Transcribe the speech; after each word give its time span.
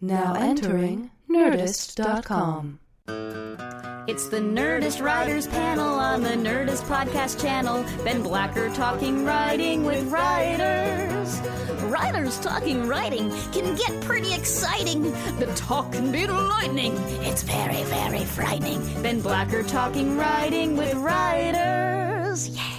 Now 0.00 0.34
entering 0.34 1.10
Nerdist.com. 1.28 2.80
It's 4.08 4.28
the 4.28 4.38
Nerdist 4.38 5.02
Writers 5.02 5.46
Panel 5.46 5.88
on 5.88 6.22
the 6.22 6.30
Nerdist 6.30 6.84
Podcast 6.84 7.40
Channel. 7.40 7.84
Ben 8.02 8.22
Blacker 8.22 8.70
talking 8.70 9.26
writing 9.26 9.84
with 9.84 10.10
writers. 10.10 11.38
Writers 11.82 12.40
talking 12.40 12.88
writing 12.88 13.30
can 13.52 13.76
get 13.76 14.00
pretty 14.02 14.32
exciting. 14.32 15.02
The 15.38 15.52
talk 15.54 15.92
can 15.92 16.10
be 16.10 16.26
lightning. 16.26 16.94
It's 17.22 17.42
very, 17.42 17.82
very 17.84 18.24
frightening. 18.24 18.80
Ben 19.02 19.20
Blacker 19.20 19.62
talking 19.62 20.16
writing 20.16 20.76
with 20.76 20.94
writers. 20.94 22.48
Yeah. 22.48 22.69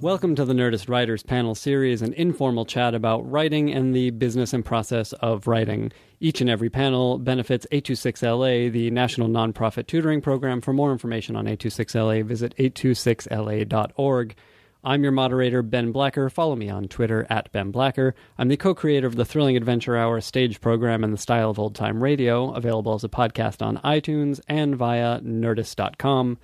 Welcome 0.00 0.36
to 0.36 0.44
the 0.44 0.54
Nerdist 0.54 0.88
Writers 0.88 1.24
Panel 1.24 1.56
Series, 1.56 2.02
an 2.02 2.12
informal 2.12 2.64
chat 2.64 2.94
about 2.94 3.28
writing 3.28 3.72
and 3.72 3.92
the 3.92 4.10
business 4.10 4.52
and 4.52 4.64
process 4.64 5.12
of 5.14 5.48
writing. 5.48 5.90
Each 6.20 6.40
and 6.40 6.48
every 6.48 6.70
panel 6.70 7.18
benefits 7.18 7.66
826LA, 7.72 8.70
the 8.70 8.92
national 8.92 9.26
nonprofit 9.26 9.88
tutoring 9.88 10.20
program. 10.20 10.60
For 10.60 10.72
more 10.72 10.92
information 10.92 11.34
on 11.34 11.46
826LA, 11.46 12.24
visit 12.24 12.56
826LA.org. 12.58 14.36
I'm 14.84 15.02
your 15.02 15.10
moderator, 15.10 15.62
Ben 15.62 15.90
Blacker. 15.90 16.30
Follow 16.30 16.54
me 16.54 16.70
on 16.70 16.86
Twitter 16.86 17.26
at 17.28 17.50
Ben 17.50 17.72
Blacker. 17.72 18.14
I'm 18.38 18.46
the 18.46 18.56
co 18.56 18.76
creator 18.76 19.08
of 19.08 19.16
the 19.16 19.24
Thrilling 19.24 19.56
Adventure 19.56 19.96
Hour 19.96 20.20
stage 20.20 20.60
program 20.60 21.02
in 21.02 21.10
the 21.10 21.18
style 21.18 21.50
of 21.50 21.58
old 21.58 21.74
time 21.74 22.00
radio, 22.00 22.52
available 22.52 22.94
as 22.94 23.02
a 23.02 23.08
podcast 23.08 23.66
on 23.66 23.78
iTunes 23.78 24.38
and 24.48 24.76
via 24.76 25.18
nerdist.com. 25.22 26.38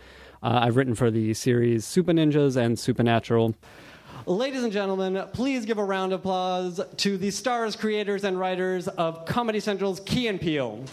Uh, 0.44 0.60
I've 0.62 0.76
written 0.76 0.94
for 0.94 1.10
the 1.10 1.32
series 1.32 1.86
Supah 1.86 2.10
Ninjas 2.10 2.58
and 2.58 2.78
Supernatural. 2.78 3.54
Ladies 4.26 4.62
and 4.62 4.70
gentlemen, 4.70 5.26
please 5.32 5.64
give 5.64 5.78
a 5.78 5.84
round 5.84 6.12
of 6.12 6.20
applause 6.20 6.82
to 6.98 7.16
the 7.16 7.30
stars, 7.30 7.76
creators, 7.76 8.24
and 8.24 8.38
writers 8.38 8.86
of 8.86 9.24
Comedy 9.24 9.58
Central's 9.58 10.00
Key 10.00 10.28
and 10.28 10.38
Peele. 10.38 10.84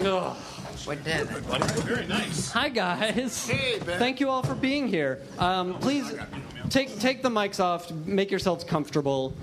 Ugh. 0.00 0.36
We're 0.86 0.94
dead. 0.96 1.26
Very 1.26 2.06
nice. 2.06 2.50
Hi 2.52 2.68
guys. 2.96 3.46
Hey, 3.46 3.78
Ben. 3.84 3.98
Thank 3.98 4.20
you 4.20 4.30
all 4.30 4.42
for 4.42 4.54
being 4.54 4.88
here. 4.88 5.20
Um, 5.38 5.74
please 5.78 6.14
take 6.70 6.98
take 6.98 7.22
the 7.22 7.28
mics 7.28 7.60
off. 7.60 7.90
Make 7.92 8.30
yourselves 8.30 8.64
comfortable 8.64 9.34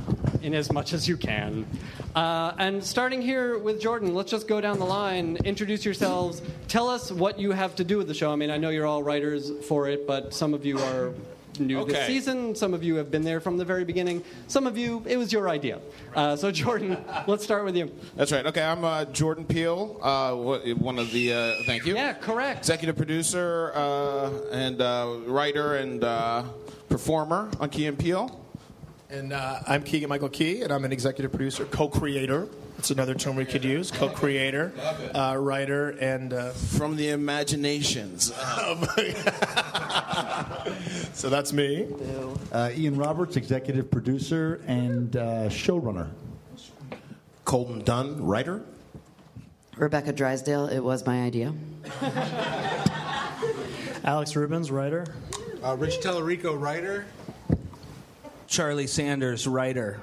in 0.41 0.53
as 0.53 0.71
much 0.71 0.93
as 0.93 1.07
you 1.07 1.17
can. 1.17 1.65
Uh, 2.15 2.53
and 2.57 2.83
starting 2.83 3.21
here 3.21 3.57
with 3.57 3.79
Jordan, 3.79 4.15
let's 4.15 4.31
just 4.31 4.47
go 4.47 4.61
down 4.61 4.79
the 4.79 4.85
line. 4.85 5.37
Introduce 5.45 5.85
yourselves. 5.85 6.41
Tell 6.67 6.89
us 6.89 7.11
what 7.11 7.37
you 7.37 7.51
have 7.51 7.75
to 7.75 7.83
do 7.83 7.97
with 7.97 8.07
the 8.07 8.13
show. 8.13 8.31
I 8.31 8.35
mean, 8.35 8.49
I 8.49 8.57
know 8.57 8.69
you're 8.69 8.87
all 8.87 9.03
writers 9.03 9.51
for 9.67 9.89
it, 9.89 10.07
but 10.07 10.33
some 10.33 10.53
of 10.53 10.65
you 10.65 10.79
are 10.79 11.13
new 11.59 11.85
this 11.85 12.07
season. 12.07 12.55
Some 12.55 12.73
of 12.73 12.83
you 12.83 12.95
have 12.95 13.11
been 13.11 13.23
there 13.23 13.39
from 13.39 13.57
the 13.57 13.65
very 13.65 13.83
beginning. 13.83 14.23
Some 14.47 14.67
of 14.67 14.77
you, 14.77 15.03
it 15.05 15.17
was 15.17 15.31
your 15.31 15.49
idea. 15.49 15.79
Uh, 16.15 16.35
so 16.35 16.51
Jordan, 16.51 16.97
let's 17.27 17.43
start 17.43 17.65
with 17.65 17.75
you. 17.75 17.91
That's 18.15 18.31
right. 18.31 18.45
Okay, 18.45 18.63
I'm 18.63 18.83
uh, 18.83 19.05
Jordan 19.05 19.45
Peele, 19.45 19.99
uh, 20.01 20.33
one 20.75 20.99
of 20.99 21.11
the. 21.11 21.33
Uh, 21.33 21.63
thank 21.65 21.85
you. 21.85 21.95
Yeah, 21.95 22.13
correct. 22.13 22.59
Executive 22.59 22.95
producer 22.95 23.71
uh, 23.75 24.31
and 24.51 24.81
uh, 24.81 25.17
writer 25.25 25.75
and 25.75 26.03
uh, 26.03 26.43
performer 26.89 27.49
on 27.59 27.69
Key 27.69 27.87
and 27.87 27.97
Peele. 27.97 28.41
And 29.09 29.33
uh, 29.33 29.59
I'm 29.67 29.83
Keegan 29.83 30.09
Michael 30.09 30.29
Key, 30.29 30.63
and 30.63 30.73
I'm 30.73 30.83
an 30.83 30.91
executive 30.91 31.31
producer, 31.31 31.65
co-creator. 31.65 32.47
That's 32.75 32.91
another 32.91 33.15
term 33.15 33.35
we 33.35 33.45
could 33.45 33.63
use. 33.63 33.89
Co-creator, 33.89 34.71
uh, 35.15 35.37
writer, 35.39 35.91
and 35.91 36.33
uh, 36.33 36.49
From 36.51 36.95
the 36.95 37.09
imaginations. 37.09 38.25
so 41.13 41.29
that's 41.29 41.53
me. 41.53 41.87
Uh, 42.51 42.71
Ian 42.75 42.97
Roberts, 42.97 43.37
executive 43.37 43.89
producer 43.89 44.61
and 44.67 45.15
uh, 45.15 45.49
showrunner. 45.49 46.09
Colton 47.45 47.83
Dunn, 47.83 48.25
writer. 48.25 48.61
Rebecca 49.77 50.13
Drysdale, 50.13 50.67
it 50.67 50.79
was 50.79 51.05
my 51.05 51.23
idea. 51.23 51.53
Alex 54.03 54.35
Rubens, 54.35 54.71
writer. 54.71 55.05
Uh, 55.63 55.75
Rich 55.77 55.99
Talarico, 55.99 56.59
writer. 56.59 57.05
Charlie 58.47 58.87
Sanders, 58.87 59.47
writer. 59.47 59.99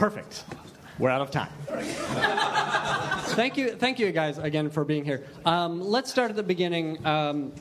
Perfect. 0.00 0.44
We're 0.98 1.10
out 1.10 1.20
of 1.20 1.30
time. 1.30 1.50
thank 3.36 3.58
you, 3.58 3.72
thank 3.72 3.98
you 3.98 4.10
guys 4.12 4.38
again 4.38 4.70
for 4.70 4.82
being 4.82 5.04
here. 5.04 5.26
Um, 5.44 5.82
let's 5.82 6.10
start 6.10 6.30
at 6.30 6.36
the 6.36 6.42
beginning. 6.42 7.06
Um, 7.06 7.52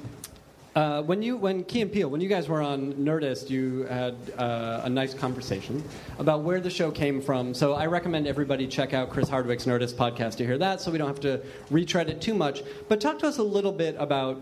uh, 0.74 1.02
when 1.02 1.22
you, 1.22 1.36
when 1.36 1.66
Key 1.66 1.82
and 1.82 1.92
Peele, 1.92 2.08
when 2.10 2.22
you 2.22 2.30
guys 2.30 2.48
were 2.48 2.62
on 2.62 2.94
Nerdist, 2.94 3.50
you 3.50 3.84
had 3.88 4.16
uh, 4.38 4.84
a 4.86 4.90
nice 4.90 5.14
conversation 5.14 5.84
about 6.18 6.44
where 6.44 6.62
the 6.62 6.70
show 6.70 6.92
came 6.92 7.22
from. 7.22 7.54
So 7.54 7.74
I 7.74 7.88
recommend 7.88 8.26
everybody 8.26 8.68
check 8.68 8.94
out 8.94 9.10
Chris 9.10 9.28
Hardwick's 9.28 9.66
Nerdist 9.66 9.96
podcast 9.96 10.38
to 10.38 10.46
hear 10.46 10.58
that, 10.60 10.80
so 10.80 10.92
we 10.92 10.98
don't 10.98 11.10
have 11.10 11.20
to 11.20 11.42
retread 11.70 12.10
it 12.10 12.22
too 12.22 12.34
much. 12.34 12.64
But 12.88 13.02
talk 13.02 13.20
to 13.20 13.28
us 13.28 13.38
a 13.38 13.44
little 13.44 13.74
bit 13.74 13.98
about 14.00 14.38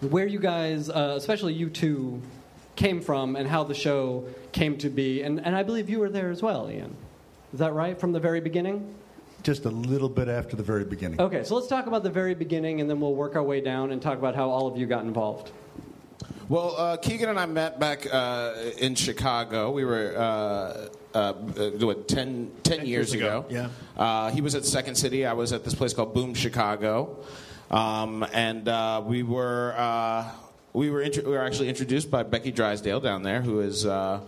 where 0.00 0.26
you 0.26 0.40
guys, 0.40 0.90
uh, 0.90 1.14
especially 1.16 1.52
you 1.52 1.70
two, 1.70 2.20
came 2.74 3.00
from 3.00 3.36
and 3.36 3.48
how 3.48 3.62
the 3.62 3.72
show 3.72 4.26
came 4.50 4.76
to 4.78 4.90
be. 4.90 5.22
And, 5.22 5.38
and 5.46 5.54
I 5.54 5.62
believe 5.62 5.88
you 5.88 6.00
were 6.00 6.10
there 6.10 6.32
as 6.32 6.42
well, 6.42 6.68
Ian. 6.68 6.96
Is 7.52 7.58
that 7.58 7.72
right 7.72 7.98
from 7.98 8.12
the 8.12 8.20
very 8.20 8.40
beginning? 8.40 8.94
Just 9.42 9.64
a 9.64 9.70
little 9.70 10.08
bit 10.08 10.28
after 10.28 10.56
the 10.56 10.62
very 10.62 10.84
beginning. 10.84 11.20
Okay, 11.20 11.44
so 11.44 11.54
let's 11.54 11.68
talk 11.68 11.86
about 11.86 12.02
the 12.02 12.10
very 12.10 12.34
beginning, 12.34 12.80
and 12.80 12.90
then 12.90 13.00
we'll 13.00 13.14
work 13.14 13.36
our 13.36 13.42
way 13.42 13.60
down 13.60 13.92
and 13.92 14.02
talk 14.02 14.18
about 14.18 14.34
how 14.34 14.50
all 14.50 14.66
of 14.66 14.76
you 14.76 14.86
got 14.86 15.04
involved. 15.04 15.52
Well, 16.48 16.74
uh, 16.76 16.96
Keegan 16.96 17.28
and 17.28 17.38
I 17.38 17.46
met 17.46 17.78
back 17.78 18.06
uh, 18.12 18.54
in 18.78 18.94
Chicago. 18.94 19.70
We 19.70 19.84
were. 19.84 20.14
Uh, 20.16 20.88
uh, 21.16 21.32
uh, 21.58 21.70
what, 21.86 22.08
10, 22.08 22.50
10 22.62 22.78
years, 22.80 22.88
years 22.88 23.12
ago, 23.14 23.46
ago. 23.48 23.70
Uh, 23.96 24.30
he 24.32 24.42
was 24.42 24.54
at 24.54 24.66
Second 24.66 24.96
City. 24.96 25.24
I 25.24 25.32
was 25.32 25.50
at 25.54 25.64
this 25.64 25.74
place 25.74 25.94
called 25.94 26.12
Boom 26.12 26.34
Chicago. 26.34 27.24
Um, 27.70 28.22
and 28.34 28.68
uh, 28.68 29.02
we 29.04 29.22
were. 29.22 29.74
Uh, 29.76 30.30
we 30.74 30.90
were, 30.90 31.00
intro- 31.00 31.24
we 31.24 31.30
were 31.30 31.42
actually 31.42 31.70
introduced 31.70 32.10
by 32.10 32.22
Becky 32.22 32.52
Drysdale 32.52 33.00
down 33.00 33.22
there, 33.22 33.40
who 33.40 33.60
is 33.60 33.86
uh, 33.86 34.20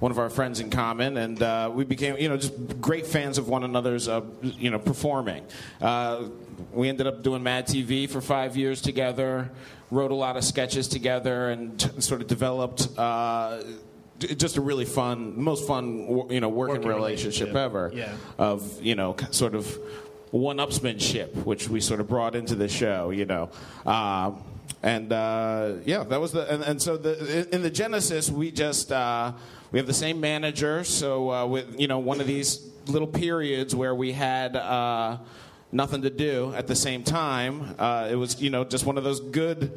one 0.00 0.10
of 0.10 0.18
our 0.18 0.28
friends 0.30 0.60
in 0.60 0.70
common, 0.70 1.16
and 1.16 1.42
uh, 1.42 1.70
we 1.72 1.84
became, 1.84 2.16
you 2.18 2.28
know, 2.28 2.36
just 2.36 2.80
great 2.80 3.06
fans 3.06 3.38
of 3.38 3.48
one 3.48 3.64
another's, 3.64 4.08
uh, 4.08 4.20
you 4.42 4.70
know, 4.70 4.78
performing. 4.78 5.44
Uh, 5.80 6.24
we 6.72 6.88
ended 6.88 7.06
up 7.06 7.22
doing 7.22 7.42
Mad 7.42 7.66
TV 7.66 8.08
for 8.08 8.20
five 8.20 8.56
years 8.56 8.80
together, 8.82 9.50
wrote 9.90 10.10
a 10.10 10.14
lot 10.14 10.36
of 10.36 10.44
sketches 10.44 10.88
together, 10.88 11.50
and 11.50 11.78
t- 11.80 12.00
sort 12.00 12.20
of 12.20 12.26
developed. 12.26 12.88
Uh, 12.98 13.62
just 14.18 14.56
a 14.56 14.60
really 14.60 14.84
fun, 14.84 15.40
most 15.40 15.66
fun, 15.66 16.28
you 16.30 16.40
know, 16.40 16.48
working, 16.48 16.76
Working 16.76 16.88
relationship, 16.88 17.48
relationship. 17.52 17.56
ever. 17.56 17.90
Yeah. 17.94 18.12
Of 18.38 18.80
you 18.82 18.94
know, 18.94 19.16
sort 19.30 19.54
of 19.54 19.76
one-upsmanship, 20.30 21.44
which 21.44 21.68
we 21.68 21.80
sort 21.80 22.00
of 22.00 22.08
brought 22.08 22.34
into 22.34 22.54
the 22.54 22.68
show. 22.68 23.10
You 23.10 23.24
know, 23.24 23.50
um, 23.86 24.42
and 24.82 25.12
uh, 25.12 25.74
yeah, 25.84 26.04
that 26.04 26.20
was 26.20 26.32
the. 26.32 26.52
And, 26.52 26.62
and 26.62 26.82
so 26.82 26.96
the 26.96 27.40
in- 27.42 27.48
in 27.54 27.62
the 27.62 27.70
genesis, 27.70 28.30
we 28.30 28.50
just 28.50 28.92
uh, 28.92 29.32
we 29.74 29.78
have 29.80 29.88
the 29.88 29.92
same 29.92 30.20
manager. 30.20 30.84
So 30.84 31.32
uh, 31.32 31.46
with 31.46 31.80
you 31.80 31.88
know 31.88 31.98
one 31.98 32.20
of 32.20 32.28
these 32.28 32.60
little 32.86 33.08
periods 33.08 33.74
where 33.74 33.94
we 33.94 34.12
had. 34.12 34.54
Uh, 34.56 35.18
Nothing 35.72 36.02
to 36.02 36.10
do 36.10 36.54
at 36.54 36.68
the 36.68 36.76
same 36.76 37.02
time. 37.02 37.74
Uh, 37.80 38.06
it 38.08 38.14
was, 38.14 38.40
you 38.40 38.48
know, 38.48 38.62
just 38.62 38.86
one 38.86 38.96
of 38.96 39.02
those 39.02 39.18
good. 39.18 39.76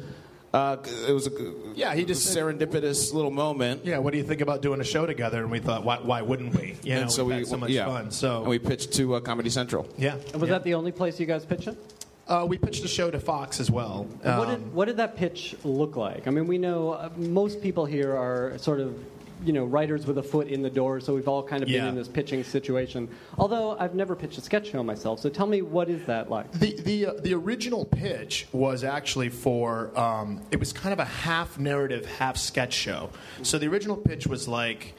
Uh, 0.54 0.76
it 1.08 1.10
was 1.12 1.26
a 1.26 1.30
g- 1.30 1.52
Yeah, 1.74 1.92
he 1.92 2.04
just 2.04 2.24
said- 2.24 2.40
serendipitous 2.44 3.12
little 3.12 3.32
moment. 3.32 3.84
Yeah, 3.84 3.98
what 3.98 4.12
do 4.12 4.18
you 4.18 4.22
think 4.22 4.40
about 4.40 4.62
doing 4.62 4.80
a 4.80 4.84
show 4.84 5.06
together? 5.06 5.40
And 5.42 5.50
we 5.50 5.58
thought, 5.58 5.82
why, 5.84 5.96
why 5.98 6.22
wouldn't 6.22 6.54
we? 6.54 6.76
You 6.84 6.94
know, 7.00 7.08
so 7.08 7.24
we've 7.24 7.38
had 7.38 7.48
so 7.48 7.56
much 7.56 7.70
yeah. 7.70 7.86
fun. 7.86 8.12
So 8.12 8.42
and 8.42 8.48
we 8.48 8.60
pitched 8.60 8.92
to 8.92 9.16
uh, 9.16 9.20
Comedy 9.20 9.50
Central. 9.50 9.88
yeah, 9.98 10.14
And 10.32 10.40
was 10.40 10.42
yeah. 10.42 10.58
that 10.58 10.62
the 10.62 10.74
only 10.74 10.92
place 10.92 11.18
you 11.18 11.26
guys 11.26 11.44
pitched 11.44 11.66
it? 11.66 11.76
Uh, 12.28 12.46
we 12.48 12.58
pitched 12.58 12.84
a 12.84 12.88
show 12.88 13.10
to 13.10 13.18
Fox 13.18 13.58
as 13.58 13.68
well. 13.68 14.06
And 14.22 14.38
what 14.38 14.48
Um, 14.50 14.54
did 14.54 14.72
what 14.74 14.84
did 14.84 14.98
that 14.98 15.16
pitch 15.16 15.56
look 15.64 15.96
like? 15.96 16.28
I 16.28 16.30
mean, 16.30 16.46
we 16.46 16.58
know 16.58 16.92
uh, 16.92 17.08
most 17.16 17.60
people 17.60 17.86
here 17.86 18.14
are 18.16 18.56
sort 18.58 18.78
of 18.78 18.94
you 19.44 19.52
know 19.52 19.64
writers 19.64 20.06
with 20.06 20.18
a 20.18 20.22
foot 20.22 20.48
in 20.48 20.62
the 20.62 20.70
door, 20.70 21.00
so 21.00 21.14
we've 21.14 21.28
all 21.28 21.42
kind 21.42 21.62
of 21.62 21.68
been 21.68 21.86
in 21.86 21.94
this 21.94 22.08
pitching 22.08 22.44
situation. 22.44 23.08
Although 23.36 23.76
I've 23.78 23.94
never 23.94 24.14
pitched 24.14 24.38
a 24.38 24.40
sketch 24.40 24.70
show 24.70 24.82
myself, 24.82 25.20
so 25.20 25.28
tell 25.28 25.46
me 25.46 25.62
what 25.62 25.88
is 25.88 26.04
that 26.06 26.30
like? 26.30 26.50
The 26.52 26.80
the 26.80 27.06
uh, 27.06 27.12
the 27.14 27.34
original 27.34 27.84
pitch 27.84 28.46
was 28.52 28.84
actually 28.84 29.28
for 29.28 29.98
um, 29.98 30.42
it 30.50 30.58
was 30.58 30.72
kind 30.72 30.92
of 30.92 30.98
a 30.98 31.04
half 31.04 31.58
narrative, 31.58 32.06
half 32.06 32.36
sketch 32.36 32.72
show. 32.72 33.10
So 33.42 33.58
the 33.58 33.68
original 33.68 33.96
pitch 33.96 34.26
was 34.26 34.48
like 34.48 34.94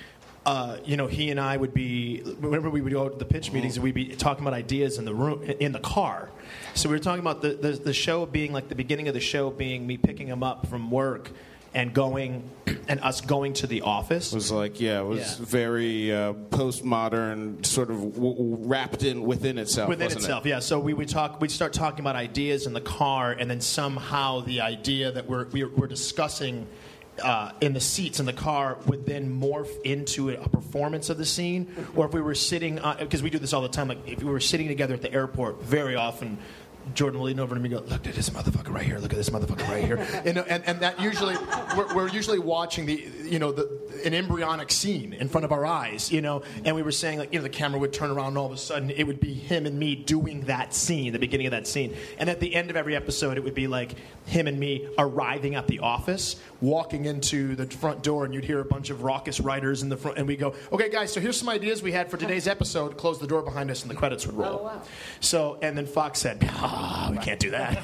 uh, 0.45 0.77
you 0.85 0.97
know, 0.97 1.07
he 1.07 1.29
and 1.29 1.39
I 1.39 1.57
would 1.57 1.73
be 1.73 2.21
whenever 2.39 2.69
we 2.69 2.81
would 2.81 2.93
go 2.93 3.09
to 3.09 3.15
the 3.15 3.25
pitch 3.25 3.51
meetings, 3.51 3.79
we'd 3.79 3.93
be 3.93 4.15
talking 4.15 4.43
about 4.43 4.53
ideas 4.53 4.97
in 4.97 5.05
the 5.05 5.13
room 5.13 5.43
in 5.43 5.73
the 5.73 5.79
car. 5.79 6.29
So 6.73 6.89
we 6.89 6.95
were 6.95 7.03
talking 7.03 7.19
about 7.19 7.41
the, 7.41 7.49
the 7.49 7.71
the 7.73 7.93
show 7.93 8.25
being 8.25 8.53
like 8.53 8.69
the 8.69 8.75
beginning 8.75 9.07
of 9.07 9.13
the 9.13 9.19
show 9.19 9.51
being 9.51 9.85
me 9.85 9.97
picking 9.97 10.27
him 10.27 10.41
up 10.41 10.67
from 10.67 10.89
work 10.89 11.31
and 11.73 11.93
going 11.93 12.49
and 12.87 12.99
us 13.01 13.21
going 13.21 13.53
to 13.53 13.67
the 13.67 13.81
office. 13.81 14.31
It 14.31 14.35
was 14.35 14.51
like, 14.51 14.79
yeah, 14.81 15.01
it 15.01 15.05
was 15.05 15.39
Yeah. 15.39 15.45
very 15.45 16.11
uh, 16.13 16.33
postmodern, 16.33 17.65
sort 17.65 17.89
of 17.91 17.97
w- 18.15 18.33
w- 18.35 18.57
wrapped 18.67 19.03
in 19.03 19.21
within 19.23 19.57
itself. 19.57 19.89
within 19.89 20.11
itself 20.11 20.45
It? 20.45 20.49
yeah 20.49 20.59
so 20.59 20.79
we 20.79 20.93
would 20.93 21.09
talk 21.09 21.39
we'd 21.41 21.51
start 21.51 21.73
talking 21.73 21.99
about 21.99 22.15
ideas 22.15 22.65
in 22.65 22.73
the 22.73 22.81
car 22.81 23.31
and 23.31 23.49
then 23.49 23.61
somehow 23.61 24.41
the 24.41 24.61
idea 24.61 25.11
that 25.11 25.27
we're 25.27 25.45
we're, 25.49 25.69
we're 25.69 25.87
discussing 25.87 26.67
uh, 27.23 27.51
in 27.59 27.73
the 27.73 27.79
seats 27.81 28.19
in 28.19 28.25
the 28.25 28.33
car 28.33 28.77
would 28.87 29.05
then 29.05 29.29
morph 29.41 29.69
into 29.83 30.29
a 30.29 30.47
performance 30.49 31.09
of 31.09 31.17
the 31.17 31.25
scene 31.25 31.67
or 31.95 32.05
if 32.05 32.13
we 32.13 32.21
were 32.21 32.33
sitting 32.35 32.79
because 32.99 33.21
we 33.21 33.29
do 33.29 33.37
this 33.39 33.51
all 33.53 33.61
the 33.61 33.67
time 33.69 33.89
like 33.89 34.07
if 34.07 34.23
we 34.23 34.31
were 34.31 34.39
sitting 34.39 34.67
together 34.69 34.93
at 34.93 35.01
the 35.01 35.11
airport 35.13 35.61
very 35.61 35.95
often 35.95 36.37
Jordan 36.93 37.19
will 37.19 37.27
lean 37.27 37.39
over 37.39 37.55
to 37.55 37.61
me 37.61 37.73
and 37.73 37.85
go, 37.85 37.91
look 37.91 38.07
at 38.07 38.15
this 38.15 38.29
motherfucker 38.29 38.73
right 38.73 38.85
here, 38.85 38.99
look 38.99 39.11
at 39.11 39.17
this 39.17 39.29
motherfucker 39.29 39.67
right 39.69 39.83
here. 39.83 39.97
And, 40.29 40.37
and, 40.37 40.63
and 40.65 40.79
that 40.81 40.99
usually, 40.99 41.35
we're, 41.75 41.95
we're 41.95 42.09
usually 42.09 42.39
watching 42.39 42.85
the, 42.85 43.07
you 43.23 43.39
know, 43.39 43.51
the, 43.51 43.79
an 44.05 44.13
embryonic 44.13 44.71
scene 44.71 45.13
in 45.13 45.29
front 45.29 45.45
of 45.45 45.51
our 45.51 45.65
eyes, 45.65 46.11
you 46.11 46.21
know, 46.21 46.43
and 46.65 46.75
we 46.75 46.81
were 46.81 46.91
saying, 46.91 47.19
like, 47.19 47.31
you 47.33 47.39
know, 47.39 47.43
the 47.43 47.49
camera 47.49 47.79
would 47.79 47.93
turn 47.93 48.11
around 48.11 48.29
and 48.29 48.37
all 48.37 48.45
of 48.45 48.51
a 48.51 48.57
sudden 48.57 48.89
it 48.89 49.05
would 49.05 49.19
be 49.19 49.33
him 49.33 49.65
and 49.65 49.79
me 49.79 49.95
doing 49.95 50.41
that 50.41 50.73
scene, 50.73 51.13
the 51.13 51.19
beginning 51.19 51.47
of 51.47 51.51
that 51.51 51.67
scene. 51.67 51.95
And 52.17 52.29
at 52.29 52.39
the 52.39 52.53
end 52.53 52.69
of 52.69 52.75
every 52.75 52.95
episode, 52.95 53.37
it 53.37 53.43
would 53.43 53.55
be 53.55 53.67
like 53.67 53.95
him 54.25 54.47
and 54.47 54.59
me 54.59 54.87
arriving 54.97 55.55
at 55.55 55.67
the 55.67 55.79
office, 55.79 56.35
walking 56.61 57.05
into 57.05 57.55
the 57.55 57.65
front 57.65 58.03
door, 58.03 58.25
and 58.25 58.33
you'd 58.33 58.45
hear 58.45 58.59
a 58.59 58.65
bunch 58.65 58.89
of 58.89 59.03
raucous 59.03 59.39
writers 59.39 59.81
in 59.81 59.89
the 59.89 59.97
front, 59.97 60.17
and 60.17 60.27
we 60.27 60.35
go, 60.35 60.53
okay, 60.71 60.89
guys, 60.89 61.11
so 61.11 61.19
here's 61.19 61.37
some 61.37 61.49
ideas 61.49 61.81
we 61.81 61.91
had 61.91 62.09
for 62.11 62.17
today's 62.17 62.47
episode. 62.47 62.97
Close 62.97 63.19
the 63.19 63.27
door 63.27 63.41
behind 63.41 63.71
us, 63.71 63.81
and 63.81 63.89
the 63.89 63.95
credits 63.95 64.25
would 64.27 64.35
roll. 64.35 64.71
Oh, 64.71 64.81
so, 65.19 65.57
and 65.61 65.77
then 65.77 65.85
Fox 65.85 66.19
said, 66.19 66.37
ah, 66.51 66.78
ah, 66.79 67.09
we 67.11 67.17
can't 67.17 67.39
do 67.39 67.51
that. 67.51 67.83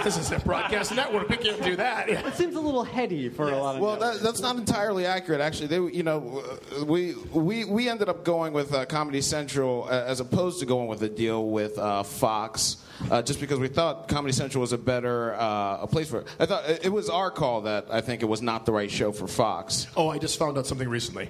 this 0.04 0.16
is 0.16 0.30
a 0.32 0.38
broadcast 0.40 0.94
network. 0.94 1.28
We 1.28 1.36
can't 1.36 1.62
do 1.62 1.76
that. 1.76 2.08
It 2.08 2.34
seems 2.34 2.54
a 2.54 2.60
little 2.60 2.84
heady 2.84 3.28
for 3.28 3.50
a 3.50 3.56
lot 3.56 3.70
of 3.70 3.76
people. 3.76 3.86
Well, 3.88 3.96
that, 3.96 4.20
that's 4.22 4.40
not 4.40 4.56
entirely 4.56 5.06
accurate, 5.06 5.40
actually. 5.40 5.66
They, 5.66 5.96
you 5.96 6.02
know, 6.02 6.42
we 6.84 7.14
we 7.32 7.64
we 7.64 7.88
ended 7.88 8.08
up 8.08 8.24
going 8.24 8.52
with 8.52 8.72
uh, 8.72 8.86
Comedy 8.86 9.20
Central 9.20 9.84
uh, 9.84 10.04
as 10.06 10.20
opposed 10.20 10.60
to 10.60 10.66
going 10.66 10.88
with 10.88 11.02
a 11.02 11.08
deal 11.08 11.48
with 11.48 11.78
uh, 11.78 12.02
Fox, 12.02 12.76
uh, 13.10 13.22
just 13.22 13.40
because 13.40 13.58
we 13.58 13.68
thought 13.68 14.08
Comedy 14.08 14.32
Central 14.32 14.60
was 14.60 14.72
a 14.72 14.78
better 14.78 15.34
uh, 15.34 15.78
a 15.82 15.86
place 15.86 16.08
for 16.08 16.20
it. 16.20 16.28
I 16.38 16.46
thought 16.46 16.68
it, 16.68 16.86
it 16.86 16.90
was 16.90 17.10
our 17.10 17.30
call 17.30 17.62
that 17.62 17.86
I 17.90 18.00
think 18.00 18.22
it 18.22 18.26
was 18.26 18.42
not 18.42 18.66
the 18.66 18.72
right 18.72 18.90
show 18.90 19.12
for 19.12 19.26
Fox. 19.26 19.86
Oh, 19.96 20.08
I 20.08 20.18
just 20.18 20.38
found 20.38 20.56
out 20.58 20.66
something 20.66 20.88
recently. 20.88 21.28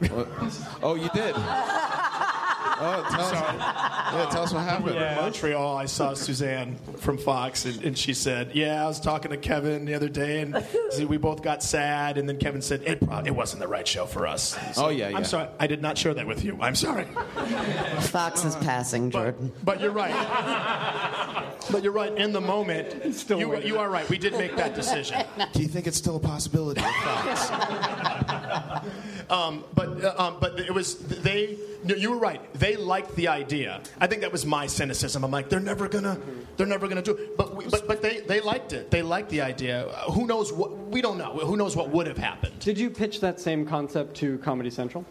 oh, 0.83 0.95
you 0.95 1.09
did. 1.15 1.35
Oh, 2.79 3.07
tell 3.11 3.21
us, 3.21 3.33
yeah, 3.33 4.29
tell 4.31 4.43
us 4.43 4.53
what 4.53 4.63
happened. 4.65 4.97
In 4.97 5.17
Montreal, 5.17 5.77
I 5.77 5.87
saw 5.87 6.15
Suzanne 6.15 6.77
from 6.99 7.17
Fox, 7.19 7.65
and, 7.65 7.83
and 7.85 7.97
she 7.99 8.13
said, 8.15 8.51
"Yeah, 8.55 8.85
I 8.85 8.87
was 8.87 9.01
talking 9.01 9.31
to 9.31 9.37
Kevin 9.37 9.85
the 9.87 9.95
other 9.95 10.09
day, 10.09 10.41
and 10.43 10.63
so 10.91 11.07
we 11.09 11.17
both 11.17 11.43
got 11.43 11.63
sad." 11.63 12.19
And 12.19 12.29
then 12.29 12.39
Kevin 12.39 12.61
said, 12.63 12.83
"It, 12.83 13.03
it 13.25 13.35
wasn't 13.35 13.61
the 13.63 13.69
right 13.69 13.87
show 13.87 14.05
for 14.07 14.27
us." 14.27 14.57
So, 14.75 14.87
Oh, 14.87 14.89
yeah, 14.91 15.09
yeah. 15.09 15.17
I'm 15.17 15.25
sorry, 15.25 15.49
I 15.59 15.67
did 15.67 15.81
not 15.83 15.97
share 15.97 16.13
that 16.15 16.27
with 16.27 16.45
you. 16.45 16.59
I'm 16.61 16.75
sorry, 16.75 17.07
Fox 18.01 18.45
is 18.45 18.57
passing, 18.57 19.11
Jordan. 19.11 19.53
but 19.65 19.81
you're 19.81 19.91
right. 19.91 20.15
But 21.71 21.83
you're 21.83 21.93
right. 21.93 22.13
In 22.17 22.33
the 22.33 22.41
moment, 22.41 23.29
you, 23.31 23.57
you 23.59 23.79
are 23.79 23.89
right. 23.89 24.09
We 24.09 24.19
did 24.19 24.35
make 24.35 24.55
that 24.57 24.75
decision. 24.75 25.25
Do 25.53 25.63
you 25.63 25.69
think 25.69 25.87
it's 25.87 25.97
still 25.97 26.17
a 26.17 26.21
possibility 26.21 26.81
with 26.83 26.95
Fox? 26.97 27.51
Um, 29.29 29.65
but 29.75 30.05
uh, 30.05 30.15
um, 30.19 30.37
but 30.41 30.61
it 30.61 30.73
was 30.73 30.99
they. 30.99 31.59
No, 31.85 31.95
you 31.95 32.11
were 32.11 32.19
right. 32.19 32.41
They 32.55 32.77
liked 32.77 33.15
the 33.17 33.29
idea. 33.29 33.81
I 34.01 34.07
think 34.07 34.23
that 34.23 34.33
was 34.33 34.45
my 34.47 34.67
cynicism. 34.67 35.25
I'm 35.25 35.31
like, 35.31 35.49
they're 35.49 35.61
never 35.61 35.89
gonna, 35.89 36.19
they're 36.57 36.67
never 36.67 36.89
gonna 36.89 37.03
do 37.03 37.13
it. 37.17 37.37
But 37.37 37.55
we, 37.57 37.67
but 37.67 37.87
but 37.87 38.03
they 38.03 38.21
they 38.21 38.41
liked 38.41 38.73
it. 38.73 38.91
They 38.91 39.03
liked 39.03 39.31
the 39.31 39.41
idea. 39.43 39.87
Uh, 39.87 40.11
who 40.13 40.27
knows 40.27 40.53
what? 40.53 40.77
We 40.89 41.01
don't 41.01 41.19
know. 41.19 41.33
Who 41.39 41.57
knows 41.57 41.77
what 41.77 41.91
would 41.91 42.07
have 42.07 42.19
happened? 42.19 42.59
Did 42.61 42.79
you 42.79 42.91
pitch 42.91 43.21
that 43.21 43.41
same 43.41 43.67
concept 43.67 44.17
to 44.17 44.39
Comedy 44.39 44.71
Central? 44.71 45.05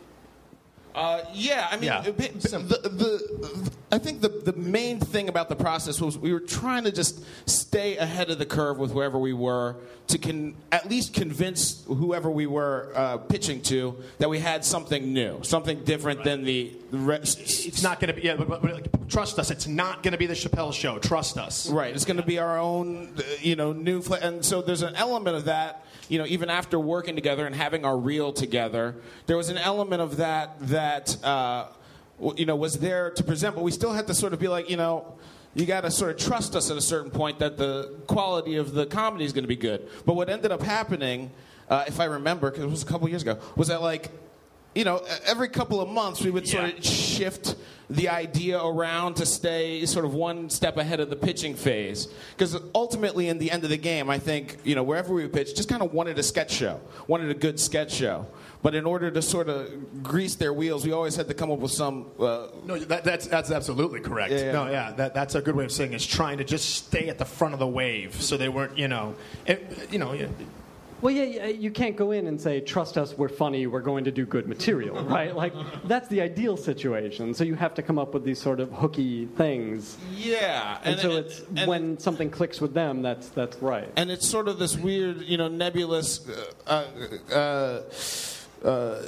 Uh, 0.95 1.21
yeah, 1.33 1.67
I 1.69 1.75
mean, 1.75 1.83
Yeah. 1.87 2.01
b- 2.01 2.11
b- 2.11 2.27
the, 2.39 2.57
the, 2.89 3.71
I 3.91 3.97
think 3.97 4.21
the, 4.21 4.29
the 4.29 4.53
main 4.53 4.99
thing 5.01 5.27
about 5.27 5.49
the 5.49 5.55
process 5.55 5.99
was 5.99 6.17
we 6.17 6.31
were 6.31 6.39
trying 6.39 6.85
to 6.85 6.91
just 6.91 7.23
stay 7.49 7.97
ahead 7.97 8.29
of 8.29 8.39
the 8.39 8.45
curve 8.45 8.77
with 8.77 8.93
wherever 8.93 9.19
we 9.19 9.33
were 9.33 9.75
to 10.07 10.17
con- 10.17 10.55
at 10.71 10.89
least 10.89 11.13
convince 11.13 11.83
whoever 11.87 12.29
we 12.29 12.47
were 12.47 12.91
uh, 12.95 13.17
pitching 13.17 13.61
to 13.63 13.97
that 14.19 14.29
we 14.29 14.39
had 14.39 14.63
something 14.63 15.11
new, 15.13 15.39
something 15.43 15.83
different 15.83 16.23
than 16.23 16.45
the 16.45 16.71
rest. 16.91 17.39
It's 17.41 17.83
not 17.83 17.99
going 17.99 18.07
to 18.07 18.13
be. 18.13 18.21
Yeah, 18.25 18.37
but, 18.37 18.47
but, 18.47 18.61
but, 18.61 18.73
like, 18.73 19.07
trust 19.09 19.37
us. 19.37 19.51
It's 19.51 19.67
not 19.67 20.01
going 20.01 20.13
to 20.13 20.17
be 20.17 20.27
the 20.27 20.33
Chappelle 20.33 20.71
show. 20.73 20.97
Trust 20.99 21.37
us. 21.37 21.69
Right. 21.69 21.93
It's 21.93 22.05
going 22.05 22.17
to 22.17 22.25
be 22.25 22.39
our 22.39 22.57
own, 22.57 23.13
uh, 23.17 23.21
you 23.41 23.55
know, 23.57 23.73
new. 23.73 24.01
Fl- 24.01 24.13
and 24.15 24.45
so 24.45 24.61
there's 24.61 24.81
an 24.81 24.95
element 24.95 25.35
of 25.35 25.45
that. 25.45 25.84
You 26.09 26.19
know, 26.19 26.25
even 26.25 26.49
after 26.49 26.79
working 26.79 27.15
together 27.15 27.45
and 27.45 27.55
having 27.55 27.85
our 27.85 27.97
reel 27.97 28.31
together, 28.31 28.95
there 29.25 29.37
was 29.37 29.49
an 29.49 29.57
element 29.57 30.01
of 30.01 30.17
that 30.17 30.55
that 30.61 31.23
uh, 31.23 31.67
you 32.37 32.45
know 32.45 32.55
was 32.55 32.79
there 32.79 33.11
to 33.11 33.23
present, 33.23 33.55
but 33.55 33.63
we 33.63 33.71
still 33.71 33.93
had 33.93 34.07
to 34.07 34.13
sort 34.13 34.33
of 34.33 34.39
be 34.39 34.47
like, 34.47 34.69
you 34.69 34.77
know. 34.77 35.15
You 35.57 35.65
got 35.65 35.81
to 35.85 35.89
sort 35.89 36.11
of 36.11 36.17
trust 36.17 36.53
us 36.53 36.69
at 36.69 36.75
a 36.75 36.81
certain 36.81 37.09
point 37.09 37.39
that 37.39 37.55
the 37.55 37.95
quality 38.07 38.57
of 38.57 38.73
the 38.73 38.85
comedy 38.85 39.23
is 39.23 39.31
going 39.31 39.45
to 39.45 39.47
be 39.47 39.55
good. 39.55 39.87
But 40.05 40.17
what 40.17 40.27
ended 40.29 40.51
up 40.51 40.61
happening, 40.61 41.31
uh, 41.69 41.85
if 41.87 42.01
I 42.01 42.03
remember, 42.03 42.51
because 42.51 42.65
it 42.65 42.69
was 42.69 42.83
a 42.83 42.85
couple 42.85 43.07
years 43.07 43.21
ago, 43.21 43.39
was 43.55 43.69
that 43.69 43.81
like 43.81 44.11
you 44.75 44.83
know, 44.83 45.01
every 45.25 45.47
couple 45.47 45.79
of 45.81 45.89
months 45.89 46.21
we 46.21 46.29
would 46.29 46.47
sort 46.47 46.65
of 46.65 46.85
shift 46.85 47.55
the 47.89 48.09
idea 48.09 48.61
around 48.61 49.15
to 49.15 49.25
stay 49.25 49.85
sort 49.85 50.05
of 50.05 50.13
one 50.13 50.49
step 50.49 50.77
ahead 50.77 50.99
of 50.99 51.09
the 51.09 51.15
pitching 51.15 51.55
phase. 51.55 52.07
Because 52.35 52.57
ultimately, 52.73 53.29
in 53.29 53.37
the 53.37 53.51
end 53.51 53.63
of 53.63 53.69
the 53.69 53.77
game, 53.77 54.09
I 54.09 54.19
think, 54.19 54.57
you 54.63 54.75
know, 54.75 54.83
wherever 54.83 55.13
we 55.13 55.27
pitched, 55.27 55.55
just 55.55 55.69
kind 55.69 55.81
of 55.81 55.93
wanted 55.93 56.17
a 56.17 56.23
sketch 56.23 56.51
show, 56.51 56.79
wanted 57.07 57.29
a 57.29 57.33
good 57.35 57.59
sketch 57.59 57.93
show. 57.93 58.25
But 58.63 58.73
in 58.73 58.85
order 58.85 59.11
to 59.11 59.21
sort 59.21 59.47
of 59.47 60.01
grease 60.01 60.33
their 60.35 60.51
wheels, 60.51 60.85
we 60.85 60.91
always 60.91 61.15
had 61.15 61.27
to 61.27 61.35
come 61.35 61.51
up 61.51 61.59
with 61.59 61.71
some. 61.71 62.07
Uh, 62.19 62.47
No, 62.65 62.79
that, 62.79 63.03
that's 63.03 63.27
that's 63.27 63.51
absolutely 63.51 63.99
correct. 63.99 64.31
Yeah, 64.31 64.45
yeah. 64.45 64.51
No, 64.51 64.71
yeah, 64.71 64.91
that, 64.93 65.13
that's 65.13 65.35
a 65.35 65.41
good 65.41 65.55
way 65.55 65.65
of 65.65 65.71
saying 65.71 65.93
it, 65.93 65.97
is 65.97 66.07
trying 66.07 66.39
to 66.39 66.43
just 66.43 66.73
stay 66.73 67.09
at 67.09 67.19
the 67.19 67.25
front 67.25 67.53
of 67.53 67.59
the 67.59 67.67
wave, 67.67 68.19
so 68.19 68.37
they 68.37 68.49
weren't, 68.49 68.75
you 68.75 68.87
know, 68.87 69.15
it, 69.45 69.89
you 69.91 69.99
know. 69.99 70.13
yeah. 70.13 70.27
Well, 71.01 71.13
yeah, 71.13 71.47
you 71.47 71.71
can't 71.71 71.95
go 71.95 72.11
in 72.11 72.27
and 72.27 72.39
say, 72.39 72.61
"Trust 72.61 72.97
us, 72.97 73.17
we're 73.17 73.29
funny, 73.29 73.67
we're 73.67 73.81
going 73.81 74.05
to 74.05 74.11
do 74.11 74.25
good 74.25 74.47
material," 74.47 75.03
right? 75.03 75.35
Like 75.35 75.53
that's 75.83 76.07
the 76.07 76.21
ideal 76.21 76.57
situation. 76.57 77.33
So 77.33 77.43
you 77.43 77.55
have 77.55 77.73
to 77.75 77.81
come 77.81 77.99
up 77.99 78.13
with 78.13 78.23
these 78.23 78.41
sort 78.41 78.59
of 78.59 78.71
hooky 78.71 79.25
things. 79.25 79.97
yeah. 80.15 80.79
And, 80.83 80.99
so 80.99 81.11
it's 81.11 81.41
when 81.65 81.99
something 81.99 82.29
clicks 82.29 82.61
with 82.61 82.73
them, 82.73 83.01
that's 83.01 83.29
that's 83.29 83.57
right. 83.61 83.91
and 83.97 84.09
it's 84.09 84.27
sort 84.27 84.47
of 84.47 84.57
this 84.57 84.77
weird, 84.77 85.21
you 85.21 85.37
know, 85.37 85.47
nebulous 85.49 86.27
uh, 86.65 86.85
uh, 87.31 87.81
uh, 88.67 89.01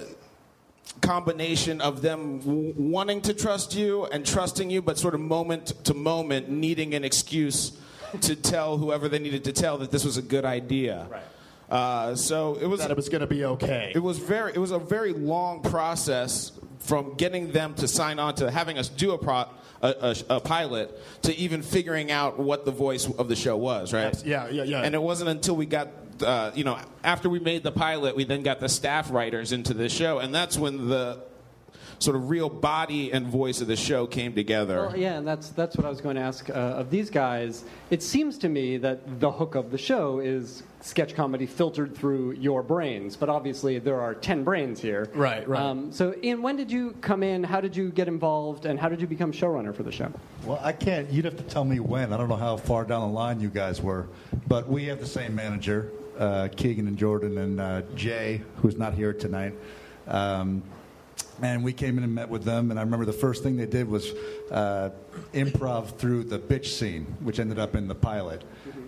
combination 1.01 1.79
of 1.81 2.01
them 2.01 2.39
w- 2.39 2.73
wanting 2.77 3.21
to 3.21 3.33
trust 3.33 3.75
you 3.75 4.05
and 4.05 4.25
trusting 4.25 4.69
you, 4.69 4.81
but 4.81 4.97
sort 4.97 5.13
of 5.13 5.21
moment 5.21 5.67
to 5.85 5.93
moment 5.93 6.50
needing 6.50 6.93
an 6.93 7.03
excuse 7.03 7.77
to 8.21 8.35
tell 8.35 8.77
whoever 8.77 9.07
they 9.09 9.19
needed 9.19 9.43
to 9.43 9.51
tell 9.51 9.77
that 9.77 9.91
this 9.91 10.03
was 10.05 10.17
a 10.17 10.21
good 10.21 10.45
idea. 10.45 11.07
Right. 11.09 11.21
Uh, 11.69 12.15
so 12.15 12.55
it 12.62 12.65
was 12.67 12.79
That 12.79 12.91
it 12.91 12.97
was 12.97 13.09
going 13.09 13.21
to 13.21 13.27
be 13.27 13.43
okay. 13.43 13.91
it 13.93 14.00
was 14.00 14.19
very 14.19 14.53
it 14.53 14.57
was 14.59 14.71
a 14.71 14.79
very 14.79 15.12
long 15.13 15.62
process 15.62 16.51
from 16.79 17.15
getting 17.15 17.51
them 17.51 17.74
to 17.75 17.88
sign 17.88 18.19
on 18.19 18.36
to 18.36 18.50
having 18.50 18.77
us 18.77 18.88
do 18.88 19.12
a, 19.12 19.17
pro, 19.17 19.36
a, 19.36 19.47
a, 19.81 20.15
a 20.29 20.39
pilot 20.39 20.97
to 21.24 21.36
even 21.36 21.62
figuring 21.62 22.09
out 22.12 22.39
what 22.39 22.63
the 22.63 22.71
voice 22.71 23.05
of 23.17 23.27
the 23.27 23.36
show 23.36 23.57
was 23.57 23.91
right 23.91 24.13
Yes, 24.13 24.24
yeah, 24.24 24.47
yeah, 24.50 24.63
yeah. 24.63 24.81
and 24.83 24.95
it 24.95 25.01
wasn't 25.01 25.29
until 25.29 25.57
we 25.57 25.65
got 25.65 25.89
uh, 26.24 26.51
you 26.55 26.63
know 26.63 26.77
after 27.03 27.27
we 27.29 27.39
made 27.39 27.63
the 27.63 27.71
pilot 27.74 28.15
we 28.15 28.24
then 28.24 28.43
got 28.43 28.59
the 28.62 28.69
staff 28.69 29.12
writers 29.12 29.51
into 29.51 29.74
the 29.74 29.89
show 29.89 30.19
and 30.19 30.33
that's 30.33 30.57
when 30.57 30.88
the 30.88 31.19
sort 31.99 32.15
of 32.15 32.29
real 32.29 32.49
body 32.49 33.11
and 33.11 33.27
voice 33.27 33.59
of 33.61 33.67
the 33.67 33.75
show 33.75 34.05
came 34.05 34.33
together 34.33 34.87
Well, 34.87 34.97
yeah, 34.97 35.17
and 35.17 35.27
that's 35.27 35.49
that's 35.49 35.75
what 35.75 35.85
I 35.85 35.89
was 35.89 36.01
going 36.01 36.15
to 36.15 36.21
ask 36.21 36.49
uh, 36.49 36.53
of 36.53 36.89
these 36.89 37.09
guys. 37.09 37.63
It 37.89 38.03
seems 38.03 38.37
to 38.39 38.49
me 38.49 38.77
that 38.77 39.19
the 39.19 39.31
hook 39.31 39.55
of 39.55 39.71
the 39.71 39.77
show 39.77 40.19
is 40.19 40.63
sketch 40.81 41.15
comedy 41.15 41.45
filtered 41.45 41.95
through 41.95 42.33
your 42.33 42.61
brains, 42.61 43.15
but 43.15 43.29
obviously 43.29 43.79
there 43.79 43.99
are 43.99 44.13
ten 44.13 44.43
brains 44.43 44.79
here. 44.79 45.09
Right, 45.13 45.47
right. 45.47 45.59
Um, 45.59 45.91
so, 45.91 46.13
Ian, 46.23 46.41
when 46.41 46.55
did 46.55 46.71
you 46.71 46.91
come 47.01 47.23
in? 47.23 47.43
How 47.43 47.61
did 47.61 47.75
you 47.75 47.89
get 47.89 48.07
involved? 48.07 48.65
And 48.65 48.79
how 48.79 48.89
did 48.89 49.01
you 49.01 49.07
become 49.07 49.31
showrunner 49.31 49.75
for 49.75 49.83
the 49.83 49.91
show? 49.91 50.11
Well, 50.45 50.59
I 50.61 50.73
can't. 50.73 51.09
You'd 51.11 51.25
have 51.25 51.37
to 51.37 51.43
tell 51.43 51.65
me 51.65 51.79
when. 51.79 52.13
I 52.13 52.17
don't 52.17 52.29
know 52.29 52.35
how 52.35 52.57
far 52.57 52.85
down 52.85 53.01
the 53.01 53.13
line 53.13 53.39
you 53.39 53.49
guys 53.49 53.81
were, 53.81 54.07
but 54.47 54.69
we 54.69 54.85
have 54.85 54.99
the 54.99 55.07
same 55.07 55.33
manager, 55.35 55.91
uh, 56.19 56.47
Keegan 56.55 56.87
and 56.87 56.97
Jordan 56.97 57.37
and 57.39 57.59
uh, 57.59 57.81
Jay, 57.95 58.41
who's 58.57 58.77
not 58.77 58.93
here 58.93 59.13
tonight. 59.13 59.53
Um, 60.07 60.63
and 61.41 61.63
we 61.63 61.74
came 61.74 61.98
in 61.98 62.03
and 62.03 62.13
met 62.13 62.29
with 62.29 62.44
them. 62.44 62.72
And 62.72 62.79
I 62.79 62.84
remember 62.84 63.06
the 63.06 63.13
first 63.13 63.44
thing 63.44 63.58
they 63.58 63.65
did 63.65 63.88
was 63.88 64.12
uh, 64.51 64.89
improv 65.34 65.98
through 65.98 66.25
the 66.25 66.39
bitch 66.39 66.67
scene, 66.67 67.06
which 67.22 67.39
ended 67.39 67.60
up 67.60 67.75
in 67.75 67.88
the 67.88 67.96
pilot. 67.96 68.44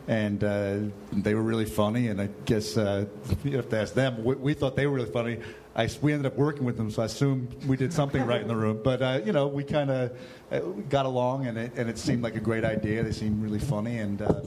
And 0.07 0.43
uh, 0.43 0.79
they 1.11 1.35
were 1.35 1.43
really 1.43 1.65
funny, 1.65 2.07
and 2.07 2.19
I 2.19 2.29
guess 2.45 2.77
uh, 2.77 3.05
you 3.43 3.57
have 3.57 3.69
to 3.69 3.79
ask 3.79 3.93
them. 3.93 4.23
We, 4.23 4.35
we 4.35 4.53
thought 4.53 4.75
they 4.75 4.87
were 4.87 4.95
really 4.95 5.11
funny. 5.11 5.39
I, 5.75 5.87
we 6.01 6.13
ended 6.13 6.25
up 6.25 6.37
working 6.37 6.65
with 6.65 6.77
them, 6.77 6.89
so 6.91 7.01
I 7.01 7.05
assume 7.05 7.47
we 7.67 7.77
did 7.77 7.93
something 7.93 8.25
right 8.25 8.41
in 8.41 8.47
the 8.47 8.55
room. 8.55 8.81
But 8.83 9.01
uh, 9.01 9.21
you 9.25 9.31
know, 9.31 9.47
we 9.47 9.63
kind 9.63 9.89
of 9.89 10.17
uh, 10.51 10.59
got 10.89 11.05
along, 11.05 11.47
and 11.47 11.57
it, 11.57 11.73
and 11.75 11.89
it 11.89 11.97
seemed 11.97 12.23
like 12.23 12.35
a 12.35 12.39
great 12.39 12.65
idea. 12.65 13.03
They 13.03 13.11
seemed 13.11 13.41
really 13.41 13.59
funny, 13.59 13.99
and 13.99 14.21
uh, 14.21 14.41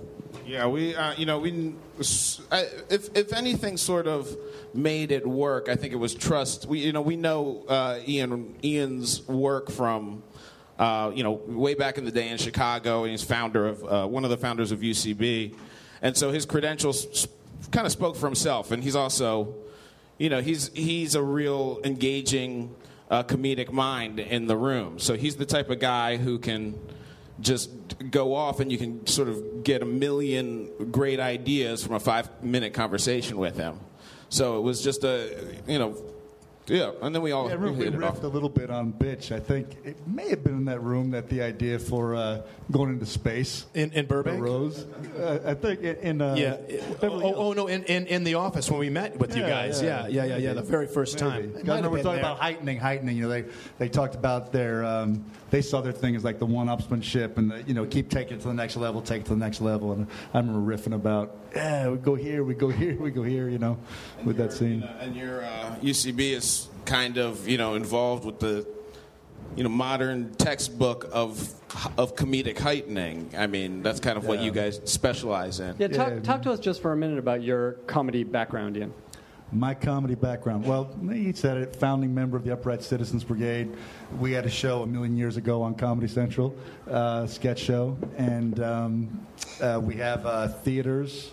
Yeah, 0.44 0.66
we, 0.66 0.94
uh, 0.94 1.14
you 1.16 1.24
know, 1.24 1.38
we, 1.38 1.74
if 2.00 3.16
if 3.16 3.32
anything, 3.32 3.76
sort 3.76 4.06
of 4.06 4.36
made 4.74 5.12
it 5.12 5.26
work. 5.26 5.68
I 5.68 5.76
think 5.76 5.92
it 5.92 5.96
was 5.96 6.14
trust. 6.14 6.66
We, 6.66 6.80
you 6.80 6.92
know, 6.92 7.02
we 7.02 7.16
know 7.16 7.64
uh, 7.68 8.00
Ian 8.06 8.56
Ian's 8.64 9.26
work 9.28 9.70
from, 9.70 10.24
you 10.78 11.22
know, 11.22 11.40
way 11.46 11.74
back 11.74 11.98
in 11.98 12.04
the 12.04 12.12
day 12.12 12.28
in 12.28 12.36
Chicago, 12.38 13.04
and 13.04 13.12
he's 13.12 13.22
founder 13.22 13.68
of 13.68 14.10
one 14.10 14.24
of 14.24 14.30
the 14.30 14.36
founders 14.36 14.72
of 14.72 14.80
UCB, 14.80 15.54
and 16.02 16.16
so 16.16 16.32
his 16.32 16.44
credentials 16.46 17.28
kind 17.70 17.86
of 17.86 17.92
spoke 17.92 18.16
for 18.16 18.26
himself. 18.26 18.72
And 18.72 18.82
he's 18.82 18.96
also, 18.96 19.54
you 20.22 20.28
know, 20.28 20.40
he's 20.40 20.70
he's 20.72 21.16
a 21.16 21.22
real 21.22 21.80
engaging 21.82 22.76
uh, 23.10 23.24
comedic 23.24 23.72
mind 23.72 24.20
in 24.20 24.46
the 24.46 24.56
room. 24.56 25.00
So 25.00 25.16
he's 25.16 25.34
the 25.34 25.44
type 25.44 25.68
of 25.68 25.80
guy 25.80 26.16
who 26.16 26.38
can 26.38 26.78
just 27.40 27.70
go 28.08 28.32
off 28.32 28.60
and 28.60 28.70
you 28.70 28.78
can 28.78 29.04
sort 29.08 29.28
of 29.28 29.64
get 29.64 29.82
a 29.82 29.84
million 29.84 30.92
great 30.92 31.18
ideas 31.18 31.84
from 31.84 31.96
a 31.96 31.98
five 31.98 32.40
minute 32.40 32.72
conversation 32.72 33.36
with 33.36 33.56
him. 33.56 33.80
So 34.28 34.58
it 34.58 34.60
was 34.60 34.80
just 34.80 35.02
a, 35.02 35.58
you 35.66 35.80
know, 35.80 36.00
yeah, 36.72 36.90
and 37.02 37.14
then 37.14 37.22
we 37.22 37.32
all 37.32 37.44
Yeah, 37.46 37.52
I 37.52 37.54
remember 37.54 37.78
we 37.78 37.84
hit 37.84 37.94
it 37.94 38.02
off. 38.02 38.20
riffed 38.20 38.24
a 38.24 38.28
little 38.28 38.48
bit 38.48 38.70
on 38.70 38.92
bitch. 38.92 39.30
I 39.30 39.38
think 39.40 39.76
it 39.84 39.96
may 40.06 40.28
have 40.30 40.42
been 40.42 40.54
in 40.56 40.64
that 40.64 40.80
room 40.82 41.10
that 41.12 41.28
the 41.28 41.42
idea 41.42 41.78
for 41.78 42.14
uh, 42.14 42.42
going 42.70 42.90
into 42.90 43.06
space 43.06 43.66
in, 43.74 43.92
in 43.92 44.06
Burbank 44.06 44.40
arose. 44.40 44.86
Uh, 45.18 45.38
I 45.44 45.54
think 45.54 45.80
in, 45.80 45.96
in 45.96 46.20
uh, 46.22 46.34
yeah. 46.34 46.56
Oh, 47.02 47.34
oh, 47.34 47.52
no, 47.52 47.66
in, 47.66 47.84
in, 47.84 48.06
in 48.06 48.24
the 48.24 48.34
office 48.34 48.70
when 48.70 48.80
we 48.80 48.90
met 48.90 49.18
with 49.18 49.36
you 49.36 49.42
guys. 49.42 49.82
Yeah, 49.82 50.06
yeah, 50.06 50.24
yeah, 50.24 50.36
yeah. 50.38 50.52
The 50.54 50.62
very 50.62 50.86
first 50.86 51.18
time. 51.18 51.42
Maybe. 51.42 51.48
It 51.48 51.52
'Cause 51.52 51.62
I 51.62 51.66
might 51.66 51.66
have 51.66 51.84
remember 51.84 51.98
talking 52.02 52.12
there. 52.12 52.20
about 52.20 52.38
heightening, 52.38 52.78
heightening. 52.78 53.16
You 53.16 53.22
know, 53.24 53.28
they 53.28 53.44
they 53.78 53.88
talked 53.88 54.14
about 54.14 54.52
their 54.52 54.84
um, 54.84 55.24
they 55.52 55.60
saw 55.60 55.82
their 55.82 55.92
thing 55.92 56.16
as 56.16 56.24
like 56.24 56.38
the 56.38 56.46
one-upsmanship, 56.46 57.36
and 57.36 57.50
the, 57.50 57.62
you 57.64 57.74
know, 57.74 57.84
keep 57.84 58.08
taking 58.08 58.38
it 58.38 58.40
to 58.40 58.48
the 58.48 58.54
next 58.54 58.74
level, 58.74 59.02
take 59.02 59.20
it 59.20 59.24
to 59.26 59.34
the 59.34 59.38
next 59.38 59.60
level. 59.60 59.92
And 59.92 60.06
I 60.32 60.38
remember 60.38 60.76
riffing 60.76 60.94
about, 60.94 61.36
yeah, 61.54 61.90
we 61.90 61.98
go 61.98 62.14
here, 62.14 62.42
we 62.42 62.54
go 62.54 62.70
here, 62.70 62.96
we 62.98 63.10
go 63.10 63.22
here. 63.22 63.50
You 63.50 63.58
know, 63.58 63.78
with 64.24 64.38
that 64.38 64.54
scene. 64.54 64.82
And 64.82 65.14
your 65.14 65.44
uh, 65.44 65.76
UCB 65.82 66.32
is 66.32 66.68
kind 66.86 67.18
of, 67.18 67.46
you 67.46 67.58
know, 67.58 67.74
involved 67.74 68.24
with 68.24 68.40
the, 68.40 68.66
you 69.54 69.62
know, 69.62 69.68
modern 69.68 70.34
textbook 70.36 71.10
of 71.12 71.52
of 71.98 72.16
comedic 72.16 72.58
heightening. 72.58 73.30
I 73.36 73.46
mean, 73.46 73.82
that's 73.82 74.00
kind 74.00 74.16
of 74.16 74.24
what 74.24 74.40
you 74.40 74.52
guys 74.52 74.80
specialize 74.84 75.60
in. 75.60 75.76
Yeah, 75.78 75.88
talk, 75.88 76.22
talk 76.22 76.42
to 76.42 76.52
us 76.52 76.60
just 76.60 76.80
for 76.80 76.92
a 76.92 76.96
minute 76.96 77.18
about 77.18 77.42
your 77.42 77.72
comedy 77.86 78.24
background, 78.24 78.78
Ian. 78.78 78.94
My 79.54 79.74
comedy 79.74 80.14
background. 80.14 80.66
Well, 80.66 80.90
he 81.10 81.34
said 81.34 81.58
it. 81.58 81.76
Founding 81.76 82.14
member 82.14 82.38
of 82.38 82.44
the 82.44 82.54
Upright 82.54 82.82
Citizens 82.82 83.22
Brigade. 83.22 83.76
We 84.18 84.32
had 84.32 84.46
a 84.46 84.50
show 84.50 84.80
a 84.80 84.86
million 84.86 85.14
years 85.14 85.36
ago 85.36 85.60
on 85.60 85.74
Comedy 85.74 86.08
Central, 86.08 86.56
uh, 86.90 87.26
sketch 87.26 87.58
show, 87.58 87.98
and 88.16 88.58
um, 88.60 89.26
uh, 89.60 89.78
we 89.82 89.96
have 89.96 90.24
uh, 90.24 90.48
theaters, 90.48 91.32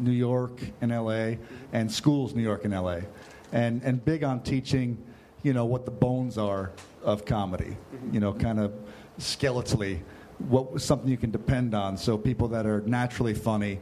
New 0.00 0.10
York 0.10 0.60
and 0.80 0.90
L.A., 0.90 1.38
and 1.72 1.90
schools, 1.90 2.34
New 2.34 2.42
York 2.42 2.64
and 2.64 2.74
L.A., 2.74 3.04
and 3.52 3.80
and 3.84 4.04
big 4.04 4.24
on 4.24 4.40
teaching, 4.40 4.98
you 5.44 5.52
know, 5.52 5.64
what 5.64 5.84
the 5.84 5.92
bones 5.92 6.38
are 6.38 6.72
of 7.04 7.24
comedy. 7.24 7.76
You 8.10 8.18
know, 8.18 8.32
kind 8.32 8.58
of 8.58 8.72
skeletally, 9.20 10.00
what 10.48 10.80
something 10.80 11.08
you 11.08 11.16
can 11.16 11.30
depend 11.30 11.76
on. 11.76 11.96
So 11.96 12.18
people 12.18 12.48
that 12.48 12.66
are 12.66 12.80
naturally 12.80 13.34
funny 13.34 13.78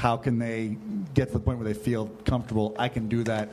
how 0.00 0.16
can 0.16 0.38
they 0.38 0.78
get 1.12 1.26
to 1.26 1.34
the 1.34 1.40
point 1.40 1.58
where 1.58 1.68
they 1.68 1.78
feel 1.78 2.06
comfortable? 2.24 2.74
I 2.78 2.88
can 2.88 3.06
do 3.06 3.22
that 3.24 3.50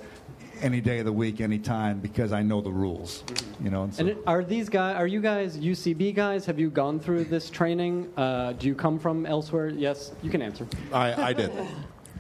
any 0.62 0.80
day 0.80 1.00
of 1.00 1.06
the 1.06 1.12
week, 1.12 1.42
any 1.42 1.60
time, 1.60 2.00
because 2.00 2.32
I 2.32 2.42
know 2.42 2.62
the 2.62 2.72
rules. 2.72 3.22
You 3.62 3.70
know, 3.70 3.84
and 3.84 3.94
so, 3.94 4.08
And 4.08 4.18
are 4.26 4.46
these 4.46 4.70
guys? 4.70 4.96
Are 4.96 5.08
you 5.08 5.20
guys 5.20 5.58
UCB 5.58 6.16
guys? 6.16 6.46
Have 6.46 6.58
you 6.58 6.70
gone 6.70 7.02
through 7.02 7.26
this 7.26 7.50
training? 7.50 8.12
Uh, 8.16 8.54
do 8.54 8.68
you 8.68 8.76
come 8.76 8.98
from 8.98 9.26
elsewhere? 9.26 9.68
Yes, 9.68 10.14
you 10.24 10.32
can 10.32 10.42
answer. 10.42 10.66
I, 10.94 11.22
I 11.22 11.34
did. 11.34 11.52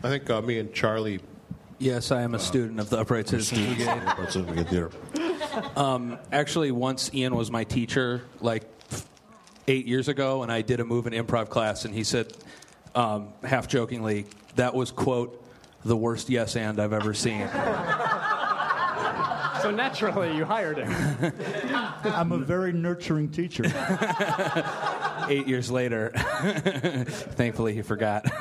I 0.03 0.09
think 0.09 0.29
uh, 0.29 0.41
me 0.41 0.59
and 0.59 0.73
Charlie. 0.73 1.21
Yes, 1.79 2.11
I 2.11 2.21
am 2.21 2.35
a 2.35 2.39
student 2.39 2.81
of 2.81 2.89
the 2.89 2.99
Upright 2.99 3.29
Citizens 3.29 3.65
Brigade. 3.65 3.87
Upright 3.87 4.33
Citizens 4.33 4.45
Brigade 4.45 4.69
Theater. 4.69 4.91
Um, 5.77 6.19
actually, 6.33 6.71
once 6.71 7.13
Ian 7.13 7.33
was 7.33 7.49
my 7.49 7.63
teacher, 7.63 8.23
like 8.41 8.63
eight 9.69 9.85
years 9.85 10.09
ago, 10.09 10.43
and 10.43 10.51
I 10.51 10.63
did 10.63 10.81
a 10.81 10.85
move 10.85 11.07
in 11.07 11.13
improv 11.13 11.49
class, 11.49 11.85
and 11.85 11.93
he 11.93 12.03
said, 12.03 12.33
um, 12.97 13.33
half 13.43 13.67
jokingly, 13.67 14.25
that 14.55 14.73
was, 14.73 14.91
quote, 14.91 15.43
the 15.85 15.95
worst 15.95 16.29
yes 16.29 16.55
and 16.55 16.79
I've 16.79 16.93
ever 16.93 17.13
seen. 17.13 17.47
So 19.61 19.71
naturally, 19.71 20.37
you 20.37 20.45
hired 20.45 20.77
him. 20.77 21.33
I'm 22.03 22.31
a 22.31 22.37
very 22.37 22.71
nurturing 22.71 23.29
teacher. 23.29 23.63
Eight 25.29 25.47
years 25.47 25.71
later, 25.71 26.11
thankfully 26.15 27.73
he 27.73 27.81
forgot. 27.81 28.31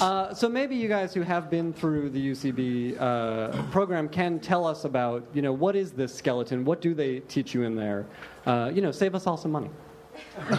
Uh, 0.00 0.32
so 0.32 0.48
maybe 0.48 0.76
you 0.76 0.88
guys 0.88 1.12
who 1.12 1.22
have 1.22 1.50
been 1.50 1.72
through 1.72 2.10
the 2.10 2.30
UCB 2.30 2.98
uh, 2.98 3.62
program 3.70 4.08
can 4.08 4.38
tell 4.38 4.64
us 4.64 4.84
about, 4.84 5.26
you 5.34 5.42
know, 5.42 5.52
what 5.52 5.74
is 5.74 5.90
this 5.90 6.14
skeleton? 6.14 6.64
What 6.64 6.80
do 6.80 6.94
they 6.94 7.20
teach 7.20 7.52
you 7.52 7.64
in 7.64 7.74
there? 7.74 8.06
Uh, 8.46 8.70
you 8.72 8.80
know, 8.80 8.92
save 8.92 9.16
us 9.16 9.26
all 9.26 9.36
some 9.36 9.50
money. 9.50 9.70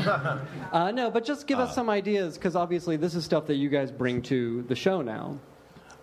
uh, 0.72 0.92
no, 0.92 1.12
but 1.12 1.26
just 1.26 1.48
give 1.48 1.60
us 1.60 1.74
some 1.76 1.90
ideas 1.90 2.36
because 2.36 2.56
obviously 2.56 2.98
this 2.98 3.16
is 3.16 3.26
stuff 3.26 3.48
that 3.48 3.56
you 3.56 3.70
guys 3.70 3.92
bring 3.92 4.22
to 4.24 4.64
the 4.64 4.76
show 4.76 5.02
now. 5.02 5.38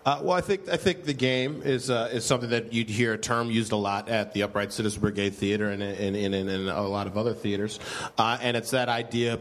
Uh, 0.05 0.19
well, 0.21 0.37
I 0.37 0.41
think 0.41 0.69
I 0.69 0.77
think 0.77 1.05
the 1.05 1.13
game 1.13 1.63
is 1.63 1.89
uh, 1.89 2.09
is 2.13 2.23
something 2.23 2.51
that 2.51 2.71
you'd 2.71 2.89
hear 2.89 3.13
a 3.13 3.17
term 3.17 3.49
used 3.49 3.71
a 3.71 3.75
lot 3.75 4.07
at 4.07 4.33
the 4.33 4.43
Upright 4.43 4.71
Citizens 4.71 5.01
Brigade 5.01 5.33
Theater 5.33 5.69
and 5.69 5.81
in 5.81 6.15
and, 6.15 6.35
and, 6.35 6.47
and 6.47 6.69
a 6.69 6.81
lot 6.81 7.07
of 7.07 7.17
other 7.17 7.33
theaters, 7.33 7.79
uh, 8.19 8.37
and 8.39 8.55
it's 8.55 8.69
that 8.71 8.87
idea. 8.87 9.39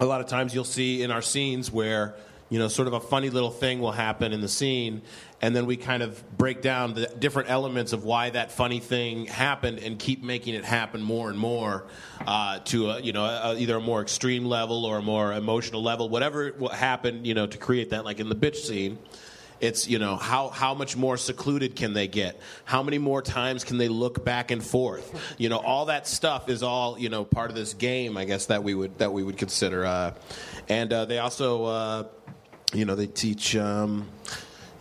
A 0.00 0.06
lot 0.06 0.22
of 0.22 0.28
times 0.28 0.54
you'll 0.54 0.64
see 0.64 1.02
in 1.02 1.10
our 1.10 1.20
scenes 1.20 1.70
where 1.70 2.14
you 2.48 2.58
know 2.58 2.68
sort 2.68 2.88
of 2.88 2.94
a 2.94 3.00
funny 3.00 3.28
little 3.28 3.50
thing 3.50 3.80
will 3.80 3.92
happen 3.92 4.32
in 4.32 4.40
the 4.40 4.48
scene, 4.48 5.02
and 5.42 5.56
then 5.56 5.66
we 5.66 5.76
kind 5.76 6.04
of 6.04 6.38
break 6.38 6.62
down 6.62 6.94
the 6.94 7.06
different 7.18 7.50
elements 7.50 7.92
of 7.92 8.04
why 8.04 8.30
that 8.30 8.52
funny 8.52 8.78
thing 8.78 9.26
happened 9.26 9.80
and 9.80 9.98
keep 9.98 10.22
making 10.22 10.54
it 10.54 10.64
happen 10.64 11.02
more 11.02 11.28
and 11.28 11.38
more 11.38 11.84
uh, 12.26 12.60
to 12.60 12.90
a, 12.90 13.00
you 13.00 13.12
know 13.12 13.24
a, 13.24 13.56
either 13.58 13.76
a 13.76 13.80
more 13.80 14.00
extreme 14.00 14.44
level 14.44 14.86
or 14.86 14.98
a 14.98 15.02
more 15.02 15.32
emotional 15.32 15.82
level, 15.82 16.08
whatever 16.08 16.54
will 16.56 16.68
happen 16.68 17.24
you 17.24 17.34
know 17.34 17.46
to 17.46 17.58
create 17.58 17.90
that 17.90 18.04
like 18.04 18.20
in 18.20 18.28
the 18.28 18.36
bitch 18.36 18.56
scene. 18.56 18.98
It's 19.60 19.86
you 19.86 19.98
know 19.98 20.16
how 20.16 20.48
how 20.48 20.74
much 20.74 20.96
more 20.96 21.16
secluded 21.16 21.76
can 21.76 21.92
they 21.92 22.08
get? 22.08 22.40
How 22.64 22.82
many 22.82 22.98
more 22.98 23.22
times 23.22 23.62
can 23.62 23.78
they 23.78 23.88
look 23.88 24.24
back 24.24 24.50
and 24.50 24.62
forth? 24.62 25.34
You 25.38 25.48
know 25.48 25.58
all 25.58 25.86
that 25.86 26.06
stuff 26.06 26.48
is 26.48 26.62
all 26.62 26.98
you 26.98 27.08
know 27.08 27.24
part 27.24 27.50
of 27.50 27.56
this 27.56 27.74
game, 27.74 28.16
I 28.16 28.24
guess 28.24 28.46
that 28.46 28.62
we 28.62 28.74
would 28.74 28.98
that 28.98 29.12
we 29.12 29.22
would 29.22 29.38
consider. 29.38 29.84
Uh, 29.84 30.14
and 30.68 30.92
uh, 30.92 31.04
they 31.04 31.18
also 31.18 31.64
uh, 31.64 32.04
you 32.72 32.84
know 32.84 32.94
they 32.94 33.08
teach. 33.08 33.56
Um, 33.56 34.08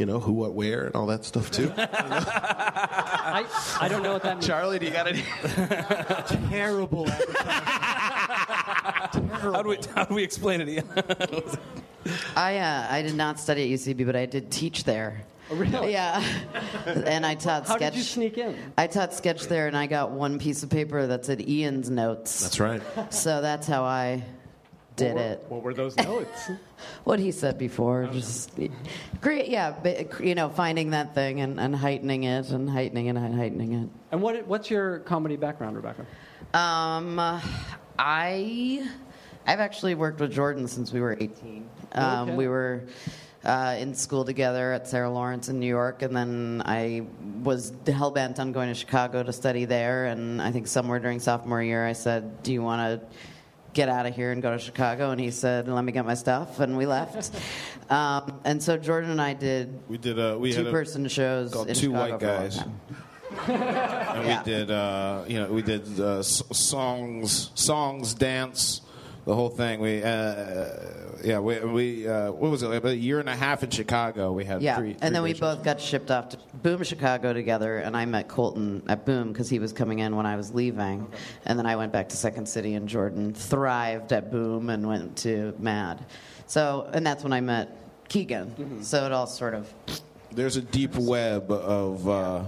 you 0.02 0.08
know 0.08 0.20
who, 0.20 0.32
what, 0.32 0.56
where, 0.56 0.88
and 0.88 0.96
all 0.96 1.06
that 1.06 1.24
stuff 1.24 1.52
too. 1.52 1.72
I, 1.78 3.46
I 3.80 3.88
don't 3.88 4.02
know 4.02 4.14
what 4.14 4.24
that 4.24 4.38
means. 4.38 4.48
Charlie, 4.48 4.80
do 4.80 4.88
you 4.88 4.92
got 4.92 5.08
any? 5.08 5.24
Terrible. 6.50 7.08
How 7.08 7.20
do 9.62 9.70
we, 9.70 9.78
how 9.94 10.06
do 10.06 10.16
we 10.16 10.24
explain 10.24 10.62
it? 10.62 10.70
Ian? 10.70 10.90
I 12.36 12.58
uh, 12.58 12.88
I 12.90 13.04
did 13.04 13.14
not 13.14 13.40
study 13.40 13.72
at 13.72 13.80
UCB, 13.80 14.08
but 14.08 14.16
I 14.16 14.26
did 14.26 14.50
teach 14.50 14.86
there. 14.86 15.22
really? 15.52 15.92
Yeah, 15.92 16.24
and 16.88 17.24
I 17.24 17.36
taught 17.36 17.68
How 17.68 17.76
sketch. 17.76 17.94
did 17.94 18.00
you 18.00 18.04
sneak 18.04 18.40
in? 18.40 18.58
I 18.80 18.88
taught 18.88 19.14
sketch 19.14 19.44
there, 19.44 19.68
and 19.68 19.78
I 19.78 19.86
got 19.86 20.10
one 20.10 20.40
piece 20.40 20.64
of 20.64 20.72
paper 20.72 21.06
that 21.06 21.28
said 21.28 21.48
Ian's 21.48 21.92
notes. 21.92 22.42
That's 22.42 22.60
right. 22.60 22.82
So 23.14 23.42
that's 23.42 23.68
how 23.68 23.84
I 23.84 24.24
did 24.96 25.16
what 25.16 25.16
were, 25.16 25.32
it. 25.32 25.46
What 25.50 25.64
were 25.64 25.74
those 25.74 25.96
notes? 25.98 26.50
What 27.04 27.20
he 27.20 27.32
said 27.32 27.60
before, 27.60 28.08
just 28.12 28.52
create, 29.22 29.50
yeah, 29.50 29.72
but, 29.84 30.20
you 30.20 30.34
know, 30.34 30.50
finding 30.50 30.92
that 30.92 31.14
thing 31.14 31.40
and, 31.40 31.60
and 31.60 31.76
heightening 31.76 32.24
it 32.24 32.50
and 32.50 32.68
heightening 32.68 33.06
it 33.06 33.16
and 33.16 33.36
heightening 33.36 33.74
it. 33.74 33.90
and 34.12 34.22
what, 34.22 34.48
what's 34.48 34.70
your 34.72 35.00
comedy 35.00 35.36
background, 35.36 35.76
Rebecca? 35.76 36.06
Um, 36.56 37.20
I 38.00 38.90
I've 39.46 39.60
actually 39.60 39.96
worked 39.96 40.20
with 40.20 40.32
Jordan 40.32 40.68
since 40.68 40.92
we 40.92 41.02
were 41.02 41.18
18. 41.20 41.70
Um, 41.94 42.30
Okay. 42.30 42.36
We 42.36 42.48
were 42.48 42.84
uh, 43.44 43.76
in 43.80 43.96
school 43.96 44.24
together 44.24 44.74
at 44.74 44.88
Sarah 44.88 45.10
Lawrence 45.10 45.50
in 45.50 45.60
New 45.60 45.68
York, 45.68 46.02
and 46.04 46.16
then 46.16 46.62
I 46.66 47.06
was 47.44 47.74
hell 47.88 48.12
bent 48.12 48.40
on 48.40 48.52
going 48.52 48.70
to 48.70 48.76
Chicago 48.76 49.24
to 49.24 49.34
study 49.34 49.66
there. 49.66 50.06
And 50.06 50.42
I 50.42 50.52
think 50.52 50.68
somewhere 50.68 51.00
during 51.00 51.20
sophomore 51.20 51.62
year, 51.62 51.86
I 51.86 51.94
said, 51.94 52.44
"Do 52.44 52.54
you 52.54 52.62
want 52.62 53.02
to?" 53.02 53.08
Get 53.74 53.88
out 53.88 54.06
of 54.06 54.14
here 54.16 54.32
and 54.34 54.42
go 54.42 54.52
to 54.52 54.60
Chicago, 54.60 55.12
and 55.12 55.20
he 55.22 55.32
said, 55.32 55.68
"Let 55.68 55.84
me 55.86 55.92
get 55.94 56.06
my 56.06 56.14
stuff," 56.16 56.60
and 56.60 56.76
we 56.78 56.86
left. 56.86 57.32
um, 57.90 58.40
and 58.44 58.62
so 58.62 58.76
Jordan 58.78 59.10
and 59.12 59.22
I 59.22 59.34
did 59.34 59.80
We 59.88 59.98
did 59.98 60.20
a 60.20 60.38
we 60.38 60.52
had 60.54 60.62
a 60.62 60.64
two-person 60.66 61.08
shows 61.08 61.54
called 61.54 61.70
in 61.70 61.76
Two 61.76 61.92
Chicago 61.92 62.12
White 62.12 62.20
for 62.20 62.26
a 62.26 62.32
long 62.34 62.42
Guys. 62.42 62.58
and 63.48 64.26
Yeah. 64.28 64.40
we 64.40 64.44
did 64.46 64.72
uh, 64.72 65.24
you 65.28 65.40
know 65.40 65.52
we 65.54 65.62
did 65.62 66.00
uh, 66.00 66.20
s- 66.20 66.44
songs 66.52 67.52
songs 67.56 68.14
dance 68.14 68.82
the 69.26 69.36
whole 69.36 69.50
thing. 69.50 69.80
We, 69.80 70.02
uh, 70.04 70.68
yeah, 71.24 71.40
we, 71.40 71.60
we 71.60 72.08
uh, 72.08 72.32
what 72.32 72.52
was 72.52 72.64
it? 72.64 72.72
About 72.72 72.92
a 72.92 72.96
year 72.96 73.20
and 73.20 73.30
a 73.30 73.36
half 73.36 73.64
in 73.64 73.70
Chicago. 73.70 74.32
We 74.32 74.46
had 74.46 74.62
Yeah, 74.62 74.78
three. 74.78 74.96
and 75.02 75.14
then 75.14 75.24
we 75.24 75.34
both 75.34 75.64
got 75.64 75.80
shipped 75.80 76.10
off 76.12 76.30
to 76.30 76.38
Boom 76.62 76.84
Chicago 76.84 77.34
together, 77.34 77.78
and 77.78 77.96
I 77.96 78.06
met 78.06 78.28
Colton 78.28 78.84
at 78.88 79.06
Boom 79.06 79.32
because 79.32 79.50
he 79.50 79.60
was 79.60 79.74
coming 79.74 80.00
in 80.00 80.16
when 80.16 80.26
I 80.26 80.36
was 80.36 80.54
leaving, 80.54 81.08
and 81.46 81.58
then 81.60 81.66
I 81.66 81.76
went 81.76 81.92
back 81.92 82.10
to 82.10 82.18
Second 82.18 82.48
City, 82.48 82.74
and 82.76 82.88
Jordan 82.88 83.34
thrived 83.34 84.12
at 84.14 84.32
Boom 84.32 84.70
and 84.70 84.88
went 84.88 85.18
to 85.20 85.54
Mad. 85.60 86.04
So, 86.48 86.90
and 86.94 87.06
that's 87.06 87.24
when 87.24 87.34
I 87.34 87.42
met 87.42 87.78
Keegan. 88.10 88.48
Mm-hmm. 88.52 88.82
So 88.82 89.06
it 89.06 89.12
all 89.12 89.28
sort 89.28 89.54
of 89.54 89.72
There's 90.32 90.58
a 90.58 90.62
deep 90.62 90.96
web 90.96 91.52
of. 91.52 92.08
Uh, 92.08 92.44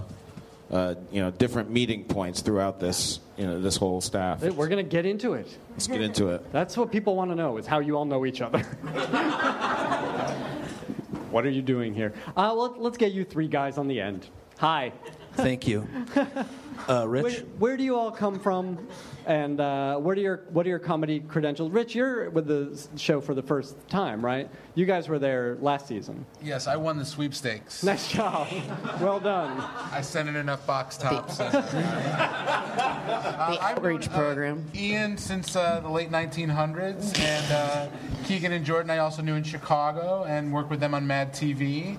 uh, 0.70 0.94
you 1.12 1.20
know, 1.20 1.30
different 1.30 1.70
meeting 1.70 2.02
points 2.04 2.40
throughout 2.40 2.80
this, 2.80 3.20
you 3.36 3.46
know, 3.46 3.60
this 3.60 3.76
whole 3.76 4.00
staff. 4.00 4.40
Hey, 4.40 4.50
We're 4.50 4.68
going 4.68 4.84
to 4.84 4.88
get 4.88 5.06
into 5.06 5.34
it. 5.34 5.58
Let's 5.72 5.86
get 5.86 6.00
into 6.00 6.28
it. 6.28 6.50
That's 6.52 6.76
what 6.76 6.90
people 6.92 7.16
want 7.16 7.30
to 7.30 7.34
know 7.34 7.56
is 7.56 7.66
how 7.66 7.80
you 7.80 7.96
all 7.96 8.04
know 8.04 8.24
each 8.26 8.40
other. 8.40 8.58
what 11.30 11.44
are 11.44 11.50
you 11.50 11.62
doing 11.62 11.94
here? 11.94 12.12
Uh, 12.36 12.54
let, 12.54 12.80
let's 12.80 12.96
get 12.96 13.12
you 13.12 13.24
three 13.24 13.48
guys 13.48 13.78
on 13.78 13.88
the 13.88 14.00
end. 14.00 14.28
Hi. 14.58 14.92
Thank 15.34 15.66
you. 15.66 15.86
Uh, 16.88 17.06
Rich? 17.08 17.22
Where, 17.22 17.32
where 17.58 17.76
do 17.76 17.84
you 17.84 17.96
all 17.96 18.10
come 18.10 18.38
from, 18.38 18.86
and 19.26 19.60
uh, 19.60 19.96
what 19.96 20.18
are 20.18 20.20
your 20.20 20.44
what 20.50 20.66
are 20.66 20.68
your 20.68 20.78
comedy 20.78 21.20
credentials? 21.20 21.70
Rich, 21.72 21.94
you're 21.94 22.30
with 22.30 22.46
the 22.46 22.86
show 22.96 23.20
for 23.20 23.34
the 23.34 23.42
first 23.42 23.76
time, 23.88 24.24
right? 24.24 24.50
You 24.74 24.84
guys 24.84 25.08
were 25.08 25.18
there 25.18 25.56
last 25.60 25.88
season. 25.88 26.26
Yes, 26.42 26.66
I 26.66 26.76
won 26.76 26.98
the 26.98 27.04
sweepstakes. 27.04 27.82
Nice 27.82 28.10
job. 28.10 28.48
well 29.00 29.20
done. 29.20 29.62
I 29.92 30.00
sent 30.00 30.28
in 30.28 30.36
enough 30.36 30.66
box 30.66 30.96
tops. 30.96 31.40
and, 31.40 31.54
uh, 31.54 31.60
the 33.50 33.62
I've 33.62 33.78
outreach 33.78 34.08
known, 34.08 34.14
uh, 34.14 34.18
program. 34.18 34.70
Ian 34.74 35.16
since 35.16 35.56
uh, 35.56 35.80
the 35.80 35.88
late 35.88 36.10
1900s, 36.10 37.18
and 37.18 37.52
uh, 37.52 37.88
Keegan 38.24 38.52
and 38.52 38.64
Jordan 38.64 38.90
I 38.90 38.98
also 38.98 39.22
knew 39.22 39.34
in 39.34 39.44
Chicago 39.44 40.24
and 40.24 40.52
worked 40.52 40.70
with 40.70 40.80
them 40.80 40.94
on 40.94 41.06
Mad 41.06 41.32
TV, 41.32 41.98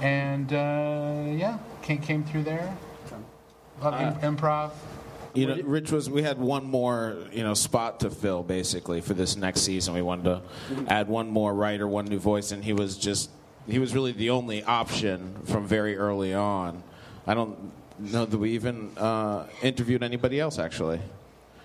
and 0.00 0.52
uh, 0.52 1.24
yeah, 1.30 1.58
came, 1.82 1.98
came 1.98 2.24
through 2.24 2.42
there. 2.44 2.76
Lot 3.82 4.20
improv. 4.22 4.70
You 5.34 5.46
know, 5.46 5.62
Rich 5.62 5.92
was. 5.92 6.10
We 6.10 6.22
had 6.22 6.38
one 6.38 6.64
more, 6.64 7.16
you 7.32 7.42
know, 7.42 7.54
spot 7.54 8.00
to 8.00 8.10
fill 8.10 8.42
basically 8.42 9.00
for 9.00 9.14
this 9.14 9.36
next 9.36 9.60
season. 9.60 9.94
We 9.94 10.02
wanted 10.02 10.24
to 10.24 10.42
add 10.88 11.08
one 11.08 11.28
more 11.28 11.54
writer, 11.54 11.86
one 11.86 12.06
new 12.06 12.18
voice, 12.18 12.50
and 12.52 12.64
he 12.64 12.72
was 12.72 12.96
just. 12.96 13.30
He 13.68 13.78
was 13.78 13.94
really 13.94 14.12
the 14.12 14.30
only 14.30 14.62
option 14.64 15.36
from 15.44 15.66
very 15.66 15.96
early 15.96 16.32
on. 16.32 16.82
I 17.26 17.34
don't 17.34 17.70
know 17.98 18.24
that 18.24 18.38
we 18.38 18.52
even 18.52 18.96
uh, 18.96 19.46
interviewed 19.62 20.02
anybody 20.02 20.40
else 20.40 20.58
actually. 20.58 21.00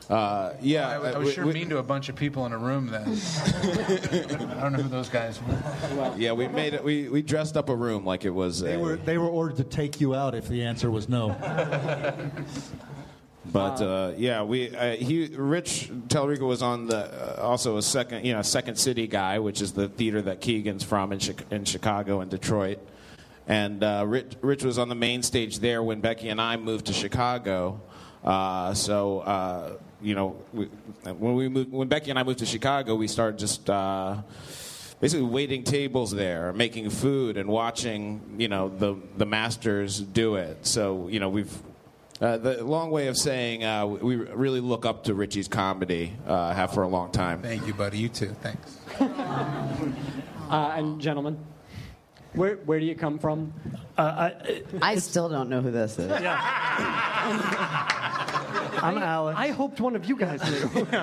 Uh, 0.10 0.54
yeah, 0.62 0.90
I, 0.90 0.98
was- 0.98 1.08
I 1.08 1.14
uh, 1.16 1.20
was 1.20 1.28
we- 1.28 1.34
sure 1.34 1.46
we- 1.46 1.54
mean 1.54 1.70
to 1.70 1.78
a 1.78 1.84
bunch 1.84 2.10
of 2.10 2.16
people 2.16 2.46
in 2.46 2.52
a 2.52 2.58
room 2.58 2.88
then. 2.88 3.04
I 3.08 4.62
don't 4.62 4.74
know 4.74 4.80
who 4.84 4.90
those 4.90 5.10
guys 5.10 5.40
were. 5.42 6.14
Yeah, 6.18 6.34
we 6.34 6.48
made 6.50 6.74
it. 6.74 6.84
We, 6.84 7.08
we 7.10 7.22
dressed 7.22 7.56
up 7.56 7.70
a 7.70 7.76
room 7.76 8.06
like 8.06 8.26
it 8.26 8.30
was. 8.32 8.60
They 8.60 8.76
a, 8.76 8.80
were 8.80 8.96
they 8.98 9.18
were 9.18 9.30
ordered 9.30 9.58
to 9.58 9.64
take 9.64 10.02
you 10.02 10.14
out 10.14 10.36
if 10.36 10.48
the 10.48 10.64
answer 10.64 10.92
was 10.92 11.08
no. 11.10 11.30
But 13.46 13.82
uh, 13.82 14.14
yeah, 14.16 14.44
we 14.44 14.74
uh, 14.74 14.96
he 14.96 15.26
Rich 15.28 15.90
Talarico 16.08 16.48
was 16.48 16.62
on 16.62 16.88
the 16.88 17.40
uh, 17.40 17.42
also 17.46 17.76
a 17.76 17.82
second 17.82 18.26
you 18.26 18.32
know 18.34 18.42
Second 18.42 18.78
City 18.78 19.06
guy, 19.06 19.40
which 19.40 19.62
is 19.62 19.74
the 19.74 19.90
theater 19.90 20.22
that 20.22 20.40
Keegan's 20.40 20.84
from 20.84 21.12
in, 21.12 21.20
Chi- 21.20 21.36
in 21.52 21.66
Chicago 21.66 22.22
and 22.22 22.32
Detroit, 22.32 22.80
and 23.46 23.84
uh, 23.84 24.06
Rich 24.08 24.36
Rich 24.42 24.64
was 24.64 24.78
on 24.78 24.88
the 24.88 24.96
main 24.96 25.24
stage 25.24 25.60
there 25.60 25.84
when 25.84 26.00
Becky 26.00 26.30
and 26.30 26.40
I 26.40 26.56
moved 26.56 26.86
to 26.86 26.94
Chicago. 26.94 27.82
Uh, 28.24 28.74
so 28.74 29.20
uh, 29.20 29.74
you 30.04 30.16
know 30.16 30.36
we, 30.54 30.66
when 31.06 31.36
we 31.36 31.50
moved, 31.50 31.72
when 31.72 31.88
Becky 31.88 32.10
and 32.10 32.20
I 32.20 32.24
moved 32.24 32.40
to 32.40 32.46
Chicago, 32.46 32.96
we 32.96 33.08
started 33.08 33.40
just. 33.40 33.70
Uh, 33.70 34.22
basically 35.02 35.26
waiting 35.26 35.64
tables 35.64 36.12
there, 36.12 36.54
making 36.54 36.90
food, 36.90 37.36
and 37.36 37.50
watching 37.50 38.22
you 38.38 38.48
know 38.48 38.70
the 38.70 38.96
the 39.18 39.26
masters 39.26 40.00
do 40.00 40.36
it. 40.36 40.66
So 40.66 41.10
you 41.10 41.20
know 41.20 41.28
we've 41.28 41.52
uh, 42.22 42.38
the 42.38 42.64
long 42.64 42.90
way 42.90 43.08
of 43.08 43.18
saying 43.18 43.66
uh, 43.66 43.86
we 43.86 44.16
really 44.16 44.62
look 44.62 44.86
up 44.86 45.04
to 45.06 45.14
Richie's 45.14 45.50
comedy. 45.50 46.14
Uh, 46.26 46.54
have 46.54 46.74
for 46.74 46.84
a 46.84 46.88
long 46.88 47.12
time. 47.12 47.42
Thank 47.42 47.68
you, 47.68 47.74
buddy. 47.74 47.98
You 47.98 48.10
too. 48.10 48.36
Thanks. 48.42 48.78
Uh, 50.50 50.74
and 50.76 51.02
gentlemen, 51.02 51.40
where 52.34 52.56
where 52.58 52.80
do 52.80 52.86
you 52.86 52.96
come 52.96 53.20
from? 53.20 53.54
Uh, 53.98 54.32
I 54.82 54.96
still 54.96 55.30
don't 55.30 55.50
know 55.50 55.62
who 55.62 55.72
this 55.72 56.00
is. 56.00 56.12
I'm 58.84 58.98
Alex. 58.98 59.40
I 59.40 59.50
hoped 59.50 59.80
one 59.80 59.96
of 59.96 60.06
you 60.06 60.18
guys 60.18 60.42
knew. 60.44 60.88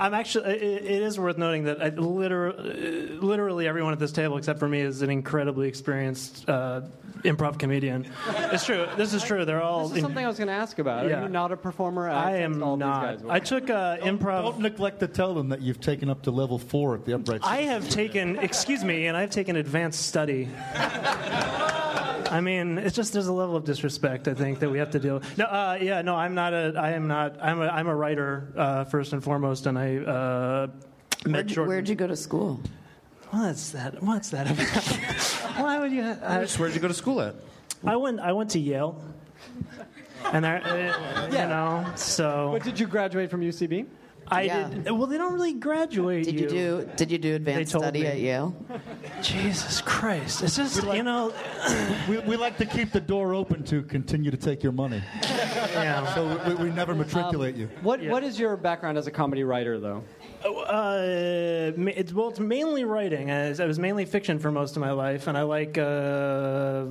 I'm 0.00 0.14
actually. 0.14 0.54
It, 0.54 0.84
it 0.84 1.02
is 1.02 1.18
worth 1.18 1.36
noting 1.36 1.64
that 1.64 1.82
uh, 1.82 1.86
I, 1.86 1.88
literally, 1.90 3.18
uh, 3.18 3.20
literally 3.20 3.68
everyone 3.68 3.92
at 3.92 3.98
this 3.98 4.12
table 4.12 4.38
except 4.38 4.58
for 4.58 4.68
me 4.68 4.80
is 4.80 5.02
an 5.02 5.10
incredibly 5.10 5.68
experienced 5.68 6.48
uh, 6.48 6.82
improv 7.24 7.58
comedian. 7.58 8.06
It's 8.52 8.64
true. 8.64 8.86
This 8.96 9.14
is 9.14 9.22
true. 9.24 9.44
They're 9.44 9.62
all. 9.62 9.88
This 9.88 9.98
is 9.98 10.02
something 10.02 10.24
I 10.24 10.28
was 10.28 10.38
going 10.38 10.48
to 10.48 10.54
ask 10.54 10.78
about. 10.78 11.08
Yeah. 11.08 11.20
Are 11.20 11.22
you 11.24 11.28
not 11.28 11.52
a 11.52 11.56
performer? 11.56 12.08
I 12.08 12.32
text 12.32 12.42
am 12.42 12.62
all 12.62 12.76
these 12.76 12.80
not. 12.80 13.02
guys. 13.02 13.22
I 13.28 13.38
took 13.40 13.70
uh, 13.70 13.98
improv. 13.98 14.42
Don't 14.42 14.60
neglect 14.60 15.00
to 15.00 15.08
tell 15.08 15.34
them 15.34 15.48
that 15.50 15.60
you've 15.62 15.80
taken 15.80 16.10
up 16.10 16.22
to 16.22 16.30
level 16.30 16.58
four 16.58 16.94
at 16.94 17.04
the 17.04 17.14
upright. 17.14 17.40
I 17.44 17.62
have 17.62 17.88
taken, 17.88 18.36
excuse 18.38 18.84
me, 18.84 19.06
and 19.06 19.16
I've 19.16 19.30
taken 19.30 19.56
advanced 19.56 20.06
study. 20.06 20.48
I 22.28 22.40
mean, 22.42 22.78
it's 22.78 22.96
just 22.96 23.12
there's 23.12 23.28
a 23.28 23.32
level 23.32 23.56
of 23.56 23.64
disrespect 23.64 24.28
I 24.28 24.34
think 24.34 24.58
that 24.58 24.70
we 24.70 24.78
have 24.78 24.90
to 24.90 24.98
deal. 24.98 25.22
No, 25.36 25.44
uh, 25.44 25.78
yeah, 25.80 26.02
no, 26.02 26.16
I'm 26.16 26.34
not 26.34 26.52
a, 26.52 26.74
I 26.76 26.90
am 26.90 27.06
not, 27.06 27.36
I'm 27.40 27.60
a, 27.60 27.66
I'm 27.66 27.86
a 27.86 27.94
writer 27.94 28.52
uh, 28.56 28.84
first 28.84 29.12
and 29.12 29.22
foremost, 29.22 29.66
and 29.66 29.78
I 29.78 29.96
uh, 29.98 30.66
met 31.24 31.32
Where'd 31.32 31.50
you, 31.50 31.54
Jordan. 31.54 31.68
where'd 31.68 31.88
you 31.88 31.94
go 31.94 32.06
to 32.08 32.16
school? 32.16 32.60
What's 33.30 33.70
that? 33.70 34.02
What's 34.02 34.30
that 34.30 34.50
about? 34.50 34.66
Why 35.60 35.78
would 35.80 35.92
you? 35.92 36.02
I, 36.02 36.46
Where'd 36.46 36.74
you 36.74 36.80
go 36.80 36.88
to 36.88 36.94
school 36.94 37.20
at? 37.20 37.34
I 37.84 37.96
went, 37.96 38.20
I 38.20 38.32
went 38.32 38.50
to 38.50 38.58
Yale, 38.58 39.02
and 40.32 40.46
I, 40.46 40.58
uh, 40.58 41.26
you 41.26 41.32
know, 41.32 41.86
so 41.94 42.50
But 42.52 42.64
did 42.64 42.80
you 42.80 42.86
graduate 42.86 43.30
from 43.30 43.42
UCB? 43.42 43.86
I 44.28 44.42
Yeah. 44.42 44.68
did. 44.68 44.90
Well, 44.90 45.06
they 45.06 45.18
don't 45.18 45.34
really 45.34 45.52
graduate 45.52 46.24
Did 46.24 46.40
you 46.40 46.48
do 46.48 46.88
Did 46.96 47.12
you 47.12 47.18
do 47.18 47.34
advanced 47.36 47.70
study 47.70 48.00
me. 48.00 48.06
at 48.06 48.18
Yale? 48.18 48.56
Jesus 49.22 49.80
Christ! 49.82 50.42
It's 50.42 50.56
just 50.56 50.82
like, 50.82 50.96
you 50.96 51.04
know, 51.04 51.32
we, 52.08 52.18
we 52.18 52.36
like 52.36 52.56
to 52.58 52.66
keep 52.66 52.90
the 52.90 53.00
door 53.00 53.34
open 53.34 53.62
to 53.64 53.82
continue 53.82 54.30
to 54.32 54.36
take 54.36 54.62
your 54.64 54.72
money. 54.72 55.00
yeah. 55.22 56.12
So 56.14 56.40
we, 56.48 56.54
we 56.66 56.70
never 56.70 56.94
matriculate 56.94 57.54
you. 57.54 57.68
What 57.82 58.02
Yeah. 58.02 58.10
What 58.10 58.24
is 58.24 58.38
your 58.38 58.56
background 58.56 58.98
as 58.98 59.06
a 59.06 59.12
comedy 59.12 59.44
writer, 59.44 59.78
though? 59.78 60.02
Uh, 60.44 61.72
it's, 61.76 62.12
well, 62.12 62.28
it's 62.28 62.40
mainly 62.40 62.84
writing. 62.84 63.30
I, 63.30 63.50
I 63.50 63.66
was 63.66 63.78
mainly 63.78 64.04
fiction 64.04 64.38
for 64.38 64.50
most 64.50 64.76
of 64.76 64.80
my 64.80 64.92
life, 64.92 65.26
and 65.26 65.36
I 65.36 65.42
like 65.42 65.78
uh, 65.78 66.84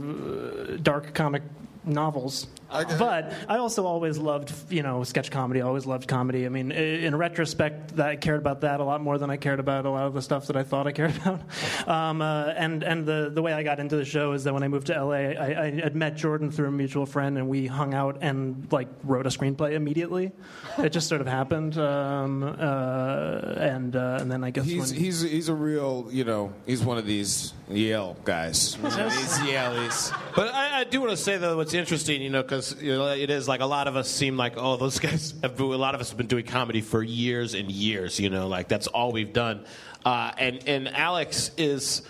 dark 0.81 1.13
comic 1.13 1.43
novels. 1.85 2.47
But 2.69 3.33
I 3.47 3.57
also 3.57 3.85
always 3.85 4.17
loved, 4.17 4.51
you 4.69 4.83
know, 4.83 5.03
sketch 5.03 5.31
comedy. 5.31 5.61
I 5.61 5.65
always 5.65 5.85
loved 5.85 6.07
comedy. 6.07 6.45
I 6.45 6.49
mean, 6.49 6.71
in 6.71 7.15
retrospect, 7.15 7.95
that 7.95 8.09
I 8.09 8.15
cared 8.15 8.39
about 8.39 8.61
that 8.61 8.79
a 8.79 8.83
lot 8.83 9.01
more 9.01 9.17
than 9.17 9.29
I 9.29 9.37
cared 9.37 9.59
about 9.59 9.85
a 9.85 9.89
lot 9.89 10.07
of 10.07 10.13
the 10.13 10.21
stuff 10.21 10.47
that 10.47 10.55
I 10.57 10.63
thought 10.63 10.87
I 10.87 10.91
cared 10.91 11.15
about. 11.25 11.41
Um, 11.87 12.21
uh, 12.21 12.53
and 12.55 12.83
and 12.83 13.05
the 13.05 13.31
the 13.33 13.41
way 13.41 13.53
I 13.53 13.63
got 13.63 13.79
into 13.79 13.95
the 13.95 14.05
show 14.05 14.33
is 14.33 14.43
that 14.45 14.53
when 14.53 14.63
I 14.63 14.67
moved 14.67 14.87
to 14.87 15.03
LA, 15.03 15.13
I, 15.13 15.63
I 15.65 15.71
had 15.71 15.95
met 15.95 16.15
Jordan 16.15 16.51
through 16.51 16.67
a 16.67 16.71
mutual 16.71 17.05
friend, 17.05 17.37
and 17.37 17.47
we 17.47 17.67
hung 17.67 17.93
out 17.93 18.17
and 18.21 18.67
like 18.71 18.87
wrote 19.03 19.25
a 19.25 19.29
screenplay 19.29 19.73
immediately. 19.73 20.31
It 20.77 20.89
just 20.89 21.07
sort 21.07 21.21
of 21.21 21.27
happened, 21.27 21.77
um, 21.77 22.43
uh, 22.43 23.39
and 23.57 23.95
uh, 23.95 24.17
and 24.19 24.31
then 24.31 24.43
I 24.43 24.51
guess 24.51 24.65
He's 24.65 24.91
when, 24.91 25.01
he's 25.01 25.21
he's 25.21 25.49
a 25.49 25.55
real 25.55 26.07
you 26.11 26.23
know 26.23 26.53
he's 26.65 26.83
one 26.83 26.97
of 26.97 27.05
these 27.05 27.53
Yale 27.69 28.15
guys. 28.23 28.77
One 28.77 28.91
of 28.91 29.11
these 29.11 29.37
Yaleys. 29.39 30.17
But 30.35 30.53
I, 30.53 30.81
I 30.81 30.83
do 30.83 30.99
want 31.01 31.11
to 31.11 31.17
say 31.17 31.37
though, 31.37 31.57
what's 31.57 31.73
interesting, 31.73 32.21
you 32.21 32.29
know, 32.29 32.43
because 32.55 32.81
you 32.81 32.95
know, 32.95 33.07
it 33.07 33.29
is 33.29 33.47
like 33.47 33.61
a 33.61 33.65
lot 33.65 33.87
of 33.87 33.95
us 33.95 34.09
seem 34.09 34.37
like, 34.37 34.53
oh, 34.57 34.77
those 34.77 34.99
guys. 34.99 35.33
Have, 35.43 35.59
a 35.59 35.63
lot 35.65 35.95
of 35.95 36.01
us 36.01 36.09
have 36.09 36.17
been 36.17 36.27
doing 36.27 36.45
comedy 36.45 36.81
for 36.81 37.03
years 37.03 37.53
and 37.53 37.69
years. 37.71 38.19
You 38.19 38.29
know, 38.29 38.47
like 38.47 38.67
that's 38.67 38.87
all 38.87 39.11
we've 39.11 39.33
done. 39.33 39.65
Uh, 40.03 40.31
and 40.37 40.67
and 40.67 40.87
Alex 40.87 41.51
is. 41.57 42.01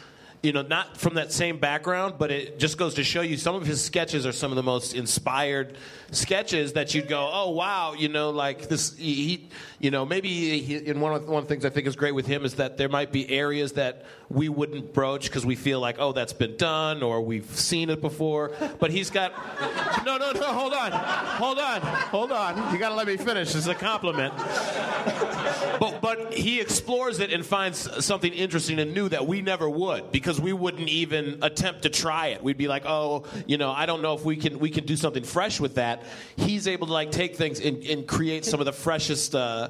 You 0.43 0.51
know, 0.51 0.62
not 0.62 0.97
from 0.97 1.15
that 1.15 1.31
same 1.31 1.58
background, 1.58 2.15
but 2.19 2.29
it 2.29 2.60
just 2.60 2.77
goes 2.77 2.93
to 2.95 3.03
show 3.03 3.21
you 3.21 3.36
some 3.36 3.55
of 3.55 3.65
his 3.65 3.84
sketches 3.84 4.27
are 4.27 4.31
some 4.31 4.51
of 4.51 4.58
the 4.58 4.62
most 4.62 4.93
inspired 4.93 5.75
sketches 6.12 6.73
that 6.73 6.93
you'd 6.93 7.08
go, 7.08 7.27
oh 7.34 7.49
wow, 7.49 7.93
you 7.93 8.10
know, 8.10 8.29
like 8.29 8.69
this. 8.69 8.95
He, 8.95 9.15
he 9.15 9.47
you 9.86 9.91
know, 9.91 10.04
maybe 10.04 10.62
he, 10.62 10.91
one 10.93 11.13
of 11.13 11.28
one 11.28 11.43
of 11.43 11.48
the 11.48 11.54
things 11.54 11.63
I 11.63 11.69
think 11.69 11.86
is 11.86 11.95
great 11.95 12.15
with 12.15 12.26
him 12.26 12.43
is 12.43 12.56
that 12.56 12.76
there 12.76 12.89
might 12.89 13.12
be 13.12 13.30
areas 13.30 13.74
that 13.74 14.04
we 14.30 14.50
wouldn't 14.50 14.95
broach 14.95 15.26
because 15.26 15.45
we 15.45 15.56
feel 15.56 15.80
like, 15.80 15.98
oh, 16.00 16.12
that's 16.12 16.34
been 16.34 16.58
done 16.58 17.04
or 17.04 17.21
we've 17.21 17.45
seen 17.56 17.91
it 17.91 18.02
before. 18.02 18.52
But 18.80 18.89
he's 18.89 19.12
got, 19.12 19.32
no, 20.04 20.17
no, 20.17 20.32
no, 20.32 20.41
hold 20.41 20.74
on, 20.74 20.91
hold 20.91 21.60
on, 21.60 21.82
hold 21.82 22.32
on. 22.32 22.74
You 22.74 22.80
got 22.80 22.89
to 22.89 22.95
let 22.95 23.06
me 23.06 23.15
finish. 23.15 23.54
It's 23.54 23.67
a 23.67 23.76
compliment. 23.76 24.34
But 25.80 26.02
but 26.02 26.34
he 26.34 26.60
explores 26.62 27.19
it 27.19 27.32
and 27.32 27.45
finds 27.45 28.04
something 28.04 28.34
interesting 28.34 28.80
and 28.80 28.93
new 28.93 29.10
that 29.10 29.28
we 29.28 29.41
never 29.41 29.69
would 29.69 30.12
because 30.12 30.39
we 30.41 30.54
wouldn't 30.54 30.89
even 30.89 31.39
attempt 31.43 31.84
to 31.84 31.89
try 31.89 32.28
it. 32.28 32.41
We'd 32.41 32.58
be 32.58 32.67
like, 32.67 32.86
oh, 32.86 33.26
you 33.45 33.58
know, 33.58 33.71
I 33.71 33.86
don't 33.86 34.02
know 34.02 34.13
if 34.13 34.24
we 34.24 34.36
can 34.36 34.58
we 34.58 34.69
can 34.69 34.86
do 34.86 34.95
something 34.95 35.24
fresh 35.24 35.60
with 35.60 35.76
that. 35.76 36.04
He's 36.38 36.67
able 36.67 36.88
to 36.88 36.93
like 36.93 37.12
take 37.12 37.36
things 37.36 37.60
and, 37.60 37.84
and 37.84 38.08
create 38.08 38.45
some 38.45 38.60
of 38.60 38.65
the 38.65 38.74
freshest 38.74 39.36
uh, 39.36 39.69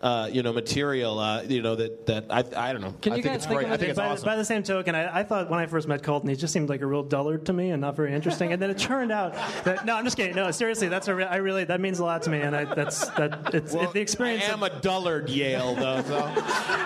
uh, 0.00 0.28
you 0.32 0.42
know, 0.42 0.52
material, 0.52 1.18
uh, 1.18 1.42
you 1.42 1.60
know, 1.60 1.74
that, 1.74 2.06
that 2.06 2.26
I, 2.30 2.44
I 2.68 2.72
don't 2.72 2.82
know. 2.82 2.94
Can 3.02 3.12
I 3.12 3.16
you 3.16 3.22
think 3.22 3.34
guys 3.34 3.44
it's 3.44 3.52
great. 3.52 3.66
I 3.66 3.76
think 3.76 3.90
it's 3.90 3.98
by, 3.98 4.06
awesome. 4.06 4.26
by 4.26 4.36
the 4.36 4.44
same 4.44 4.62
token, 4.62 4.94
I, 4.94 5.20
I 5.20 5.22
thought 5.24 5.50
when 5.50 5.58
I 5.58 5.66
first 5.66 5.88
met 5.88 6.02
Colton, 6.02 6.28
he 6.28 6.36
just 6.36 6.52
seemed 6.52 6.68
like 6.68 6.82
a 6.82 6.86
real 6.86 7.02
dullard 7.02 7.46
to 7.46 7.52
me 7.52 7.70
and 7.70 7.80
not 7.80 7.96
very 7.96 8.14
interesting. 8.14 8.52
and 8.52 8.62
then 8.62 8.70
it 8.70 8.78
turned 8.78 9.10
out 9.10 9.34
that 9.64 9.84
no, 9.84 9.96
I'm 9.96 10.04
just 10.04 10.16
kidding. 10.16 10.36
No, 10.36 10.50
seriously, 10.52 10.88
that's 10.88 11.08
a 11.08 11.14
re- 11.14 11.24
I 11.24 11.36
really 11.36 11.64
that 11.64 11.80
means 11.80 11.98
a 11.98 12.04
lot 12.04 12.22
to 12.22 12.30
me, 12.30 12.40
and 12.40 12.54
I, 12.54 12.64
that's 12.72 13.08
that 13.10 13.54
it's 13.54 13.72
Well, 13.72 13.84
it, 13.84 13.92
the 13.92 14.00
experience. 14.00 14.44
I 14.44 14.52
am 14.52 14.62
of, 14.62 14.72
a 14.72 14.80
dullard, 14.80 15.28
Yale, 15.28 15.74
though. 15.74 16.02
So. 16.02 16.16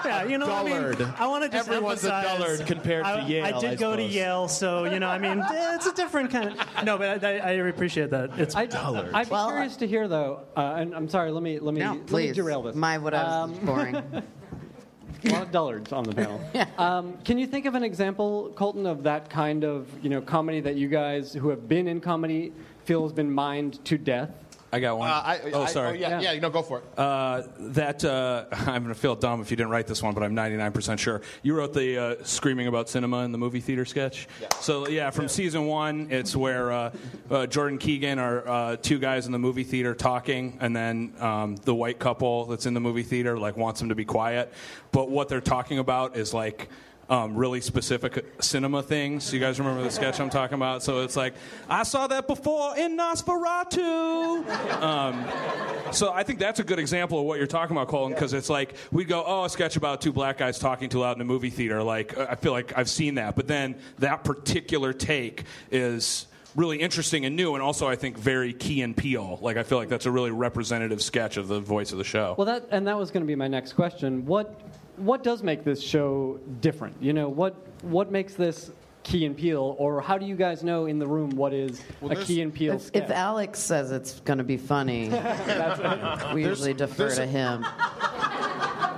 yeah, 0.05 0.25
you 0.25 0.39
know, 0.39 0.47
dullard. 0.47 0.97
I 0.97 1.05
mean, 1.05 1.15
I 1.19 1.27
want 1.27 1.45
to 1.45 1.51
just 1.51 1.69
Everyone's 1.69 2.05
a 2.05 2.09
dullard 2.09 2.67
compared 2.67 3.05
to 3.05 3.11
I, 3.11 3.27
Yale, 3.27 3.45
I 3.45 3.61
did 3.61 3.71
I 3.73 3.75
go 3.75 3.95
to. 3.95 4.03
Yale, 4.03 4.49
so 4.49 4.85
you 4.85 4.99
know, 5.01 5.09
I 5.09 5.19
mean, 5.19 5.39
eh, 5.53 5.75
it's 5.75 5.87
a 5.87 5.95
different 5.95 6.31
kind 6.31 6.59
of. 6.59 6.85
No, 6.85 6.97
but 6.97 7.23
I, 7.23 7.39
I 7.39 7.51
appreciate 7.53 8.11
that. 8.11 8.39
It's 8.39 8.55
I, 8.55 8.67
dullard. 8.67 9.13
I'd 9.13 9.29
be 9.29 9.35
curious 9.35 9.77
to 9.77 9.87
hear 9.87 10.09
though, 10.09 10.45
uh, 10.57 10.77
and 10.79 10.95
I'm 10.95 11.09
sorry. 11.09 11.31
Let 11.31 11.43
me 11.43 11.59
let 11.59 11.75
me 11.75 11.81
No, 11.81 11.91
let 11.91 11.99
me 12.01 12.05
please. 12.07 12.35
derail 12.35 12.63
this. 12.63 12.75
My 12.75 13.02
what 13.03 13.15
I 13.15 13.23
was 13.25 13.59
Um, 13.59 13.67
boring. 13.67 13.95
a 15.25 15.29
lot 15.29 15.43
of 15.43 15.53
dullards 15.53 15.93
on 15.93 16.05
the 16.05 16.15
panel. 16.15 16.41
um, 16.79 17.17
can 17.25 17.39
you 17.39 17.47
think 17.47 17.67
of 17.67 17.75
an 17.75 17.85
example, 17.85 18.53
Colton, 18.57 18.87
of 18.87 19.03
that 19.05 19.31
kind 19.31 19.65
of 19.65 19.89
you 20.03 20.11
know 20.11 20.21
comedy 20.21 20.61
that 20.61 20.77
you 20.77 20.89
guys 20.89 21.33
who 21.33 21.49
have 21.49 21.69
been 21.69 21.89
in 21.89 22.01
comedy 22.01 22.53
feel 22.85 23.03
has 23.03 23.13
been 23.13 23.31
mined 23.31 23.85
to 23.85 23.99
death? 23.99 24.31
I 24.75 24.81
got 24.81 24.97
one. 24.97 25.11
Uh, 25.11 25.13
I, 25.13 25.41
oh, 25.53 25.63
I- 25.65 25.67
sorry. 25.67 26.01
yeah, 26.01 26.19
yeah, 26.19 26.33
you 26.33 26.41
know, 26.41 26.49
go 26.49 26.63
for 26.63 26.79
it. 26.79 26.85
Uh, 26.99 27.43
that 27.59 28.03
uh, 28.05 28.47
I'm 28.53 28.83
going 28.83 28.95
to 28.95 28.95
feel 28.95 29.15
dumb 29.15 29.43
if 29.43 29.51
you 29.51 29.57
didn't 29.57 29.69
write 29.71 29.87
this 29.87 30.03
one, 30.03 30.15
but 30.15 30.23
I'm 30.23 30.35
99% 30.35 30.99
sure 30.99 31.21
you 31.43 31.55
wrote 31.55 31.75
the 31.75 31.99
uh, 31.99 32.25
screaming 32.25 32.69
about 32.69 32.89
cinema 32.89 33.19
in 33.19 33.33
the 33.33 33.39
movie 33.39 33.61
theater 33.61 33.85
sketch. 33.85 34.29
So 34.61 34.89
yeah, 34.89 35.11
from 35.11 35.29
season 35.29 35.67
one, 35.67 36.09
it's 36.11 36.35
where 36.35 36.73
uh, 36.73 36.93
uh, 37.31 37.47
Jordan 37.47 37.77
Keegan 37.79 38.19
are 38.19 38.49
uh, 38.49 38.77
two 38.77 38.99
guys 38.99 39.27
in 39.27 39.33
the 39.33 39.39
movie 39.39 39.65
theater 39.65 39.95
talking, 39.95 40.57
and 40.61 40.75
then 40.75 41.13
um, 41.21 41.57
the 41.57 41.75
white 41.75 41.99
couple 41.99 42.47
that's 42.47 42.65
in 42.65 42.73
the 42.73 42.81
movie 42.81 43.03
theater 43.03 43.39
like 43.39 43.59
wants 43.59 43.79
them 43.79 43.91
to 43.91 43.95
be 43.95 44.07
quiet, 44.07 44.53
but 44.91 45.11
what 45.11 45.29
they're 45.29 45.41
talking 45.43 45.79
about 45.79 46.17
is 46.17 46.33
like. 46.33 46.69
Um, 47.13 47.37
really 47.37 47.61
specific 47.61 48.25
cinema 48.41 48.83
things. 48.83 49.35
You 49.35 49.39
guys 49.39 49.59
remember 49.59 49.83
the 49.83 49.91
sketch 49.91 50.19
I'm 50.19 50.31
talking 50.31 50.55
about? 50.55 50.83
So 50.83 51.03
it's 51.03 51.15
like, 51.15 51.35
I 51.69 51.83
saw 51.83 52.07
that 52.07 52.27
before 52.27 52.75
in 52.79 52.97
Nosferatu. 52.97 54.49
Um, 54.81 55.93
so 55.93 56.11
I 56.11 56.23
think 56.23 56.39
that's 56.39 56.59
a 56.59 56.65
good 56.65 56.79
example 56.79 57.21
of 57.21 57.27
what 57.27 57.37
you're 57.37 57.47
talking 57.47 57.77
about, 57.77 57.89
Colin, 57.89 58.15
because 58.15 58.33
it's 58.33 58.49
like 58.49 58.77
we 58.93 59.05
go, 59.05 59.23
oh, 59.27 59.45
a 59.45 59.51
sketch 59.51 59.77
about 59.77 60.01
two 60.01 60.11
black 60.11 60.39
guys 60.39 60.59
talking 60.59 60.89
too 60.89 61.01
loud 61.01 61.19
in 61.19 61.21
a 61.21 61.27
movie 61.27 61.51
theater. 61.51 61.83
Like 61.83 62.17
I 62.17 62.35
feel 62.35 62.53
like 62.53 62.73
I've 62.79 62.89
seen 62.89 63.17
that, 63.17 63.37
but 63.37 63.47
then 63.47 63.75
that 63.99 64.25
particular 64.25 64.95
take 64.95 65.45
is 65.71 66.27
really 66.57 66.79
interesting 66.79 67.27
and 67.27 67.37
new, 67.37 67.53
and 67.53 67.63
also 67.63 67.87
I 67.87 67.97
think 67.97 68.17
very 68.17 68.55
key 68.55 68.81
and 68.81 68.97
Peele. 68.97 69.39
Like 69.43 69.59
I 69.59 69.65
feel 69.65 69.77
like 69.77 69.91
that's 69.91 70.07
a 70.07 70.11
really 70.11 70.31
representative 70.31 71.03
sketch 71.03 71.37
of 71.37 71.47
the 71.47 71.61
voice 71.61 71.93
of 71.93 71.99
the 71.99 72.05
show. 72.05 72.37
Well, 72.39 72.47
that 72.47 72.69
and 72.71 72.87
that 72.87 72.97
was 72.97 73.11
going 73.11 73.23
to 73.23 73.27
be 73.27 73.37
my 73.37 73.49
next 73.49 73.75
question. 73.75 74.25
What 74.25 74.59
what 74.97 75.23
does 75.23 75.43
make 75.43 75.65
this 75.65 75.83
show 75.83 76.39
different? 76.61 76.97
You 77.01 77.13
know, 77.13 77.29
what 77.29 77.55
what 77.83 78.11
makes 78.11 78.35
this 78.35 78.71
Key 79.03 79.27
and 79.27 79.37
Peele, 79.37 79.75
or 79.79 80.01
how 80.01 80.17
do 80.17 80.27
you 80.27 80.37
guys 80.37 80.63
know 80.63 80.87
in 80.87 80.99
the 80.99 81.07
room 81.07 81.31
what 81.31 81.53
is 81.53 81.83
a 82.09 82.17
Key 82.17 82.41
and 82.43 82.55
Peele 82.55 82.75
If, 82.75 82.91
if 82.95 83.11
Alex 83.11 83.59
says 83.59 83.91
it's 83.91 84.21
going 84.21 84.39
to 84.39 84.45
be 84.45 84.57
funny, 84.57 85.09
we 86.35 86.45
usually 86.45 86.75
defer 86.75 87.11
to 87.17 87.23
a- 87.23 87.27
him. 87.27 87.67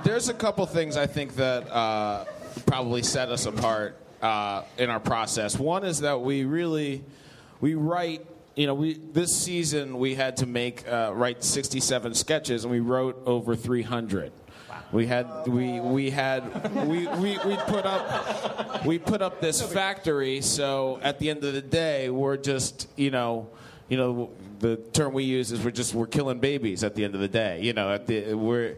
There's 0.03 0.29
a 0.29 0.33
couple 0.33 0.65
things 0.67 0.97
I 0.97 1.07
think 1.07 1.35
that 1.35 1.67
uh, 1.71 2.25
probably 2.67 3.01
set 3.01 3.29
us 3.29 3.47
apart 3.47 3.97
uh, 4.21 4.63
in 4.77 4.91
our 4.91 4.99
process. 4.99 5.57
One 5.57 5.83
is 5.83 6.01
that 6.01 6.21
we 6.21 6.45
really 6.45 7.03
we 7.61 7.73
write. 7.75 8.25
You 8.55 8.67
know, 8.67 8.73
we 8.75 8.93
this 8.93 9.35
season 9.35 9.97
we 9.97 10.15
had 10.15 10.37
to 10.37 10.45
make 10.45 10.87
uh, 10.87 11.11
write 11.13 11.43
67 11.43 12.13
sketches, 12.13 12.63
and 12.63 12.71
we 12.71 12.79
wrote 12.79 13.21
over 13.25 13.53
300. 13.55 14.31
We 14.95 15.07
had 15.07 15.45
we 15.45 15.81
we 15.81 16.09
had 16.09 16.73
we, 16.87 17.05
we, 17.05 17.37
we 17.45 17.57
put 17.67 17.85
up 17.85 18.85
we 18.85 18.97
put 18.97 19.21
up 19.21 19.41
this 19.41 19.61
factory. 19.61 20.39
So 20.39 21.01
at 21.03 21.19
the 21.19 21.29
end 21.29 21.43
of 21.43 21.53
the 21.53 21.61
day, 21.61 22.09
we're 22.09 22.37
just 22.37 22.87
you 22.95 23.11
know 23.11 23.49
you 23.89 23.97
know 23.97 24.29
the 24.59 24.77
term 24.77 25.11
we 25.11 25.25
use 25.25 25.51
is 25.51 25.61
we're 25.65 25.71
just 25.71 25.93
we're 25.93 26.07
killing 26.07 26.39
babies 26.39 26.81
at 26.85 26.95
the 26.95 27.03
end 27.03 27.13
of 27.13 27.19
the 27.19 27.27
day. 27.27 27.59
You 27.61 27.73
know, 27.73 27.91
at 27.91 28.07
the 28.07 28.35
we're 28.35 28.77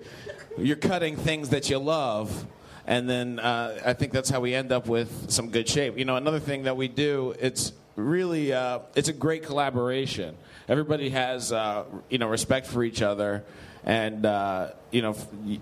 you're 0.57 0.75
cutting 0.75 1.17
things 1.17 1.49
that 1.49 1.69
you 1.69 1.77
love. 1.77 2.47
And 2.87 3.07
then 3.07 3.37
uh, 3.37 3.79
I 3.85 3.93
think 3.93 4.11
that's 4.11 4.31
how 4.31 4.39
we 4.39 4.55
end 4.55 4.71
up 4.71 4.87
with 4.87 5.29
some 5.29 5.51
good 5.51 5.69
shape. 5.69 5.99
You 5.99 6.05
know, 6.05 6.15
another 6.15 6.39
thing 6.39 6.63
that 6.63 6.77
we 6.77 6.87
do, 6.87 7.35
it's 7.39 7.73
really 7.95 8.53
uh, 8.53 8.79
it's 8.95 9.09
a 9.09 9.13
great 9.13 9.43
collaboration. 9.43 10.35
Everybody 10.67 11.09
has 11.11 11.51
uh, 11.51 11.83
you 12.09 12.17
know 12.17 12.27
respect 12.27 12.65
for 12.65 12.83
each 12.83 13.03
other, 13.03 13.43
and 13.87 14.25
uh, 14.25 14.71
you 14.91 15.01
know 15.01 15.15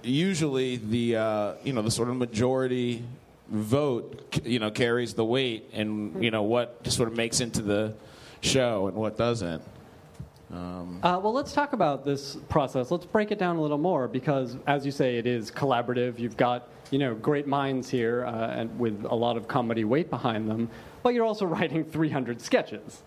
usually 0.03 0.77
the 0.77 1.15
uh, 1.15 1.53
you 1.63 1.71
know 1.71 1.83
the 1.83 1.91
sort 1.91 2.09
of 2.09 2.17
majority 2.17 3.03
vote 3.47 4.41
you 4.43 4.59
know 4.59 4.71
carries 4.71 5.13
the 5.13 5.23
weight, 5.23 5.69
and 5.73 6.21
you 6.21 6.31
know 6.31 6.41
what 6.41 6.81
sort 6.91 7.07
of 7.07 7.15
makes 7.15 7.39
into 7.39 7.61
the 7.61 7.95
show 8.41 8.87
and 8.87 8.97
what 8.97 9.15
doesn't. 9.15 9.61
Um, 10.51 10.99
Uh, 11.03 11.19
well, 11.21 11.33
let's 11.33 11.53
talk 11.53 11.73
about 11.73 12.03
this 12.03 12.35
process. 12.49 12.89
Let's 12.89 13.05
break 13.05 13.31
it 13.31 13.37
down 13.39 13.57
a 13.57 13.61
little 13.61 13.77
more 13.77 14.07
because, 14.07 14.57
as 14.67 14.85
you 14.85 14.91
say, 14.91 15.17
it 15.17 15.27
is 15.27 15.51
collaborative. 15.51 16.17
You've 16.17 16.37
got 16.37 16.67
you 16.89 16.97
know 16.97 17.13
great 17.13 17.45
minds 17.45 17.89
here, 17.89 18.25
uh, 18.25 18.59
and 18.59 18.79
with 18.79 19.05
a 19.05 19.15
lot 19.15 19.37
of 19.37 19.47
comedy 19.47 19.83
weight 19.83 20.09
behind 20.09 20.49
them. 20.49 20.67
But 21.03 21.13
you're 21.13 21.25
also 21.25 21.45
writing 21.55 21.83
300 21.85 22.41
sketches. 22.41 23.03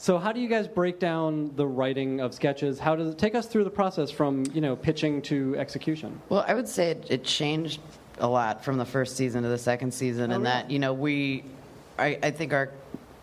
So 0.00 0.16
how 0.16 0.30
do 0.30 0.40
you 0.40 0.48
guys 0.48 0.68
break 0.68 1.00
down 1.00 1.50
the 1.56 1.66
writing 1.66 2.20
of 2.20 2.32
sketches? 2.32 2.78
How 2.78 2.94
does 2.94 3.08
it 3.10 3.18
take 3.18 3.34
us 3.34 3.46
through 3.46 3.64
the 3.64 3.70
process 3.70 4.12
from 4.12 4.44
you 4.54 4.60
know 4.60 4.76
pitching 4.76 5.20
to 5.22 5.56
execution? 5.58 6.20
Well, 6.28 6.44
I 6.46 6.54
would 6.54 6.68
say 6.68 6.92
it, 6.92 7.06
it 7.10 7.24
changed 7.24 7.80
a 8.18 8.28
lot 8.28 8.64
from 8.64 8.78
the 8.78 8.84
first 8.84 9.16
season 9.16 9.42
to 9.42 9.48
the 9.48 9.58
second 9.58 9.92
season, 9.92 10.30
Oh, 10.30 10.36
and 10.36 10.46
that 10.46 10.70
you 10.70 10.78
know 10.78 10.92
we, 10.92 11.44
I, 11.98 12.16
I 12.22 12.30
think 12.30 12.52
our, 12.52 12.70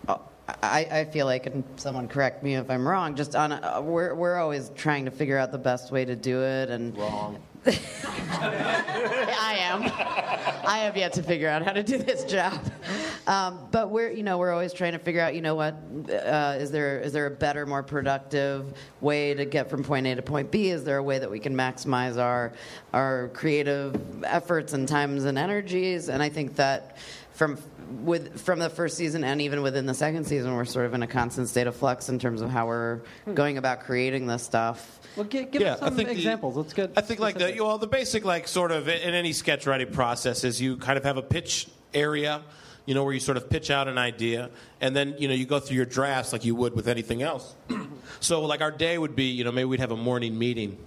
uh, 0.10 0.18
I, 0.62 0.88
I 0.92 1.06
feel 1.06 1.26
like, 1.26 1.46
and 1.46 1.64
someone 1.78 2.10
correct 2.10 2.44
me 2.44 2.56
if 2.56 2.70
I'm 2.70 2.86
wrong. 2.86 3.16
Just 3.16 3.38
on, 3.38 3.54
a, 3.54 3.82
we're 3.82 4.14
we're 4.14 4.36
always 4.36 4.70
trying 4.76 5.06
to 5.06 5.12
figure 5.12 5.38
out 5.38 5.54
the 5.54 5.58
best 5.58 5.94
way 5.94 6.04
to 6.04 6.16
do 6.16 6.42
it, 6.44 6.70
and 6.70 6.98
wrong. 6.98 7.42
I 7.66 9.56
am. 9.60 9.82
I 10.68 10.80
have 10.80 10.98
yet 10.98 11.14
to 11.14 11.24
figure 11.24 11.48
out 11.48 11.64
how 11.64 11.72
to 11.72 11.84
do 11.84 11.98
this 11.98 12.26
job. 12.26 12.60
Um, 13.28 13.68
but 13.72 13.90
we're, 13.90 14.12
you 14.12 14.22
know, 14.24 14.38
we're 14.38 14.52
always 14.52 14.72
trying 14.72 14.94
to 14.94 15.00
figure 15.00 15.22
out, 15.22 15.34
you 15.34 15.42
know, 15.42 15.56
what 15.56 15.76
uh, 16.10 16.58
is 16.60 16.70
there 16.72 17.00
is 17.00 17.12
there 17.14 17.26
a 17.26 17.32
better, 17.32 17.66
more 17.66 17.82
productive 17.84 18.74
way 19.02 19.34
to 19.34 19.46
get 19.46 19.70
from 19.70 19.84
point 19.84 20.06
A 20.08 20.16
to 20.16 20.22
point 20.22 20.52
B? 20.52 20.70
Is 20.70 20.84
there 20.84 20.98
a 20.98 21.04
way 21.04 21.18
that 21.20 21.32
we 21.32 21.40
can 21.40 21.56
maximize 21.56 22.22
our 22.22 22.54
our 22.94 23.30
creative 23.34 24.24
efforts 24.24 24.74
and 24.74 24.88
times 24.88 25.26
and 25.26 25.38
energies? 25.40 26.08
And 26.10 26.22
I 26.22 26.30
think 26.30 26.58
that 26.58 26.98
from 27.32 27.58
with 28.04 28.42
from 28.42 28.60
the 28.60 28.70
first 28.70 28.96
season 28.96 29.24
and 29.24 29.42
even 29.42 29.62
within 29.64 29.88
the 29.88 29.94
second 29.96 30.26
season, 30.26 30.56
we're 30.56 30.66
sort 30.66 30.86
of 30.86 30.94
in 30.94 31.02
a 31.02 31.08
constant 31.08 31.50
state 31.50 31.66
of 31.66 31.76
flux 31.76 32.10
in 32.10 32.20
terms 32.20 32.42
of 32.42 32.52
how 32.52 32.68
we're 32.68 33.02
going 33.34 33.58
about 33.58 33.82
creating 33.82 34.28
this 34.28 34.44
stuff. 34.44 35.00
Well, 35.16 35.26
give, 35.26 35.50
give 35.50 35.62
Yeah, 35.64 35.74
us 35.74 35.80
some 35.80 35.96
think 35.96 36.10
the- 36.10 36.16
examples. 36.16 36.58
Let's 36.58 36.74
get. 36.74 36.92
I 36.96 37.02
think 37.02 37.20
like 37.20 37.40
the 37.40 37.56
well, 37.60 37.80
the 37.80 37.88
basic 37.88 38.24
like 38.24 38.48
sort 38.48 38.72
of 38.72 38.88
in 38.88 39.16
any 39.16 39.34
sketch 39.34 39.66
writing 39.66 39.92
process 39.92 40.44
is 40.44 40.62
you 40.62 40.78
kind 40.78 40.98
of 40.98 41.04
have 41.06 41.18
a 41.18 41.22
pitch 41.24 41.68
area, 41.94 42.44
you 42.86 42.94
know, 42.94 43.04
where 43.04 43.14
you 43.14 43.20
sort 43.20 43.38
of 43.38 43.50
pitch 43.50 43.72
out 43.72 43.88
an 43.88 43.98
idea, 43.98 44.50
and 44.82 44.96
then 44.96 45.16
you 45.18 45.28
know 45.28 45.34
you 45.34 45.46
go 45.46 45.60
through 45.60 45.78
your 45.78 45.86
drafts 45.86 46.34
like 46.34 46.46
you 46.46 46.56
would 46.56 46.76
with 46.76 46.88
anything 46.88 47.22
else. 47.22 47.56
so 48.20 48.42
like 48.42 48.62
our 48.62 48.72
day 48.72 48.98
would 48.98 49.16
be, 49.16 49.26
you 49.26 49.44
know, 49.44 49.52
maybe 49.52 49.66
we'd 49.66 49.80
have 49.80 49.92
a 49.92 49.98
morning 49.98 50.38
meeting, 50.38 50.78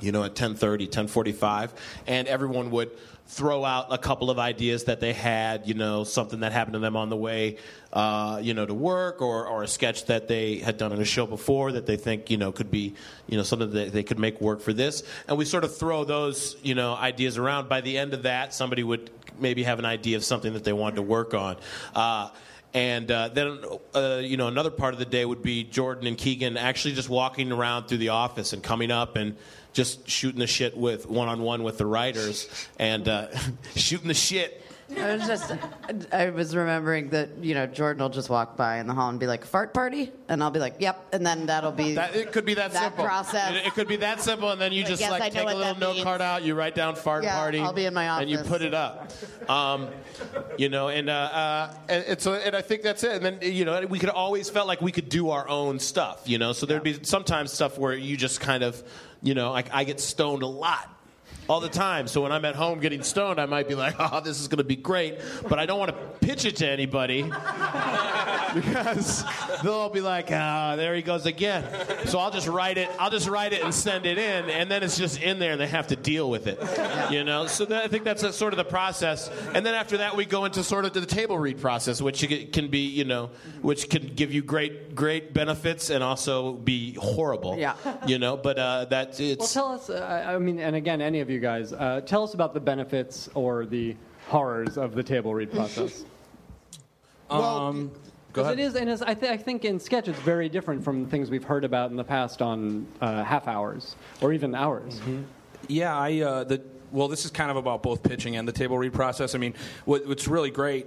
you 0.00 0.12
know, 0.12 0.24
at 0.24 0.34
10:30, 0.34 0.88
10:45, 0.88 1.70
and 2.06 2.28
everyone 2.28 2.70
would 2.70 2.90
throw 3.26 3.64
out 3.64 3.86
a 3.90 3.96
couple 3.96 4.28
of 4.28 4.38
ideas 4.38 4.84
that 4.84 5.00
they 5.00 5.12
had, 5.12 5.66
you 5.66 5.74
know, 5.74 6.04
something 6.04 6.40
that 6.40 6.52
happened 6.52 6.74
to 6.74 6.78
them 6.78 6.94
on 6.94 7.08
the 7.08 7.16
way, 7.16 7.56
uh, 7.92 8.38
you 8.42 8.52
know, 8.52 8.66
to 8.66 8.74
work, 8.74 9.22
or, 9.22 9.46
or 9.46 9.62
a 9.62 9.66
sketch 9.66 10.04
that 10.06 10.28
they 10.28 10.58
had 10.58 10.76
done 10.76 10.92
in 10.92 11.00
a 11.00 11.04
show 11.06 11.26
before 11.26 11.72
that 11.72 11.86
they 11.86 11.96
think, 11.96 12.30
you 12.30 12.36
know, 12.36 12.52
could 12.52 12.70
be, 12.70 12.94
you 13.26 13.36
know, 13.36 13.42
something 13.42 13.70
that 13.72 13.92
they 13.92 14.02
could 14.02 14.18
make 14.18 14.40
work 14.42 14.60
for 14.60 14.74
this. 14.74 15.02
And 15.26 15.38
we 15.38 15.46
sort 15.46 15.64
of 15.64 15.74
throw 15.74 16.04
those, 16.04 16.56
you 16.62 16.74
know, 16.74 16.94
ideas 16.94 17.38
around. 17.38 17.68
By 17.68 17.80
the 17.80 17.96
end 17.96 18.12
of 18.12 18.24
that, 18.24 18.52
somebody 18.52 18.82
would 18.82 19.10
maybe 19.40 19.62
have 19.62 19.78
an 19.78 19.86
idea 19.86 20.16
of 20.16 20.24
something 20.24 20.52
that 20.52 20.64
they 20.64 20.74
wanted 20.74 20.96
to 20.96 21.02
work 21.02 21.32
on. 21.32 21.56
Uh, 21.94 22.28
and 22.74 23.08
uh, 23.08 23.28
then, 23.28 23.60
uh, 23.94 24.20
you 24.20 24.36
know, 24.36 24.48
another 24.48 24.70
part 24.70 24.94
of 24.94 24.98
the 24.98 25.06
day 25.06 25.24
would 25.24 25.42
be 25.42 25.62
Jordan 25.62 26.08
and 26.08 26.18
Keegan 26.18 26.56
actually 26.56 26.94
just 26.94 27.08
walking 27.08 27.52
around 27.52 27.86
through 27.86 27.98
the 27.98 28.08
office 28.08 28.52
and 28.52 28.64
coming 28.64 28.90
up 28.90 29.14
and 29.14 29.36
just 29.72 30.08
shooting 30.08 30.40
the 30.40 30.48
shit 30.48 30.76
with 30.76 31.06
one 31.08 31.28
on 31.28 31.40
one 31.40 31.62
with 31.62 31.78
the 31.78 31.86
writers 31.86 32.48
and 32.76 33.08
uh, 33.08 33.28
shooting 33.76 34.08
the 34.08 34.14
shit. 34.14 34.60
I 34.98 35.14
was 35.14 35.26
just, 35.26 35.52
I 36.12 36.30
was 36.30 36.54
remembering 36.54 37.10
that 37.10 37.30
you 37.40 37.54
know 37.54 37.66
Jordan 37.66 38.02
will 38.02 38.10
just 38.10 38.30
walk 38.30 38.56
by 38.56 38.78
in 38.78 38.86
the 38.86 38.94
hall 38.94 39.08
and 39.10 39.18
be 39.20 39.26
like 39.26 39.44
fart 39.44 39.74
party, 39.74 40.12
and 40.28 40.42
I'll 40.42 40.50
be 40.50 40.60
like, 40.60 40.76
yep, 40.78 41.06
and 41.12 41.26
then 41.26 41.46
that'll 41.46 41.72
be 41.72 41.94
That, 41.94 42.14
it 42.14 42.32
could 42.32 42.44
be 42.44 42.54
that, 42.54 42.72
that 42.72 42.82
simple. 42.84 43.04
process. 43.04 43.52
It, 43.56 43.66
it 43.66 43.74
could 43.74 43.88
be 43.88 43.96
that 43.96 44.20
simple, 44.20 44.50
and 44.50 44.60
then 44.60 44.72
you 44.72 44.84
just 44.84 45.02
I 45.02 45.10
like 45.10 45.32
take 45.32 45.42
a 45.42 45.44
little 45.46 45.74
note 45.76 46.02
card 46.02 46.20
out, 46.22 46.42
you 46.42 46.54
write 46.54 46.74
down 46.74 46.94
fart 46.94 47.24
Yeah, 47.24 47.36
party, 47.36 47.58
I'll 47.58 47.72
be 47.72 47.86
in 47.86 47.94
my 47.94 48.08
office, 48.08 48.22
and 48.22 48.30
you 48.30 48.38
put 48.38 48.62
it 48.62 48.74
up. 48.74 49.12
Um, 49.48 49.88
you 50.56 50.68
know, 50.68 50.88
and 50.88 51.08
uh, 51.10 51.12
uh, 51.12 51.74
and, 51.88 52.04
and 52.04 52.20
so 52.20 52.34
and 52.34 52.54
I 52.54 52.62
think 52.62 52.82
that's 52.82 53.04
it. 53.04 53.12
And 53.12 53.24
then 53.24 53.38
you 53.42 53.64
know, 53.64 53.86
we 53.86 53.98
could 53.98 54.08
always 54.10 54.48
felt 54.50 54.66
like 54.66 54.80
we 54.80 54.92
could 54.92 55.08
do 55.08 55.30
our 55.30 55.48
own 55.48 55.78
stuff. 55.78 56.22
You 56.28 56.38
know, 56.38 56.52
so 56.52 56.66
there'd 56.66 56.82
be 56.82 56.98
sometimes 57.02 57.52
stuff 57.52 57.78
where 57.78 57.94
you 57.94 58.16
just 58.16 58.40
kind 58.40 58.62
of, 58.62 58.82
you 59.22 59.34
know, 59.34 59.50
like 59.50 59.68
I 59.72 59.84
get 59.84 60.00
stoned 60.00 60.42
a 60.42 60.46
lot. 60.46 60.90
All 61.48 61.60
the 61.60 61.68
time. 61.68 62.06
So 62.08 62.22
when 62.22 62.32
I'm 62.32 62.44
at 62.44 62.54
home 62.54 62.80
getting 62.80 63.02
stoned, 63.02 63.40
I 63.40 63.46
might 63.46 63.68
be 63.68 63.74
like, 63.74 63.94
"Oh, 63.98 64.20
this 64.20 64.40
is 64.40 64.48
going 64.48 64.58
to 64.58 64.64
be 64.64 64.76
great," 64.76 65.18
but 65.48 65.58
I 65.58 65.66
don't 65.66 65.78
want 65.78 65.90
to 65.90 66.26
pitch 66.26 66.44
it 66.44 66.56
to 66.56 66.66
anybody 66.66 67.22
because 68.54 69.24
they'll 69.62 69.72
all 69.72 69.90
be 69.90 70.00
like, 70.00 70.28
"Ah, 70.30 70.76
there 70.76 70.94
he 70.94 71.02
goes 71.02 71.26
again." 71.26 71.64
So 72.06 72.18
I'll 72.18 72.30
just 72.30 72.48
write 72.48 72.78
it. 72.78 72.88
I'll 72.98 73.10
just 73.10 73.28
write 73.28 73.52
it 73.52 73.62
and 73.62 73.74
send 73.74 74.06
it 74.06 74.18
in, 74.18 74.50
and 74.50 74.70
then 74.70 74.82
it's 74.82 74.96
just 74.96 75.20
in 75.20 75.38
there, 75.38 75.52
and 75.52 75.60
they 75.60 75.66
have 75.66 75.88
to 75.88 75.96
deal 75.96 76.30
with 76.30 76.46
it. 76.46 76.58
You 77.12 77.24
know. 77.24 77.46
So 77.46 77.64
that, 77.66 77.84
I 77.84 77.88
think 77.88 78.04
that's 78.04 78.22
a, 78.22 78.32
sort 78.32 78.52
of 78.52 78.56
the 78.56 78.64
process, 78.64 79.30
and 79.54 79.64
then 79.64 79.74
after 79.74 79.98
that, 79.98 80.16
we 80.16 80.24
go 80.24 80.44
into 80.44 80.62
sort 80.62 80.84
of 80.84 80.92
the 80.92 81.06
table 81.06 81.38
read 81.38 81.60
process, 81.60 82.00
which 82.00 82.26
can 82.52 82.68
be, 82.68 82.86
you 82.86 83.04
know, 83.04 83.30
which 83.62 83.88
can 83.90 84.06
give 84.14 84.32
you 84.32 84.42
great, 84.42 84.94
great 84.94 85.34
benefits 85.34 85.90
and 85.90 86.02
also 86.02 86.52
be 86.52 86.94
horrible. 86.94 87.56
Yeah. 87.58 87.74
You 88.06 88.18
know, 88.18 88.36
but 88.36 88.58
uh, 88.58 88.86
that 88.86 89.20
it's. 89.20 89.38
Well, 89.38 89.48
tell 89.48 89.72
us. 89.72 89.90
Uh, 89.90 90.24
I 90.26 90.38
mean, 90.38 90.58
and 90.58 90.76
again, 90.76 91.00
any 91.00 91.20
of 91.20 91.30
you 91.30 91.33
guys, 91.40 91.72
uh, 91.72 92.00
tell 92.04 92.22
us 92.24 92.34
about 92.34 92.54
the 92.54 92.60
benefits 92.60 93.28
or 93.34 93.66
the 93.66 93.96
horrors 94.28 94.76
of 94.78 94.94
the 94.94 95.02
table 95.02 95.34
read 95.34 95.52
process. 95.54 96.04
Um, 97.30 97.88
go 98.32 98.42
Because 98.42 98.46
ahead. 98.46 98.58
it 98.58 98.62
is, 98.62 98.74
and 98.76 98.90
I, 99.08 99.14
th- 99.14 99.32
I 99.32 99.36
think 99.36 99.64
in 99.64 99.78
sketch 99.78 100.08
it's 100.08 100.18
very 100.20 100.48
different 100.48 100.84
from 100.84 101.06
things 101.06 101.30
we've 101.30 101.44
heard 101.44 101.64
about 101.64 101.90
in 101.90 101.96
the 101.96 102.04
past 102.04 102.42
on 102.42 102.86
uh, 103.00 103.24
half 103.24 103.48
hours 103.48 103.96
or 104.20 104.32
even 104.32 104.54
hours. 104.54 105.00
Yeah, 105.68 105.96
I 105.96 106.20
uh, 106.20 106.44
the 106.44 106.62
well, 106.92 107.08
this 107.08 107.24
is 107.24 107.30
kind 107.32 107.50
of 107.50 107.56
about 107.56 107.82
both 107.82 108.02
pitching 108.04 108.36
and 108.36 108.46
the 108.46 108.52
table 108.52 108.78
read 108.78 108.92
process. 108.92 109.34
I 109.34 109.38
mean, 109.38 109.54
what, 109.84 110.06
what's 110.06 110.28
really 110.28 110.50
great. 110.50 110.86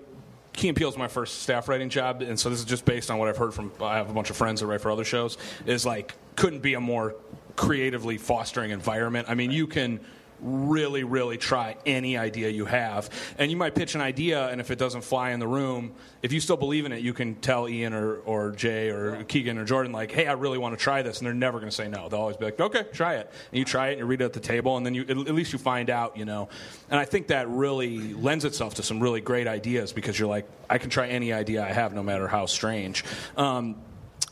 Key 0.53 0.69
and 0.69 0.77
Peele 0.77 0.87
is 0.89 0.97
my 0.97 1.09
first 1.09 1.41
staff 1.41 1.67
writing 1.67 1.89
job, 1.89 2.21
and 2.21 2.39
so 2.39 2.49
this 2.49 2.59
is 2.59 2.65
just 2.65 2.85
based 2.85 3.11
on 3.11 3.17
what 3.17 3.27
I've 3.27 3.37
heard 3.37 3.53
from. 3.53 3.71
I 3.81 3.97
have 3.97 4.09
a 4.09 4.13
bunch 4.13 4.29
of 4.29 4.37
friends 4.37 4.61
that 4.61 4.67
write 4.67 4.79
for 4.81 4.89
other 4.89 5.03
shows. 5.03 5.37
Is 5.65 5.85
like 5.85 6.15
couldn't 6.35 6.61
be 6.61 6.75
a 6.75 6.79
more 6.79 7.15
creatively 7.55 8.17
fostering 8.17 8.71
environment. 8.71 9.27
I 9.29 9.33
mean, 9.33 9.51
you 9.51 9.67
can 9.67 9.99
really, 10.41 11.03
really 11.03 11.37
try 11.37 11.77
any 11.85 12.17
idea 12.17 12.49
you 12.49 12.65
have, 12.65 13.09
and 13.37 13.49
you 13.51 13.57
might 13.57 13.75
pitch 13.75 13.95
an 13.95 14.01
idea, 14.01 14.47
and 14.47 14.61
if 14.61 14.71
it 14.71 14.77
doesn't 14.77 15.01
fly 15.01 15.31
in 15.31 15.39
the 15.39 15.47
room, 15.47 15.93
if 16.21 16.33
you 16.33 16.39
still 16.39 16.57
believe 16.57 16.85
in 16.85 16.91
it, 16.91 17.01
you 17.01 17.13
can 17.13 17.35
tell 17.35 17.69
Ian 17.69 17.93
or, 17.93 18.17
or 18.17 18.51
Jay 18.51 18.89
or 18.89 19.23
Keegan 19.23 19.57
or 19.57 19.65
Jordan 19.65 19.91
like, 19.91 20.11
"Hey, 20.11 20.27
I 20.27 20.33
really 20.33 20.57
want 20.57 20.77
to 20.77 20.83
try 20.83 21.01
this," 21.01 21.19
and 21.19 21.25
they're 21.25 21.33
never 21.33 21.59
going 21.59 21.69
to 21.69 21.75
say 21.75 21.87
no. 21.87 22.09
They'll 22.09 22.19
always 22.19 22.37
be 22.37 22.45
like, 22.45 22.59
"Okay, 22.59 22.85
try 22.93 23.15
it." 23.15 23.31
And 23.51 23.59
you 23.59 23.65
try 23.65 23.89
it, 23.89 23.91
and 23.93 23.99
you 23.99 24.05
read 24.05 24.21
it 24.21 24.25
at 24.25 24.33
the 24.33 24.39
table, 24.39 24.77
and 24.77 24.85
then 24.85 24.93
you 24.93 25.03
at 25.03 25.17
at 25.17 25.35
least 25.35 25.53
you 25.53 25.59
find 25.59 25.89
out, 25.89 26.17
you 26.17 26.25
know. 26.25 26.49
And 26.89 26.99
I 26.99 27.05
think 27.05 27.27
that 27.27 27.47
really 27.49 28.13
lends 28.13 28.45
itself 28.45 28.75
to 28.75 28.83
some 28.83 28.99
really 28.99 29.21
great 29.21 29.47
ideas 29.47 29.93
because 29.93 30.17
you're 30.17 30.29
like, 30.29 30.47
I 30.69 30.77
can 30.77 30.89
try 30.89 31.07
any 31.07 31.33
idea 31.33 31.63
I 31.63 31.71
have, 31.71 31.93
no 31.93 32.03
matter 32.03 32.27
how 32.27 32.45
strange. 32.45 33.03
Um, 33.35 33.75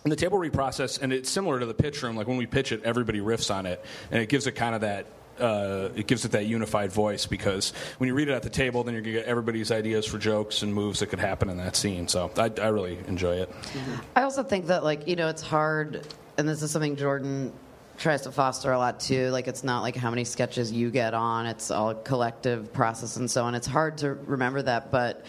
and 0.03 0.11
the 0.11 0.15
table 0.15 0.37
read 0.37 0.53
process, 0.53 0.99
and 0.99 1.11
it's 1.11 1.29
similar 1.31 1.59
to 1.59 1.65
the 1.65 1.73
pitch 1.73 2.03
room. 2.03 2.15
Like 2.15 2.27
when 2.27 2.37
we 2.37 2.45
pitch 2.45 2.71
it, 2.71 2.83
everybody 2.83 3.19
riffs 3.19 3.53
on 3.53 3.65
it, 3.65 3.83
and 4.11 4.21
it 4.21 4.29
gives 4.29 4.45
it 4.47 4.51
kind 4.51 4.75
of 4.75 4.81
that. 4.81 5.07
Uh, 5.39 5.89
it 5.95 6.07
gives 6.07 6.23
it 6.23 6.31
that 6.31 6.45
unified 6.45 6.91
voice 6.91 7.25
because 7.25 7.73
when 7.97 8.07
you 8.07 8.13
read 8.13 8.29
it 8.29 8.33
at 8.33 8.43
the 8.43 8.49
table, 8.49 8.83
then 8.83 8.93
you're 8.93 9.03
gonna 9.03 9.13
get 9.13 9.25
everybody's 9.25 9.71
ideas 9.71 10.05
for 10.05 10.17
jokes 10.17 10.61
and 10.61 10.73
moves 10.73 10.99
that 10.99 11.07
could 11.07 11.19
happen 11.19 11.49
in 11.49 11.57
that 11.57 11.75
scene. 11.75 12.07
So 12.07 12.31
I, 12.37 12.51
I 12.61 12.67
really 12.67 12.97
enjoy 13.07 13.37
it. 13.41 13.51
I 14.15 14.21
also 14.21 14.43
think 14.43 14.67
that 14.67 14.83
like 14.83 15.07
you 15.07 15.15
know 15.15 15.27
it's 15.27 15.41
hard, 15.41 16.07
and 16.37 16.47
this 16.47 16.61
is 16.61 16.71
something 16.71 16.95
Jordan 16.95 17.51
tries 17.97 18.21
to 18.21 18.31
foster 18.31 18.71
a 18.71 18.77
lot 18.77 18.99
too. 18.99 19.29
Like 19.29 19.47
it's 19.47 19.63
not 19.63 19.81
like 19.81 19.95
how 19.95 20.09
many 20.09 20.23
sketches 20.23 20.71
you 20.71 20.89
get 20.89 21.13
on; 21.13 21.47
it's 21.47 21.69
all 21.69 21.93
collective 21.93 22.71
process 22.71 23.17
and 23.17 23.29
so 23.29 23.43
on. 23.43 23.55
It's 23.55 23.67
hard 23.67 23.99
to 23.99 24.13
remember 24.13 24.61
that, 24.61 24.91
but. 24.91 25.25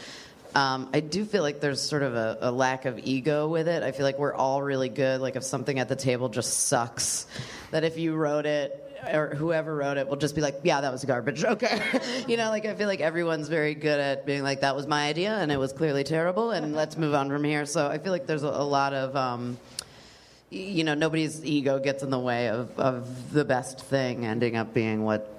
Um, 0.54 0.88
I 0.94 1.00
do 1.00 1.26
feel 1.26 1.42
like 1.42 1.60
there's 1.60 1.82
sort 1.82 2.02
of 2.02 2.14
a, 2.14 2.38
a 2.40 2.50
lack 2.50 2.86
of 2.86 2.98
ego 3.04 3.46
with 3.46 3.68
it. 3.68 3.82
I 3.82 3.92
feel 3.92 4.06
like 4.06 4.18
we're 4.18 4.32
all 4.32 4.62
really 4.62 4.88
good. 4.88 5.20
Like 5.20 5.36
if 5.36 5.42
something 5.42 5.78
at 5.78 5.90
the 5.90 5.96
table 5.96 6.30
just 6.30 6.60
sucks, 6.68 7.26
that 7.72 7.84
if 7.84 7.98
you 7.98 8.14
wrote 8.14 8.46
it 8.46 8.85
or 9.12 9.34
whoever 9.34 9.74
wrote 9.74 9.96
it 9.96 10.08
will 10.08 10.16
just 10.16 10.34
be 10.34 10.40
like, 10.40 10.60
yeah, 10.62 10.80
that 10.80 10.92
was 10.92 11.04
garbage. 11.04 11.44
Okay, 11.56 11.80
you 12.28 12.36
know, 12.36 12.50
like 12.50 12.66
I 12.66 12.74
feel 12.74 12.88
like 12.88 13.00
everyone's 13.00 13.48
very 13.48 13.74
good 13.74 14.00
at 14.00 14.26
being 14.26 14.42
like, 14.42 14.60
that 14.60 14.74
was 14.74 14.86
my 14.86 15.08
idea 15.08 15.36
and 15.36 15.50
it 15.52 15.58
was 15.58 15.72
clearly 15.72 16.04
terrible, 16.04 16.50
and 16.50 16.74
let's 16.74 16.96
move 16.96 17.14
on 17.14 17.28
from 17.28 17.44
here. 17.44 17.64
So 17.66 17.86
I 17.86 17.98
feel 17.98 18.12
like 18.12 18.26
there's 18.26 18.42
a, 18.42 18.48
a 18.48 18.64
lot 18.64 18.92
of. 18.92 19.16
Um, 19.16 19.58
you 20.48 20.84
know, 20.84 20.94
nobody's 20.94 21.44
ego 21.44 21.80
gets 21.80 22.04
in 22.04 22.10
the 22.10 22.18
way 22.18 22.48
of, 22.48 22.78
of 22.78 23.32
the 23.32 23.44
best 23.44 23.80
thing 23.80 24.24
ending 24.24 24.56
up 24.56 24.72
being 24.72 25.02
what 25.02 25.35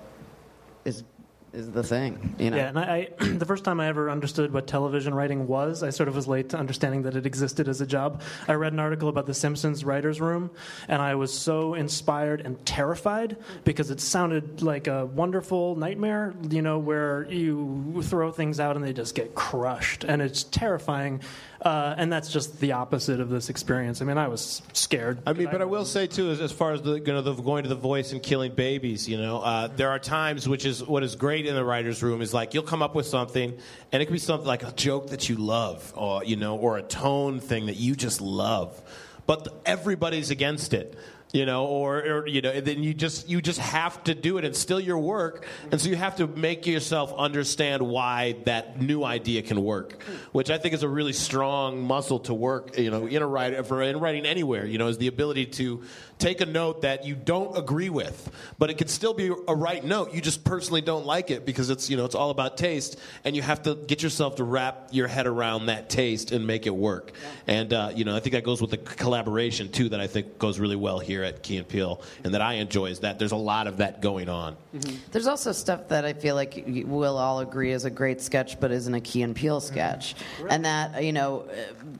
is 1.57 1.71
the 1.71 1.83
thing. 1.83 2.35
You 2.37 2.51
know, 2.51 2.57
Yeah, 2.57 2.69
and 2.69 2.79
I, 2.79 3.09
I 3.19 3.25
the 3.33 3.45
first 3.45 3.63
time 3.63 3.79
I 3.79 3.87
ever 3.87 4.09
understood 4.09 4.53
what 4.53 4.67
television 4.67 5.13
writing 5.13 5.47
was, 5.47 5.83
I 5.83 5.89
sort 5.89 6.07
of 6.07 6.15
was 6.15 6.27
late 6.27 6.49
to 6.49 6.57
understanding 6.57 7.01
that 7.03 7.15
it 7.15 7.25
existed 7.25 7.67
as 7.67 7.81
a 7.81 7.85
job. 7.85 8.21
I 8.47 8.53
read 8.53 8.73
an 8.73 8.79
article 8.79 9.09
about 9.09 9.25
the 9.25 9.33
Simpsons 9.33 9.83
writers' 9.83 10.21
room, 10.21 10.51
and 10.87 11.01
I 11.01 11.15
was 11.15 11.33
so 11.33 11.73
inspired 11.73 12.41
and 12.41 12.63
terrified 12.65 13.37
because 13.63 13.91
it 13.91 13.99
sounded 13.99 14.61
like 14.61 14.87
a 14.87 15.07
wonderful 15.07 15.75
nightmare. 15.75 16.35
You 16.49 16.61
know, 16.61 16.77
where 16.77 17.25
you 17.29 18.01
throw 18.03 18.31
things 18.31 18.59
out 18.59 18.75
and 18.75 18.85
they 18.85 18.93
just 18.93 19.15
get 19.15 19.35
crushed, 19.35 20.03
and 20.03 20.21
it's 20.21 20.43
terrifying. 20.43 21.21
Uh, 21.61 21.95
and 21.97 22.13
that's 22.13 22.31
just 22.31 22.59
the 22.59 22.73
opposite 22.73 23.19
of 23.19 23.29
this 23.29 23.49
experience. 23.49 24.01
I 24.01 24.05
mean, 24.05 24.17
I 24.17 24.27
was 24.27 24.61
scared. 24.73 25.19
I 25.25 25.33
mean, 25.33 25.49
but 25.51 25.61
I 25.61 25.65
will 25.65 25.85
say 25.85 26.05
too, 26.05 26.29
as, 26.29 26.39
as 26.39 26.51
far 26.51 26.71
as 26.73 26.83
the, 26.83 26.93
you 26.93 27.05
know, 27.05 27.21
the 27.21 27.33
going 27.33 27.63
to 27.63 27.69
the 27.69 27.75
voice 27.75 28.11
and 28.11 28.21
killing 28.21 28.53
babies, 28.53 29.09
you 29.09 29.17
know, 29.17 29.39
uh, 29.39 29.67
there 29.67 29.89
are 29.89 29.97
times 29.97 30.47
which 30.47 30.65
is 30.65 30.83
what 30.83 31.03
is 31.03 31.15
great 31.15 31.46
in 31.47 31.55
the 31.55 31.63
writers' 31.63 32.03
room 32.03 32.21
is 32.21 32.33
like 32.33 32.53
you'll 32.53 32.63
come 32.63 32.81
up 32.81 32.95
with 32.95 33.05
something, 33.05 33.57
and 33.91 34.01
it 34.01 34.05
could 34.05 34.13
be 34.13 34.19
something 34.19 34.47
like 34.47 34.63
a 34.63 34.71
joke 34.71 35.09
that 35.09 35.29
you 35.29 35.35
love, 35.35 35.93
or 35.95 36.23
you 36.23 36.35
know, 36.35 36.57
or 36.57 36.77
a 36.77 36.83
tone 36.83 37.39
thing 37.39 37.67
that 37.67 37.75
you 37.75 37.95
just 37.95 38.21
love, 38.21 38.81
but 39.25 39.47
everybody's 39.65 40.29
against 40.29 40.73
it. 40.73 40.97
You 41.33 41.45
know, 41.45 41.65
or, 41.65 41.97
or 41.97 42.27
you 42.27 42.41
know, 42.41 42.51
and 42.51 42.65
then 42.65 42.83
you 42.83 42.93
just 42.93 43.27
you 43.27 43.41
just 43.41 43.59
have 43.59 44.01
to 44.05 44.15
do 44.15 44.37
it. 44.37 44.45
It's 44.45 44.57
still 44.57 44.79
your 44.79 44.97
work, 44.97 45.45
and 45.71 45.81
so 45.81 45.89
you 45.89 45.97
have 45.97 46.15
to 46.17 46.27
make 46.27 46.65
yourself 46.65 47.13
understand 47.17 47.81
why 47.81 48.37
that 48.45 48.81
new 48.81 49.03
idea 49.03 49.41
can 49.41 49.61
work, 49.61 50.01
which 50.31 50.49
I 50.49 50.57
think 50.57 50.73
is 50.73 50.83
a 50.83 50.87
really 50.87 51.11
strong 51.11 51.81
muscle 51.81 52.19
to 52.21 52.33
work. 52.33 52.77
You 52.77 52.91
know, 52.91 53.07
in 53.07 53.21
a 53.21 53.27
writer 53.27 53.61
for 53.63 53.81
in 53.81 53.99
writing 53.99 54.25
anywhere. 54.25 54.65
You 54.65 54.77
know, 54.77 54.87
is 54.87 54.99
the 54.99 55.07
ability 55.07 55.47
to 55.47 55.83
take 56.17 56.39
a 56.39 56.45
note 56.45 56.83
that 56.83 57.05
you 57.05 57.13
don't 57.13 57.57
agree 57.57 57.89
with, 57.89 58.31
but 58.57 58.69
it 58.69 58.77
could 58.77 58.89
still 58.89 59.13
be 59.13 59.27
a 59.27 59.55
right 59.55 59.83
note. 59.83 60.13
You 60.13 60.21
just 60.21 60.45
personally 60.45 60.81
don't 60.81 61.05
like 61.05 61.29
it 61.29 61.45
because 61.45 61.69
it's 61.69 61.89
you 61.89 61.97
know 61.97 62.05
it's 62.05 62.15
all 62.15 62.29
about 62.29 62.55
taste, 62.55 62.97
and 63.25 63.35
you 63.35 63.41
have 63.41 63.63
to 63.63 63.75
get 63.75 64.01
yourself 64.01 64.37
to 64.37 64.45
wrap 64.45 64.89
your 64.91 65.07
head 65.07 65.27
around 65.27 65.65
that 65.65 65.89
taste 65.89 66.31
and 66.31 66.47
make 66.47 66.67
it 66.67 66.75
work. 66.75 67.11
And 67.47 67.73
uh, 67.73 67.91
you 67.93 68.05
know, 68.05 68.15
I 68.15 68.21
think 68.21 68.31
that 68.31 68.45
goes 68.45 68.61
with 68.61 68.71
the 68.71 68.77
collaboration 68.77 69.69
too. 69.69 69.89
That 69.89 69.99
I 69.99 70.07
think 70.07 70.39
goes 70.39 70.57
really 70.57 70.77
well 70.77 70.99
here 70.99 71.16
at 71.23 71.43
Key 71.43 71.57
and 71.57 71.67
Peele, 71.67 72.01
and 72.23 72.33
that 72.33 72.41
I 72.41 72.53
enjoy 72.53 72.87
is 72.87 72.99
that 72.99 73.19
there's 73.19 73.31
a 73.31 73.35
lot 73.35 73.67
of 73.67 73.77
that 73.77 74.01
going 74.01 74.29
on. 74.29 74.55
Mm-hmm. 74.75 74.95
There's 75.11 75.27
also 75.27 75.51
stuff 75.51 75.87
that 75.89 76.05
I 76.05 76.13
feel 76.13 76.35
like 76.35 76.63
we'll 76.67 77.17
all 77.17 77.39
agree 77.39 77.71
is 77.71 77.85
a 77.85 77.89
great 77.89 78.21
sketch, 78.21 78.59
but 78.59 78.71
isn't 78.71 78.93
a 78.93 79.01
Key 79.01 79.21
and 79.23 79.35
Peele 79.35 79.59
sketch, 79.59 80.15
mm-hmm. 80.15 80.47
and 80.49 80.65
that 80.65 81.03
you 81.03 81.13
know, 81.13 81.41
uh, 81.49 81.55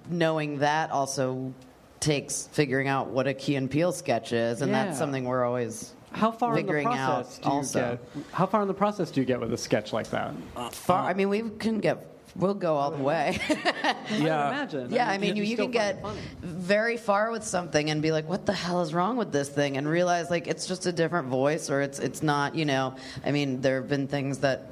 knowing 0.10 0.60
that 0.60 0.92
also 0.92 1.54
takes 2.00 2.48
figuring 2.52 2.88
out 2.88 3.08
what 3.08 3.28
a 3.28 3.34
Key 3.34 3.56
and 3.56 3.70
Peele 3.70 3.92
sketch 3.92 4.32
is, 4.34 4.62
and 4.62 4.72
Yeah. 4.72 4.86
that's 4.86 4.98
something 4.98 5.24
we're 5.26 5.44
always 5.44 5.94
How 6.12 6.32
far 6.32 6.58
in 6.58 6.66
the 6.66 6.82
process 6.84 7.38
out. 7.40 7.44
do 7.44 7.50
you 7.50 7.56
also, 7.56 8.00
get? 8.16 8.26
How 8.32 8.46
far 8.46 8.62
in 8.62 8.68
the 8.68 8.74
process 8.74 9.12
do 9.12 9.20
you 9.20 9.26
get 9.26 9.40
with 9.40 9.52
a 9.54 9.58
sketch 9.58 9.94
like 9.94 10.10
that? 10.12 10.34
Uh, 10.56 10.70
far. 10.70 11.10
I 11.10 11.14
mean, 11.14 11.30
we 11.30 11.42
can 11.60 11.80
get. 11.80 12.06
We'll 12.38 12.54
go 12.54 12.76
all 12.76 12.92
the 12.92 13.02
way. 13.04 13.40
yeah, 13.50 14.48
imagine. 14.50 14.92
Yeah, 14.92 15.10
I 15.10 15.18
mean, 15.18 15.36
you, 15.36 15.44
you 15.44 15.56
still 15.56 15.66
can 15.66 15.72
get 15.72 16.06
very 16.42 16.96
far 16.98 17.32
with 17.32 17.44
something 17.44 17.90
and 17.90 18.02
be 18.02 18.12
like, 18.12 18.30
"What 18.30 18.46
the 18.46 18.54
hell 18.54 18.82
is 18.82 18.94
wrong 18.94 19.18
with 19.18 19.32
this 19.32 19.50
thing?" 19.50 19.78
and 19.78 19.88
realize 19.88 20.30
like 20.30 20.48
it's 20.48 20.68
just 20.68 20.86
a 20.86 20.92
different 20.92 21.30
voice, 21.30 21.70
or 21.70 21.82
it's 21.82 21.98
it's 22.00 22.22
not. 22.22 22.54
You 22.56 22.66
know, 22.66 22.96
I 23.26 23.32
mean, 23.32 23.62
there 23.62 23.82
have 23.82 23.90
been 23.90 24.08
things 24.08 24.40
that. 24.40 24.72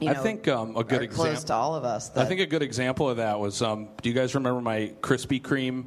You 0.00 0.10
I 0.10 0.14
think 0.14 0.46
um, 0.48 0.76
a 0.76 0.84
good 0.84 1.02
are 1.02 1.06
close 1.06 1.28
example. 1.28 1.46
to 1.46 1.54
all 1.54 1.74
of 1.74 1.84
us. 1.84 2.10
I 2.10 2.14
that- 2.20 2.28
think 2.28 2.40
a 2.40 2.46
good 2.46 2.62
example 2.62 3.08
of 3.08 3.16
that 3.18 3.38
was. 3.40 3.60
Um, 3.62 3.88
do 4.02 4.08
you 4.08 4.14
guys 4.14 4.34
remember 4.34 4.60
my 4.60 4.92
Krispy 5.00 5.40
Kreme? 5.40 5.84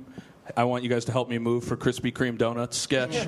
I 0.56 0.64
want 0.64 0.84
you 0.84 0.90
guys 0.90 1.06
to 1.06 1.12
help 1.12 1.30
me 1.30 1.38
move 1.38 1.64
for 1.64 1.78
Krispy 1.78 2.12
Kreme 2.12 2.38
donuts 2.38 2.78
sketch. 2.78 3.16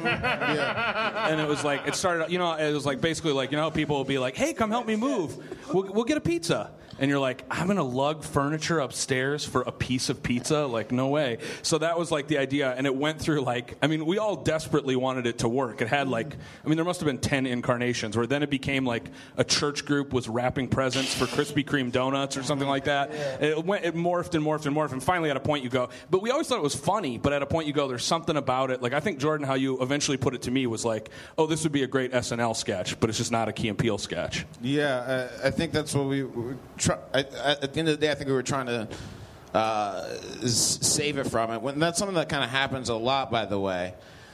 And 1.22 1.40
it 1.40 1.48
was 1.48 1.64
like 1.64 1.88
it 1.88 1.96
started. 1.96 2.32
You 2.32 2.40
know, 2.40 2.54
it 2.54 2.74
was 2.74 2.86
like 2.86 3.00
basically 3.00 3.32
like 3.32 3.52
you 3.52 3.58
know 3.58 3.64
how 3.64 3.70
people 3.70 3.96
will 3.96 4.04
be 4.04 4.18
like, 4.18 4.36
"Hey, 4.36 4.54
come 4.54 4.70
help 4.70 4.88
me 4.88 4.96
move. 4.96 5.38
We'll, 5.74 5.84
we'll 5.84 6.04
get 6.04 6.18
a 6.18 6.22
pizza." 6.22 6.72
And 7.00 7.10
you're 7.10 7.20
like, 7.20 7.44
I'm 7.50 7.66
gonna 7.68 7.84
lug 7.84 8.24
furniture 8.24 8.80
upstairs 8.80 9.44
for 9.44 9.62
a 9.62 9.72
piece 9.72 10.10
of 10.10 10.22
pizza? 10.22 10.68
Like, 10.68 10.92
no 10.92 11.08
way. 11.08 11.40
So 11.64 11.80
that 11.80 11.98
was 11.98 12.12
like 12.12 12.28
the 12.28 12.38
idea, 12.38 12.74
and 12.78 12.86
it 12.86 12.96
went 12.96 13.20
through 13.20 13.42
like, 13.42 13.76
I 13.82 13.88
mean, 13.88 14.06
we 14.06 14.20
all 14.20 14.36
desperately 14.36 14.96
wanted 14.96 15.26
it 15.26 15.40
to 15.40 15.50
work. 15.50 15.82
It 15.82 15.88
had 15.88 16.08
like, 16.10 16.36
I 16.64 16.68
mean, 16.68 16.76
there 16.76 16.86
must 16.86 17.00
have 17.00 17.08
been 17.08 17.18
ten 17.18 17.48
incarnations. 17.48 18.16
Where 18.16 18.28
then 18.28 18.44
it 18.44 18.52
became 18.52 18.86
like 18.86 19.10
a 19.36 19.44
church 19.44 19.86
group 19.86 20.14
was 20.14 20.30
wrapping 20.30 20.68
presents 20.68 21.14
for 21.14 21.26
Krispy 21.26 21.66
Kreme 21.66 21.92
donuts 21.92 22.38
or 22.38 22.44
something 22.44 22.68
like 22.68 22.84
that. 22.84 23.12
It 23.42 23.66
went, 23.66 23.84
it 23.84 23.96
morphed 23.96 24.36
and 24.36 24.46
morphed 24.46 24.68
and 24.68 24.76
morphed, 24.76 24.92
and 24.92 25.02
finally 25.04 25.32
at 25.32 25.38
a 25.38 25.42
point 25.42 25.64
you 25.64 25.72
go, 25.72 25.90
but 26.12 26.22
we 26.22 26.30
always 26.30 26.48
thought 26.48 26.58
it 26.60 26.64
was 26.64 26.76
funny. 26.76 27.11
But 27.18 27.34
at 27.34 27.42
a 27.42 27.46
point 27.46 27.68
you 27.68 27.74
go, 27.74 27.88
there's 27.88 28.04
something 28.06 28.38
about 28.38 28.72
it. 28.72 28.82
Like 28.82 28.94
I 28.94 29.00
think 29.00 29.20
Jordan, 29.20 29.46
how 29.46 29.56
you 29.56 29.82
eventually 29.82 30.18
put 30.18 30.34
it 30.34 30.44
to 30.44 30.52
me 30.52 30.68
was 30.68 30.86
like, 30.86 31.10
oh, 31.38 31.48
this 31.48 31.64
would 31.64 31.72
be 31.72 31.84
a 31.84 31.88
great 31.88 32.12
SNL 32.12 32.56
sketch, 32.56 33.00
but 33.00 33.10
it's 33.10 33.18
just 33.18 33.32
not 33.32 33.50
a 33.50 33.54
Key 33.54 33.70
and 33.70 33.78
Peele 33.78 33.98
sketch. 33.98 34.46
Yeah, 34.62 34.88
uh, 34.88 35.30
I 35.44 35.52
think 35.52 35.72
that's 35.72 35.94
what 35.94 36.08
we 36.08 36.26
try- 36.78 37.00
I, 37.14 37.20
I, 37.20 37.52
at 37.62 37.74
the 37.74 37.80
end 37.80 37.90
of 37.90 38.00
the 38.00 38.06
day. 38.06 38.12
I 38.12 38.16
think 38.16 38.28
we 38.28 38.34
were 38.34 38.44
trying 38.44 38.68
to 38.68 38.88
uh, 39.54 40.16
save 40.46 41.18
it 41.18 41.28
from 41.28 41.52
it. 41.52 41.62
When 41.62 41.80
that's 41.80 42.00
something 42.00 42.16
that 42.16 42.30
kind 42.30 42.44
of 42.44 42.50
happens 42.50 42.90
a 42.90 42.96
lot, 42.96 43.32
by 43.32 43.46
the 43.46 43.60
way. 43.60 43.94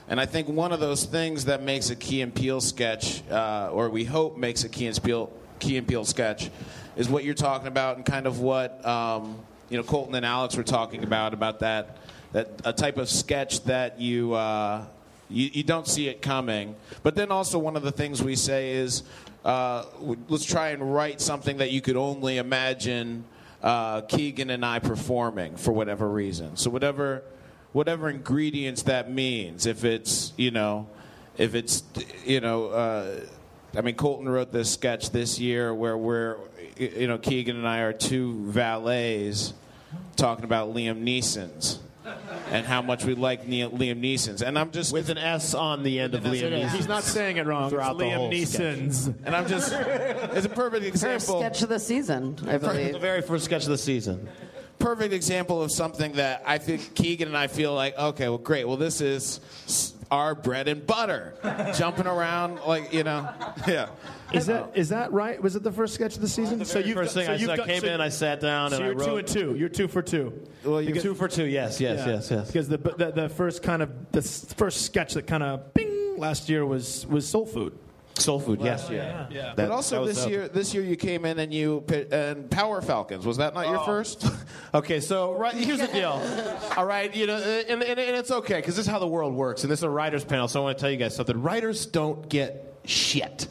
And 0.10 0.22
I 0.22 0.26
think 0.26 0.48
one 0.48 0.72
of 0.72 0.80
those 0.80 1.04
things 1.04 1.46
that 1.46 1.62
makes 1.62 1.90
a 1.90 1.96
Key 1.96 2.22
and 2.22 2.34
Peele 2.34 2.62
sketch, 2.62 3.28
uh, 3.30 3.70
or 3.72 3.90
we 3.90 4.06
hope 4.06 4.38
makes 4.38 4.64
a 4.64 4.70
Key 4.70 4.88
and 4.88 5.04
Peele, 5.04 5.32
Key 5.60 5.78
and 5.78 5.88
Peele 5.88 6.06
sketch, 6.06 6.50
is 6.96 7.10
what 7.10 7.24
you're 7.26 7.34
talking 7.34 7.68
about 7.68 7.98
and 7.98 8.06
kind 8.06 8.26
of 8.26 8.40
what 8.40 8.86
um, 8.86 9.38
you 9.70 9.78
know 9.78 9.84
Colton 9.84 10.16
and 10.16 10.26
Alex 10.26 10.56
were 10.56 10.64
talking 10.64 11.04
about 11.04 11.34
about 11.34 11.60
that 11.60 11.98
that 12.34 12.62
a 12.66 12.74
type 12.74 12.98
of 12.98 13.10
sketch 13.10 13.64
that 13.66 14.00
you. 14.00 14.34
Uh, 14.34 14.86
you, 15.30 15.50
you 15.54 15.64
don't 15.64 15.88
see 15.88 16.08
it 16.08 16.22
coming. 16.22 16.76
But 17.04 17.16
then 17.16 17.32
also, 17.32 17.60
one 17.60 17.76
of 17.76 17.84
the 17.84 17.92
things 17.92 18.24
we 18.24 18.36
say 18.36 18.72
is 18.72 19.04
uh, 19.44 19.86
let's 20.30 20.46
try 20.46 20.70
and 20.70 20.94
write 20.94 21.22
something 21.22 21.58
that 21.58 21.72
you 21.72 21.82
could 21.82 21.98
only 21.98 22.38
imagine 22.38 23.26
uh, 23.62 24.02
Keegan 24.02 24.50
and 24.50 24.66
I 24.66 24.80
performing 24.80 25.58
for 25.58 25.72
whatever 25.72 26.10
reason. 26.10 26.58
So, 26.58 26.70
whatever, 26.70 27.24
whatever 27.74 28.10
ingredients 28.10 28.84
that 28.84 29.12
means, 29.12 29.66
if 29.66 29.84
it's, 29.84 30.34
you 30.38 30.52
know, 30.52 30.88
if 31.38 31.56
it's, 31.56 31.84
you 32.26 32.40
know, 32.40 32.68
uh, 32.68 33.20
I 33.76 33.82
mean, 33.82 33.96
Colton 33.96 34.30
wrote 34.30 34.52
this 34.52 34.72
sketch 34.72 35.12
this 35.12 35.40
year 35.40 35.74
where 35.74 35.98
we're, 35.98 36.38
you 36.78 37.08
know, 37.08 37.18
Keegan 37.18 37.58
and 37.58 37.68
I 37.68 37.80
are 37.80 37.94
two 37.94 38.46
valets 38.50 39.54
talking 40.16 40.46
about 40.46 40.74
Liam 40.74 41.04
Neeson's 41.04 41.80
and 42.52 42.66
how 42.66 42.82
much 42.82 43.06
we 43.06 43.16
like 43.16 43.48
Ne- 43.48 43.70
Liam 43.70 44.02
Neeson's. 44.02 44.42
And 44.42 44.58
I'm 44.58 44.72
just 44.72 44.94
with 44.94 45.10
an 45.10 45.18
S 45.18 45.54
on 45.54 45.84
the 45.84 46.00
end 46.00 46.14
of 46.16 46.24
Liam 46.24 46.52
Neeson. 46.52 46.70
He's 46.70 46.88
not 46.88 47.04
saying 47.04 47.38
it 47.38 47.46
wrong. 47.46 47.70
Throughout 47.70 47.92
it's 47.92 48.00
the 48.00 48.06
Liam 48.06 48.16
whole 48.16 48.32
Neeson's. 48.32 49.08
And 49.08 49.36
I'm 49.36 49.48
just, 49.48 49.72
it's 49.74 50.46
a 50.46 50.50
perfect 50.50 50.86
example. 50.86 51.16
First 51.16 51.26
example. 51.26 51.42
sketch 51.42 51.62
of 51.64 51.70
the 51.70 51.80
season, 51.80 52.38
I 52.48 52.58
believe. 52.58 52.94
the 52.94 53.00
very 53.00 53.22
first 53.22 53.46
sketch 53.46 53.64
of 53.64 53.70
the 53.70 53.78
season. 53.78 54.28
Perfect 54.80 55.14
example 55.14 55.62
of 55.64 55.72
something 55.72 56.14
that 56.14 56.44
I 56.46 56.58
think 56.60 56.94
Keegan 56.94 57.28
and 57.28 57.38
I 57.38 57.48
feel 57.48 57.74
like, 57.74 57.98
okay, 57.98 58.30
well, 58.30 58.38
great. 58.38 58.66
Well, 58.68 58.78
this 58.78 59.02
is 59.02 59.40
our 60.12 60.36
bread 60.36 60.68
and 60.68 60.86
butter. 60.86 61.34
Jumping 61.76 62.06
around, 62.08 62.60
like, 62.66 62.94
you 62.94 63.04
know, 63.04 63.28
yeah. 63.68 63.88
Is 64.34 64.46
that 64.48 64.72
is 64.76 64.90
that 64.90 65.12
right? 65.14 65.42
Was 65.42 65.56
it 65.56 65.64
the 65.64 65.72
first 65.72 65.94
sketch 65.96 66.16
of 66.16 66.22
the 66.22 66.28
season? 66.28 66.64
So 66.66 66.80
you 66.80 66.94
first 66.94 67.14
thing 67.14 67.26
so 67.26 67.32
I, 67.32 67.36
you've 67.36 67.48
said, 67.50 67.60
I 67.62 67.66
came 67.66 67.82
so- 67.82 67.88
in, 67.88 68.02
I 68.02 68.10
sat 68.10 68.40
down, 68.42 68.72
So 68.72 68.76
and 68.78 68.84
I 68.86 68.88
you're 68.90 68.96
wrote. 68.98 69.06
two 69.06 69.18
and 69.18 69.28
two. 69.28 69.56
You're 69.56 69.70
two 69.70 69.88
for 69.88 70.02
two. 70.02 70.34
Well, 70.64 70.82
you 70.82 70.94
You're 70.94 71.02
two 71.02 71.16
for 71.16 71.28
two. 71.28 71.46
Yes, 71.46 71.80
yes, 71.82 72.00
Yeah. 72.06 72.14
yes, 72.14 72.30
yes. 72.32 72.48
Because 72.48 72.68
the, 72.68 72.78
the 72.78 73.12
the 73.16 73.30
first 73.30 73.64
kind 73.64 73.82
of 73.82 73.90
the 74.12 74.22
first 74.22 74.82
sketch 74.86 75.14
that 75.14 75.28
kind 75.28 75.44
of 75.44 75.74
bing 75.74 76.18
last 76.18 76.50
year 76.50 76.66
was 76.66 77.08
was 77.08 77.28
soul 77.28 77.46
food. 77.46 77.78
Soul 78.22 78.40
food. 78.40 78.62
Yes, 78.62 78.90
yeah. 78.90 79.28
Yeah. 79.30 79.54
That- 79.56 79.56
But 79.56 79.72
also 79.72 80.06
this 80.06 80.22
dope. 80.22 80.30
year, 80.30 80.48
this 80.48 80.74
year 80.74 80.84
you 80.84 80.96
came 80.96 81.26
in 81.26 81.40
and 81.40 81.54
you 81.54 81.84
and 82.12 82.50
Power 82.50 82.82
Falcons. 82.82 83.26
Was 83.26 83.38
that 83.38 83.54
not 83.54 83.68
your 83.68 83.80
oh. 83.80 83.86
first? 83.86 84.28
Okay, 84.74 85.00
so 85.00 85.34
right 85.34 85.54
here's 85.54 85.80
the 85.80 85.88
deal. 85.88 86.22
All 86.78 86.86
right, 86.86 87.16
you 87.16 87.26
know, 87.26 87.36
uh, 87.36 87.64
and, 87.70 87.82
and, 87.82 88.00
and 88.00 88.16
it's 88.18 88.32
okay 88.32 88.56
because 88.56 88.76
this 88.76 88.86
is 88.86 88.92
how 88.92 89.00
the 89.00 89.08
world 89.08 89.34
works, 89.34 89.64
and 89.64 89.72
this 89.72 89.80
is 89.80 89.84
a 89.84 89.90
writers 89.90 90.26
panel. 90.26 90.48
So 90.48 90.60
I 90.60 90.64
want 90.64 90.78
to 90.78 90.82
tell 90.82 90.92
you 90.92 90.98
guys 90.98 91.16
something. 91.16 91.42
Writers 91.42 91.86
don't 91.86 92.28
get 92.28 92.80
shit. 92.84 93.48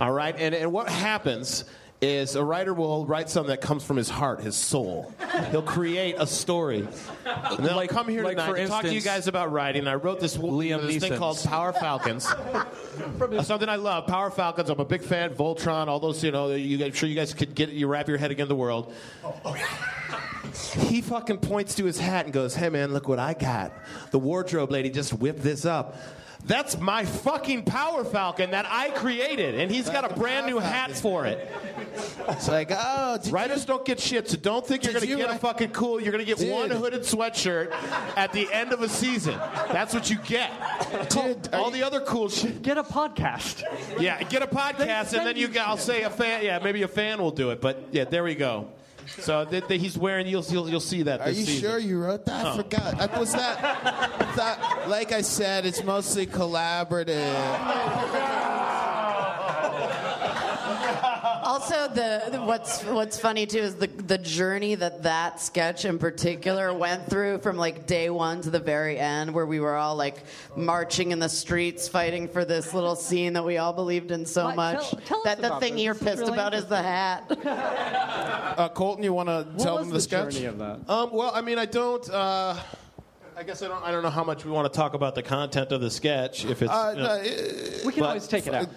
All 0.00 0.12
right, 0.12 0.34
and 0.38 0.54
and 0.54 0.72
what 0.72 0.88
happens 0.88 1.64
is 2.02 2.34
a 2.34 2.42
writer 2.42 2.74
will 2.74 3.06
write 3.06 3.30
something 3.30 3.50
that 3.50 3.60
comes 3.60 3.84
from 3.84 3.96
his 3.96 4.10
heart, 4.10 4.40
his 4.40 4.56
soul. 4.56 5.12
He'll 5.50 5.62
create 5.62 6.16
a 6.18 6.26
story. 6.26 6.86
And 7.24 7.64
then 7.64 7.78
I'll 7.78 7.86
come 7.86 8.08
here 8.08 8.24
like, 8.24 8.36
tonight 8.36 8.50
for 8.50 8.56
to 8.56 8.66
talk 8.66 8.82
to 8.82 8.92
you 8.92 9.00
guys 9.00 9.28
about 9.28 9.52
writing. 9.52 9.86
I 9.86 9.94
wrote 9.94 10.18
this, 10.18 10.36
Liam 10.36 10.82
this 10.82 10.96
thing 10.98 11.16
called 11.16 11.42
Power 11.44 11.72
Falcons. 11.72 12.26
Uh, 12.26 13.42
something 13.44 13.68
I 13.68 13.76
love, 13.76 14.08
Power 14.08 14.32
Falcons. 14.32 14.68
I'm 14.68 14.80
a 14.80 14.84
big 14.84 15.02
fan. 15.02 15.30
Voltron, 15.30 15.86
all 15.86 16.00
those, 16.00 16.24
you 16.24 16.32
know, 16.32 16.50
you 16.50 16.84
I'm 16.84 16.92
sure 16.92 17.08
you 17.08 17.14
guys 17.14 17.32
could 17.32 17.54
get 17.54 17.70
you 17.70 17.86
wrap 17.86 18.08
your 18.08 18.18
head 18.18 18.32
against 18.32 18.48
the 18.48 18.56
world. 18.56 18.92
He 20.74 21.00
fucking 21.00 21.38
points 21.38 21.76
to 21.76 21.84
his 21.84 21.98
hat 21.98 22.26
and 22.26 22.34
goes, 22.34 22.54
"Hey 22.54 22.68
man, 22.68 22.92
look 22.92 23.08
what 23.08 23.18
I 23.18 23.32
got. 23.32 23.72
The 24.10 24.18
wardrobe 24.18 24.70
lady 24.70 24.90
just 24.90 25.14
whipped 25.14 25.42
this 25.42 25.64
up." 25.64 25.96
That's 26.44 26.78
my 26.78 27.04
fucking 27.04 27.64
Power 27.64 28.04
Falcon 28.04 28.50
that 28.50 28.66
I 28.68 28.90
created, 28.90 29.54
and 29.54 29.70
he's 29.70 29.88
got 29.88 30.10
a 30.10 30.14
brand 30.14 30.46
new 30.46 30.58
hat 30.58 30.90
for 30.90 31.24
it. 31.24 31.48
It's 32.28 32.48
like, 32.48 32.70
oh, 32.72 33.18
did 33.22 33.32
Writers 33.32 33.64
don't 33.64 33.84
get 33.84 34.00
shit, 34.00 34.28
so 34.28 34.36
don't 34.36 34.66
think 34.66 34.82
you're 34.82 34.92
going 34.92 35.04
to 35.04 35.08
you 35.08 35.16
get 35.18 35.30
a 35.30 35.38
fucking 35.38 35.70
cool. 35.70 36.00
You're 36.00 36.10
going 36.12 36.24
to 36.24 36.28
get 36.28 36.38
Dude. 36.38 36.50
one 36.52 36.70
hooded 36.70 37.02
sweatshirt 37.02 37.70
at 38.16 38.32
the 38.32 38.52
end 38.52 38.72
of 38.72 38.82
a 38.82 38.88
season. 38.88 39.34
That's 39.70 39.94
what 39.94 40.10
you 40.10 40.16
get. 40.18 40.50
Dude, 41.10 41.52
are 41.52 41.60
all 41.60 41.66
you- 41.70 41.76
the 41.76 41.86
other 41.86 42.00
cool 42.00 42.28
shit. 42.28 42.62
Get 42.62 42.76
a 42.76 42.82
podcast. 42.82 43.62
Yeah, 44.00 44.22
get 44.24 44.42
a 44.42 44.46
podcast, 44.46 45.16
and 45.16 45.26
then 45.26 45.36
you. 45.36 45.48
I'll 45.60 45.76
say 45.76 46.02
a 46.02 46.10
fan. 46.10 46.44
Yeah, 46.44 46.58
maybe 46.58 46.82
a 46.82 46.88
fan 46.88 47.20
will 47.20 47.30
do 47.30 47.50
it. 47.50 47.60
But 47.60 47.88
yeah, 47.92 48.04
there 48.04 48.24
we 48.24 48.34
go. 48.34 48.68
So 49.18 49.44
th- 49.44 49.68
th- 49.68 49.80
he's 49.80 49.98
wearing. 49.98 50.26
You'll, 50.26 50.44
you'll 50.44 50.68
you'll 50.68 50.80
see 50.80 51.02
that. 51.02 51.20
Are 51.20 51.30
you 51.30 51.44
season. 51.44 51.70
sure 51.70 51.78
you 51.78 52.02
wrote 52.02 52.24
that? 52.26 52.46
I 52.46 52.56
forgot. 52.56 53.00
I 53.00 53.18
was 53.18 53.32
that. 53.32 54.32
Thought, 54.34 54.88
like 54.88 55.12
I 55.12 55.20
said, 55.20 55.66
it's 55.66 55.84
mostly 55.84 56.26
collaborative. 56.26 58.31
Also, 61.98 62.24
the, 62.30 62.30
the- 62.38 62.42
what's 62.44 62.82
what's 62.84 63.18
funny 63.20 63.46
too 63.46 63.58
is 63.58 63.74
the 63.76 63.86
the 63.86 64.18
journey 64.18 64.74
that 64.74 65.02
that 65.02 65.40
sketch 65.40 65.84
in 65.84 65.98
particular 65.98 66.72
went 66.72 67.06
through 67.08 67.38
from 67.38 67.56
like 67.56 67.86
day 67.86 68.10
one 68.10 68.40
to 68.42 68.50
the 68.50 68.58
very 68.58 68.98
end, 68.98 69.32
where 69.34 69.46
we 69.46 69.60
were 69.60 69.76
all 69.76 69.96
like 69.96 70.24
marching 70.56 71.10
in 71.12 71.18
the 71.18 71.28
streets, 71.28 71.88
fighting 71.88 72.28
for 72.28 72.44
this 72.44 72.72
little 72.74 72.96
scene 72.96 73.34
that 73.34 73.44
we 73.44 73.58
all 73.58 73.72
believed 73.72 74.10
in 74.10 74.26
so 74.26 74.44
What? 74.46 74.56
much. 74.56 74.90
Tell- 74.90 75.00
tell 75.06 75.18
us 75.18 75.24
that 75.24 75.40
the 75.40 75.46
about 75.48 75.60
thing 75.60 75.74
this. 75.74 75.82
you're 75.82 75.94
pissed 75.94 76.18
really 76.20 76.32
about 76.32 76.54
is 76.54 76.66
the 76.66 76.82
hat. 76.82 77.30
Uh, 78.52 78.68
Colton, 78.68 79.02
you 79.02 79.14
want 79.14 79.28
to 79.30 79.46
tell 79.64 79.78
them 79.78 79.88
the 79.88 79.94
the 79.94 80.00
sketch? 80.00 80.34
journey 80.34 80.44
of 80.44 80.58
that? 80.58 80.78
Um, 80.88 81.10
well, 81.10 81.32
I 81.34 81.40
mean, 81.40 81.58
I 81.58 81.64
don't. 81.64 82.06
Uh, 82.10 82.54
I 83.34 83.42
guess 83.44 83.62
I 83.62 83.68
don't. 83.68 83.82
I 83.82 83.90
don't 83.90 84.02
know 84.02 84.10
how 84.10 84.24
much 84.24 84.44
we 84.44 84.50
want 84.50 84.70
to 84.70 84.76
talk 84.76 84.92
about 84.92 85.14
the 85.14 85.22
content 85.22 85.72
of 85.72 85.80
the 85.80 85.90
sketch. 85.90 86.44
If 86.44 86.60
it's. 86.60 86.70
Uh, 86.70 86.92
you 86.94 87.02
know- 87.02 87.16
no, 87.16 87.86
We 87.86 87.92
can 87.94 88.00
But- 88.00 88.08
always 88.08 88.28
take 88.28 88.46
it 88.46 88.54
out. 88.54 88.68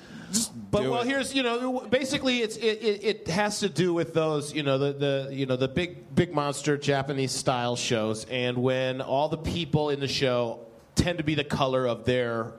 But 0.71 0.84
do 0.84 0.91
well, 0.91 1.02
it. 1.02 1.08
here's 1.08 1.34
you 1.34 1.43
know 1.43 1.82
basically 1.89 2.39
it's 2.39 2.58
it, 2.58 2.84
it, 2.84 3.04
it 3.04 3.28
has 3.28 3.60
to 3.60 3.69
do 3.69 3.93
with 3.93 4.13
those 4.13 4.54
you 4.54 4.63
know 4.63 4.78
the, 4.78 4.93
the 4.93 5.30
you 5.34 5.45
know 5.45 5.56
the 5.56 5.67
big 5.67 6.13
big 6.13 6.34
monster 6.34 6.78
Japanese 6.78 7.32
style 7.32 7.76
shows 7.76 8.26
and 8.26 8.58
when 8.58 9.02
all 9.02 9.30
the 9.30 9.38
people 9.38 9.89
in 9.89 10.00
the 10.00 10.08
show 10.08 10.60
tend 10.95 11.17
to 11.17 11.24
be 11.24 11.36
the 11.36 11.43
color 11.43 11.88
of 11.88 12.06
their 12.06 12.54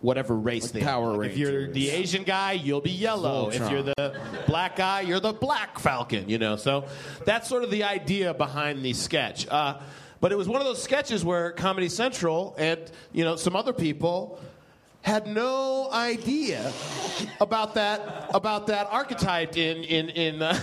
whatever 0.00 0.36
race 0.36 0.70
they 0.70 0.80
Power 0.80 1.12
are. 1.12 1.18
Like, 1.18 1.30
If 1.32 1.38
you're 1.38 1.70
the 1.70 1.90
Asian 1.90 2.22
guy, 2.22 2.52
you'll 2.52 2.80
be 2.80 2.90
yellow. 2.90 3.50
If 3.50 3.70
you're 3.70 3.82
the 3.82 4.20
black 4.46 4.76
guy, 4.76 5.00
you're 5.00 5.20
the 5.20 5.32
black 5.32 5.78
Falcon. 5.78 6.28
You 6.28 6.38
know, 6.38 6.56
so 6.56 6.86
that's 7.24 7.48
sort 7.48 7.64
of 7.64 7.70
the 7.70 7.84
idea 7.84 8.34
behind 8.34 8.84
the 8.84 8.92
sketch. 8.92 9.48
Uh, 9.48 9.80
but 10.20 10.32
it 10.32 10.38
was 10.38 10.48
one 10.48 10.60
of 10.60 10.66
those 10.66 10.82
sketches 10.82 11.24
where 11.24 11.52
Comedy 11.52 11.88
Central 11.88 12.54
and 12.58 12.80
you 13.12 13.24
know 13.24 13.36
some 13.36 13.56
other 13.56 13.72
people 13.72 14.40
had 15.06 15.28
no 15.28 15.88
idea 15.92 16.72
about 17.40 17.74
that 17.74 18.28
about 18.34 18.66
that 18.66 18.88
archetype 18.90 19.56
in 19.56 19.84
in 19.84 20.08
in, 20.10 20.42
uh, 20.42 20.58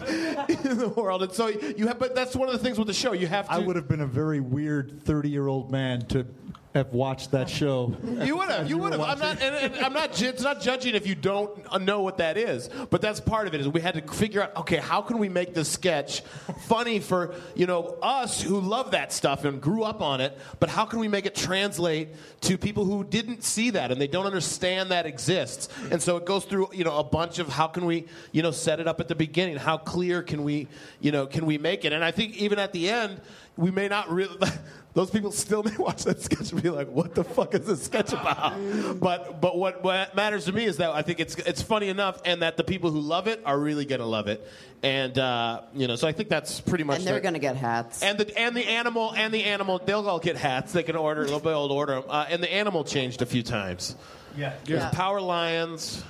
in 0.48 0.76
the 0.78 0.92
world, 0.94 1.22
and 1.22 1.32
so 1.32 1.48
you 1.48 1.86
have. 1.86 1.98
But 1.98 2.14
that's 2.14 2.36
one 2.36 2.48
of 2.48 2.52
the 2.52 2.58
things 2.58 2.78
with 2.78 2.88
the 2.88 2.94
show. 2.94 3.12
You 3.12 3.26
have 3.26 3.46
to. 3.46 3.54
I 3.54 3.58
would 3.58 3.76
have 3.76 3.88
been 3.88 4.02
a 4.02 4.06
very 4.06 4.40
weird 4.40 5.02
30 5.02 5.30
year 5.30 5.48
old 5.48 5.72
man 5.72 6.02
to 6.08 6.26
have 6.74 6.92
watched 6.92 7.32
that 7.32 7.50
show. 7.50 7.96
You 8.22 8.36
would 8.36 8.48
have. 8.48 8.70
You 8.70 8.78
would 8.78 8.92
have. 8.92 9.00
I'm 9.00 9.18
not. 9.18 9.42
And, 9.42 9.74
and 9.74 9.84
I'm 9.84 9.92
not. 9.92 10.20
It's 10.22 10.42
not 10.42 10.60
judging 10.60 10.94
if 10.94 11.04
you 11.04 11.16
don't 11.16 11.82
know 11.82 12.02
what 12.02 12.18
that 12.18 12.36
is. 12.36 12.70
But 12.90 13.00
that's 13.00 13.18
part 13.18 13.48
of 13.48 13.54
it. 13.54 13.60
Is 13.60 13.68
we 13.68 13.80
had 13.80 13.94
to 13.94 14.14
figure 14.14 14.42
out. 14.42 14.56
Okay, 14.56 14.76
how 14.76 15.02
can 15.02 15.18
we 15.18 15.28
make 15.28 15.52
this 15.52 15.68
sketch 15.68 16.20
funny 16.66 17.00
for 17.00 17.34
you 17.56 17.66
know 17.66 17.98
us 18.02 18.40
who 18.40 18.60
love 18.60 18.92
that 18.92 19.12
stuff 19.12 19.44
and 19.44 19.60
grew 19.60 19.82
up 19.82 20.00
on 20.00 20.20
it? 20.20 20.38
But 20.60 20.68
how 20.68 20.84
can 20.84 21.00
we 21.00 21.08
make 21.08 21.26
it 21.26 21.34
translate 21.34 22.10
to 22.42 22.56
people 22.56 22.84
who 22.84 23.02
didn't 23.02 23.42
see 23.42 23.70
that 23.70 23.90
and 23.90 24.00
they 24.00 24.06
don't 24.06 24.26
understand 24.26 24.92
that 24.92 25.06
exists? 25.06 25.68
And 25.90 26.00
so 26.00 26.16
it 26.18 26.24
goes 26.24 26.44
through 26.44 26.68
you 26.72 26.84
know 26.84 26.98
a 26.98 27.04
bunch 27.04 27.40
of 27.40 27.48
how 27.48 27.66
can 27.66 27.84
we 27.84 28.06
you 28.30 28.42
know 28.42 28.52
set 28.52 28.78
it 28.78 28.86
up 28.86 29.00
at 29.00 29.08
the 29.08 29.16
beginning? 29.16 29.56
How 29.56 29.76
clear 29.76 30.22
can 30.22 30.44
we 30.44 30.68
you 31.00 31.10
know 31.10 31.26
can 31.26 31.46
we 31.46 31.58
make 31.58 31.84
it? 31.84 31.92
And 31.92 32.04
I 32.04 32.12
think 32.12 32.36
even 32.36 32.60
at 32.60 32.72
the 32.72 32.88
end 32.88 33.20
we 33.56 33.72
may 33.72 33.88
not 33.88 34.08
really. 34.08 34.38
Those 34.92 35.08
people 35.10 35.30
still 35.30 35.62
may 35.62 35.76
watch 35.78 36.02
that 36.04 36.20
sketch 36.20 36.50
and 36.52 36.60
be 36.62 36.68
like, 36.70 36.88
"What 36.88 37.14
the 37.14 37.22
fuck 37.22 37.54
is 37.54 37.64
this 37.66 37.84
sketch 37.84 38.12
about?" 38.12 38.54
But 38.98 39.40
but 39.40 39.56
what, 39.56 39.84
what 39.84 40.14
matters 40.16 40.46
to 40.46 40.52
me 40.52 40.64
is 40.64 40.78
that 40.78 40.90
I 40.90 41.02
think 41.02 41.20
it's 41.20 41.36
it's 41.36 41.62
funny 41.62 41.88
enough, 41.88 42.20
and 42.24 42.42
that 42.42 42.56
the 42.56 42.64
people 42.64 42.90
who 42.90 43.00
love 43.00 43.28
it 43.28 43.40
are 43.46 43.56
really 43.56 43.84
gonna 43.84 44.04
love 44.06 44.26
it, 44.26 44.44
and 44.82 45.16
uh, 45.16 45.60
you 45.74 45.86
know, 45.86 45.94
so 45.94 46.08
I 46.08 46.12
think 46.12 46.28
that's 46.28 46.60
pretty 46.60 46.82
much. 46.82 46.98
and 46.98 47.06
they're 47.06 47.14
the- 47.14 47.20
going 47.20 47.34
to 47.34 47.40
get 47.40 47.54
hats. 47.56 48.02
and 48.02 48.18
the 48.18 48.36
and 48.36 48.56
the 48.56 48.66
animal 48.66 49.12
and 49.16 49.32
the 49.32 49.44
animal 49.44 49.78
they'll 49.84 50.08
all 50.08 50.18
get 50.18 50.36
hats. 50.36 50.72
They 50.72 50.82
can 50.82 50.96
order. 50.96 51.24
They'll 51.24 51.38
be 51.38 51.50
able 51.50 51.68
to 51.68 51.74
order 51.74 51.94
them. 51.94 52.04
Uh, 52.08 52.26
and 52.28 52.42
the 52.42 52.52
animal 52.52 52.82
changed 52.82 53.22
a 53.22 53.26
few 53.26 53.44
times. 53.44 53.94
Yeah. 54.36 54.54
There's 54.64 54.82
Yeah. 54.82 54.90
power 54.90 55.20
lions, 55.20 56.02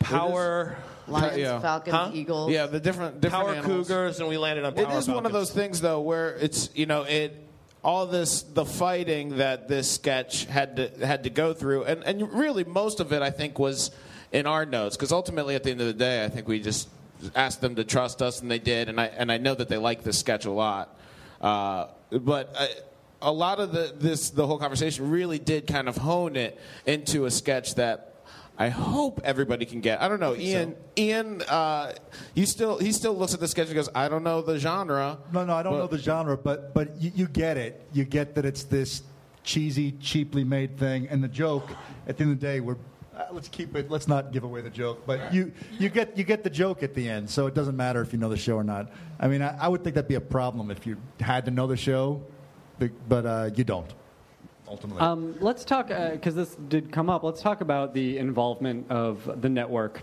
power 0.00 0.76
Lions, 1.08 1.36
yeah. 1.38 1.60
Falcons, 1.60 1.94
Huh? 1.94 2.10
Eagles. 2.14 2.50
Yeah, 2.50 2.66
the 2.66 2.80
different 2.80 3.20
different 3.20 3.44
power 3.44 3.54
animals. 3.54 3.86
cougars, 3.88 4.20
and 4.20 4.28
we 4.28 4.38
landed 4.38 4.64
on. 4.64 4.74
Power 4.74 4.84
It 4.94 4.98
is 4.98 5.06
one 5.08 5.24
of 5.26 5.32
those 5.32 5.50
things 5.52 5.80
though 5.80 6.00
where 6.00 6.34
it's 6.36 6.70
you 6.74 6.86
know 6.86 7.02
it 7.02 7.42
all 7.86 8.04
this 8.04 8.42
the 8.42 8.64
fighting 8.64 9.36
that 9.36 9.68
this 9.68 9.88
sketch 9.88 10.44
had 10.46 10.74
to 10.74 11.06
had 11.06 11.22
to 11.22 11.30
go 11.30 11.54
through. 11.54 11.84
And 11.84 12.02
and 12.02 12.32
really 12.32 12.64
most 12.64 12.98
of 12.98 13.12
it 13.12 13.22
I 13.22 13.30
think 13.30 13.60
was 13.60 13.92
in 14.32 14.44
our 14.44 14.66
notes. 14.66 14.96
Because 14.96 15.12
ultimately 15.12 15.54
at 15.54 15.62
the 15.62 15.70
end 15.70 15.80
of 15.80 15.86
the 15.86 15.92
day 15.92 16.24
I 16.24 16.28
think 16.28 16.48
we 16.48 16.58
just 16.58 16.88
asked 17.36 17.60
them 17.60 17.76
to 17.76 17.84
trust 17.84 18.22
us 18.22 18.42
and 18.42 18.50
they 18.50 18.58
did. 18.58 18.88
And 18.88 19.00
I 19.00 19.06
and 19.06 19.30
I 19.30 19.38
know 19.38 19.54
that 19.54 19.68
they 19.68 19.76
like 19.76 20.02
this 20.02 20.18
sketch 20.18 20.46
a 20.46 20.50
lot. 20.50 20.98
Uh, 21.40 21.86
but 22.10 22.52
I, 22.58 22.70
a 23.22 23.32
lot 23.32 23.60
of 23.60 23.70
the 23.70 23.94
this 23.96 24.30
the 24.30 24.44
whole 24.48 24.58
conversation 24.58 25.08
really 25.08 25.38
did 25.38 25.68
kind 25.68 25.88
of 25.88 25.96
hone 25.96 26.34
it 26.34 26.60
into 26.86 27.24
a 27.26 27.30
sketch 27.30 27.76
that 27.76 28.15
I 28.58 28.68
hope 28.70 29.20
everybody 29.22 29.66
can 29.66 29.80
get. 29.80 30.00
I 30.00 30.08
don't 30.08 30.20
know, 30.20 30.34
Ian. 30.34 30.76
Ian, 30.96 31.42
uh, 31.42 31.92
you 32.34 32.46
still 32.46 32.78
he 32.78 32.90
still 32.92 33.14
looks 33.14 33.34
at 33.34 33.40
the 33.40 33.48
sketch 33.48 33.66
and 33.66 33.74
goes, 33.74 33.90
"I 33.94 34.08
don't 34.08 34.24
know 34.24 34.40
the 34.40 34.58
genre." 34.58 35.18
No, 35.32 35.44
no, 35.44 35.54
I 35.54 35.62
don't 35.62 35.74
But- 35.74 35.78
know 35.78 35.86
the 35.88 35.98
genre, 35.98 36.36
but 36.38 36.72
but 36.72 37.00
you, 37.00 37.12
you 37.14 37.26
get 37.28 37.56
it. 37.58 37.86
You 37.92 38.04
get 38.04 38.34
that 38.36 38.44
it's 38.46 38.64
this 38.64 39.02
cheesy, 39.44 39.92
cheaply 39.92 40.42
made 40.44 40.78
thing, 40.78 41.06
and 41.08 41.22
the 41.22 41.28
joke. 41.28 41.68
At 42.08 42.16
the 42.16 42.24
end 42.24 42.32
of 42.32 42.40
the 42.40 42.46
day, 42.46 42.60
we're 42.60 42.76
uh, 43.16 43.24
let's 43.32 43.48
keep 43.48 43.76
it. 43.76 43.90
Let's 43.90 44.08
not 44.08 44.32
give 44.32 44.44
away 44.44 44.60
the 44.62 44.70
joke, 44.70 45.02
but 45.06 45.32
you 45.34 45.52
you 45.78 45.88
get 45.90 46.16
you 46.16 46.24
get 46.24 46.42
the 46.42 46.50
joke 46.50 46.82
at 46.82 46.94
the 46.94 47.06
end, 47.08 47.28
so 47.28 47.46
it 47.46 47.54
doesn't 47.54 47.76
matter 47.76 48.00
if 48.00 48.12
you 48.12 48.18
know 48.18 48.28
the 48.30 48.36
show 48.38 48.56
or 48.56 48.64
not. 48.64 48.90
I 49.20 49.28
mean, 49.28 49.42
I, 49.42 49.56
I 49.58 49.68
would 49.68 49.82
think 49.84 49.94
that'd 49.96 50.08
be 50.08 50.14
a 50.14 50.20
problem 50.20 50.70
if 50.70 50.86
you 50.86 50.96
had 51.20 51.44
to 51.44 51.50
know 51.50 51.66
the 51.66 51.76
show, 51.76 52.22
but, 52.78 52.90
but 53.08 53.26
uh, 53.26 53.50
you 53.54 53.64
don't. 53.64 53.92
Ultimately. 54.68 55.00
Um, 55.00 55.36
let's 55.40 55.64
talk, 55.64 55.88
because 55.88 56.34
this 56.34 56.56
did 56.68 56.90
come 56.90 57.08
up, 57.08 57.22
let's 57.22 57.40
talk 57.40 57.60
about 57.60 57.94
the 57.94 58.18
involvement 58.18 58.90
of 58.90 59.40
the 59.40 59.48
network. 59.48 60.02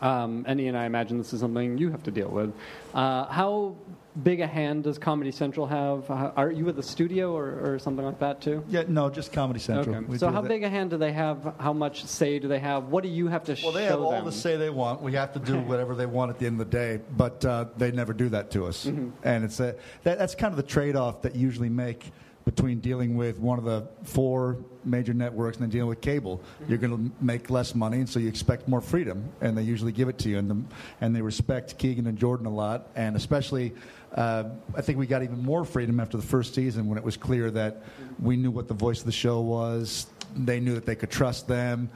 Um, 0.00 0.44
and 0.46 0.60
Ian, 0.60 0.74
I 0.74 0.86
imagine 0.86 1.18
this 1.18 1.32
is 1.32 1.40
something 1.40 1.78
you 1.78 1.90
have 1.90 2.02
to 2.02 2.10
deal 2.10 2.28
with. 2.28 2.52
Uh, 2.92 3.26
how 3.26 3.76
big 4.22 4.40
a 4.40 4.46
hand 4.46 4.84
does 4.84 4.98
Comedy 4.98 5.30
Central 5.30 5.66
have? 5.66 6.08
Uh, 6.10 6.32
Are 6.36 6.50
you 6.50 6.68
at 6.68 6.76
the 6.76 6.82
studio 6.82 7.34
or, 7.34 7.74
or 7.74 7.78
something 7.78 8.04
like 8.04 8.18
that 8.18 8.40
too? 8.40 8.62
yeah, 8.68 8.84
no, 8.86 9.08
just 9.08 9.32
Comedy 9.32 9.60
Central. 9.60 9.96
Okay. 9.96 10.18
So 10.18 10.30
how 10.30 10.40
that. 10.42 10.48
big 10.48 10.62
a 10.62 10.68
hand 10.68 10.90
do 10.90 10.98
they 10.98 11.12
have? 11.12 11.54
How 11.58 11.72
much 11.72 12.04
say 12.04 12.38
do 12.38 12.48
they 12.48 12.58
have? 12.58 12.84
What 12.88 13.02
do 13.02 13.08
you 13.08 13.28
have 13.28 13.44
to 13.44 13.56
Well, 13.62 13.72
they 13.72 13.86
show 13.86 13.90
have 13.90 14.00
all 14.00 14.10
them? 14.10 14.24
the 14.24 14.32
say 14.32 14.56
they 14.56 14.70
want. 14.70 15.00
We 15.00 15.12
have 15.12 15.32
to 15.32 15.38
do 15.38 15.58
whatever 15.60 15.94
they 15.94 16.06
want 16.06 16.30
at 16.30 16.38
the 16.38 16.46
end 16.46 16.60
of 16.60 16.70
the 16.70 16.76
day, 16.76 17.00
but 17.16 17.44
uh, 17.44 17.66
they 17.76 17.90
never 17.90 18.12
do 18.12 18.28
that 18.28 18.50
to 18.52 18.66
us. 18.66 18.84
Mm-hmm. 18.84 19.10
And 19.22 19.44
it's 19.44 19.58
a, 19.60 19.74
that, 20.02 20.18
that's 20.18 20.34
kind 20.34 20.52
of 20.52 20.56
the 20.56 20.62
trade-off 20.64 21.22
that 21.22 21.34
you 21.34 21.40
usually 21.40 21.70
make 21.70 22.12
between 22.44 22.80
dealing 22.80 23.16
with 23.16 23.38
one 23.38 23.58
of 23.58 23.64
the 23.64 23.88
four 24.02 24.58
major 24.84 25.14
networks 25.14 25.56
and 25.56 25.62
then 25.64 25.70
dealing 25.70 25.88
with 25.88 26.00
cable. 26.00 26.42
You're 26.68 26.78
going 26.78 27.10
to 27.10 27.24
make 27.24 27.48
less 27.48 27.74
money, 27.74 27.98
and 27.98 28.08
so 28.08 28.18
you 28.18 28.28
expect 28.28 28.68
more 28.68 28.80
freedom, 28.80 29.30
and 29.40 29.56
they 29.56 29.62
usually 29.62 29.92
give 29.92 30.08
it 30.08 30.18
to 30.18 30.28
you. 30.28 30.38
And, 30.38 30.50
the, 30.50 30.62
and 31.00 31.16
they 31.16 31.22
respect 31.22 31.78
Keegan 31.78 32.06
and 32.06 32.18
Jordan 32.18 32.46
a 32.46 32.54
lot, 32.54 32.88
and 32.96 33.16
especially. 33.16 33.72
Uh, 34.14 34.44
I 34.76 34.80
think 34.80 34.96
we 34.96 35.08
got 35.08 35.24
even 35.24 35.42
more 35.42 35.64
freedom 35.64 35.98
after 35.98 36.16
the 36.16 36.22
first 36.22 36.54
season 36.54 36.88
when 36.88 36.96
it 36.96 37.02
was 37.02 37.16
clear 37.16 37.50
that 37.50 37.82
we 38.20 38.36
knew 38.36 38.52
what 38.52 38.68
the 38.68 38.74
voice 38.74 39.00
of 39.00 39.06
the 39.06 39.12
show 39.12 39.40
was. 39.40 40.06
They 40.36 40.60
knew 40.60 40.74
that 40.74 40.86
they 40.86 40.94
could 40.94 41.10
trust 41.10 41.48
them 41.48 41.90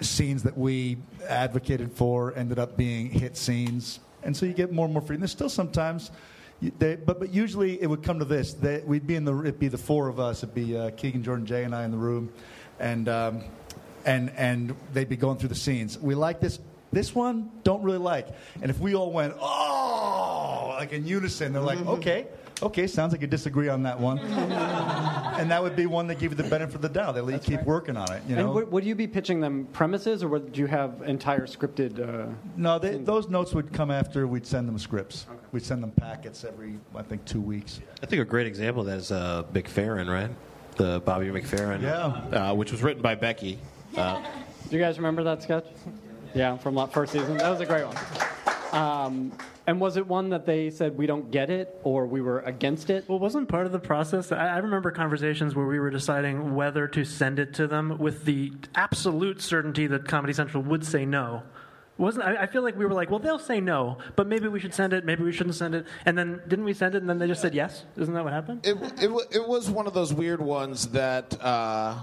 scenes 0.00 0.42
that 0.42 0.56
we 0.56 0.98
advocated 1.28 1.92
for 1.92 2.36
ended 2.36 2.58
up 2.58 2.76
being 2.76 3.10
hit 3.10 3.36
scenes, 3.36 4.00
and 4.22 4.36
so 4.36 4.46
you 4.46 4.52
get 4.52 4.72
more 4.72 4.86
and 4.86 4.94
more 4.94 5.02
freedom. 5.02 5.20
There's 5.20 5.32
still 5.32 5.48
sometimes, 5.48 6.10
they, 6.78 6.96
but 6.96 7.18
but 7.18 7.32
usually 7.32 7.80
it 7.80 7.86
would 7.86 8.02
come 8.02 8.18
to 8.18 8.24
this: 8.24 8.54
they, 8.54 8.82
we'd 8.84 9.06
be 9.06 9.14
in 9.14 9.24
the 9.24 9.36
it'd 9.40 9.58
be 9.58 9.68
the 9.68 9.78
four 9.78 10.08
of 10.08 10.20
us, 10.20 10.42
it'd 10.42 10.54
be 10.54 10.76
uh, 10.76 10.90
Keegan, 10.90 11.22
Jordan, 11.22 11.46
Jay, 11.46 11.64
and 11.64 11.74
I 11.74 11.84
in 11.84 11.90
the 11.90 11.96
room, 11.96 12.32
and 12.78 13.08
um, 13.08 13.44
and 14.04 14.30
and 14.36 14.76
they'd 14.92 15.08
be 15.08 15.16
going 15.16 15.38
through 15.38 15.50
the 15.50 15.54
scenes. 15.54 15.98
We 15.98 16.14
like 16.14 16.40
this. 16.40 16.58
This 16.92 17.14
one 17.14 17.50
don't 17.64 17.82
really 17.82 17.98
like, 17.98 18.28
and 18.62 18.70
if 18.70 18.78
we 18.78 18.94
all 18.94 19.10
went 19.10 19.34
oh 19.40 20.74
like 20.78 20.92
in 20.92 21.06
unison, 21.06 21.52
they're 21.52 21.62
like 21.62 21.84
okay. 21.86 22.26
Okay, 22.62 22.86
sounds 22.86 23.12
like 23.12 23.20
you 23.20 23.26
disagree 23.26 23.68
on 23.68 23.82
that 23.82 23.98
one, 23.98 24.18
and 24.18 25.50
that 25.50 25.62
would 25.62 25.74
be 25.76 25.86
one 25.86 26.06
that 26.06 26.18
give 26.18 26.32
you 26.32 26.36
the 26.36 26.48
benefit 26.48 26.76
of 26.76 26.82
the 26.82 26.88
doubt. 26.88 27.14
They 27.16 27.20
let 27.20 27.48
you 27.48 27.56
keep 27.58 27.66
working 27.66 27.96
on 27.96 28.10
it. 28.12 28.22
You 28.28 28.36
know, 28.36 28.44
and 28.46 28.54
would, 28.54 28.70
would 28.72 28.84
you 28.84 28.94
be 28.94 29.06
pitching 29.06 29.40
them 29.40 29.66
premises, 29.72 30.22
or 30.22 30.28
would 30.28 30.56
you 30.56 30.66
have 30.66 31.02
entire 31.04 31.46
scripted? 31.46 31.98
Uh, 32.00 32.32
No, 32.56 32.78
they, 32.78 32.96
those 32.96 33.28
notes 33.28 33.52
would 33.54 33.72
come 33.72 33.90
after 33.90 34.26
we'd 34.26 34.46
send 34.46 34.68
them 34.68 34.78
scripts. 34.78 35.26
We'd 35.52 35.64
send 35.64 35.82
them 35.82 35.90
packets 35.92 36.44
every, 36.44 36.78
I 36.94 37.02
think, 37.02 37.24
two 37.24 37.40
weeks. 37.40 37.80
I 38.02 38.06
think 38.06 38.22
a 38.22 38.24
great 38.24 38.46
example 38.46 38.82
of 38.82 38.86
that 38.86 38.98
is 38.98 39.10
uh, 39.12 39.42
McFerrin, 39.52 40.08
right? 40.08 40.30
The 40.76 41.00
Bobby 41.04 41.26
McFerrin, 41.26 41.82
Yeah. 41.82 42.50
uh, 42.50 42.54
which 42.54 42.70
was 42.72 42.82
written 42.82 43.02
by 43.02 43.14
Becky. 43.16 43.58
Uh, 43.96 44.22
Do 44.70 44.76
you 44.76 44.82
guys 44.82 44.96
remember 44.96 45.22
that 45.24 45.42
sketch? 45.42 45.66
Yeah, 46.34 46.56
from 46.56 46.74
la- 46.76 46.86
first 46.86 47.12
season. 47.12 47.36
That 47.36 47.50
was 47.50 47.60
a 47.60 47.66
great 47.66 47.84
one. 47.86 47.96
Um, 48.74 49.32
and 49.66 49.80
was 49.80 49.96
it 49.96 50.06
one 50.06 50.30
that 50.30 50.46
they 50.46 50.70
said 50.70 50.96
we 50.98 51.06
don't 51.06 51.30
get 51.30 51.48
it, 51.48 51.78
or 51.84 52.06
we 52.06 52.20
were 52.20 52.40
against 52.40 52.90
it? 52.90 53.08
Well, 53.08 53.18
wasn't 53.18 53.48
part 53.48 53.66
of 53.66 53.72
the 53.72 53.78
process? 53.78 54.32
I, 54.32 54.48
I 54.48 54.58
remember 54.58 54.90
conversations 54.90 55.54
where 55.54 55.66
we 55.66 55.78
were 55.78 55.90
deciding 55.90 56.54
whether 56.54 56.88
to 56.88 57.04
send 57.04 57.38
it 57.38 57.54
to 57.54 57.66
them 57.66 57.98
with 57.98 58.24
the 58.24 58.52
absolute 58.74 59.40
certainty 59.40 59.86
that 59.86 60.06
Comedy 60.08 60.32
Central 60.32 60.62
would 60.64 60.84
say 60.84 61.06
no. 61.06 61.44
Wasn't 61.96 62.24
I, 62.24 62.42
I 62.42 62.46
feel 62.46 62.62
like 62.62 62.76
we 62.76 62.84
were 62.84 62.92
like, 62.92 63.10
well, 63.10 63.20
they'll 63.20 63.38
say 63.38 63.60
no, 63.60 63.98
but 64.16 64.26
maybe 64.26 64.48
we 64.48 64.58
should 64.58 64.74
send 64.74 64.92
it, 64.92 65.04
maybe 65.04 65.22
we 65.22 65.30
shouldn't 65.30 65.54
send 65.54 65.76
it, 65.76 65.86
and 66.04 66.18
then 66.18 66.40
didn't 66.48 66.64
we 66.64 66.72
send 66.74 66.96
it, 66.96 66.98
and 66.98 67.08
then 67.08 67.20
they 67.20 67.28
just 67.28 67.40
said 67.40 67.54
yes? 67.54 67.84
Isn't 67.96 68.14
that 68.14 68.24
what 68.24 68.32
happened? 68.32 68.66
it, 68.66 68.76
it, 69.00 69.10
it 69.30 69.48
was 69.48 69.70
one 69.70 69.86
of 69.86 69.94
those 69.94 70.12
weird 70.12 70.40
ones 70.40 70.88
that 70.88 71.40
uh, 71.40 72.02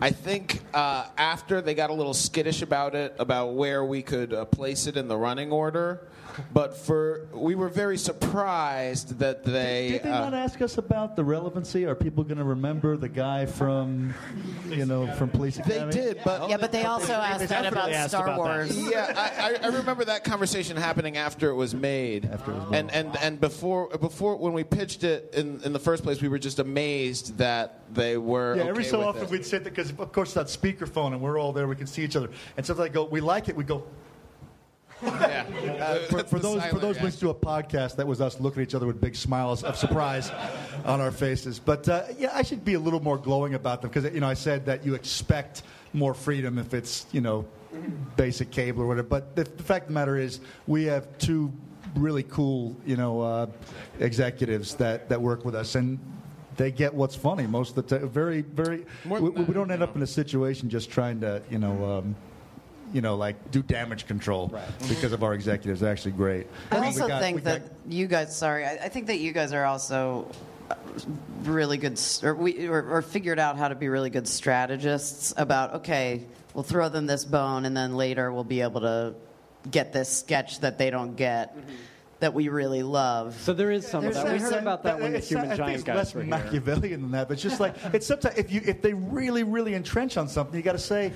I 0.00 0.10
think 0.10 0.60
uh, 0.74 1.06
after 1.16 1.60
they 1.60 1.74
got 1.74 1.90
a 1.90 1.92
little 1.92 2.14
skittish 2.14 2.62
about 2.62 2.94
it, 2.94 3.16
about 3.18 3.54
where 3.54 3.84
we 3.84 4.02
could 4.02 4.32
uh, 4.32 4.44
place 4.44 4.86
it 4.86 4.96
in 4.96 5.08
the 5.08 5.16
running 5.16 5.50
order. 5.50 6.06
But 6.52 6.76
for 6.76 7.26
we 7.32 7.54
were 7.54 7.68
very 7.68 7.98
surprised 7.98 9.18
that 9.18 9.44
they. 9.44 9.88
Did 9.92 10.02
they 10.04 10.10
uh, 10.10 10.20
not 10.30 10.34
ask 10.34 10.60
us 10.62 10.78
about 10.78 11.16
the 11.16 11.24
relevancy? 11.24 11.84
Are 11.86 11.94
people 11.94 12.24
going 12.24 12.38
to 12.38 12.44
remember 12.44 12.96
the 12.96 13.08
guy 13.08 13.46
from, 13.46 14.14
you 14.68 14.86
know, 14.86 15.06
from 15.14 15.30
Police 15.30 15.58
Academy? 15.58 15.92
they 15.92 16.00
did, 16.14 16.20
but 16.24 16.48
Yeah, 16.48 16.56
but 16.56 16.72
they 16.72 16.84
also 16.84 17.12
asked 17.14 17.48
that 17.48 17.66
about 17.66 17.90
asked 17.90 18.10
Star 18.10 18.24
about 18.28 18.44
that. 18.44 18.56
Wars. 18.74 18.90
yeah, 18.90 19.12
I, 19.16 19.54
I- 19.64 19.68
I 19.68 19.76
remember 19.76 20.04
that 20.04 20.24
conversation 20.24 20.76
happening 20.76 21.16
after 21.16 21.50
it 21.50 21.54
was 21.54 21.74
made. 21.74 22.24
After 22.26 22.52
it 22.52 22.54
was 22.56 22.72
and, 22.72 22.90
and 22.92 23.16
and 23.16 23.40
before 23.40 23.88
before 23.98 24.36
when 24.36 24.52
we 24.52 24.64
pitched 24.64 25.04
it 25.04 25.32
in, 25.34 25.60
in 25.64 25.72
the 25.72 25.78
first 25.78 26.02
place, 26.02 26.20
we 26.22 26.28
were 26.28 26.38
just 26.38 26.58
amazed 26.58 27.36
that 27.38 27.80
they 27.92 28.16
were. 28.16 28.54
Yeah, 28.56 28.62
okay 28.62 28.70
every 28.70 28.84
so 28.84 28.98
with 28.98 29.08
often 29.08 29.22
it. 29.24 29.30
we'd 29.30 29.44
sit 29.46 29.64
there 29.64 29.70
because, 29.72 29.90
of 29.90 30.12
course, 30.12 30.36
it's 30.36 30.36
on 30.36 30.44
speakerphone 30.46 31.12
and 31.12 31.20
we're 31.20 31.38
all 31.38 31.52
there. 31.52 31.66
We 31.66 31.76
can 31.76 31.86
see 31.86 32.02
each 32.02 32.16
other. 32.16 32.30
And 32.56 32.64
so 32.64 32.74
they 32.74 32.88
go, 32.88 33.04
"We 33.04 33.20
like 33.20 33.48
it." 33.48 33.56
We 33.56 33.64
go. 33.64 33.84
Yeah. 35.02 35.44
Uh, 35.80 35.98
for, 36.06 36.24
for 36.24 36.38
the 36.38 36.42
those 36.42 36.54
for 36.54 36.60
silent 36.60 36.80
those 36.80 37.00
links 37.00 37.16
to 37.18 37.30
a 37.30 37.34
podcast, 37.34 37.96
that 37.96 38.06
was 38.06 38.20
us 38.20 38.40
looking 38.40 38.62
at 38.62 38.68
each 38.68 38.74
other 38.74 38.86
with 38.86 39.00
big 39.00 39.14
smiles 39.14 39.62
of 39.62 39.76
surprise 39.76 40.30
on 40.84 41.00
our 41.00 41.10
faces. 41.10 41.58
But 41.58 41.88
uh, 41.88 42.04
yeah, 42.18 42.30
I 42.34 42.42
should 42.42 42.64
be 42.64 42.74
a 42.74 42.80
little 42.80 43.00
more 43.00 43.18
glowing 43.18 43.54
about 43.54 43.82
them 43.82 43.90
because 43.90 44.12
you 44.12 44.20
know 44.20 44.28
I 44.28 44.34
said 44.34 44.66
that 44.66 44.84
you 44.84 44.94
expect 44.94 45.62
more 45.92 46.14
freedom 46.14 46.58
if 46.58 46.74
it's 46.74 47.06
you 47.12 47.20
know 47.20 47.46
basic 48.16 48.50
cable 48.50 48.82
or 48.82 48.86
whatever. 48.86 49.08
But 49.08 49.36
the, 49.36 49.44
the 49.44 49.62
fact 49.62 49.84
of 49.84 49.88
the 49.88 49.94
matter 49.94 50.16
is, 50.16 50.40
we 50.66 50.84
have 50.84 51.06
two 51.18 51.52
really 51.94 52.22
cool 52.24 52.76
you 52.84 52.96
know 52.96 53.20
uh, 53.20 53.46
executives 54.00 54.74
that 54.76 55.08
that 55.08 55.20
work 55.20 55.44
with 55.44 55.54
us 55.54 55.74
and. 55.74 55.98
They 56.56 56.72
get 56.72 56.92
what's 56.92 57.14
funny 57.14 57.46
most 57.46 57.76
of 57.76 57.86
the 57.86 58.00
time. 58.00 58.08
Very, 58.08 58.40
very. 58.40 58.84
We, 59.04 59.20
we 59.20 59.54
don't 59.54 59.70
end 59.70 59.78
you 59.78 59.84
up 59.84 59.94
in 59.94 60.02
a 60.02 60.08
situation 60.08 60.68
just 60.68 60.90
trying 60.90 61.20
to, 61.20 61.40
you 61.48 61.58
know, 61.60 61.98
um, 61.98 62.16
you 62.92 63.00
know, 63.00 63.16
like 63.16 63.50
do 63.50 63.62
damage 63.62 64.06
control 64.06 64.52
because 64.88 65.12
of 65.12 65.22
our 65.22 65.34
executives. 65.34 65.80
They're 65.80 65.90
actually 65.92 66.12
great. 66.12 66.46
I 66.70 66.80
We 66.80 66.86
also 66.86 67.08
got- 67.08 67.20
think 67.20 67.44
that 67.44 67.62
got- 67.62 67.92
you 67.92 68.06
guys, 68.06 68.36
sorry, 68.36 68.64
I, 68.64 68.72
I 68.84 68.88
think 68.88 69.06
that 69.08 69.18
you 69.18 69.32
guys 69.32 69.52
are 69.52 69.64
also 69.64 70.30
uh, 70.70 70.74
really 71.44 71.78
good, 71.78 72.00
or, 72.22 72.34
we, 72.34 72.66
or, 72.68 72.82
or 72.82 73.02
figured 73.02 73.38
out 73.38 73.56
how 73.56 73.68
to 73.68 73.74
be 73.74 73.88
really 73.88 74.10
good 74.10 74.28
strategists 74.28 75.32
about, 75.36 75.74
okay, 75.76 76.24
we'll 76.54 76.64
throw 76.64 76.88
them 76.88 77.06
this 77.06 77.24
bone, 77.24 77.64
and 77.64 77.76
then 77.76 77.94
later 77.96 78.32
we'll 78.32 78.44
be 78.44 78.60
able 78.60 78.80
to 78.82 79.14
get 79.70 79.92
this 79.92 80.08
sketch 80.08 80.60
that 80.60 80.78
they 80.78 80.90
don't 80.90 81.16
get 81.16 81.56
that 82.20 82.34
we 82.34 82.48
really 82.48 82.82
love. 82.82 83.38
So 83.40 83.52
there 83.52 83.70
is 83.70 83.86
some 83.86 84.04
of 84.04 84.12
There's 84.14 84.16
that. 84.24 84.32
We 84.32 84.38
some- 84.40 84.52
heard 84.52 84.62
about 84.62 84.82
that 84.82 84.94
when 85.00 85.12
the 85.12 85.18
it's- 85.18 85.28
human 85.28 85.46
I 85.46 85.48
think 85.50 85.58
giant 85.58 85.74
it's 85.76 85.84
guys 85.84 85.96
less 85.96 86.14
were 86.14 86.22
here. 86.22 86.30
Machiavellian 86.30 87.02
than 87.02 87.10
that, 87.12 87.28
but 87.28 87.34
it's 87.34 87.42
just 87.42 87.60
like 87.60 87.74
it's 87.92 88.06
sometimes 88.06 88.36
if 88.36 88.50
you 88.50 88.60
if 88.64 88.82
they 88.82 88.92
really 88.92 89.44
really 89.44 89.74
entrench 89.74 90.16
on 90.16 90.28
something, 90.28 90.56
you 90.56 90.62
got 90.62 90.72
to 90.72 90.78
say, 90.78 91.12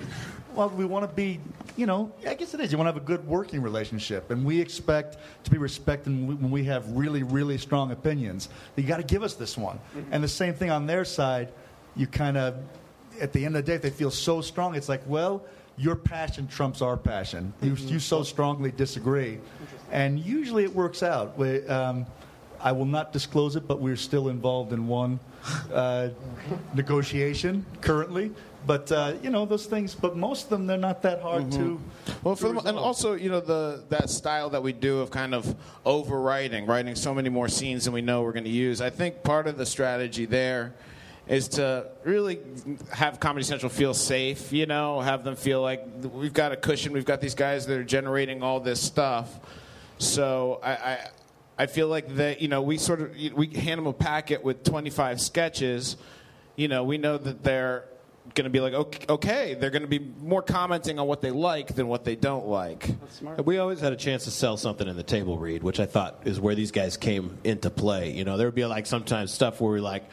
well, 0.54 0.68
we 0.68 0.84
want 0.84 1.08
to 1.08 1.12
be, 1.14 1.40
you 1.76 1.86
know, 1.86 2.12
I 2.28 2.34
guess 2.34 2.52
it 2.54 2.60
is. 2.60 2.70
You 2.70 2.78
want 2.78 2.86
to 2.88 2.92
have 2.92 3.02
a 3.02 3.04
good 3.06 3.26
working 3.26 3.62
relationship, 3.62 4.30
and 4.30 4.44
we 4.44 4.60
expect 4.60 5.16
to 5.44 5.50
be 5.50 5.58
respected 5.58 6.10
when 6.10 6.26
we- 6.28 6.34
when 6.36 6.50
we 6.50 6.64
have 6.64 6.88
really 6.92 7.22
really 7.24 7.58
strong 7.58 7.90
opinions. 7.90 8.48
You 8.76 8.84
got 8.84 8.98
to 8.98 9.02
give 9.02 9.22
us 9.24 9.34
this 9.34 9.58
one, 9.58 9.80
Mm-hmm. 9.96 10.12
and 10.12 10.22
the 10.22 10.28
same 10.28 10.54
thing 10.54 10.70
on 10.70 10.86
their 10.86 11.04
side. 11.04 11.48
You 11.96 12.06
kind 12.06 12.36
of, 12.36 12.56
at 13.20 13.32
the 13.32 13.44
end 13.44 13.56
of 13.56 13.64
the 13.66 13.70
day, 13.72 13.74
if 13.74 13.82
they 13.82 13.90
feel 13.90 14.10
so 14.12 14.40
strong, 14.40 14.74
it's 14.76 14.88
like, 14.88 15.02
well. 15.06 15.42
Your 15.78 15.96
passion 15.96 16.46
trumps 16.48 16.82
our 16.82 16.96
passion. 16.96 17.52
You, 17.62 17.72
Mm-hmm. 17.72 17.88
you 17.88 17.98
so 17.98 18.22
strongly 18.22 18.70
disagree, 18.70 19.38
and 19.90 20.18
usually 20.18 20.64
it 20.64 20.74
works 20.74 21.02
out. 21.02 21.36
We, 21.38 21.66
um, 21.66 22.06
I 22.60 22.72
will 22.72 22.84
not 22.84 23.12
disclose 23.12 23.56
it, 23.56 23.66
but 23.66 23.80
we're 23.80 23.96
still 23.96 24.28
involved 24.28 24.72
in 24.72 24.86
one 24.86 25.18
uh, 25.72 26.10
negotiation 26.74 27.64
currently. 27.80 28.30
But 28.64 28.92
uh, 28.92 29.14
you 29.22 29.30
know 29.30 29.44
those 29.44 29.66
things. 29.66 29.92
But 29.94 30.16
most 30.16 30.44
of 30.44 30.50
them, 30.50 30.66
they're 30.68 30.78
not 30.78 31.02
that 31.02 31.20
hard 31.20 31.50
to. 31.52 31.80
Well, 32.22 32.36
for 32.36 32.54
to 32.54 32.60
the, 32.60 32.68
and 32.68 32.78
also, 32.78 33.14
you 33.14 33.28
know, 33.28 33.40
the 33.40 33.82
that 33.88 34.08
style 34.08 34.50
that 34.50 34.62
we 34.62 34.72
do 34.72 35.00
of 35.00 35.10
kind 35.10 35.34
of 35.34 35.56
overwriting, 35.84 36.68
writing 36.68 36.94
so 36.94 37.12
many 37.12 37.28
more 37.28 37.48
scenes 37.48 37.84
than 37.86 37.92
we 37.92 38.02
know 38.02 38.22
we're 38.22 38.32
going 38.32 38.44
to 38.44 38.50
use. 38.50 38.80
I 38.80 38.90
think 38.90 39.24
part 39.24 39.48
of 39.48 39.56
the 39.58 39.66
strategy 39.66 40.26
there 40.26 40.74
is 41.28 41.48
to 41.48 41.86
really 42.04 42.40
have 42.92 43.20
Comedy 43.20 43.44
Central 43.44 43.70
feel 43.70 43.94
safe. 43.94 44.52
You 44.52 44.66
know, 44.66 45.00
have 45.00 45.24
them 45.24 45.36
feel 45.36 45.62
like 45.62 45.84
we've 46.12 46.32
got 46.32 46.52
a 46.52 46.56
cushion. 46.56 46.92
We've 46.92 47.04
got 47.04 47.20
these 47.20 47.34
guys 47.34 47.66
that 47.66 47.78
are 47.78 47.84
generating 47.84 48.42
all 48.42 48.60
this 48.60 48.80
stuff. 48.80 49.28
So 49.98 50.60
I. 50.62 50.70
I 50.72 51.10
I 51.58 51.66
feel 51.66 51.86
like 51.86 52.16
that 52.16 52.40
you 52.40 52.48
know 52.48 52.62
we 52.62 52.78
sort 52.78 53.02
of 53.02 53.14
we 53.34 53.46
hand 53.48 53.78
them 53.78 53.86
a 53.86 53.92
packet 53.92 54.42
with 54.42 54.64
25 54.64 55.20
sketches, 55.20 55.98
you 56.56 56.66
know, 56.68 56.84
we 56.84 56.98
know 56.98 57.18
that 57.18 57.42
they're 57.42 57.84
going 58.34 58.44
to 58.44 58.50
be 58.50 58.60
like, 58.60 58.72
okay, 58.72 59.06
okay, 59.08 59.54
they're 59.54 59.70
going 59.70 59.82
to 59.82 59.88
be 59.88 59.98
more 59.98 60.42
commenting 60.42 60.98
on 60.98 61.06
what 61.06 61.20
they 61.20 61.30
like 61.30 61.74
than 61.74 61.88
what 61.88 62.04
they 62.04 62.14
don't 62.14 62.46
like. 62.46 62.90
We 63.44 63.58
always 63.58 63.80
had 63.80 63.92
a 63.92 63.96
chance 63.96 64.24
to 64.24 64.30
sell 64.30 64.56
something 64.56 64.86
in 64.86 64.96
the 64.96 65.02
table 65.02 65.38
read, 65.38 65.62
which 65.62 65.80
I 65.80 65.86
thought 65.86 66.22
is 66.24 66.40
where 66.40 66.54
these 66.54 66.70
guys 66.70 66.96
came 66.96 67.38
into 67.42 67.68
play. 67.70 68.12
You 68.12 68.24
know, 68.24 68.36
there 68.36 68.46
would 68.46 68.54
be 68.54 68.64
like 68.64 68.86
sometimes 68.86 69.32
stuff 69.32 69.60
where 69.60 69.72
we're 69.72 69.80
like, 69.80 70.04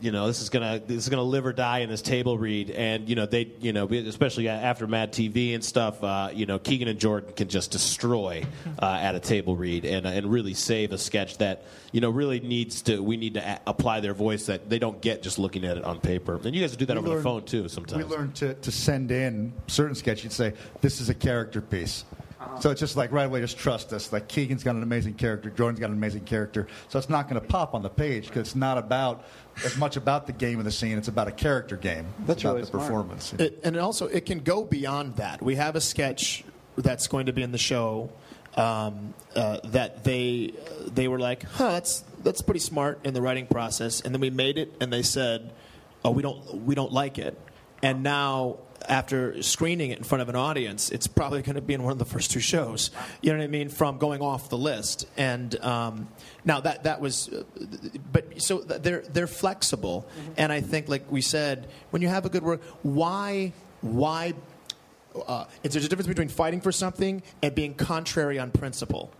you 0.00 0.10
know, 0.10 0.26
this 0.26 0.40
is 0.40 0.48
gonna 0.48 0.80
this 0.84 0.98
is 0.98 1.08
gonna 1.08 1.22
live 1.22 1.46
or 1.46 1.52
die 1.52 1.78
in 1.78 1.90
this 1.90 2.02
table 2.02 2.38
read, 2.38 2.70
and 2.70 3.08
you 3.08 3.14
know 3.14 3.26
they, 3.26 3.52
you 3.60 3.72
know, 3.72 3.86
especially 3.86 4.48
after 4.48 4.86
Mad 4.86 5.12
TV 5.12 5.54
and 5.54 5.64
stuff, 5.64 6.02
uh, 6.02 6.30
you 6.32 6.46
know, 6.46 6.58
Keegan 6.58 6.88
and 6.88 6.98
Jordan 6.98 7.32
can 7.34 7.48
just 7.48 7.70
destroy 7.70 8.44
uh, 8.80 8.98
at 9.00 9.14
a 9.14 9.20
table 9.20 9.56
read 9.56 9.84
and 9.84 10.06
and 10.06 10.30
really 10.30 10.54
save 10.54 10.92
a 10.92 10.98
sketch 10.98 11.38
that 11.38 11.64
you 11.92 12.00
know 12.00 12.10
really 12.10 12.40
needs 12.40 12.82
to 12.82 13.02
we 13.02 13.16
need 13.16 13.34
to 13.34 13.40
a- 13.40 13.60
apply 13.66 14.00
their 14.00 14.14
voice 14.14 14.46
that 14.46 14.68
they 14.68 14.78
don't 14.78 15.00
get 15.00 15.22
just 15.22 15.38
looking 15.38 15.64
at 15.64 15.76
it 15.76 15.84
on 15.84 16.00
paper. 16.00 16.40
And 16.42 16.54
you 16.54 16.60
guys 16.60 16.76
do 16.76 16.86
that 16.86 16.96
We 16.96 17.06
over 17.06 17.16
the 17.16 17.22
phone 17.22 17.44
too 17.44 17.68
sometimes. 17.68 18.04
We 18.04 18.10
learned 18.10 18.34
to, 18.36 18.54
to 18.54 18.72
send 18.72 19.10
in 19.10 19.52
certain 19.66 19.94
sketches. 19.94 20.24
You'd 20.24 20.32
say, 20.32 20.54
this 20.80 21.00
is 21.00 21.08
a 21.08 21.14
character 21.14 21.60
piece. 21.60 22.04
So 22.60 22.70
it's 22.70 22.80
just 22.80 22.96
like 22.96 23.12
right 23.12 23.26
away, 23.26 23.40
just 23.40 23.58
trust 23.58 23.92
us. 23.92 24.12
Like 24.12 24.26
Keegan's 24.26 24.64
got 24.64 24.74
an 24.74 24.82
amazing 24.82 25.14
character, 25.14 25.50
Jordan's 25.50 25.78
got 25.78 25.90
an 25.90 25.96
amazing 25.96 26.24
character. 26.24 26.68
So 26.88 26.98
it's 26.98 27.10
not 27.10 27.28
going 27.28 27.40
to 27.40 27.46
pop 27.46 27.74
on 27.74 27.82
the 27.82 27.90
page 27.90 28.28
because 28.28 28.48
it's 28.48 28.56
not 28.56 28.78
about 28.78 29.24
as 29.64 29.76
much 29.76 29.96
about 29.96 30.26
the 30.26 30.32
game 30.32 30.58
of 30.58 30.64
the 30.64 30.70
scene. 30.70 30.98
It's 30.98 31.08
about 31.08 31.28
a 31.28 31.32
character 31.32 31.76
game. 31.76 32.06
It's 32.18 32.26
That's 32.26 32.42
about 32.42 32.50
really 32.50 32.60
the 32.62 32.66
smart. 32.68 32.82
performance. 32.84 33.32
It, 33.34 33.60
and 33.64 33.76
also, 33.76 34.06
it 34.06 34.26
can 34.26 34.40
go 34.40 34.64
beyond 34.64 35.16
that. 35.16 35.42
We 35.42 35.56
have 35.56 35.76
a 35.76 35.80
sketch 35.80 36.44
that's 36.76 37.06
going 37.06 37.26
to 37.26 37.32
be 37.32 37.42
in 37.42 37.52
the 37.52 37.58
show 37.58 38.10
um, 38.56 39.14
uh, 39.36 39.58
that 39.64 40.04
they 40.04 40.54
they 40.86 41.08
were 41.08 41.18
like, 41.18 41.44
"Huh, 41.44 41.72
that's 41.72 42.04
that's 42.22 42.42
pretty 42.42 42.60
smart 42.60 43.00
in 43.04 43.14
the 43.14 43.22
writing 43.22 43.46
process," 43.46 44.00
and 44.00 44.14
then 44.14 44.20
we 44.20 44.30
made 44.30 44.58
it, 44.58 44.72
and 44.80 44.92
they 44.92 45.02
said, 45.02 45.52
"Oh, 46.04 46.10
we 46.10 46.22
don't 46.22 46.64
we 46.66 46.74
don't 46.74 46.92
like 46.92 47.18
it," 47.18 47.38
and 47.82 48.02
now. 48.02 48.58
After 48.88 49.42
screening 49.42 49.90
it 49.90 49.98
in 49.98 50.04
front 50.04 50.22
of 50.22 50.28
an 50.28 50.36
audience, 50.36 50.90
it's 50.90 51.06
probably 51.06 51.42
going 51.42 51.56
to 51.56 51.60
be 51.60 51.74
in 51.74 51.82
one 51.82 51.92
of 51.92 51.98
the 51.98 52.04
first 52.04 52.30
two 52.30 52.40
shows. 52.40 52.90
You 53.20 53.32
know 53.32 53.38
what 53.38 53.44
I 53.44 53.48
mean? 53.48 53.68
From 53.68 53.98
going 53.98 54.20
off 54.22 54.48
the 54.48 54.58
list, 54.58 55.06
and 55.16 55.54
um, 55.62 56.08
now 56.44 56.60
that 56.60 56.84
that 56.84 57.00
was, 57.00 57.28
uh, 57.28 57.44
but 58.12 58.42
so 58.42 58.58
they're 58.60 59.02
they're 59.02 59.26
flexible, 59.26 60.08
and 60.36 60.50
I 60.50 60.60
think, 60.60 60.88
like 60.88 61.10
we 61.10 61.20
said, 61.20 61.68
when 61.90 62.02
you 62.02 62.08
have 62.08 62.26
a 62.26 62.30
good 62.30 62.42
work, 62.42 62.62
why 62.82 63.52
why 63.82 64.34
uh, 65.26 65.44
it's, 65.62 65.74
there's 65.74 65.84
a 65.84 65.88
difference 65.88 66.08
between 66.08 66.28
fighting 66.28 66.60
for 66.60 66.72
something 66.72 67.22
and 67.42 67.54
being 67.54 67.74
contrary 67.74 68.38
on 68.38 68.50
principle. 68.50 69.12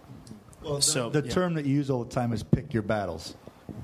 Well, 0.62 0.80
so 0.80 1.08
the 1.08 1.22
yeah. 1.22 1.30
term 1.30 1.54
that 1.54 1.64
you 1.64 1.74
use 1.74 1.90
all 1.90 2.04
the 2.04 2.10
time 2.10 2.32
is 2.32 2.42
pick 2.42 2.72
your 2.74 2.82
battles. 2.82 3.34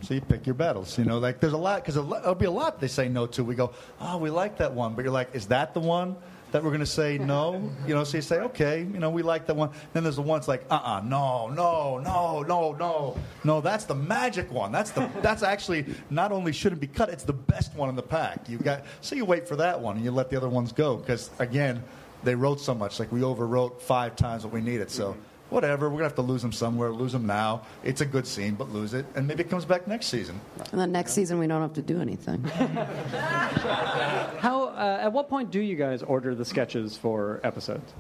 So 0.03 0.15
you 0.15 0.21
pick 0.21 0.47
your 0.47 0.55
battles. 0.55 0.99
You 0.99 1.05
know, 1.05 1.19
like 1.19 1.41
there's 1.41 1.53
a 1.53 1.59
lot 1.59 1.83
because 1.83 1.95
there'll 1.95 2.35
be 2.35 2.47
a 2.47 2.51
lot 2.51 2.81
they 2.81 2.89
say 2.89 3.09
no 3.09 3.27
to. 3.29 3.45
We 3.45 3.55
go, 3.55 3.73
oh, 4.01 4.19
we 4.19 4.31
like 4.31 4.59
that 4.59 4.73
one, 4.73 4.95
but 4.95 5.05
you're 5.05 5.13
like, 5.13 5.35
is 5.35 5.47
that 5.49 5.75
the 5.75 5.81
one 5.81 6.17
that 6.53 6.63
we're 6.63 6.71
going 6.71 6.81
to 6.81 6.87
say 6.87 7.19
no? 7.19 7.71
You 7.87 7.95
know, 7.95 8.05
so 8.05 8.19
you 8.19 8.23
say, 8.23 8.39
okay, 8.41 8.81
you 8.81 8.99
know, 8.99 9.11
we 9.11 9.23
like 9.23 9.47
that 9.47 9.57
one. 9.57 9.71
Then 9.93 10.05
there's 10.05 10.17
the 10.17 10.23
ones 10.23 10.49
like, 10.49 10.65
uh-uh, 10.71 11.03
no, 11.05 11.49
no, 11.49 11.99
no, 11.99 12.43
no, 12.43 12.73
no, 12.73 13.17
no. 13.45 13.61
That's 13.61 13.85
the 13.85 13.95
magic 13.95 14.51
one. 14.51 14.73
That's 14.73 14.91
the 14.91 15.11
that's 15.23 15.43
actually 15.43 15.87
not 16.11 16.33
only 16.33 16.53
shouldn't 16.53 16.81
be 16.81 16.87
cut, 16.87 17.09
it's 17.09 17.25
the 17.25 17.33
best 17.33 17.75
one 17.75 17.89
in 17.89 17.97
the 17.97 18.03
pack. 18.03 18.49
You 18.49 18.59
got 18.59 18.85
so 19.01 19.17
you 19.17 19.25
wait 19.25 19.49
for 19.49 19.57
that 19.57 19.81
one 19.81 19.97
and 19.97 20.05
you 20.05 20.11
let 20.11 20.31
the 20.31 20.37
other 20.37 20.49
ones 20.49 20.73
go 20.73 20.97
because 20.97 21.31
again, 21.39 21.83
they 22.23 22.35
wrote 22.35 22.61
so 22.61 22.75
much. 22.75 22.99
Like 23.01 23.13
we 23.13 23.21
overwrote 23.21 23.81
five 23.81 24.17
times 24.17 24.45
what 24.45 24.53
we 24.53 24.61
needed. 24.61 24.91
So 24.91 25.17
whatever, 25.51 25.89
we're 25.89 25.97
gonna 25.97 26.05
have 26.05 26.15
to 26.17 26.23
lose 26.23 26.43
them 26.43 26.53
somewhere. 26.53 26.91
Lose 26.91 27.13
them 27.13 27.27
now. 27.27 27.63
It's 27.85 28.01
a 28.01 28.07
good 28.07 28.27
scene, 28.27 28.55
but 28.55 28.71
lose 28.71 28.95
it, 28.95 29.07
and 29.15 29.27
maybe 29.27 29.43
it 29.43 29.51
comes 29.51 29.65
back 29.65 29.87
next 29.87 30.07
season. 30.07 30.41
And 30.73 30.81
then 30.81 30.93
next 30.93 31.13
season, 31.13 31.39
we 31.39 31.47
don't 31.47 31.63
have 31.63 31.75
to 31.75 31.83
do 31.83 32.01
anything. 32.01 32.43
How? 32.45 34.65
Uh, 34.77 34.99
at 35.03 35.13
what 35.13 35.29
point 35.29 35.51
do 35.51 35.61
you 35.61 35.77
guys 35.77 36.03
order 36.03 36.35
the 36.35 36.45
sketches 36.45 36.97
for 36.97 37.41
episodes? 37.45 37.93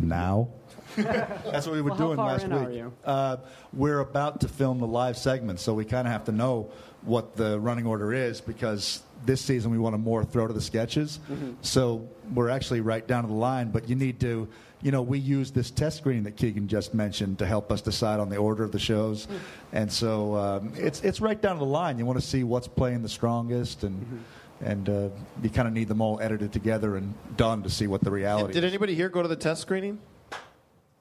Now. 0.00 0.48
That's 0.96 1.66
what 1.66 1.74
we 1.74 1.82
were 1.82 1.90
Well, 1.90 1.98
how 1.98 2.04
doing 2.04 2.16
far 2.16 2.32
last 2.32 2.44
in 2.44 2.54
week. 2.54 2.68
are 2.68 2.72
you? 2.72 2.92
Uh, 3.04 3.36
we're 3.72 3.98
about 4.00 4.40
to 4.42 4.48
film 4.48 4.78
the 4.78 4.86
live 4.86 5.16
segment, 5.16 5.58
so 5.58 5.74
we 5.74 5.84
kind 5.84 6.06
of 6.06 6.12
have 6.12 6.24
to 6.26 6.32
know 6.32 6.70
what 7.02 7.34
the 7.36 7.58
running 7.58 7.86
order 7.86 8.12
is 8.14 8.40
because 8.40 9.02
this 9.26 9.40
season 9.40 9.70
we 9.72 9.78
want 9.78 9.94
to 9.94 9.98
more 9.98 10.24
throw 10.24 10.46
to 10.46 10.52
the 10.52 10.60
sketches. 10.60 11.18
Mm-hmm. 11.30 11.52
So 11.62 12.08
we're 12.32 12.48
actually 12.48 12.80
right 12.80 13.06
down 13.06 13.24
to 13.24 13.28
the 13.28 13.34
line, 13.34 13.70
but 13.70 13.88
you 13.88 13.96
need 13.96 14.20
to, 14.20 14.48
you 14.84 14.92
know, 14.92 15.02
we 15.02 15.18
use 15.18 15.50
this 15.50 15.70
test 15.72 15.96
screening 15.98 16.22
that 16.24 16.36
Keegan 16.36 16.68
just 16.68 16.94
mentioned 16.94 17.38
to 17.40 17.46
help 17.46 17.72
us 17.72 17.80
decide 17.82 18.20
on 18.20 18.28
the 18.28 18.36
order 18.36 18.62
of 18.62 18.70
the 18.70 18.78
shows, 18.78 19.26
Mm. 19.26 19.38
and 19.72 19.92
so 19.92 20.36
um, 20.36 20.72
it's 20.76 21.02
it's 21.02 21.20
right 21.20 21.40
down 21.40 21.58
the 21.58 21.64
line. 21.64 21.98
You 21.98 22.06
want 22.06 22.20
to 22.20 22.26
see 22.26 22.44
what's 22.44 22.68
playing 22.68 23.02
the 23.02 23.08
strongest 23.08 23.82
and. 23.82 24.00
Mm-hmm. 24.00 24.16
And 24.60 24.88
uh, 24.88 25.08
you 25.42 25.50
kind 25.50 25.66
of 25.66 25.74
need 25.74 25.88
them 25.88 26.00
all 26.00 26.20
edited 26.20 26.52
together 26.52 26.96
and 26.96 27.12
done 27.36 27.64
to 27.64 27.68
see 27.68 27.86
what 27.88 28.00
the 28.02 28.10
reality 28.10 28.52
Did 28.54 28.64
is. 28.64 28.70
anybody 28.72 28.94
here 28.94 29.08
go 29.10 29.20
to 29.20 29.28
the 29.28 29.36
test 29.36 29.60
screening? 29.60 29.98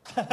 okay, 0.17 0.25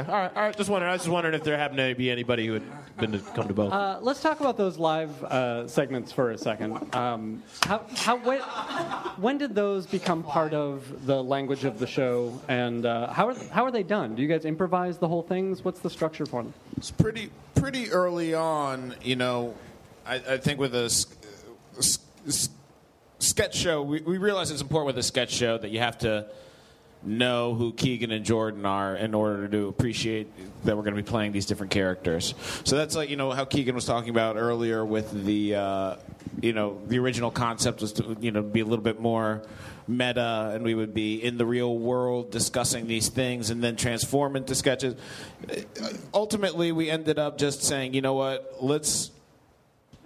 all 0.00 0.14
right, 0.14 0.30
all 0.36 0.42
right. 0.42 0.56
Just 0.56 0.70
wondering. 0.70 0.90
I 0.90 0.94
was 0.94 1.02
just 1.02 1.12
wondering 1.12 1.34
if 1.34 1.42
there 1.44 1.56
happened 1.56 1.78
to 1.78 1.94
be 1.94 2.10
anybody 2.10 2.46
who 2.46 2.54
had 2.54 2.62
been 2.96 3.12
to 3.12 3.18
come 3.18 3.48
to 3.48 3.54
both. 3.54 3.72
Uh, 3.72 3.98
let's 4.00 4.22
talk 4.22 4.40
about 4.40 4.56
those 4.56 4.78
live 4.78 5.22
uh, 5.24 5.66
segments 5.66 6.12
for 6.12 6.30
a 6.30 6.38
second. 6.38 6.94
Um, 6.94 7.42
how, 7.64 7.84
how, 7.96 8.16
when, 8.18 8.40
when 9.20 9.38
did 9.38 9.54
those 9.54 9.86
become 9.86 10.22
part 10.22 10.54
of 10.54 11.06
the 11.06 11.22
language 11.22 11.64
of 11.64 11.78
the 11.78 11.86
show, 11.86 12.40
and 12.48 12.86
uh, 12.86 13.12
how, 13.12 13.28
are, 13.28 13.34
how 13.50 13.64
are 13.64 13.70
they 13.72 13.82
done? 13.82 14.14
Do 14.14 14.22
you 14.22 14.28
guys 14.28 14.44
improvise 14.44 14.98
the 14.98 15.08
whole 15.08 15.22
things? 15.22 15.64
What's 15.64 15.80
the 15.80 15.90
structure 15.90 16.24
for 16.26 16.42
them? 16.42 16.54
It's 16.76 16.90
pretty 16.90 17.30
pretty 17.54 17.90
early 17.90 18.32
on, 18.34 18.94
you 19.02 19.16
know. 19.16 19.54
I, 20.06 20.14
I 20.14 20.36
think 20.38 20.58
with 20.58 20.74
a 20.74 20.84
s- 20.84 21.06
s- 21.78 21.98
s- 22.26 22.48
sketch 23.18 23.54
show, 23.54 23.82
we, 23.82 24.00
we 24.00 24.16
realize 24.18 24.50
it's 24.50 24.62
important 24.62 24.86
with 24.86 24.98
a 24.98 25.02
sketch 25.02 25.30
show 25.30 25.58
that 25.58 25.70
you 25.70 25.78
have 25.80 25.98
to 25.98 26.26
know 27.02 27.54
who 27.54 27.72
Keegan 27.72 28.10
and 28.10 28.24
Jordan 28.24 28.66
are 28.66 28.94
in 28.94 29.14
order 29.14 29.48
to 29.48 29.68
appreciate 29.68 30.28
that 30.64 30.76
we're 30.76 30.82
going 30.82 30.94
to 30.94 31.02
be 31.02 31.08
playing 31.08 31.32
these 31.32 31.46
different 31.46 31.72
characters. 31.72 32.34
So 32.64 32.76
that's 32.76 32.94
like 32.94 33.10
you 33.10 33.16
know 33.16 33.30
how 33.30 33.44
Keegan 33.44 33.74
was 33.74 33.84
talking 33.84 34.10
about 34.10 34.36
earlier 34.36 34.84
with 34.84 35.24
the 35.24 35.54
uh, 35.54 35.96
you 36.40 36.52
know 36.52 36.80
the 36.86 36.98
original 36.98 37.30
concept 37.30 37.80
was 37.80 37.92
to 37.94 38.16
you 38.20 38.30
know 38.30 38.42
be 38.42 38.60
a 38.60 38.64
little 38.64 38.84
bit 38.84 39.00
more 39.00 39.42
meta 39.88 40.52
and 40.54 40.62
we 40.64 40.74
would 40.74 40.94
be 40.94 41.22
in 41.22 41.36
the 41.36 41.44
real 41.44 41.76
world 41.76 42.30
discussing 42.30 42.86
these 42.86 43.08
things 43.08 43.50
and 43.50 43.62
then 43.62 43.76
transform 43.76 44.36
into 44.36 44.54
sketches. 44.54 44.94
Ultimately, 46.14 46.72
we 46.72 46.88
ended 46.90 47.18
up 47.18 47.38
just 47.38 47.62
saying, 47.62 47.94
you 47.94 48.00
know 48.00 48.14
what, 48.14 48.56
let's 48.60 49.10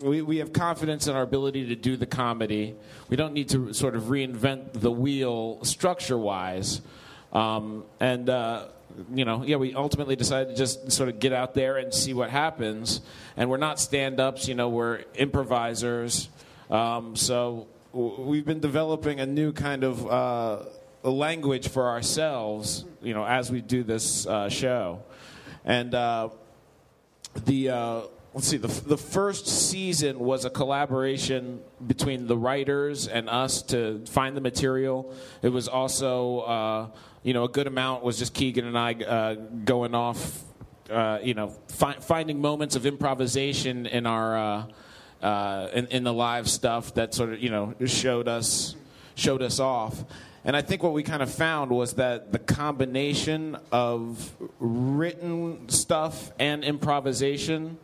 we, 0.05 0.21
we 0.21 0.37
have 0.39 0.53
confidence 0.53 1.07
in 1.07 1.17
our 1.17 1.23
ability 1.23 1.69
to 1.69 1.77
do 1.77 1.97
the 1.97 2.07
comedy. 2.07 2.75
We 3.09 3.17
don't 3.17 3.33
need 3.33 3.49
to 3.51 3.73
sort 3.73 3.97
of 3.97 4.05
reinvent 4.05 4.75
the 4.75 4.91
wheel 4.91 5.65
structure 5.65 6.19
wise. 6.19 6.83
Um, 7.33 7.85
and, 8.01 8.29
uh, 8.29 8.67
you 9.13 9.25
know, 9.25 9.43
yeah, 9.45 9.57
we 9.57 9.75
ultimately 9.75 10.15
decided 10.15 10.51
to 10.51 10.57
just 10.57 10.93
sort 10.93 11.09
of 11.09 11.19
get 11.19 11.33
out 11.33 11.55
there 11.55 11.79
and 11.79 11.93
see 11.93 12.13
what 12.13 12.29
happens. 12.29 13.01
And 13.37 13.49
we're 13.49 13.57
not 13.57 13.81
stand 13.81 14.21
ups, 14.21 14.47
you 14.47 14.55
know, 14.55 14.69
we're 14.69 15.05
improvisers. 15.15 16.29
Um, 16.71 17.17
so 17.17 17.67
we've 17.93 18.45
been 18.45 18.61
developing 18.61 19.21
a 19.21 19.27
new 19.27 19.53
kind 19.53 19.85
of 19.85 20.07
uh, 20.07 20.59
language 21.03 21.69
for 21.69 21.89
ourselves, 21.89 22.85
you 23.03 23.15
know, 23.15 23.25
as 23.25 23.51
we 23.51 23.63
do 23.63 23.83
this 23.83 24.27
uh, 24.27 24.51
show. 24.51 25.03
And, 25.65 25.95
uh, 25.95 26.29
the 27.47 27.71
uh, 27.71 28.01
let's 28.35 28.47
see 28.49 28.57
the, 28.57 28.69
the 28.69 28.99
first 28.99 29.47
season 29.47 30.19
was 30.19 30.45
a 30.45 30.51
collaboration 30.51 31.61
between 31.87 32.27
the 32.27 32.37
writers 32.37 33.09
and 33.09 33.29
us 33.29 33.63
to 33.63 34.05
find 34.07 34.37
the 34.37 34.41
material 34.41 35.15
it 35.43 35.49
was 35.49 35.69
also 35.69 36.41
uh, 36.41 36.89
you 37.23 37.33
know 37.33 37.45
a 37.45 37.49
good 37.49 37.67
amount 37.67 38.03
was 38.03 38.19
just 38.19 38.35
keegan 38.35 38.67
and 38.67 38.79
i 38.79 38.93
uh, 38.93 39.35
going 39.65 39.95
off 39.95 40.43
uh, 40.91 41.19
you 41.23 41.35
know 41.35 41.49
fi- 41.69 41.99
finding 42.01 42.41
moments 42.41 42.77
of 42.77 42.85
improvisation 42.85 43.87
in 43.87 44.07
our 44.07 44.37
uh, 44.37 44.67
uh, 45.23 45.71
in, 45.73 45.87
in 45.87 46.05
the 46.05 46.13
live 46.13 46.49
stuff 46.49 46.93
that 46.95 47.15
sort 47.15 47.33
of 47.33 47.43
you 47.43 47.51
know 47.51 47.75
showed 47.87 48.29
us 48.29 48.77
showed 49.15 49.43
us 49.43 49.59
off. 49.59 50.05
And 50.45 50.55
I 50.55 50.61
think 50.61 50.83
what 50.83 50.93
we 50.93 51.03
kind 51.03 51.23
of 51.23 51.33
found 51.33 51.71
was 51.71 51.95
that 51.95 52.33
the 52.33 52.39
combination 52.39 53.57
of 53.73 54.35
written 54.59 55.69
stuff 55.71 56.33
and 56.39 56.63
improvisation 56.63 57.79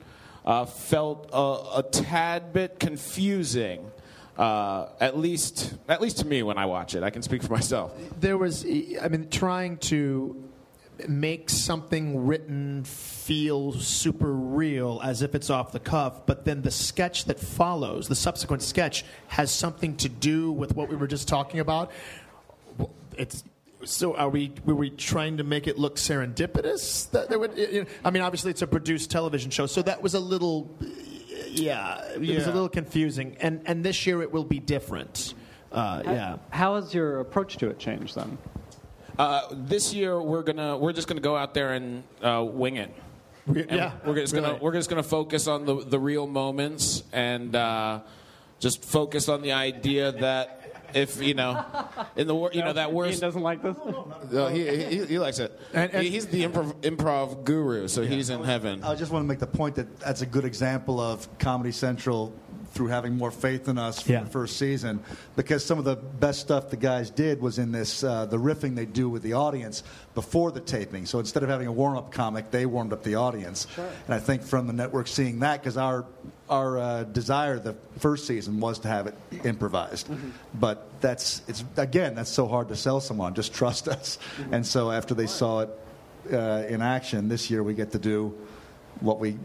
uh, 0.45 0.65
felt 0.65 1.29
a, 1.33 1.79
a 1.79 1.83
tad 1.91 2.53
bit 2.53 2.79
confusing. 2.79 3.91
Uh, 4.37 4.89
at 5.01 5.19
least, 5.19 5.75
at 5.89 6.01
least 6.01 6.19
to 6.19 6.27
me 6.27 6.43
when 6.43 6.57
I 6.57 6.65
watch 6.67 6.95
it, 6.95 7.03
I 7.03 7.11
can 7.11 7.21
speak 7.23 7.43
for 7.43 7.53
myself. 7.53 7.93
there 8.21 8.39
was 8.39 8.65
i 8.65 9.09
mean 9.09 9.29
trying 9.29 9.77
to 9.79 10.43
make 11.09 11.49
something 11.51 12.27
written 12.27 12.85
feel 12.85 13.73
super 13.73 14.33
real 14.33 15.01
as 15.03 15.23
if 15.23 15.35
it's 15.35 15.51
off 15.51 15.73
the 15.73 15.81
cuff 15.81 16.27
but 16.27 16.45
then 16.45 16.63
the 16.63 16.71
sketch 16.71 17.25
that 17.25 17.39
follows 17.41 18.09
the 18.09 18.15
subsequent 18.15 18.63
sketch 18.63 19.05
has 19.29 19.51
something 19.51 19.97
to 19.97 20.09
do 20.09 20.53
with 20.53 20.77
what 20.77 20.89
we 20.89 20.97
were 20.97 21.07
just 21.07 21.27
talking 21.27 21.61
about 21.61 21.91
it's 23.17 23.45
so 23.85 24.15
are 24.15 24.29
we 24.29 24.53
were 24.65 24.75
we 24.75 24.91
trying 24.91 25.37
to 25.37 25.45
make 25.45 25.67
it 25.67 25.79
look 25.79 25.97
serendipitous 25.97 27.11
that 27.11 27.29
there 27.29 27.39
would 27.39 27.57
you 27.57 27.81
know, 27.83 27.87
i 28.05 28.11
mean 28.11 28.23
obviously 28.23 28.51
it's 28.51 28.63
a 28.63 28.67
produced 28.67 29.11
television 29.11 29.51
show 29.51 29.67
so 29.67 29.81
that 29.81 30.03
was 30.03 30.15
a 30.15 30.21
little 30.21 30.71
yeah, 31.51 32.03
it 32.15 32.21
was 32.21 32.47
a 32.47 32.53
little 32.53 32.69
confusing. 32.69 33.37
And 33.41 33.63
and 33.67 33.85
this 33.85 34.07
year 34.07 34.23
it 34.23 34.33
will 34.33 34.45
be 34.45 34.61
different. 34.61 35.35
Uh, 35.73 36.03
yeah. 36.05 36.37
How 36.51 36.77
has 36.77 36.95
your 36.95 37.21
approach 37.21 37.57
to 37.59 37.69
it 37.69 37.79
changed 37.79 38.17
then? 38.17 38.39
Uh, 39.19 39.43
this 39.53 39.93
year 39.93 40.21
we're 40.21 40.43
gonna 40.43 40.77
we're 40.77 40.93
just 40.93 41.09
gonna 41.09 41.21
go 41.21 41.37
out 41.37 41.55
there 41.55 41.73
and 41.75 42.03
uh, 42.23 42.45
wing 42.45 42.77
it. 42.77 42.95
And 43.47 43.71
yeah, 43.71 43.93
we're 44.05 44.15
just 44.15 44.35
gonna 44.35 44.49
really. 44.49 44.61
we're 44.61 44.73
just 44.73 44.89
gonna 44.89 45.03
focus 45.03 45.47
on 45.47 45.65
the 45.67 45.85
the 45.85 45.99
real 45.99 46.27
moments 46.27 47.03
and 47.13 47.55
uh, 47.55 48.01
just 48.59 48.85
focus 48.85 49.29
on 49.29 49.43
the 49.43 49.53
idea 49.53 50.13
that 50.13 50.60
if 50.95 51.23
you 51.23 51.35
know 51.35 51.65
in 52.17 52.27
the 52.27 52.35
wor- 52.35 52.51
you 52.53 52.63
know 52.63 52.73
that 52.73 52.89
Ian 52.89 52.95
worst 52.95 53.21
doesn't 53.21 53.43
like 53.43 53.63
this. 53.63 53.77
No, 54.31 54.47
he, 54.49 54.67
he, 54.85 55.05
he 55.07 55.19
likes 55.19 55.39
it. 55.39 55.59
And- 55.73 55.91
and- 55.93 56.03
He- 56.03 56.11
he's 56.11 56.27
the 56.27 56.43
improv, 56.45 56.73
improv 56.83 57.45
guru, 57.45 57.89
so 57.89 58.03
he's 58.03 58.31
in 58.31 58.43
heaven. 58.45 58.83
I 58.85 58.95
just 58.95 59.11
want 59.13 59.25
to 59.25 59.29
make 59.29 59.39
the 59.39 59.47
point 59.47 59.75
that 59.77 59.99
that's 60.01 60.23
a 60.23 60.27
good 60.27 60.45
example 60.45 61.01
of 61.01 61.27
Comedy 61.39 61.73
Central 61.73 62.33
through 62.73 62.87
having 62.89 63.17
more 63.17 63.31
faith 63.31 63.69
in 63.69 63.79
us 63.79 64.03
from 64.03 64.13
Yeah. 64.13 64.21
the 64.25 64.31
first 64.31 64.57
season, 64.57 65.01
because 65.37 65.65
some 65.65 65.79
of 65.79 65.85
the 65.85 65.97
best 65.97 66.41
stuff 66.41 66.71
the 66.71 66.77
guys 66.77 67.11
did 67.11 67.41
was 67.41 67.59
in 67.59 67.73
this 67.73 68.05
uh, 68.05 68.27
the 68.27 68.37
riffing 68.39 68.77
they 68.77 68.87
do 68.87 69.09
with 69.09 69.23
the 69.23 69.33
audience 69.33 69.83
before 70.15 70.53
the 70.53 70.61
taping. 70.61 71.07
So 71.07 71.19
instead 71.19 71.43
of 71.43 71.49
having 71.49 71.67
a 71.67 71.73
warm 71.73 71.97
up 71.97 72.13
comic, 72.13 72.51
they 72.51 72.67
warmed 72.67 72.93
up 72.93 73.03
the 73.03 73.17
audience. 73.17 73.67
And 74.07 74.15
I 74.15 74.21
think 74.21 74.43
from 74.43 74.67
the 74.67 74.73
network 74.73 75.09
seeing 75.09 75.41
that, 75.41 75.61
because 75.61 75.77
our 75.77 76.05
our 76.49 76.79
uh, 76.79 77.05
desire 77.05 77.59
the 77.61 77.75
first 77.99 78.27
season 78.27 78.59
was 78.61 78.81
to 78.81 78.89
have 78.89 79.07
it 79.07 79.15
improvised, 79.45 80.09
but 80.55 80.89
that's 81.01 81.43
it's 81.49 81.65
again 81.77 82.15
that's 82.15 82.31
so 82.31 82.47
hard 82.47 82.69
to 82.69 82.77
sell 82.77 83.01
someone. 83.01 83.35
Just 83.35 83.53
trust 83.55 83.89
us. 83.89 84.19
And 84.53 84.67
so 84.67 84.91
after 84.91 85.15
they 85.15 85.27
saw 85.27 85.61
it 85.61 85.71
uh, 86.33 86.65
in 86.69 86.83
action 86.83 87.29
this 87.29 87.51
year, 87.51 87.63
we 87.63 87.75
get 87.75 87.93
to 87.93 87.99
do 87.99 88.35
what 89.01 89.21
we 89.21 89.37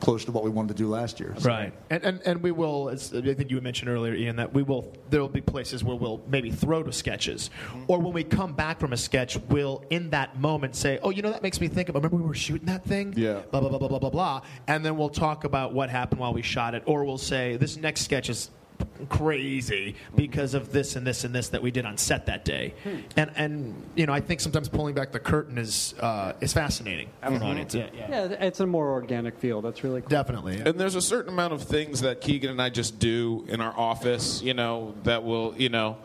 close 0.00 0.24
to 0.24 0.32
what 0.32 0.44
we 0.44 0.50
wanted 0.50 0.68
to 0.68 0.82
do 0.82 0.88
last 0.88 1.20
year. 1.20 1.34
So- 1.38 1.48
Right, 1.48 1.72
and, 1.90 2.02
and 2.04 2.20
and 2.24 2.42
we 2.42 2.50
will. 2.50 2.88
As 2.88 3.14
I 3.14 3.34
think 3.34 3.50
you 3.50 3.60
mentioned 3.60 3.88
earlier, 3.88 4.14
Ian, 4.14 4.36
that 4.36 4.52
we 4.52 4.62
will. 4.62 4.92
There 5.10 5.20
will 5.20 5.28
be 5.28 5.40
places 5.40 5.84
where 5.84 5.96
we'll 5.96 6.20
maybe 6.28 6.50
throw 6.50 6.82
to 6.82 6.92
sketches, 6.92 7.50
mm-hmm. 7.68 7.84
or 7.88 7.98
when 8.00 8.12
we 8.12 8.24
come 8.24 8.52
back 8.52 8.80
from 8.80 8.92
a 8.92 8.96
sketch, 8.96 9.38
we'll 9.48 9.84
in 9.90 10.10
that 10.10 10.38
moment 10.38 10.74
say, 10.76 10.98
"Oh, 11.02 11.10
you 11.10 11.22
know, 11.22 11.30
that 11.30 11.42
makes 11.42 11.60
me 11.60 11.68
think 11.68 11.88
of. 11.88 11.94
Remember 11.94 12.16
we 12.16 12.22
were 12.22 12.34
shooting 12.34 12.66
that 12.66 12.84
thing? 12.84 13.14
Yeah. 13.16 13.42
Blah 13.50 13.60
blah 13.60 13.68
blah 13.68 13.78
blah 13.78 13.88
blah 13.88 13.98
blah 13.98 14.10
blah." 14.10 14.42
And 14.66 14.84
then 14.84 14.96
we'll 14.96 15.08
talk 15.08 15.44
about 15.44 15.72
what 15.72 15.90
happened 15.90 16.20
while 16.20 16.32
we 16.34 16.42
shot 16.42 16.74
it, 16.74 16.82
or 16.86 17.04
we'll 17.04 17.18
say, 17.18 17.56
"This 17.56 17.76
next 17.76 18.02
sketch 18.02 18.28
is." 18.28 18.50
Crazy 19.08 19.94
because 20.14 20.54
of 20.54 20.72
this 20.72 20.96
and 20.96 21.06
this 21.06 21.24
and 21.24 21.34
this 21.34 21.50
that 21.50 21.62
we 21.62 21.70
did 21.70 21.84
on 21.84 21.96
set 21.96 22.26
that 22.26 22.44
day 22.44 22.74
and 23.16 23.30
and 23.36 23.74
you 23.94 24.06
know 24.06 24.12
i 24.12 24.20
think 24.20 24.40
sometimes 24.40 24.68
pulling 24.68 24.94
back 24.94 25.12
the 25.12 25.18
curtain 25.18 25.58
is 25.58 25.94
uh, 26.00 26.32
is 26.40 26.52
fascinating 26.52 27.08
for 27.22 27.28
an 27.28 27.42
audience 27.42 27.74
yeah, 27.74 27.86
yeah. 27.94 28.06
Yeah, 28.08 28.36
it's 28.40 28.60
a 28.60 28.66
more 28.66 28.90
organic 28.90 29.38
feel. 29.38 29.60
That's 29.62 29.84
really 29.84 30.00
cool. 30.00 30.08
definitely 30.08 30.58
yeah. 30.58 30.68
And 30.68 30.80
there's 30.80 30.94
a 30.94 31.02
certain 31.02 31.32
amount 31.32 31.52
of 31.52 31.62
things 31.62 32.00
that 32.00 32.20
Keegan 32.20 32.50
and 32.50 32.62
I 32.62 32.70
just 32.70 32.98
do 32.98 33.44
in 33.48 33.60
our 33.60 33.76
office, 33.78 34.42
you 34.42 34.54
know, 34.54 34.94
that 35.04 35.24
will, 35.24 35.54
you 35.56 35.68
know, 35.68 35.98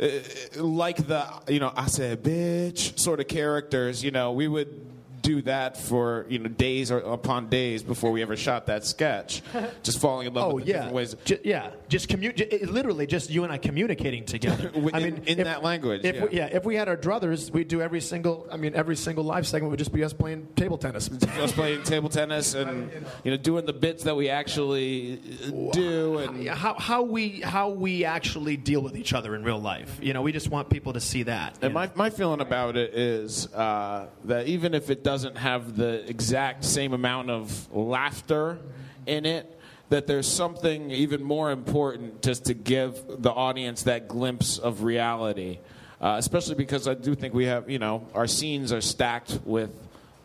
uh, 0.00 0.08
like 0.56 1.06
the, 1.06 1.26
you 1.48 1.60
know, 1.60 1.72
I 1.74 1.86
said 1.86 2.22
bitch 2.22 2.98
sort 2.98 3.20
of 3.20 3.28
characters, 3.28 4.02
you 4.04 4.10
know, 4.10 4.32
we 4.32 4.48
would 4.48 4.86
do 5.22 5.42
that 5.42 5.76
for, 5.76 6.26
you 6.28 6.38
know, 6.38 6.48
days 6.48 6.90
or 6.90 6.98
upon 6.98 7.48
days 7.48 7.82
before 7.82 8.10
we 8.10 8.22
ever 8.22 8.36
shot 8.36 8.66
that 8.66 8.84
sketch. 8.84 9.42
Just 9.82 10.00
falling 10.00 10.26
in 10.26 10.34
love 10.34 10.52
Oh 10.52 10.54
with 10.56 10.66
yeah, 10.66 10.74
different 10.74 10.94
ways. 10.94 11.16
Ju- 11.24 11.38
yeah. 11.44 11.70
Just 11.88 12.08
commu- 12.08 12.34
ju- 12.34 12.46
it- 12.50 12.70
literally 12.70 13.06
just 13.06 13.30
you 13.30 13.44
and 13.44 13.52
I 13.52 13.58
communicating 13.58 14.24
together. 14.24 14.68
In- 14.74 14.94
I 14.94 15.00
mean, 15.00 15.22
in 15.26 15.38
that 15.38 15.62
language, 15.62 16.04
If 16.04 16.14
yeah. 16.16 16.24
We, 16.24 16.30
yeah, 16.36 16.46
if 16.46 16.64
we 16.64 16.74
had 16.76 16.88
our 16.88 16.96
druthers, 16.96 17.50
we'd 17.50 17.68
do 17.68 17.80
every 17.82 18.00
single. 18.00 18.48
I 18.50 18.56
mean, 18.56 18.74
every 18.74 18.96
single 18.96 19.24
live 19.24 19.46
segment 19.46 19.70
would 19.70 19.78
just 19.78 19.92
be 19.92 20.02
us 20.04 20.12
playing 20.12 20.48
table 20.56 20.78
tennis. 20.78 21.10
Us 21.38 21.52
playing 21.52 21.82
table 21.84 22.08
tennis 22.08 22.54
and, 22.60 22.90
you 23.24 23.30
know, 23.30 23.36
doing 23.36 23.66
the 23.66 23.72
bits 23.72 24.04
that 24.04 24.16
we 24.16 24.28
actually 24.28 25.20
uh, 25.46 25.70
do. 25.72 26.18
And 26.18 26.48
how, 26.48 26.74
how 26.74 27.02
we 27.02 27.40
how 27.40 27.70
we 27.70 28.04
actually 28.04 28.56
deal 28.56 28.80
with 28.80 28.96
each 28.96 29.12
other 29.12 29.34
in 29.34 29.44
real 29.44 29.60
life. 29.60 29.98
You 30.02 30.12
know, 30.12 30.22
we 30.22 30.32
just 30.32 30.48
want 30.50 30.70
people 30.70 30.92
to 30.94 31.00
see 31.00 31.24
that. 31.24 31.58
And 31.62 31.74
my, 31.74 31.90
my 31.94 32.10
feeling 32.10 32.40
about 32.40 32.76
it 32.76 32.94
is 32.94 33.52
uh, 33.54 34.06
that 34.24 34.46
even 34.46 34.74
if 34.74 34.90
it 34.90 35.02
doesn't 35.10 35.38
have 35.38 35.76
the 35.76 36.08
exact 36.08 36.64
same 36.64 36.92
amount 36.92 37.28
of 37.30 37.68
laughter 37.74 38.60
in 39.06 39.26
it, 39.26 39.58
that 39.88 40.06
there's 40.06 40.28
something 40.28 40.92
even 40.92 41.20
more 41.20 41.50
important 41.50 42.22
just 42.22 42.44
to 42.44 42.54
give 42.54 42.94
the 43.18 43.32
audience 43.32 43.82
that 43.82 44.06
glimpse 44.06 44.58
of 44.58 44.84
reality. 44.84 45.58
Uh, 46.00 46.14
especially 46.16 46.54
because 46.54 46.86
I 46.86 46.94
do 46.94 47.16
think 47.16 47.34
we 47.34 47.46
have, 47.46 47.68
you 47.68 47.80
know, 47.80 48.06
our 48.14 48.28
scenes 48.28 48.72
are 48.72 48.80
stacked 48.80 49.40
with 49.44 49.72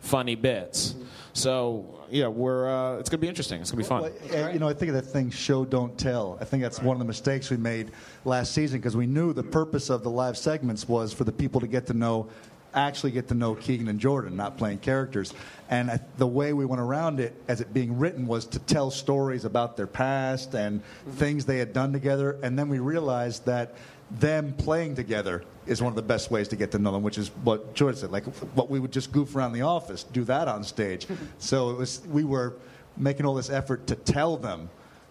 funny 0.01 0.36
bits. 0.36 0.93
So, 1.33 2.05
yeah, 2.11 2.27
we're, 2.27 2.69
uh, 2.69 2.99
it's 2.99 3.09
going 3.09 3.17
to 3.17 3.25
be 3.25 3.27
interesting. 3.27 3.61
It's 3.61 3.71
going 3.71 3.83
to 3.83 3.89
be 3.89 3.89
fun. 3.89 4.13
Well, 4.31 4.53
You 4.53 4.59
know, 4.59 4.69
I 4.69 4.73
think 4.73 4.89
of 4.89 4.95
that 5.03 5.09
thing, 5.11 5.31
show, 5.31 5.65
don't 5.65 5.97
tell. 5.97 6.38
I 6.39 6.45
think 6.45 6.61
that's 6.61 6.79
one 6.79 6.93
of 6.95 6.99
the 6.99 7.05
mistakes 7.05 7.49
we 7.49 7.57
made 7.57 7.89
last 8.23 8.53
season 8.53 8.77
because 8.77 8.95
we 8.95 9.07
knew 9.07 9.33
the 9.33 9.41
purpose 9.41 9.89
of 9.89 10.03
the 10.03 10.11
live 10.11 10.38
segments 10.38 10.88
was 10.88 11.11
for 11.11 11.23
the 11.23 11.31
people 11.31 11.59
to 11.59 11.67
get 11.67 11.88
to 11.88 11.95
know, 11.95 12.29
actually 12.76 13.11
get 13.11 13.30
to 13.30 13.34
know 13.34 13.55
Keegan 13.55 13.88
and 13.88 13.99
Jordan, 13.99 14.36
not 14.36 14.57
playing 14.57 14.80
characters. 14.80 15.34
And 15.69 15.89
I, 15.89 15.99
the 16.17 16.28
way 16.28 16.53
we 16.53 16.65
went 16.65 16.82
around 16.82 17.19
it, 17.19 17.34
as 17.47 17.61
it 17.61 17.73
being 17.73 17.97
written, 17.97 18.28
was 18.28 18.45
to 18.47 18.59
tell 18.59 18.91
stories 18.91 19.45
about 19.45 19.78
their 19.78 19.88
past 19.88 20.53
and 20.53 20.82
mm-hmm. 20.82 21.11
things 21.11 21.45
they 21.45 21.57
had 21.57 21.73
done 21.73 21.93
together. 21.93 22.38
And 22.43 22.57
then 22.57 22.69
we 22.69 22.80
realized 22.80 23.45
that 23.45 23.76
them 24.11 24.53
playing 24.53 24.95
together 24.95 25.43
is 25.65 25.82
one 25.82 25.91
of 25.91 25.95
the 25.95 26.01
best 26.01 26.30
ways 26.30 26.47
to 26.49 26.55
get 26.55 26.71
to 26.71 26.80
know 26.80 26.91
them, 26.91 27.01
which 27.01 27.17
is 27.17 27.30
what 27.43 27.73
Jordan 27.73 27.99
said. 27.99 28.11
Like 28.11 28.26
what 28.53 28.69
we 28.69 28.80
would 28.80 28.91
just 28.91 29.11
goof 29.11 29.36
around 29.36 29.53
the 29.53 29.63
office, 29.63 30.03
do 30.03 30.23
that 30.26 30.47
on 30.47 30.63
stage. 30.63 31.07
so 31.39 31.71
it 31.71 31.78
was 31.78 32.01
we 32.07 32.23
were 32.23 32.55
making 32.97 33.26
all 33.26 33.36
this 33.36 33.49
effort 33.49 33.88
to 33.88 33.95
tell 33.95 34.38
them 34.38 34.69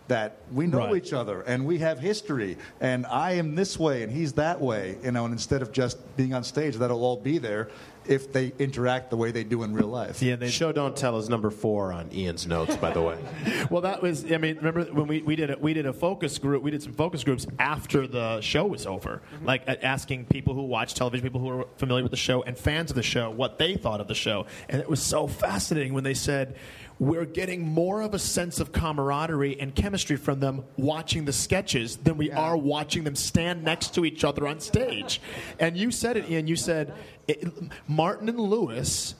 that 0.08 0.36
we 0.52 0.66
know 0.66 0.78
Right. 0.78 0.96
each 0.96 1.12
other 1.12 1.40
and 1.42 1.64
we 1.64 1.78
have 1.78 1.98
history 1.98 2.58
and 2.80 3.06
I 3.06 3.32
am 3.32 3.54
this 3.54 3.78
way 3.78 4.02
and 4.02 4.12
he's 4.12 4.34
that 4.34 4.60
way, 4.60 4.98
you 5.02 5.12
know, 5.12 5.24
and 5.24 5.32
instead 5.32 5.62
of 5.62 5.72
just 5.72 5.98
being 6.16 6.34
on 6.34 6.44
stage, 6.44 6.76
that'll 6.76 7.02
all 7.02 7.16
be 7.16 7.38
there 7.38 7.68
if 8.06 8.30
they 8.32 8.52
interact 8.58 9.08
the 9.08 9.16
way 9.16 9.30
they 9.30 9.44
do 9.44 9.62
in 9.62 9.72
real 9.72 9.86
life. 9.86 10.20
Yeah, 10.20 10.36
they, 10.36 10.50
Show 10.50 10.72
Don't 10.72 10.94
Tell 10.94 11.18
is 11.18 11.30
number 11.30 11.48
four 11.50 11.90
on 11.90 12.12
Ian's 12.12 12.46
notes, 12.46 12.76
by 12.76 12.90
the 12.90 13.00
way. 13.00 13.16
well, 13.70 13.80
that 13.80 14.02
was. 14.02 14.30
I 14.30 14.36
mean, 14.36 14.56
remember 14.56 14.84
when 14.92 15.06
we, 15.06 15.22
we 15.22 15.36
did 15.36 15.50
a, 15.50 15.56
we 15.58 15.72
did 15.72 15.86
a 15.86 15.92
focus 15.94 16.36
group? 16.36 16.62
We 16.62 16.70
did 16.70 16.82
some 16.82 16.92
focus 16.92 17.24
groups 17.24 17.46
after 17.58 18.06
the 18.06 18.42
show 18.42 18.66
was 18.66 18.84
over, 18.84 19.22
like 19.42 19.62
uh, 19.66 19.76
asking 19.82 20.26
people 20.26 20.52
who 20.52 20.64
watch 20.64 20.92
television, 20.92 21.24
people 21.24 21.40
who 21.40 21.48
are 21.48 21.66
familiar 21.78 22.02
with 22.02 22.10
the 22.10 22.18
show, 22.18 22.42
and 22.42 22.58
fans 22.58 22.90
of 22.90 22.96
the 22.96 23.02
show, 23.02 23.30
what 23.30 23.58
they 23.58 23.74
thought 23.74 24.02
of 24.02 24.08
the 24.08 24.14
show. 24.14 24.44
And 24.68 24.82
it 24.82 24.88
was 24.90 25.02
so 25.02 25.26
fascinating 25.26 25.94
when 25.94 26.04
they 26.04 26.14
said. 26.14 26.56
We're 26.98 27.24
getting 27.24 27.66
more 27.66 28.02
of 28.02 28.14
a 28.14 28.18
sense 28.18 28.60
of 28.60 28.72
camaraderie 28.72 29.60
and 29.60 29.74
chemistry 29.74 30.16
from 30.16 30.40
them 30.40 30.64
watching 30.76 31.24
the 31.24 31.32
sketches 31.32 31.96
than 31.96 32.16
we 32.16 32.30
are 32.30 32.56
watching 32.56 33.04
them 33.04 33.16
stand 33.16 33.64
next 33.64 33.94
to 33.94 34.04
each 34.04 34.24
other 34.24 34.46
on 34.46 34.60
stage. 34.60 35.20
And 35.58 35.76
you 35.76 35.90
said 35.90 36.16
it, 36.16 36.30
Ian. 36.30 36.46
You 36.46 36.56
said 36.56 36.94
it, 37.26 37.44
Martin 37.88 38.28
and 38.28 38.38
Lewis 38.38 39.16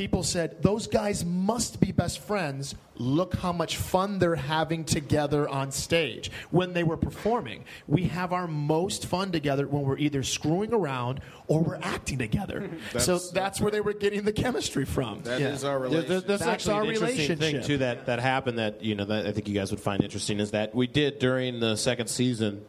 people 0.00 0.22
said 0.22 0.62
those 0.62 0.86
guys 0.86 1.26
must 1.26 1.78
be 1.78 1.92
best 1.92 2.20
friends 2.20 2.74
look 2.96 3.34
how 3.34 3.52
much 3.52 3.76
fun 3.76 4.18
they're 4.18 4.34
having 4.34 4.82
together 4.82 5.46
on 5.46 5.70
stage 5.70 6.30
when 6.50 6.72
they 6.72 6.82
were 6.82 6.96
performing 6.96 7.62
we 7.86 8.04
have 8.04 8.32
our 8.32 8.46
most 8.46 9.04
fun 9.04 9.30
together 9.30 9.68
when 9.68 9.82
we're 9.82 9.98
either 9.98 10.22
screwing 10.22 10.72
around 10.72 11.20
or 11.48 11.60
we're 11.62 11.78
acting 11.82 12.16
together 12.16 12.70
so 12.92 12.98
That's- 12.98 13.30
that's 13.30 13.60
where 13.60 13.70
they 13.70 13.82
were 13.82 13.92
getting 13.92 14.24
the 14.24 14.32
chemistry 14.32 14.86
from 14.86 15.20
That 15.24 15.42
is 15.42 15.64
our 15.64 15.78
relationship. 15.78 16.08
there- 16.08 16.20
That's, 16.22 16.44
That's 16.44 16.50
actually 16.50 16.74
our 16.76 16.82
an 16.84 16.88
interesting 16.88 17.36
thing 17.36 17.62
too 17.62 17.76
that, 17.78 18.06
that 18.06 18.20
happened 18.20 18.58
that 18.58 18.82
you 18.82 18.94
know 18.94 19.04
that 19.04 19.26
I 19.26 19.32
think 19.32 19.48
you 19.48 19.54
guys 19.54 19.70
would 19.70 19.80
find 19.80 20.02
interesting 20.02 20.40
is 20.40 20.52
that 20.52 20.74
we 20.74 20.86
did 20.86 21.18
during 21.18 21.60
the 21.60 21.76
second 21.76 22.06
season. 22.06 22.64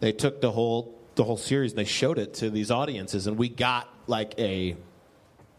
They 0.00 0.12
took 0.12 0.40
the 0.40 0.50
whole 0.50 0.98
the 1.16 1.24
whole 1.24 1.36
series 1.36 1.72
and 1.72 1.78
they 1.78 1.84
showed 1.84 2.18
it 2.18 2.32
to 2.34 2.48
these 2.48 2.70
audiences, 2.70 3.26
and 3.26 3.36
we 3.36 3.50
got 3.50 3.88
like 4.06 4.34
a 4.38 4.76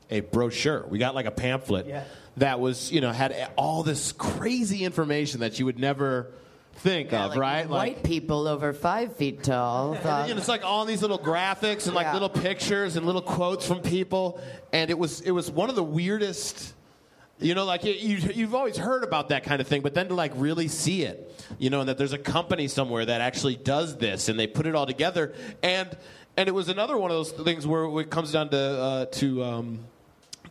a 0.09 0.19
brochure. 0.21 0.85
We 0.87 0.97
got 0.99 1.15
like 1.15 1.25
a 1.25 1.31
pamphlet 1.31 1.87
Yeah. 1.87 2.03
that 2.37 2.59
was 2.59 2.91
you 2.91 3.01
know 3.01 3.11
had 3.11 3.49
all 3.55 3.83
this 3.83 4.11
crazy 4.11 4.83
information 4.85 5.41
that 5.41 5.59
you 5.59 5.65
would 5.65 5.79
never 5.79 6.31
think 6.75 7.13
of, 7.13 7.31
Like 7.31 7.39
right? 7.39 7.69
Like 7.69 7.95
White 7.95 8.03
people 8.03 8.47
over 8.47 8.73
five 8.73 9.15
feet 9.15 9.43
tall. 9.43 9.93
and 9.93 10.27
you 10.27 10.33
know, 10.33 10.39
it's 10.39 10.47
like 10.47 10.63
all 10.63 10.85
these 10.85 11.01
little 11.01 11.19
graphics 11.19 11.85
and 11.85 11.95
like 11.95 12.05
Yeah. 12.07 12.13
little 12.13 12.29
pictures 12.29 12.95
and 12.95 13.05
little 13.05 13.21
quotes 13.21 13.67
from 13.67 13.81
people, 13.81 14.39
and 14.71 14.89
it 14.89 14.97
was 14.97 15.21
it 15.21 15.31
was 15.31 15.51
one 15.51 15.69
of 15.69 15.75
the 15.75 15.83
weirdest. 15.83 16.73
You 17.39 17.55
know, 17.55 17.65
like 17.65 17.83
you, 17.83 17.91
you, 17.93 18.17
you've 18.33 18.55
always 18.55 18.77
heard 18.77 19.03
about 19.03 19.29
that 19.29 19.43
kind 19.43 19.59
of 19.59 19.67
thing, 19.67 19.81
but 19.81 19.93
then 19.95 20.07
to 20.09 20.13
like 20.13 20.31
really 20.35 20.67
see 20.67 21.03
it, 21.03 21.43
you 21.57 21.69
know, 21.69 21.79
and 21.81 21.89
that 21.89 21.97
there's 21.97 22.13
a 22.13 22.17
company 22.17 22.67
somewhere 22.67 23.03
that 23.05 23.21
actually 23.21 23.55
does 23.55 23.97
this, 23.97 24.29
and 24.29 24.39
they 24.39 24.47
put 24.47 24.65
it 24.65 24.75
all 24.75 24.85
together, 24.85 25.33
and 25.61 25.89
and 26.37 26.47
it 26.47 26.51
was 26.53 26.69
another 26.69 26.97
one 26.97 27.11
of 27.11 27.17
those 27.17 27.31
things 27.31 27.67
where 27.67 27.85
it 28.01 28.09
comes 28.09 28.31
down 28.31 28.49
to 28.49 28.57
uh, 28.57 29.05
to 29.05 29.43
um, 29.43 29.79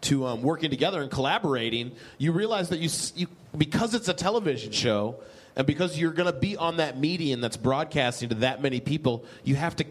to 0.03 0.27
um, 0.27 0.43
working 0.43 0.71
together 0.71 1.01
and 1.01 1.11
collaborating, 1.11 1.93
you 2.19 2.33
realize 2.33 2.69
that 2.69 2.79
you, 2.79 2.91
you 3.15 3.27
because 3.57 3.95
it's 3.95 4.09
a 4.09 4.15
television 4.15 4.73
show 4.73 5.17
and 5.57 5.67
because 5.67 5.99
you're 5.99 6.13
going 6.13 6.33
to 6.33 6.39
be 6.39 6.57
on 6.57 6.79
that 6.79 6.99
median 6.99 7.41
that's 7.41 7.57
broadcasting 7.57 8.31
to 8.31 8.35
that 8.37 8.63
many 8.63 8.81
people, 8.81 9.25
you 9.45 9.55
have 9.55 9.77
to 9.77 9.87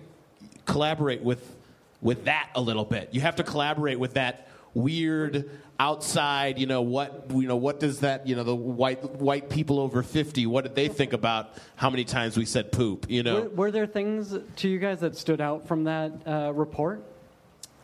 collaborate 0.66 1.22
with 1.22 1.56
with 2.02 2.26
that 2.26 2.50
a 2.56 2.62
little 2.62 2.86
bit. 2.86 3.10
You 3.12 3.22
have 3.22 3.36
to 3.38 3.44
collaborate 3.44 4.00
with 4.00 4.16
that 4.16 4.48
weird 4.74 5.50
outside. 5.80 6.58
You 6.58 6.66
know 6.66 6.82
what? 6.82 7.28
You 7.30 7.48
know 7.48 7.58
what 7.58 7.80
does 7.80 8.00
that? 8.00 8.28
You 8.28 8.36
know 8.36 8.44
the 8.44 8.56
white 8.56 9.04
white 9.16 9.50
people 9.50 9.80
over 9.80 10.02
fifty. 10.04 10.46
What 10.46 10.64
did 10.64 10.76
they 10.76 10.88
think 10.88 11.14
about 11.14 11.54
how 11.76 11.90
many 11.90 12.04
times 12.04 12.38
we 12.38 12.46
said 12.46 12.72
poop? 12.72 13.06
You 13.10 13.24
know. 13.24 13.42
Were, 13.42 13.50
were 13.50 13.72
there 13.72 13.88
things 13.88 14.36
to 14.58 14.70
you 14.70 14.80
guys 14.80 15.02
that 15.02 15.16
stood 15.16 15.42
out 15.42 15.68
from 15.68 15.86
that 15.86 16.12
uh, 16.26 16.54
report? 16.54 17.06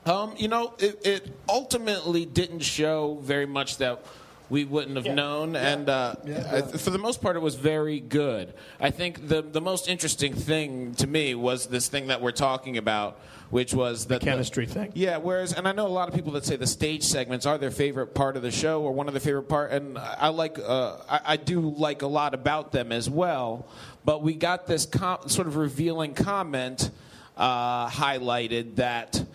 Um, 0.07 0.33
you 0.37 0.47
know, 0.47 0.73
it, 0.79 1.05
it 1.05 1.27
ultimately 1.49 2.25
didn't 2.25 2.61
show 2.61 3.19
very 3.21 3.45
much 3.45 3.77
that 3.77 4.03
we 4.49 4.63
wouldn't 4.63 4.95
have 4.95 5.13
known, 5.13 5.57
and 5.57 5.89
uh, 5.89 6.15
I- 6.25 6.61
for 6.61 6.89
the 6.91 6.97
most 6.97 7.21
part, 7.21 7.35
it 7.35 7.41
was 7.41 7.55
very 7.55 7.99
good. 7.99 8.53
I 8.79 8.91
think 8.91 9.27
the 9.27 9.41
the 9.41 9.59
most 9.59 9.89
interesting 9.89 10.33
thing 10.33 10.95
to 10.95 11.07
me 11.07 11.35
was 11.35 11.65
this 11.67 11.89
thing 11.89 12.07
that 12.07 12.21
we're 12.21 12.31
talking 12.31 12.77
about, 12.77 13.19
which 13.49 13.73
was 13.73 14.05
the 14.05 14.19
chemistry 14.19 14.65
thing. 14.65 14.93
Yeah, 14.95 15.17
whereas, 15.17 15.51
and 15.51 15.67
I 15.67 15.73
know 15.73 15.85
a 15.85 15.89
lot 15.89 16.07
of 16.07 16.15
people 16.15 16.31
that 16.33 16.45
say 16.45 16.55
the 16.55 16.65
stage 16.67 17.03
segments 17.03 17.45
are 17.45 17.57
their 17.57 17.71
favorite 17.71 18.15
part 18.15 18.37
of 18.37 18.41
the 18.41 18.51
show 18.51 18.81
or 18.83 18.93
one 18.93 19.09
of 19.09 19.13
their 19.13 19.19
favorite 19.19 19.49
part, 19.49 19.71
and 19.73 19.97
I 19.97 20.29
like, 20.29 20.57
uh, 20.59 20.95
I, 21.09 21.19
I 21.33 21.35
do 21.37 21.59
like 21.59 22.01
a 22.01 22.07
lot 22.07 22.33
about 22.33 22.71
them 22.71 22.93
as 22.93 23.09
well. 23.09 23.67
But 24.05 24.23
we 24.23 24.35
got 24.35 24.65
this 24.67 24.85
com- 24.85 25.27
sort 25.27 25.47
of 25.47 25.57
revealing 25.57 26.13
comment 26.13 26.89
uh, 27.35 27.89
highlighted 27.89 28.77
that, 28.77 29.25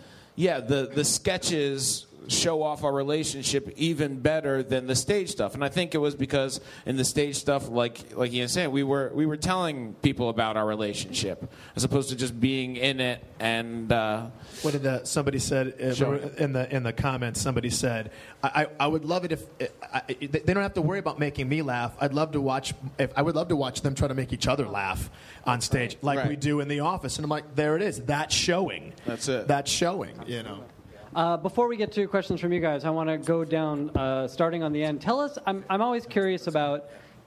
yeah, 0.42 0.58
the 0.58 0.90
the 0.92 1.04
sketches 1.04 2.06
show 2.28 2.62
off 2.62 2.84
our 2.84 2.92
relationship 2.92 3.72
even 3.76 4.18
better 4.20 4.62
than 4.62 4.86
the 4.86 4.94
stage 4.94 5.30
stuff 5.30 5.54
and 5.54 5.64
i 5.64 5.68
think 5.68 5.94
it 5.94 5.98
was 5.98 6.14
because 6.14 6.60
in 6.86 6.96
the 6.96 7.04
stage 7.04 7.36
stuff 7.36 7.68
like 7.68 7.98
like 8.16 8.32
ian 8.32 8.48
said 8.48 8.68
we 8.70 8.82
were 8.82 9.10
we 9.14 9.26
were 9.26 9.36
telling 9.36 9.94
people 10.02 10.28
about 10.28 10.56
our 10.56 10.66
relationship 10.66 11.50
as 11.76 11.84
opposed 11.84 12.08
to 12.10 12.16
just 12.16 12.38
being 12.40 12.76
in 12.76 13.00
it 13.00 13.22
and 13.40 13.90
uh, 13.92 14.26
What 14.62 14.70
did 14.72 14.82
the, 14.84 15.04
somebody 15.04 15.38
said 15.40 15.74
uh, 15.80 16.18
in 16.36 16.52
the 16.52 16.72
in 16.74 16.84
the 16.84 16.92
comments? 16.92 17.40
Somebody 17.40 17.70
said, 17.70 18.12
"I, 18.40 18.62
I, 18.62 18.84
I 18.84 18.86
would 18.86 19.04
love 19.04 19.24
it 19.24 19.32
if 19.32 19.42
I, 19.92 20.02
I, 20.08 20.14
they 20.20 20.54
don't 20.54 20.62
have 20.62 20.74
to 20.74 20.82
worry 20.82 21.00
about 21.00 21.18
making 21.18 21.48
me 21.48 21.62
laugh. 21.62 21.92
I'd 22.00 22.14
love 22.14 22.32
to 22.32 22.40
watch. 22.40 22.72
If 23.00 23.10
I 23.16 23.22
would 23.22 23.34
love 23.34 23.48
to 23.48 23.56
watch 23.56 23.80
them 23.80 23.96
try 23.96 24.06
to 24.06 24.14
make 24.14 24.32
each 24.32 24.46
other 24.46 24.68
laugh 24.68 25.10
on 25.44 25.60
stage, 25.60 25.96
like 26.02 26.18
Right. 26.18 26.28
we 26.28 26.36
do 26.36 26.60
in 26.60 26.68
the 26.68 26.80
office." 26.80 27.16
And 27.16 27.24
I'm 27.24 27.30
like, 27.30 27.56
"There 27.56 27.74
it 27.74 27.82
is. 27.82 28.00
That's 28.02 28.32
showing. 28.32 28.92
That's 29.06 29.26
it. 29.26 29.48
That's 29.48 29.70
showing. 29.70 30.14
You 30.28 30.44
know." 30.44 30.62
Uh, 31.14 31.36
before 31.36 31.68
we 31.68 31.76
get 31.76 31.92
to 31.92 32.08
questions 32.08 32.40
from 32.40 32.54
you 32.54 32.60
guys, 32.60 32.86
I 32.86 32.90
want 32.90 33.10
to 33.10 33.18
go 33.18 33.44
down, 33.44 33.90
uh, 33.90 34.26
starting 34.26 34.62
on 34.62 34.72
the 34.72 34.82
end. 34.82 35.02
Tell 35.02 35.20
us, 35.20 35.36
I'm, 35.44 35.62
I'm 35.68 35.82
always 35.82 36.06
curious 36.06 36.46
about, 36.46 36.86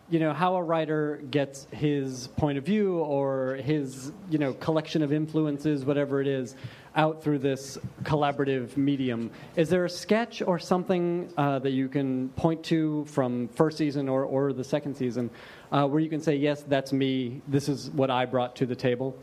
you 0.10 0.18
know, 0.18 0.34
how 0.34 0.56
a 0.56 0.64
writer 0.64 1.22
gets 1.30 1.68
his 1.72 2.30
point 2.30 2.58
of 2.58 2.66
view 2.66 2.98
or 2.98 3.58
his, 3.58 4.12
you 4.28 4.40
know, 4.40 4.54
collection 4.54 5.04
of 5.04 5.14
influences, 5.14 5.86
whatever 5.86 6.20
it 6.20 6.26
is, 6.26 6.56
out 6.96 7.22
through 7.22 7.38
this 7.38 7.78
collaborative 8.02 8.76
medium. 8.76 9.30
Is 9.56 9.70
there 9.70 9.86
a 9.86 9.90
sketch 9.90 10.42
or 10.42 10.58
something 10.58 11.32
uh, 11.38 11.60
that 11.60 11.72
you 11.72 11.88
can 11.88 12.30
point 12.30 12.64
to 12.64 13.06
from 13.06 13.50
first 13.50 13.78
season 13.78 14.10
or, 14.10 14.24
or 14.24 14.52
the 14.52 14.64
second 14.64 14.96
season 14.96 15.30
uh, 15.72 15.86
where 15.88 16.00
you 16.00 16.10
can 16.10 16.22
say, 16.22 16.36
yes, 16.36 16.64
that's 16.64 16.92
me, 16.92 17.40
this 17.48 17.70
is 17.70 17.92
what 17.92 18.10
I 18.10 18.26
brought 18.26 18.56
to 18.56 18.66
the 18.66 18.76
table? 18.76 19.16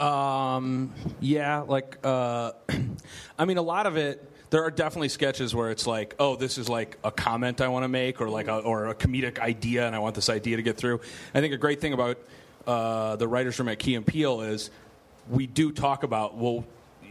Um, 0.00 0.92
yeah, 1.20 1.60
like, 1.60 1.98
uh, 2.04 2.52
I 3.38 3.44
mean, 3.44 3.58
a 3.58 3.62
lot 3.62 3.86
of 3.86 3.96
it. 3.96 4.28
There 4.50 4.62
are 4.64 4.70
definitely 4.70 5.08
sketches 5.08 5.54
where 5.54 5.70
it's 5.70 5.86
like, 5.86 6.14
oh, 6.18 6.36
this 6.36 6.58
is 6.58 6.68
like 6.68 6.98
a 7.02 7.10
comment 7.10 7.62
I 7.62 7.68
want 7.68 7.84
to 7.84 7.88
make, 7.88 8.20
or 8.20 8.28
like, 8.28 8.48
a, 8.48 8.58
or 8.58 8.88
a 8.88 8.94
comedic 8.94 9.38
idea, 9.38 9.86
and 9.86 9.96
I 9.96 9.98
want 9.98 10.14
this 10.14 10.28
idea 10.28 10.56
to 10.56 10.62
get 10.62 10.76
through. 10.76 11.00
I 11.34 11.40
think 11.40 11.54
a 11.54 11.56
great 11.56 11.80
thing 11.80 11.94
about 11.94 12.18
uh, 12.66 13.16
the 13.16 13.26
writers' 13.26 13.58
room 13.58 13.68
at 13.68 13.78
Key 13.78 13.94
and 13.94 14.06
Peele 14.06 14.42
is 14.42 14.70
we 15.30 15.46
do 15.46 15.72
talk 15.72 16.02
about 16.02 16.36
well. 16.36 16.64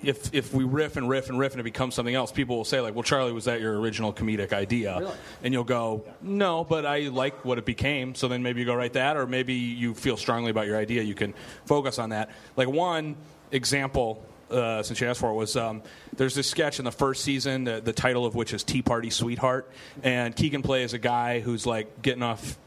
If, 0.03 0.33
if 0.33 0.53
we 0.53 0.63
riff 0.63 0.97
and 0.97 1.07
riff 1.07 1.29
and 1.29 1.37
riff 1.37 1.53
and 1.53 1.59
it 1.59 1.63
becomes 1.63 1.95
something 1.95 2.15
else, 2.15 2.31
people 2.31 2.57
will 2.57 2.65
say 2.65 2.81
like, 2.81 2.95
"Well, 2.95 3.03
Charlie, 3.03 3.33
was 3.33 3.45
that 3.45 3.61
your 3.61 3.79
original 3.79 4.11
comedic 4.13 4.53
idea?" 4.53 4.97
And 5.43 5.53
you'll 5.53 5.63
go, 5.63 6.05
"No, 6.21 6.63
but 6.63 6.85
I 6.85 7.09
like 7.09 7.45
what 7.45 7.57
it 7.57 7.65
became." 7.65 8.15
So 8.15 8.27
then 8.27 8.43
maybe 8.43 8.59
you 8.61 8.65
go 8.65 8.75
write 8.75 8.93
that, 8.93 9.17
or 9.17 9.27
maybe 9.27 9.53
you 9.53 9.93
feel 9.93 10.17
strongly 10.17 10.51
about 10.51 10.67
your 10.67 10.77
idea. 10.77 11.03
You 11.03 11.15
can 11.15 11.33
focus 11.65 11.99
on 11.99 12.09
that. 12.09 12.29
Like 12.55 12.67
one 12.67 13.15
example, 13.51 14.25
uh, 14.49 14.83
since 14.83 14.99
you 14.99 15.07
asked 15.07 15.19
for 15.19 15.31
it, 15.31 15.35
was 15.35 15.55
um, 15.55 15.81
there's 16.15 16.35
this 16.35 16.49
sketch 16.49 16.79
in 16.79 16.85
the 16.85 16.91
first 16.91 17.23
season, 17.23 17.63
the, 17.63 17.81
the 17.81 17.93
title 17.93 18.25
of 18.25 18.35
which 18.35 18.53
is 18.53 18.63
Tea 18.63 18.81
Party 18.81 19.09
Sweetheart, 19.09 19.71
and 20.03 20.35
Keegan 20.35 20.61
plays 20.61 20.93
a 20.93 20.99
guy 20.99 21.39
who's 21.39 21.65
like 21.65 22.01
getting 22.01 22.23
off 22.23 22.57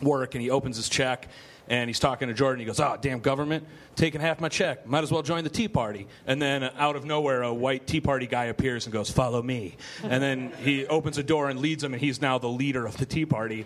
work 0.00 0.34
and 0.34 0.42
he 0.42 0.50
opens 0.50 0.76
his 0.76 0.88
check 0.88 1.28
and 1.68 1.88
he's 1.88 1.98
talking 1.98 2.28
to 2.28 2.34
Jordan. 2.34 2.60
He 2.60 2.66
goes, 2.66 2.80
"Oh, 2.80 2.96
damn 3.00 3.20
government, 3.20 3.66
taking 3.94 4.20
half 4.20 4.40
my 4.40 4.48
check. 4.48 4.86
Might 4.86 5.04
as 5.04 5.12
well 5.12 5.22
join 5.22 5.44
the 5.44 5.50
Tea 5.50 5.68
Party." 5.68 6.06
And 6.26 6.40
then 6.40 6.62
uh, 6.62 6.72
out 6.76 6.96
of 6.96 7.04
nowhere, 7.04 7.42
a 7.42 7.52
white 7.54 7.86
Tea 7.86 8.00
Party 8.00 8.26
guy 8.26 8.46
appears 8.46 8.86
and 8.86 8.92
goes, 8.92 9.10
"Follow 9.10 9.42
me." 9.42 9.76
And 10.02 10.22
then 10.22 10.52
he 10.62 10.86
opens 10.86 11.18
a 11.18 11.22
door 11.22 11.48
and 11.50 11.60
leads 11.60 11.84
him, 11.84 11.92
and 11.94 12.00
he's 12.00 12.20
now 12.20 12.38
the 12.38 12.48
leader 12.48 12.86
of 12.86 12.96
the 12.96 13.06
Tea 13.06 13.26
Party. 13.26 13.64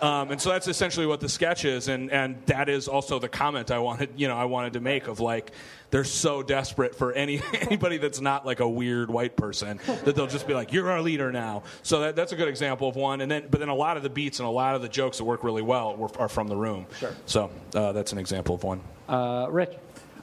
Um, 0.00 0.30
and 0.30 0.40
so 0.40 0.50
that's 0.50 0.68
essentially 0.68 1.06
what 1.06 1.20
the 1.20 1.28
sketch 1.28 1.64
is, 1.64 1.88
and 1.88 2.10
and 2.10 2.36
that 2.46 2.68
is 2.68 2.88
also 2.88 3.18
the 3.18 3.28
comment 3.28 3.70
I 3.70 3.78
wanted, 3.78 4.10
you 4.16 4.28
know, 4.28 4.36
I 4.36 4.44
wanted 4.44 4.74
to 4.74 4.80
make 4.80 5.08
of 5.08 5.20
like. 5.20 5.52
They're 5.90 6.04
so 6.04 6.42
desperate 6.42 6.94
for 6.94 7.12
any 7.12 7.42
anybody 7.60 7.98
that's 7.98 8.20
not 8.20 8.46
like 8.46 8.60
a 8.60 8.68
weird 8.68 9.10
white 9.10 9.36
person 9.36 9.80
that 10.04 10.14
they'll 10.14 10.26
just 10.26 10.46
be 10.46 10.54
like, 10.54 10.72
"You're 10.72 10.90
our 10.90 11.02
leader 11.02 11.32
now." 11.32 11.64
So 11.82 12.00
that, 12.00 12.16
that's 12.16 12.32
a 12.32 12.36
good 12.36 12.48
example 12.48 12.88
of 12.88 12.96
one. 12.96 13.20
And 13.20 13.30
then, 13.30 13.48
but 13.50 13.60
then 13.60 13.68
a 13.68 13.74
lot 13.74 13.96
of 13.96 14.02
the 14.02 14.10
beats 14.10 14.38
and 14.38 14.46
a 14.46 14.50
lot 14.50 14.74
of 14.74 14.82
the 14.82 14.88
jokes 14.88 15.18
that 15.18 15.24
work 15.24 15.44
really 15.44 15.62
well 15.62 15.96
were, 15.96 16.10
are 16.18 16.28
from 16.28 16.48
the 16.48 16.56
room. 16.56 16.86
Sure. 16.98 17.14
So 17.26 17.50
uh, 17.74 17.92
that's 17.92 18.12
an 18.12 18.18
example 18.18 18.54
of 18.54 18.64
one. 18.64 18.80
Uh, 19.08 19.48
Rich. 19.50 19.72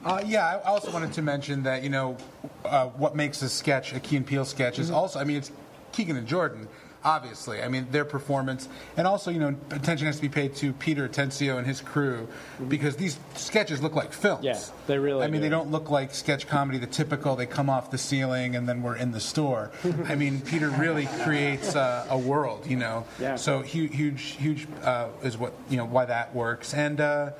Uh, 0.04 0.22
yeah, 0.24 0.60
I 0.64 0.68
also 0.68 0.92
wanted 0.92 1.12
to 1.14 1.22
mention 1.22 1.64
that 1.64 1.82
you 1.82 1.90
know 1.90 2.16
uh, 2.64 2.86
what 2.86 3.16
makes 3.16 3.42
a 3.42 3.48
sketch 3.48 3.92
a 3.92 4.00
Key 4.00 4.16
and 4.16 4.26
Peele 4.26 4.44
sketch 4.44 4.78
is 4.78 4.90
also 4.90 5.18
I 5.18 5.24
mean 5.24 5.38
it's 5.38 5.50
Keegan 5.92 6.16
and 6.16 6.26
Jordan. 6.26 6.68
Obviously, 7.04 7.62
I 7.62 7.68
mean 7.68 7.86
their 7.92 8.04
performance, 8.04 8.68
and 8.96 9.06
also 9.06 9.30
you 9.30 9.38
know 9.38 9.54
attention 9.70 10.06
has 10.06 10.16
to 10.16 10.22
be 10.22 10.28
paid 10.28 10.56
to 10.56 10.72
Peter 10.72 11.08
Atencio 11.08 11.56
and 11.56 11.64
his 11.64 11.80
crew 11.80 12.26
because 12.66 12.96
these 12.96 13.18
sketches 13.36 13.80
look 13.80 13.94
like 13.94 14.12
films. 14.12 14.44
Yeah, 14.44 14.60
they 14.88 14.98
really. 14.98 15.24
I 15.24 15.28
mean, 15.28 15.40
do. 15.40 15.46
they 15.46 15.48
don't 15.48 15.70
look 15.70 15.90
like 15.90 16.12
sketch 16.12 16.48
comedy, 16.48 16.78
the 16.78 16.86
typical, 16.86 17.36
they 17.36 17.46
come 17.46 17.70
off 17.70 17.90
the 17.90 17.98
ceiling 17.98 18.56
and 18.56 18.68
then 18.68 18.82
we're 18.82 18.96
in 18.96 19.12
the 19.12 19.20
store. 19.20 19.70
I 20.08 20.16
mean, 20.16 20.40
Peter 20.40 20.70
really 20.70 21.06
creates 21.22 21.76
uh, 21.76 22.06
a 22.10 22.18
world, 22.18 22.66
you 22.66 22.76
know. 22.76 23.06
Yeah. 23.20 23.36
So 23.36 23.62
huge, 23.62 23.94
huge, 23.94 24.22
huge 24.22 24.66
uh, 24.82 25.08
is 25.22 25.38
what, 25.38 25.52
you 25.70 25.76
know, 25.76 25.84
why 25.84 26.04
that 26.06 26.34
works. 26.34 26.74
And, 26.74 27.00
uh, 27.00 27.30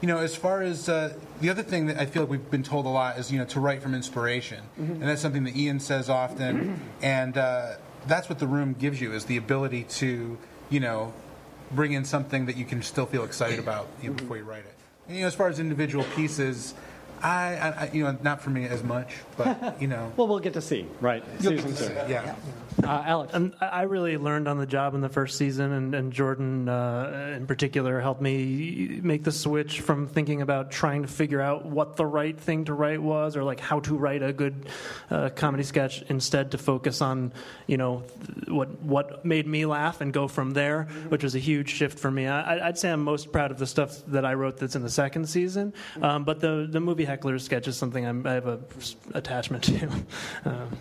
you 0.00 0.08
know, 0.08 0.18
as 0.18 0.36
far 0.36 0.62
as 0.62 0.88
uh, 0.88 1.14
the 1.40 1.48
other 1.48 1.62
thing 1.62 1.86
that 1.86 1.98
I 1.98 2.04
feel 2.04 2.22
like 2.22 2.30
we've 2.30 2.50
been 2.50 2.62
told 2.62 2.84
a 2.84 2.90
lot 2.90 3.18
is, 3.18 3.32
you 3.32 3.38
know, 3.38 3.46
to 3.46 3.60
write 3.60 3.82
from 3.82 3.94
inspiration. 3.94 4.62
And 4.76 5.02
that's 5.02 5.22
something 5.22 5.44
that 5.44 5.56
Ian 5.56 5.80
says 5.80 6.10
often. 6.10 6.80
and 7.02 7.38
uh, 7.38 7.76
that's 8.06 8.28
what 8.28 8.38
the 8.38 8.46
room 8.46 8.74
gives 8.78 9.00
you 9.00 9.12
is 9.12 9.24
the 9.26 9.36
ability 9.36 9.84
to, 9.84 10.38
you 10.70 10.80
know, 10.80 11.12
bring 11.72 11.92
in 11.92 12.04
something 12.04 12.46
that 12.46 12.56
you 12.56 12.64
can 12.64 12.82
still 12.82 13.06
feel 13.06 13.24
excited 13.24 13.58
about 13.58 13.88
you 14.02 14.10
know, 14.10 14.14
before 14.16 14.36
you 14.36 14.44
write 14.44 14.60
it. 14.64 14.74
And, 15.08 15.16
you 15.16 15.22
know, 15.22 15.26
as 15.28 15.34
far 15.34 15.48
as 15.48 15.58
individual 15.58 16.04
pieces, 16.14 16.74
I, 17.22 17.56
I, 17.56 17.68
I- 17.86 17.90
you 17.92 18.04
know, 18.04 18.16
not 18.22 18.40
for 18.42 18.50
me 18.50 18.66
as 18.66 18.82
much, 18.82 19.14
but 19.36 19.80
you 19.80 19.88
know, 19.88 20.12
Well, 20.16 20.28
we'll 20.28 20.38
get 20.38 20.52
to 20.54 20.60
see, 20.60 20.86
right? 21.00 21.24
You'll 21.40 21.52
get 21.54 21.62
to 21.62 21.68
two. 21.68 21.74
see, 21.74 21.92
yeah. 22.08 22.34
Uh, 22.82 23.02
Alex. 23.06 23.32
And 23.32 23.54
I 23.60 23.82
really 23.82 24.18
learned 24.18 24.48
on 24.48 24.58
the 24.58 24.66
job 24.66 24.94
in 24.94 25.00
the 25.00 25.08
first 25.08 25.38
season, 25.38 25.72
and, 25.72 25.94
and 25.94 26.12
Jordan 26.12 26.68
uh, 26.68 27.34
in 27.36 27.46
particular 27.46 28.00
helped 28.00 28.20
me 28.20 29.00
make 29.02 29.24
the 29.24 29.32
switch 29.32 29.80
from 29.80 30.06
thinking 30.08 30.42
about 30.42 30.70
trying 30.70 31.02
to 31.02 31.08
figure 31.08 31.40
out 31.40 31.64
what 31.64 31.96
the 31.96 32.04
right 32.04 32.38
thing 32.38 32.66
to 32.66 32.74
write 32.74 33.00
was, 33.00 33.36
or 33.36 33.44
like 33.44 33.60
how 33.60 33.80
to 33.80 33.96
write 33.96 34.22
a 34.22 34.32
good 34.32 34.66
uh, 35.10 35.30
comedy 35.30 35.62
sketch, 35.62 36.02
instead 36.08 36.50
to 36.50 36.58
focus 36.58 37.00
on 37.00 37.32
you 37.66 37.78
know 37.78 38.02
what 38.48 38.68
what 38.82 39.24
made 39.24 39.46
me 39.46 39.64
laugh 39.64 40.00
and 40.00 40.12
go 40.12 40.28
from 40.28 40.52
there, 40.52 40.84
which 41.08 41.22
was 41.22 41.34
a 41.34 41.40
huge 41.40 41.70
shift 41.70 41.98
for 41.98 42.10
me. 42.10 42.26
I, 42.26 42.68
I'd 42.68 42.78
say 42.78 42.90
I'm 42.90 43.02
most 43.02 43.32
proud 43.32 43.50
of 43.50 43.58
the 43.58 43.66
stuff 43.66 44.04
that 44.08 44.24
I 44.26 44.34
wrote 44.34 44.58
that's 44.58 44.76
in 44.76 44.82
the 44.82 44.90
second 44.90 45.28
season, 45.28 45.72
um, 46.02 46.24
but 46.24 46.40
the 46.40 46.68
the 46.70 46.80
movie 46.80 47.04
heckler 47.06 47.38
sketch 47.38 47.68
is 47.68 47.76
something 47.76 48.04
I'm, 48.04 48.26
I 48.26 48.32
have 48.32 48.46
a 48.46 48.60
attachment 49.14 49.64
to. 49.64 49.88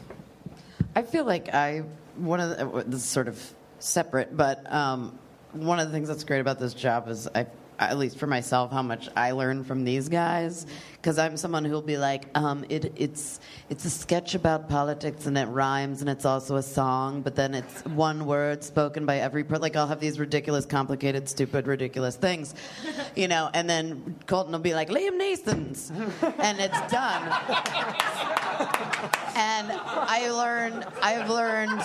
Uh, 0.96 1.00
I 1.00 1.04
feel 1.04 1.26
like 1.26 1.54
I 1.54 1.84
one 2.18 2.40
of 2.40 2.58
the, 2.58 2.84
this 2.88 3.02
is 3.02 3.06
sort 3.06 3.28
of 3.28 3.54
separate, 3.80 4.36
but 4.36 4.72
um, 4.72 5.18
one 5.52 5.80
of 5.80 5.88
the 5.88 5.94
things 5.94 6.08
that's 6.08 6.24
great 6.24 6.40
about 6.40 6.60
this 6.60 6.74
job 6.74 7.10
is 7.10 7.28
I, 7.36 7.48
at 7.80 7.98
least 7.98 8.18
for 8.18 8.28
myself, 8.28 8.72
how 8.72 8.82
much 8.82 9.10
I 9.16 9.32
learn 9.32 9.64
from 9.64 9.84
these 9.84 10.10
guys. 10.10 10.66
Because 11.06 11.20
I'm 11.20 11.38
someone 11.38 11.64
who'll 11.64 11.84
be 11.84 12.00
like, 12.00 12.26
um, 12.34 12.66
it, 12.68 12.92
it's 12.96 13.40
it's 13.70 13.86
a 13.86 13.92
sketch 13.92 14.34
about 14.34 14.68
politics 14.68 15.28
and 15.28 15.38
it 15.38 15.46
rhymes 15.46 16.02
and 16.02 16.10
it's 16.10 16.26
also 16.26 16.56
a 16.56 16.64
song, 16.64 17.22
but 17.22 17.36
then 17.36 17.54
it's 17.54 17.86
one 17.86 18.26
word 18.26 18.64
spoken 18.64 19.06
by 19.06 19.18
every 19.20 19.44
per 19.44 19.58
Like 19.58 19.76
I'll 19.76 19.86
have 19.86 20.00
these 20.00 20.20
ridiculous, 20.20 20.66
complicated, 20.66 21.30
stupid, 21.30 21.68
ridiculous 21.68 22.16
things, 22.16 22.56
you 23.16 23.28
know. 23.28 23.52
And 23.54 23.70
then 23.70 24.16
Colton 24.26 24.52
will 24.52 24.58
be 24.58 24.74
like, 24.74 24.90
Liam 24.90 25.22
Neeson's, 25.22 25.92
and 26.40 26.60
it's 26.60 26.92
done 26.92 27.22
and 29.36 29.70
I 29.72 30.30
learned 30.32 30.86
I've 31.02 31.30
learned 31.30 31.82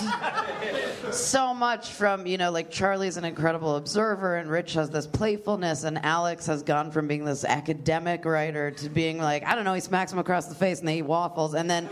so 1.13 1.53
much 1.53 1.91
from 1.91 2.27
you 2.27 2.39
know 2.39 2.51
like 2.51 2.71
Charlie's 2.71 3.17
an 3.17 3.25
incredible 3.25 3.77
observer 3.77 4.37
and 4.37 4.49
Rich 4.49 4.75
has 4.75 4.89
this 4.89 5.07
playfulness 5.07 5.85
and 5.85 6.03
Alex 6.05 6.47
has 6.47 6.63
gone 6.63 6.93
from 6.93 7.09
being 7.09 7.25
this 7.25 7.45
academic 7.45 8.25
writer 8.25 8.71
to 8.71 8.89
being 8.89 9.10
like 9.19 9.45
I 9.45 9.55
don't 9.55 9.65
know 9.65 9.75
he 9.75 9.81
smacks 9.81 10.13
him 10.13 10.19
across 10.19 10.47
the 10.47 10.55
face 10.55 10.81
and 10.81 10.89
they 10.89 10.99
eat 10.99 11.03
waffles 11.03 11.55
and 11.55 11.71
then 11.71 11.89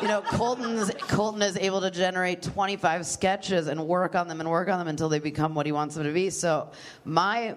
you 0.00 0.08
know, 0.08 0.20
Colton's 0.22 0.90
Colton 1.08 1.42
is 1.42 1.56
able 1.56 1.80
to 1.80 1.90
generate 1.90 2.42
25 2.42 3.06
sketches 3.06 3.66
and 3.66 3.86
work 3.86 4.14
on 4.14 4.28
them 4.28 4.40
and 4.40 4.48
work 4.48 4.68
on 4.68 4.78
them 4.78 4.88
until 4.88 5.08
they 5.08 5.18
become 5.18 5.54
what 5.54 5.66
he 5.66 5.72
wants 5.72 5.94
them 5.94 6.04
to 6.04 6.12
be. 6.12 6.30
So 6.30 6.70
my 7.04 7.56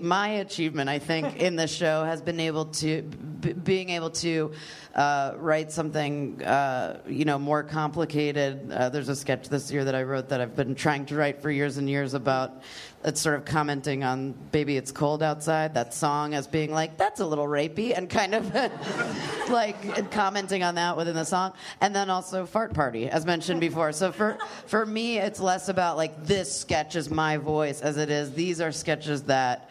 my 0.00 0.28
achievement, 0.28 0.90
I 0.90 0.98
think, 0.98 1.36
in 1.36 1.56
this 1.56 1.72
show 1.72 2.04
has 2.04 2.20
been 2.20 2.40
able 2.40 2.66
to 2.66 3.02
b- 3.02 3.52
being 3.52 3.90
able 3.90 4.10
to 4.10 4.52
uh, 4.94 5.34
write 5.38 5.72
something, 5.72 6.40
uh, 6.44 7.00
you 7.08 7.24
know, 7.24 7.36
more 7.36 7.64
complicated. 7.64 8.70
Uh, 8.70 8.88
there's 8.88 9.08
a 9.08 9.16
sketch 9.16 9.48
this 9.48 9.70
year 9.70 9.84
that 9.84 9.94
I 9.94 10.04
wrote 10.04 10.28
that 10.28 10.40
I've 10.40 10.54
been 10.54 10.76
trying 10.76 11.04
to 11.06 11.16
write 11.16 11.42
for 11.42 11.50
years 11.50 11.78
and 11.78 11.90
years 11.90 12.14
about. 12.14 12.62
It's 13.04 13.20
sort 13.20 13.34
of 13.34 13.44
commenting 13.44 14.04
on 14.04 14.32
"Baby, 14.52 14.76
It's 14.76 14.92
Cold 14.92 15.22
Outside" 15.22 15.74
that 15.74 15.92
song 15.92 16.32
as 16.32 16.46
being 16.46 16.72
like 16.72 16.96
that's 16.96 17.20
a 17.20 17.26
little 17.26 17.46
rapey 17.46 17.96
and 17.96 18.08
kind 18.08 18.34
of 18.34 18.54
like 19.50 20.10
commenting 20.12 20.62
on 20.62 20.76
that 20.76 20.96
within 20.96 21.16
the 21.16 21.24
song, 21.24 21.54
and 21.80 21.94
then 21.94 22.08
also 22.08 22.46
"Fart 22.46 22.72
Party" 22.72 23.08
as 23.08 23.26
mentioned 23.26 23.60
before. 23.60 23.90
So 23.92 24.12
for 24.12 24.38
for 24.66 24.86
me, 24.86 25.18
it's 25.18 25.40
less 25.40 25.68
about 25.68 25.96
like 25.96 26.24
this 26.24 26.56
sketch 26.56 26.94
is 26.94 27.10
my 27.10 27.36
voice 27.36 27.82
as 27.82 27.96
it 27.96 28.10
is 28.10 28.32
these 28.32 28.60
are 28.60 28.72
sketches 28.72 29.24
that 29.24 29.70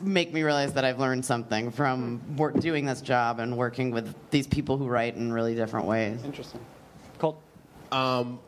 make 0.00 0.32
me 0.32 0.42
realize 0.42 0.74
that 0.74 0.84
I've 0.84 1.00
learned 1.00 1.24
something 1.24 1.70
from 1.70 2.36
work, 2.36 2.58
doing 2.60 2.86
this 2.86 3.00
job 3.00 3.40
and 3.40 3.56
working 3.56 3.90
with 3.90 4.14
these 4.30 4.46
people 4.46 4.76
who 4.76 4.86
write 4.86 5.16
in 5.16 5.32
really 5.32 5.54
different 5.54 5.86
ways. 5.86 6.22
Interesting. 6.24 6.60
Colt. 7.18 7.40
Um, 7.90 8.38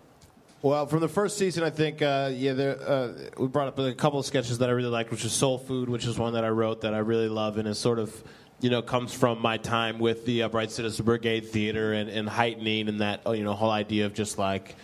well, 0.62 0.86
from 0.86 1.00
the 1.00 1.08
first 1.08 1.36
season, 1.36 1.62
I 1.62 1.70
think 1.70 2.00
uh, 2.00 2.30
yeah, 2.32 2.52
there, 2.52 2.80
uh, 2.80 3.12
we 3.36 3.48
brought 3.48 3.68
up 3.68 3.78
a 3.78 3.92
couple 3.92 4.18
of 4.18 4.26
sketches 4.26 4.58
that 4.58 4.68
I 4.68 4.72
really 4.72 4.88
liked, 4.88 5.10
which 5.10 5.24
was 5.24 5.32
Soul 5.32 5.58
Food, 5.58 5.88
which 5.88 6.06
is 6.06 6.18
one 6.18 6.34
that 6.34 6.44
I 6.44 6.48
wrote 6.48 6.80
that 6.82 6.94
I 6.94 6.98
really 6.98 7.28
love, 7.28 7.58
and 7.58 7.68
it 7.68 7.74
sort 7.74 7.98
of 7.98 8.24
you 8.60 8.70
know 8.70 8.80
comes 8.80 9.12
from 9.12 9.42
my 9.42 9.58
time 9.58 9.98
with 9.98 10.24
the 10.24 10.44
Upright 10.44 10.70
Citizen 10.70 11.04
Brigade 11.04 11.48
Theater 11.48 11.92
and, 11.92 12.08
and 12.08 12.26
heightening 12.28 12.88
and 12.88 13.00
that 13.00 13.20
oh, 13.26 13.32
you 13.32 13.44
know 13.44 13.52
whole 13.52 13.70
idea 13.70 14.06
of 14.06 14.14
just 14.14 14.38
like 14.38 14.76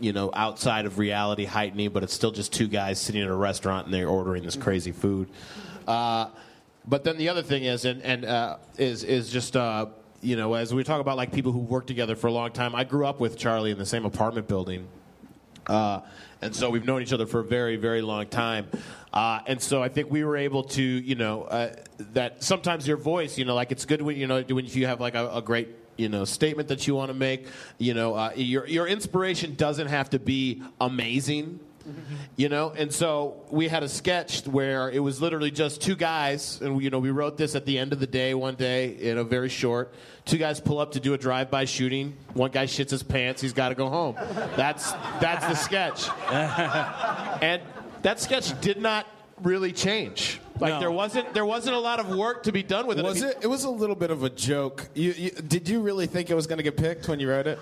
you 0.00 0.12
know 0.12 0.30
outside 0.34 0.84
of 0.84 0.98
reality 0.98 1.46
heightening, 1.46 1.90
but 1.90 2.02
it's 2.02 2.12
still 2.12 2.32
just 2.32 2.52
two 2.52 2.68
guys 2.68 3.00
sitting 3.00 3.22
in 3.22 3.28
a 3.28 3.34
restaurant 3.34 3.86
and 3.86 3.94
they're 3.94 4.08
ordering 4.08 4.42
this 4.42 4.56
crazy 4.56 4.92
food. 4.92 5.30
Uh, 5.86 6.28
but 6.86 7.04
then 7.04 7.16
the 7.16 7.28
other 7.28 7.42
thing 7.42 7.64
is, 7.64 7.84
and, 7.84 8.02
and 8.02 8.24
uh, 8.24 8.58
is 8.78 9.02
is 9.04 9.30
just 9.30 9.56
uh, 9.56 9.86
you 10.20 10.36
know, 10.36 10.54
as 10.54 10.72
we 10.72 10.84
talk 10.84 11.00
about 11.00 11.16
like 11.16 11.32
people 11.32 11.52
who 11.52 11.58
work 11.58 11.86
together 11.86 12.16
for 12.16 12.26
a 12.26 12.32
long 12.32 12.52
time. 12.52 12.74
I 12.74 12.84
grew 12.84 13.06
up 13.06 13.20
with 13.20 13.36
Charlie 13.36 13.70
in 13.70 13.78
the 13.78 13.86
same 13.86 14.04
apartment 14.04 14.48
building, 14.48 14.86
uh, 15.66 16.00
and 16.42 16.54
so 16.54 16.70
we've 16.70 16.84
known 16.84 17.02
each 17.02 17.12
other 17.12 17.26
for 17.26 17.40
a 17.40 17.44
very, 17.44 17.76
very 17.76 18.02
long 18.02 18.26
time. 18.26 18.68
Uh, 19.12 19.40
and 19.46 19.60
so 19.60 19.82
I 19.82 19.88
think 19.88 20.10
we 20.10 20.24
were 20.24 20.36
able 20.36 20.64
to, 20.64 20.82
you 20.82 21.14
know, 21.14 21.44
uh, 21.44 21.74
that 22.12 22.42
sometimes 22.42 22.86
your 22.86 22.98
voice, 22.98 23.38
you 23.38 23.44
know, 23.44 23.54
like 23.54 23.72
it's 23.72 23.84
good 23.84 24.02
when 24.02 24.16
you 24.16 24.26
know 24.26 24.42
when 24.42 24.66
you 24.66 24.86
have 24.86 25.00
like 25.00 25.14
a, 25.14 25.30
a 25.30 25.42
great 25.42 25.68
you 25.96 26.08
know 26.08 26.24
statement 26.24 26.68
that 26.68 26.86
you 26.86 26.94
want 26.94 27.08
to 27.08 27.14
make 27.14 27.46
you 27.78 27.94
know 27.94 28.14
uh, 28.14 28.32
your 28.36 28.66
your 28.66 28.86
inspiration 28.86 29.54
doesn't 29.54 29.88
have 29.88 30.10
to 30.10 30.18
be 30.18 30.62
amazing 30.80 31.58
you 32.36 32.48
know 32.48 32.72
and 32.76 32.92
so 32.92 33.42
we 33.50 33.68
had 33.68 33.82
a 33.82 33.88
sketch 33.88 34.46
where 34.46 34.90
it 34.90 34.98
was 34.98 35.20
literally 35.20 35.50
just 35.50 35.80
two 35.80 35.96
guys 35.96 36.60
and 36.60 36.76
we, 36.76 36.84
you 36.84 36.90
know 36.90 36.98
we 36.98 37.10
wrote 37.10 37.36
this 37.36 37.54
at 37.54 37.64
the 37.64 37.78
end 37.78 37.92
of 37.92 38.00
the 38.00 38.06
day 38.06 38.34
one 38.34 38.54
day 38.54 38.94
you 38.94 39.14
know 39.14 39.24
very 39.24 39.48
short. 39.48 39.92
Two 40.24 40.38
guys 40.38 40.60
pull 40.60 40.80
up 40.80 40.92
to 40.92 41.00
do 41.00 41.14
a 41.14 41.18
drive-by 41.18 41.66
shooting. 41.66 42.16
One 42.34 42.50
guy 42.50 42.66
shits 42.66 42.90
his 42.90 43.02
pants. 43.02 43.40
He's 43.40 43.52
got 43.52 43.68
to 43.68 43.74
go 43.76 43.88
home. 43.88 44.16
That's 44.56 44.92
that's 45.20 45.46
the 45.46 45.54
sketch. 45.54 46.08
And 47.42 47.60
that 48.02 48.18
sketch 48.18 48.58
did 48.60 48.80
not 48.80 49.06
really 49.42 49.72
change 49.72 50.40
like 50.60 50.80
there 50.80 50.90
wasn't 50.90 51.32
there 51.34 51.44
wasn't 51.44 51.76
a 51.76 51.78
lot 51.78 52.00
of 52.00 52.08
work 52.08 52.42
to 52.44 52.52
be 52.52 52.62
done 52.62 52.86
with 52.86 52.98
it 52.98 53.04
I 53.04 53.08
Was 53.08 53.20
mean- 53.22 53.30
it? 53.30 53.38
It 53.42 53.46
was 53.46 53.64
a 53.64 53.70
little 53.70 53.96
bit 53.96 54.10
of 54.10 54.22
a 54.22 54.30
joke. 54.30 54.88
You, 54.94 55.12
you, 55.12 55.30
did 55.30 55.68
you 55.68 55.80
really 55.80 56.06
think 56.06 56.30
it 56.30 56.34
was 56.34 56.46
going 56.46 56.58
to 56.58 56.62
get 56.62 56.76
picked 56.76 57.08
when 57.08 57.20
you 57.20 57.28
wrote 57.28 57.46
it? 57.46 57.58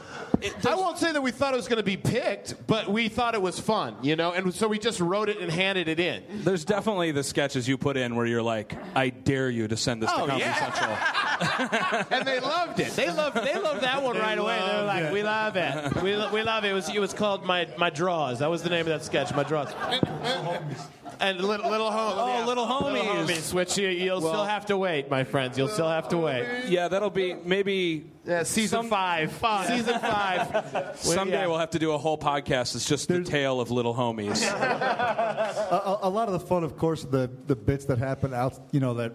I 0.66 0.74
won't 0.74 0.98
say 0.98 1.12
that 1.12 1.22
we 1.22 1.30
thought 1.30 1.54
it 1.54 1.56
was 1.56 1.68
going 1.68 1.78
to 1.78 1.82
be 1.82 1.96
picked, 1.96 2.66
but 2.66 2.88
we 2.88 3.08
thought 3.08 3.34
it 3.34 3.42
was 3.42 3.58
fun, 3.58 3.96
you 4.02 4.14
know, 4.16 4.32
and 4.32 4.54
so 4.54 4.68
we 4.68 4.78
just 4.78 5.00
wrote 5.00 5.28
it 5.28 5.38
and 5.38 5.50
handed 5.50 5.88
it 5.88 5.98
in. 6.00 6.22
There's 6.44 6.64
definitely 6.64 7.12
the 7.12 7.22
sketches 7.22 7.66
you 7.66 7.78
put 7.78 7.96
in 7.96 8.14
where 8.16 8.26
you're 8.26 8.42
like, 8.42 8.74
I 8.96 9.08
dare 9.10 9.48
you 9.50 9.68
to 9.68 9.76
send 9.76 10.02
this 10.02 10.10
Oh, 10.12 10.26
to 10.26 10.32
Comedy 10.32 10.44
yeah. 10.44 10.72
Central. 10.72 12.06
and 12.18 12.26
they 12.26 12.40
loved 12.40 12.78
it. 12.80 12.92
They 12.92 13.10
loved 13.10 13.36
they 13.36 13.58
loved 13.58 13.80
that 13.82 14.02
one 14.02 14.16
right 14.16 14.38
away. 14.38 14.56
They 14.58 14.76
were 14.76 14.84
like, 14.86 15.12
"We 15.12 15.22
love 15.22 15.56
it. 15.56 16.02
We, 16.02 16.14
lo- 16.16 16.32
we 16.32 16.42
love 16.42 16.64
it." 16.64 16.70
It 16.70 16.74
was 16.74 16.88
it 16.88 16.98
was 17.00 17.12
called 17.12 17.44
my 17.44 17.66
my 17.76 17.90
draws. 17.90 18.38
That 18.38 18.50
was 18.50 18.62
the 18.62 18.70
name 18.70 18.82
of 18.82 18.86
that 18.86 19.04
sketch. 19.04 19.34
My 19.34 19.42
draws. 19.42 19.72
And 21.20 21.40
oh, 21.40 21.46
little 21.46 21.70
little 21.70 21.90
home. 21.90 22.14
Oh, 22.16 22.46
Little 22.46 22.66
Homies. 22.66 23.52
which 23.54 23.76
you, 23.78 23.88
you'll 23.88 24.20
Well- 24.20 24.32
still 24.32 24.44
have 24.44 24.66
to 24.66 24.76
wait, 24.76 25.10
my 25.10 25.24
friends. 25.24 25.56
You'll 25.58 25.68
still 25.68 25.88
have 25.88 26.08
to 26.08 26.18
wait. 26.18 26.66
Yeah, 26.68 26.88
that'll 26.88 27.10
be 27.10 27.34
maybe 27.44 28.04
season 28.44 28.88
five. 28.88 29.32
five. 29.32 29.66
Season 29.66 29.98
five. 30.00 30.92
Someday 30.98 31.32
yeah. 31.42 31.46
we'll 31.46 31.58
have 31.58 31.70
to 31.70 31.78
do 31.78 31.92
a 31.92 31.98
whole 31.98 32.18
podcast. 32.18 32.74
It's 32.74 32.86
just 32.88 33.08
the 33.08 33.22
tale 33.22 33.60
of 33.60 33.70
little 33.70 33.94
homies. 33.94 34.42
a, 34.50 35.74
a- 35.74 35.98
a 36.02 36.08
lot 36.10 36.28
of 36.28 36.32
the 36.32 36.40
fun, 36.40 36.64
of 36.64 36.76
course, 36.76 37.04
the 37.04 37.30
the 37.46 37.56
bits 37.56 37.84
that 37.86 37.98
happen 37.98 38.32
out, 38.34 38.58
you 38.72 38.80
know, 38.80 38.94
that 38.94 39.12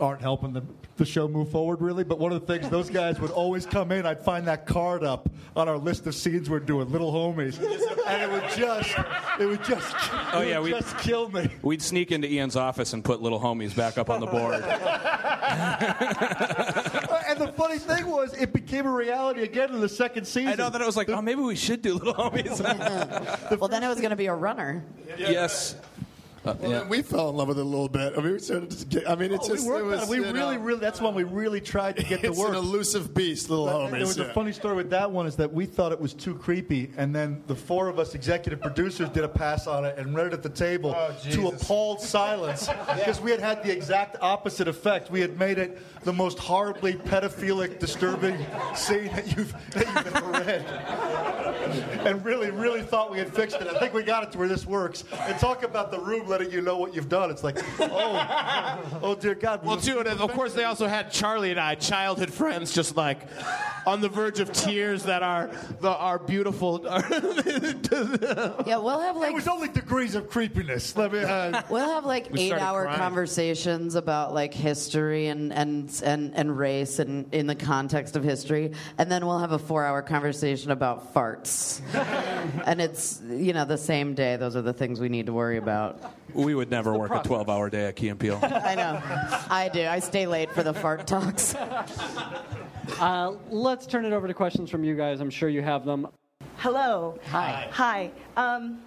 aren't 0.00 0.20
helping 0.20 0.52
the, 0.52 0.62
the 0.96 1.04
show 1.04 1.26
move 1.28 1.50
forward 1.50 1.80
really. 1.80 2.04
But 2.04 2.18
one 2.18 2.32
of 2.32 2.40
the 2.44 2.46
things 2.58 2.68
those 2.70 2.90
guys 2.90 3.18
would 3.20 3.30
always 3.30 3.66
come 3.66 3.92
in, 3.92 4.06
I'd 4.06 4.22
find 4.24 4.46
that 4.48 4.66
card 4.66 5.04
up 5.04 5.28
on 5.56 5.68
our 5.68 5.78
list 5.78 6.06
of 6.06 6.14
scenes 6.14 6.48
we're 6.50 6.60
doing, 6.60 6.90
little 6.90 7.12
homies, 7.12 7.58
and 8.06 8.22
it 8.22 8.30
would 8.30 8.44
just, 8.56 8.94
it 9.40 9.46
would 9.46 9.62
just, 9.64 9.94
Oh, 10.32 10.40
it 10.42 10.48
yeah, 10.48 10.60
we- 10.60 10.70
just 10.70 10.96
kill 10.98 11.28
me. 11.30 11.48
We'd 11.62 11.82
sneak 11.82 12.12
into 12.12 12.30
Ian's 12.30 12.56
office 12.56 12.92
and 12.92 13.04
put 13.04 13.20
little 13.22 13.40
homies 13.40 13.74
back 13.76 13.98
up 13.98 14.10
on 14.10 14.20
the 14.20 14.26
board. 14.26 14.62
and 17.40 17.48
the 17.48 17.52
funny 17.52 17.78
thing 17.78 18.06
was, 18.06 18.34
it 18.34 18.52
became 18.52 18.86
a 18.86 18.92
reality 18.92 19.42
again 19.42 19.72
in 19.72 19.80
the 19.80 19.88
second 19.88 20.26
season. 20.26 20.52
I 20.52 20.54
know 20.54 20.70
that 20.70 20.80
it 20.80 20.86
was 20.86 20.96
like, 20.96 21.08
oh, 21.08 21.22
maybe 21.22 21.40
we 21.40 21.56
should 21.56 21.82
do 21.82 21.94
little 21.94 22.14
homies. 22.14 22.60
well, 23.60 23.68
then 23.68 23.82
it 23.82 23.88
was 23.88 23.98
going 23.98 24.10
to 24.10 24.16
be 24.16 24.26
a 24.26 24.34
runner. 24.34 24.84
yes. 25.16 25.76
Uh, 26.44 26.54
Well, 26.60 26.70
yeah. 26.70 26.78
then 26.80 26.88
we 26.88 27.02
fell 27.02 27.30
in 27.30 27.36
love 27.36 27.48
with 27.48 27.58
it 27.58 27.62
a 27.62 27.64
little 27.64 27.88
bit. 27.88 28.14
I 28.16 28.20
mean, 28.22 28.32
we 28.32 28.38
started 28.38 28.70
to 28.70 28.86
get, 28.86 29.08
I 29.10 29.14
mean, 29.16 29.32
it's 29.32 29.46
Oh, 29.48 29.54
just 29.54 29.64
we 29.66 29.72
worked 29.72 29.84
it 29.84 29.88
was, 29.88 30.02
it. 30.04 30.08
We 30.08 30.18
really, 30.20 30.56
know, 30.56 30.62
really. 30.62 30.80
That's 30.80 31.00
when 31.00 31.14
we 31.14 31.24
really 31.24 31.60
tried 31.60 31.96
to 31.96 32.02
get 32.04 32.22
the 32.22 32.28
it's 32.28 32.38
work. 32.38 32.50
an 32.50 32.54
elusive 32.56 33.12
beast, 33.14 33.50
little 33.50 33.66
But 33.66 33.74
homies. 33.76 33.90
There 33.90 34.00
was 34.00 34.18
yeah. 34.18 34.24
a 34.26 34.32
funny 34.32 34.52
story 34.52 34.76
with 34.76 34.90
that 34.90 35.10
one 35.10 35.26
is 35.26 35.36
that 35.36 35.52
we 35.52 35.66
thought 35.66 35.92
it 35.92 36.00
was 36.00 36.14
too 36.14 36.34
creepy, 36.34 36.90
and 36.96 37.14
then 37.14 37.42
the 37.48 37.54
four 37.56 37.88
of 37.88 37.98
us 37.98 38.14
executive 38.14 38.60
producers 38.60 39.08
did 39.10 39.24
a 39.24 39.28
pass 39.28 39.66
on 39.66 39.84
it 39.84 39.98
and 39.98 40.14
read 40.14 40.28
it 40.28 40.32
at 40.32 40.42
the 40.42 40.48
table 40.48 40.94
Oh, 40.96 41.14
to 41.32 41.48
appalled 41.48 42.00
silence 42.00 42.68
because 42.94 43.20
we 43.20 43.30
had 43.30 43.40
had 43.40 43.62
the 43.62 43.72
exact 43.72 44.16
opposite 44.20 44.68
effect. 44.68 45.10
We 45.10 45.20
had 45.20 45.38
made 45.38 45.58
it 45.58 45.78
the 46.04 46.12
most 46.12 46.38
horribly 46.38 46.94
pedophilic, 46.94 47.78
disturbing 47.78 48.36
scene 48.74 49.06
that 49.14 49.36
you've, 49.36 49.52
that 49.72 49.86
you've 49.86 50.16
ever 50.16 50.30
read. 50.30 50.64
And 52.06 52.24
really, 52.24 52.50
really 52.50 52.82
thought 52.82 53.10
we 53.10 53.18
had 53.18 53.32
fixed 53.34 53.56
it. 53.60 53.66
I 53.66 53.78
think 53.78 53.92
we 53.92 54.02
got 54.02 54.22
it 54.22 54.32
to 54.32 54.38
where 54.38 54.48
this 54.48 54.64
works. 54.66 55.04
And 55.12 55.38
talk 55.38 55.62
about 55.64 55.90
the 55.90 55.98
room 56.00 56.27
letting 56.28 56.50
you 56.50 56.60
know 56.60 56.76
what 56.76 56.94
you've 56.94 57.08
done. 57.08 57.30
It's 57.30 57.42
like, 57.44 57.58
oh, 57.80 58.98
oh 59.02 59.14
dear 59.14 59.34
God. 59.34 59.64
Well, 59.64 59.76
too, 59.78 59.98
and 60.00 60.08
of 60.08 60.32
course, 60.32 60.54
they 60.54 60.64
also 60.64 60.86
had 60.86 61.10
Charlie 61.10 61.50
and 61.50 61.60
I, 61.60 61.74
childhood 61.74 62.32
friends, 62.32 62.72
just 62.72 62.96
like 62.96 63.20
on 63.86 64.00
the 64.00 64.08
verge 64.08 64.38
of 64.38 64.52
tears 64.52 65.04
that 65.04 65.22
are 65.22 65.50
the, 65.80 65.90
our 65.90 66.18
beautiful. 66.18 66.84
Yeah, 68.68 68.76
we'll 68.76 69.00
have 69.00 69.16
It 69.16 69.20
like 69.20 69.34
was 69.34 69.48
only 69.48 69.68
degrees 69.68 70.14
of 70.14 70.28
creepiness. 70.28 70.96
Let 70.96 71.12
me. 71.12 71.20
Uh, 71.20 71.62
We'll 71.70 71.88
have 71.88 72.04
like 72.04 72.30
We 72.30 72.40
eight-hour 72.42 72.86
conversations 72.94 73.94
about 73.94 74.34
like 74.34 74.52
history 74.54 75.28
and 75.28 75.52
and 75.52 76.02
and, 76.04 76.34
and 76.34 76.56
race 76.56 76.98
and 76.98 77.32
in 77.32 77.46
the 77.46 77.54
context 77.54 78.16
of 78.16 78.24
history, 78.24 78.72
and 78.98 79.10
then 79.10 79.26
we'll 79.26 79.38
have 79.38 79.52
a 79.52 79.58
four-hour 79.58 80.02
conversation 80.02 80.70
about 80.70 81.14
farts. 81.14 81.80
and 82.66 82.80
it's 82.80 83.20
you 83.28 83.52
know 83.52 83.64
the 83.64 83.78
same 83.78 84.14
day. 84.14 84.36
Those 84.36 84.56
are 84.56 84.62
the 84.62 84.72
things 84.72 85.00
we 85.00 85.08
need 85.08 85.26
to 85.26 85.32
worry 85.32 85.56
about. 85.58 86.00
We 86.34 86.54
would 86.54 86.70
never 86.70 86.96
work 86.96 87.14
a 87.14 87.22
12 87.22 87.48
hour 87.48 87.70
day 87.70 87.86
at 87.86 87.96
Key 87.96 88.08
and 88.08 88.20
Peele. 88.20 88.38
I 88.42 88.74
know. 88.74 89.00
I 89.50 89.70
do. 89.72 89.86
I 89.86 89.98
stay 90.00 90.26
late 90.26 90.50
for 90.52 90.62
the 90.62 90.74
fart 90.74 91.06
talks. 91.06 91.54
Uh, 92.98 93.34
let's 93.50 93.86
turn 93.86 94.06
it 94.06 94.14
over 94.14 94.26
to 94.26 94.32
questions 94.32 94.70
from 94.70 94.82
you 94.82 94.96
guys. 94.96 95.20
I'm 95.20 95.28
sure 95.30 95.48
you 95.48 95.60
have 95.60 95.84
them. 95.84 96.08
Hello. 96.56 97.18
Hi. 97.26 97.68
Hi. 97.70 98.10
Um, 98.34 98.80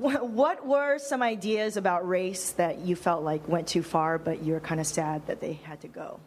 wh- 0.00 0.22
what 0.22 0.64
were 0.64 0.98
some 0.98 1.20
ideas 1.20 1.76
about 1.76 2.08
race 2.08 2.52
that 2.52 2.78
you 2.78 2.94
felt 2.96 3.24
like 3.24 3.48
went 3.48 3.66
too 3.66 3.82
far, 3.82 4.18
but 4.18 4.42
you 4.42 4.52
were 4.52 4.60
kind 4.60 4.80
of 4.80 4.86
sad 4.86 5.26
that 5.26 5.40
they 5.40 5.54
had 5.64 5.80
to 5.80 5.88
go? 5.88 6.20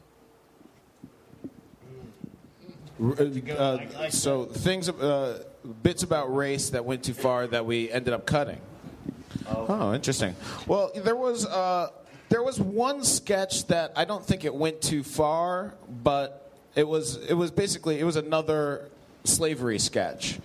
Uh, 2.99 4.09
so 4.09 4.45
things, 4.45 4.89
uh, 4.89 5.43
bits 5.81 6.03
about 6.03 6.35
race 6.35 6.71
that 6.71 6.83
went 6.83 7.03
too 7.03 7.13
far 7.13 7.47
that 7.47 7.65
we 7.65 7.89
ended 7.89 8.13
up 8.13 8.25
cutting. 8.25 8.59
Oh, 9.47 9.93
interesting. 9.93 10.35
Well, 10.67 10.91
there 10.95 11.15
was 11.15 11.45
uh, 11.45 11.89
there 12.29 12.43
was 12.43 12.59
one 12.59 13.03
sketch 13.03 13.67
that 13.67 13.93
I 13.95 14.05
don't 14.05 14.25
think 14.25 14.45
it 14.45 14.53
went 14.53 14.81
too 14.81 15.03
far, 15.03 15.73
but 16.03 16.51
it 16.75 16.87
was 16.87 17.17
it 17.27 17.33
was 17.33 17.51
basically 17.51 17.99
it 17.99 18.03
was 18.03 18.15
another 18.15 18.89
slavery 19.23 19.79
sketch, 19.79 20.39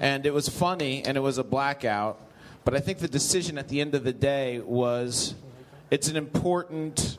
and 0.00 0.26
it 0.26 0.32
was 0.32 0.48
funny 0.48 1.04
and 1.04 1.16
it 1.16 1.20
was 1.20 1.38
a 1.38 1.44
blackout. 1.44 2.20
But 2.64 2.74
I 2.74 2.80
think 2.80 2.98
the 2.98 3.08
decision 3.08 3.58
at 3.58 3.68
the 3.68 3.80
end 3.80 3.94
of 3.94 4.04
the 4.04 4.12
day 4.12 4.60
was 4.60 5.34
it's 5.90 6.08
an 6.08 6.16
important 6.16 7.18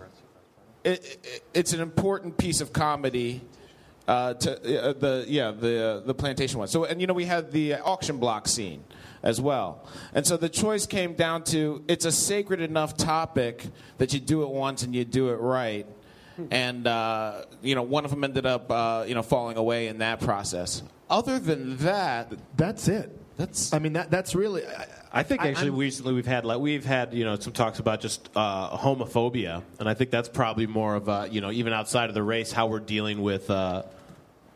it, 0.83 1.19
it, 1.23 1.43
it's 1.53 1.73
an 1.73 1.81
important 1.81 2.37
piece 2.37 2.61
of 2.61 2.73
comedy 2.73 3.41
Uh, 4.07 4.35
to 4.35 4.51
uh, 4.51 4.93
the 4.93 5.25
yeah 5.27 5.49
the 5.49 5.83
uh, 5.83 5.99
the 6.01 6.13
plantation 6.13 6.59
one. 6.59 6.67
So 6.67 6.85
and 6.85 7.01
you 7.01 7.07
know 7.07 7.15
we 7.15 7.25
had 7.25 7.51
the 7.51 7.73
auction 7.73 8.17
block 8.17 8.47
scene 8.47 8.83
as 9.23 9.41
well, 9.41 9.87
and 10.13 10.27
so 10.27 10.37
the 10.37 10.47
choice 10.47 10.85
came 10.85 11.15
down 11.15 11.43
to 11.45 11.83
it's 11.87 12.05
a 12.05 12.11
sacred 12.11 12.61
enough 12.61 12.95
topic 12.95 13.65
that 13.97 14.13
you 14.13 14.19
do 14.19 14.43
it 14.43 14.49
once 14.49 14.83
and 14.83 14.93
you 14.93 15.05
do 15.05 15.29
it 15.29 15.37
right, 15.37 15.87
and 16.51 16.85
uh, 16.85 17.45
you 17.63 17.73
know 17.73 17.81
one 17.81 18.05
of 18.05 18.11
them 18.11 18.23
ended 18.23 18.45
up 18.45 18.69
uh, 18.69 19.05
you 19.07 19.15
know 19.15 19.23
falling 19.23 19.57
away 19.57 19.87
in 19.87 19.97
that 19.97 20.19
process. 20.19 20.83
Other 21.09 21.39
than 21.39 21.77
that, 21.77 22.31
that's 22.55 22.87
it. 22.87 23.09
That's 23.37 23.73
I 23.73 23.79
mean 23.79 23.93
that 23.93 24.11
that's 24.11 24.35
really. 24.35 24.67
I, 24.67 24.85
I 25.15 25.23
think 25.23 25.41
actually 25.41 25.69
I'm- 25.69 25.77
recently 25.77 26.13
we've 26.13 26.25
had 26.27 26.45
like 26.45 26.59
we've 26.59 26.85
had 26.85 27.13
you 27.13 27.23
know 27.23 27.37
some 27.37 27.53
talks 27.53 27.79
about 27.79 28.01
just 28.01 28.29
uh, 28.35 28.77
homophobia, 28.77 29.63
and 29.79 29.87
I 29.89 29.93
think 29.93 30.11
that's 30.11 30.29
probably 30.29 30.67
more 30.67 30.95
of 30.95 31.07
a 31.07 31.27
you 31.31 31.41
know 31.41 31.51
even 31.51 31.73
outside 31.73 32.09
of 32.09 32.13
the 32.15 32.23
race 32.23 32.51
how 32.51 32.67
we're 32.67 32.79
dealing 32.79 33.21
with. 33.21 33.49
Uh, 33.49 33.83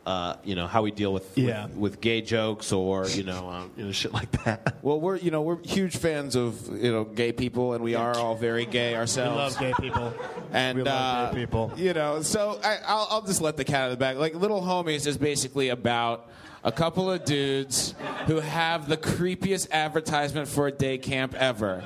uh, 0.05 0.35
you 0.43 0.55
know 0.55 0.65
how 0.65 0.81
we 0.81 0.89
deal 0.89 1.13
with, 1.13 1.37
Yeah. 1.37 1.65
with 1.67 1.75
with 1.75 2.01
gay 2.01 2.21
jokes 2.21 2.71
or 2.71 3.07
you 3.09 3.21
know 3.23 3.47
um, 3.47 3.69
you 3.77 3.85
know 3.85 3.91
shit 4.01 4.11
like 4.11 4.31
that. 4.43 4.77
Well, 4.81 4.99
we're 4.99 5.17
you 5.17 5.29
know 5.29 5.43
we're 5.43 5.61
huge 5.61 5.97
fans 5.97 6.35
of 6.35 6.67
you 6.83 6.91
know 6.91 7.03
gay 7.03 7.31
people, 7.31 7.73
and 7.73 7.83
we 7.83 7.93
are 7.95 8.15
all 8.17 8.33
very 8.35 8.65
gay 8.65 8.95
ourselves. 8.95 9.59
We 9.59 9.67
love 9.67 9.77
gay 9.77 9.83
people. 9.83 10.13
and 10.51 10.77
We 10.79 10.83
love 10.83 11.27
uh, 11.27 11.31
gay 11.33 11.39
people. 11.41 11.73
You 11.77 11.93
know, 11.93 12.21
so 12.23 12.59
I, 12.63 12.77
I'll, 12.87 13.07
I'll 13.11 13.21
just 13.21 13.41
let 13.41 13.55
the 13.55 13.65
cat 13.65 13.81
out 13.81 13.85
of 13.85 13.91
the 13.91 13.97
bag. 13.97 14.17
Like 14.17 14.33
Little 14.33 14.61
Homies 14.61 15.05
is 15.05 15.17
basically 15.17 15.69
about 15.69 16.27
a 16.63 16.71
couple 16.71 17.09
of 17.09 17.23
dudes 17.25 17.95
who 18.27 18.39
have 18.39 18.87
the 18.89 18.97
creepiest 18.97 19.71
advertisement 19.71 20.47
for 20.47 20.67
a 20.67 20.71
day 20.71 20.97
camp 20.97 21.33
ever, 21.35 21.83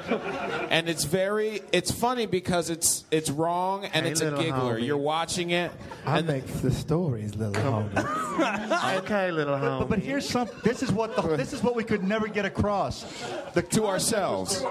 and 0.69 0.89
it's 0.89 1.03
very 1.03 1.61
it's 1.71 1.91
funny 1.91 2.25
because 2.25 2.69
it's 2.69 3.05
it's 3.11 3.29
wrong 3.29 3.85
and 3.85 4.05
Hey, 4.05 4.11
it's 4.11 4.21
a 4.21 4.31
giggler. 4.31 4.79
homie. 4.79 4.85
You're 4.85 4.97
watching 4.97 5.51
it. 5.51 5.71
I 6.05 6.19
and 6.19 6.27
make 6.27 6.45
the 6.47 6.71
stories, 6.71 7.35
little 7.35 7.53
homie. 7.63 8.97
okay, 9.03 9.31
little 9.31 9.57
But, 9.57 9.79
but, 9.79 9.89
but 9.89 9.99
here's 9.99 10.27
some. 10.27 10.47
This 10.63 10.81
is 10.81 10.91
what 10.91 11.15
the, 11.15 11.21
this 11.37 11.53
is 11.53 11.61
what 11.61 11.75
we 11.75 11.83
could 11.83 12.03
never 12.03 12.27
get 12.27 12.45
across. 12.45 13.03
The 13.53 13.61
to 13.61 13.85
ourselves. 13.85 14.61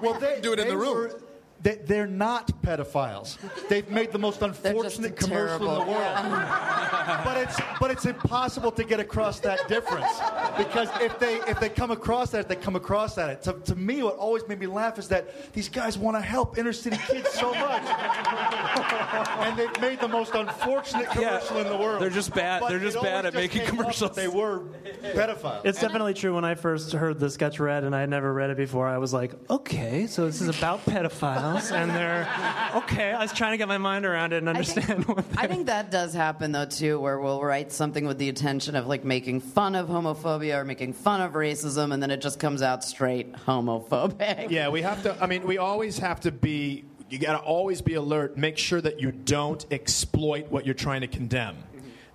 well, 0.00 0.14
they 0.18 0.40
do 0.40 0.52
it 0.52 0.58
in 0.58 0.68
the 0.68 0.76
room. 0.76 0.94
were- 0.94 1.20
they, 1.62 1.76
they're 1.76 2.06
not 2.06 2.62
pedophiles. 2.62 3.38
They've 3.68 3.88
made 3.90 4.12
the 4.12 4.18
most 4.18 4.42
unfortunate 4.50 5.16
commercial 5.16 5.70
in 5.80 5.86
the 5.86 5.92
world. 5.92 6.16
but 7.24 7.36
it's 7.36 7.60
but 7.80 7.90
it's 7.90 8.06
impossible 8.06 8.70
to 8.72 8.84
get 8.84 9.00
across 9.00 9.40
that 9.40 9.66
difference 9.68 10.20
because 10.56 10.88
if 11.00 11.18
they 11.18 11.36
if 11.48 11.60
they 11.60 11.68
come 11.68 11.90
across 11.90 12.30
that, 12.30 12.48
they 12.48 12.56
come 12.56 12.76
across 12.76 13.14
that. 13.14 13.42
To, 13.42 13.52
to 13.52 13.74
me, 13.76 14.02
what 14.02 14.16
always 14.16 14.46
made 14.48 14.60
me 14.60 14.66
laugh 14.66 14.98
is 14.98 15.08
that 15.08 15.52
these 15.52 15.68
guys 15.68 15.98
want 15.98 16.16
to 16.16 16.20
help 16.20 16.58
inner 16.58 16.72
city 16.72 16.96
kids 17.08 17.30
so 17.30 17.52
much, 17.54 17.82
and 19.40 19.58
they've 19.58 19.80
made 19.80 20.00
the 20.00 20.08
most 20.08 20.34
unfortunate 20.34 21.08
commercial 21.10 21.58
in 21.58 21.68
the 21.68 21.76
world. 21.76 22.00
They're 22.00 22.10
just 22.10 22.34
bad- 22.34 22.60
But 22.60 22.68
they're 22.70 22.78
just 22.78 23.00
bad 23.00 23.26
at 23.26 23.34
making 23.34 23.62
came 23.62 23.80
up 23.80 23.86
that 23.86 23.94
commercials. 23.96 24.16
They 24.16 24.28
were 24.28 24.60
pedophiles. 25.02 25.62
It's 25.64 25.80
definitely 25.80 26.14
true. 26.14 26.34
When 26.34 26.44
I 26.44 26.54
first 26.54 26.92
heard 26.92 27.18
the 27.18 27.30
sketch 27.30 27.58
read 27.60 27.84
and 27.84 27.94
I 27.94 28.00
had 28.00 28.10
never 28.10 28.32
read 28.32 28.50
it 28.50 28.56
before, 28.56 28.86
I 28.86 28.98
was 28.98 29.12
like, 29.12 29.32
okay, 29.50 30.06
so 30.06 30.26
this 30.26 30.40
is 30.40 30.48
about 30.56 30.84
pedophiles, 30.84 31.49
and 31.56 31.90
they're 31.90 32.28
okay. 32.76 33.12
I 33.12 33.20
was 33.22 33.32
trying 33.32 33.52
to 33.52 33.56
get 33.58 33.68
my 33.68 33.78
mind 33.78 34.04
around 34.04 34.32
it 34.32 34.38
and 34.38 34.48
understand 34.48 35.06
what. 35.06 35.24
I 35.36 35.46
think 35.46 35.66
that 35.66 35.90
does 35.90 36.14
happen 36.14 36.52
though 36.52 36.66
too, 36.66 37.00
where 37.00 37.18
we'll 37.20 37.42
write 37.42 37.72
something 37.72 38.06
with 38.06 38.18
the 38.18 38.28
intention 38.28 38.76
of 38.76 38.86
like 38.86 39.04
making 39.04 39.40
fun 39.40 39.74
of 39.74 39.88
homophobia 39.88 40.56
or 40.58 40.64
making 40.64 40.92
fun 40.92 41.20
of 41.20 41.32
racism, 41.32 41.92
and 41.92 42.02
then 42.02 42.10
it 42.10 42.20
just 42.20 42.38
comes 42.38 42.62
out 42.62 42.84
straight 42.84 43.32
homophobic. 43.32 44.50
Yeah, 44.50 44.68
we 44.68 44.82
have 44.82 45.02
to. 45.04 45.16
I 45.22 45.26
mean, 45.26 45.46
we 45.46 45.58
always 45.58 45.98
have 45.98 46.20
to 46.20 46.32
be. 46.32 46.84
You 47.08 47.18
got 47.18 47.32
to 47.32 47.44
always 47.44 47.82
be 47.82 47.94
alert. 47.94 48.36
Make 48.36 48.56
sure 48.56 48.80
that 48.80 49.00
you 49.00 49.10
don't 49.10 49.64
exploit 49.72 50.48
what 50.50 50.64
you're 50.64 50.74
trying 50.74 51.00
to 51.00 51.08
condemn. 51.08 51.56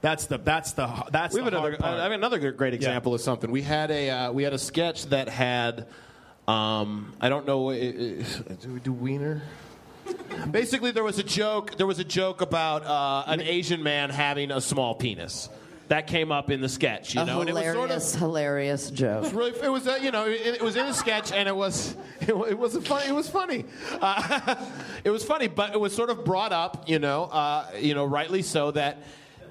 That's 0.02 0.28
the. 0.28 0.38
That's 0.38 0.74
the. 0.74 0.88
That's 1.12 1.34
we 1.34 1.42
have 1.42 1.52
the 1.52 1.58
another. 1.58 1.70
hard 1.72 1.82
part. 1.82 2.00
I 2.00 2.04
have 2.04 2.12
another 2.12 2.52
great 2.52 2.74
example 2.74 3.14
of 3.14 3.22
something. 3.22 3.52
We 3.52 3.62
had 3.62 3.92
a 3.92 4.10
uh, 4.10 4.32
we 4.32 4.44
had 4.44 4.54
a 4.54 4.60
sketch 4.60 5.06
that 5.08 5.30
had. 5.30 5.88
Um, 6.48 7.14
I 7.20 7.30
don't 7.30 7.48
know. 7.48 7.72
Do 7.72 8.74
we 8.74 8.80
do 8.80 8.94
Wiener? 8.94 9.42
Basically, 10.52 10.92
there 10.92 11.04
was 11.04 11.18
a 11.18 11.24
joke. 11.24 11.76
There 11.78 11.88
was 11.88 12.00
a 12.00 12.04
joke 12.04 12.42
about 12.42 12.86
uh, 12.86 13.24
an 13.28 13.42
Asian 13.42 13.82
man 13.82 14.10
having 14.10 14.52
a 14.52 14.62
small 14.62 14.96
penis. 14.96 15.50
That 15.88 16.08
came 16.08 16.32
up 16.32 16.50
in 16.50 16.62
the 16.62 16.70
sketch, 16.70 17.14
you 17.14 17.22
a 17.22 17.26
know, 17.26 17.42
and 17.42 17.50
it 17.50 17.54
was 17.54 17.64
hilarious, 17.64 18.10
sort 18.10 18.16
of 18.16 18.20
hilarious 18.20 18.90
joke. 18.90 19.18
it 19.18 19.22
was 19.22 19.34
really, 19.34 19.52
it 19.52 19.70
was, 19.70 19.88
uh, 19.88 20.00
you 20.02 20.10
know, 20.10 20.26
it, 20.26 20.56
it 20.56 20.62
was 20.62 20.76
in 20.76 20.86
a 20.88 20.94
sketch, 20.94 21.32
and 21.32 21.48
it 21.48 21.56
was, 21.56 21.96
it, 22.22 22.30
it 22.30 22.58
was 22.58 22.76
a 22.76 22.82
fun, 22.82 23.04
it 23.08 23.14
was 23.14 23.30
funny. 23.30 23.66
Uh, 24.02 24.56
it 25.04 25.12
was 25.12 25.24
funny, 25.24 25.48
but 25.48 25.76
it 25.76 25.80
was 25.80 25.96
sort 25.96 26.10
of 26.10 26.26
brought 26.26 26.52
up, 26.52 26.90
you 26.90 26.98
know, 26.98 27.26
uh, 27.26 27.68
you 27.80 27.94
know, 27.94 28.06
rightly 28.06 28.42
so 28.42 28.72
that. 28.72 28.98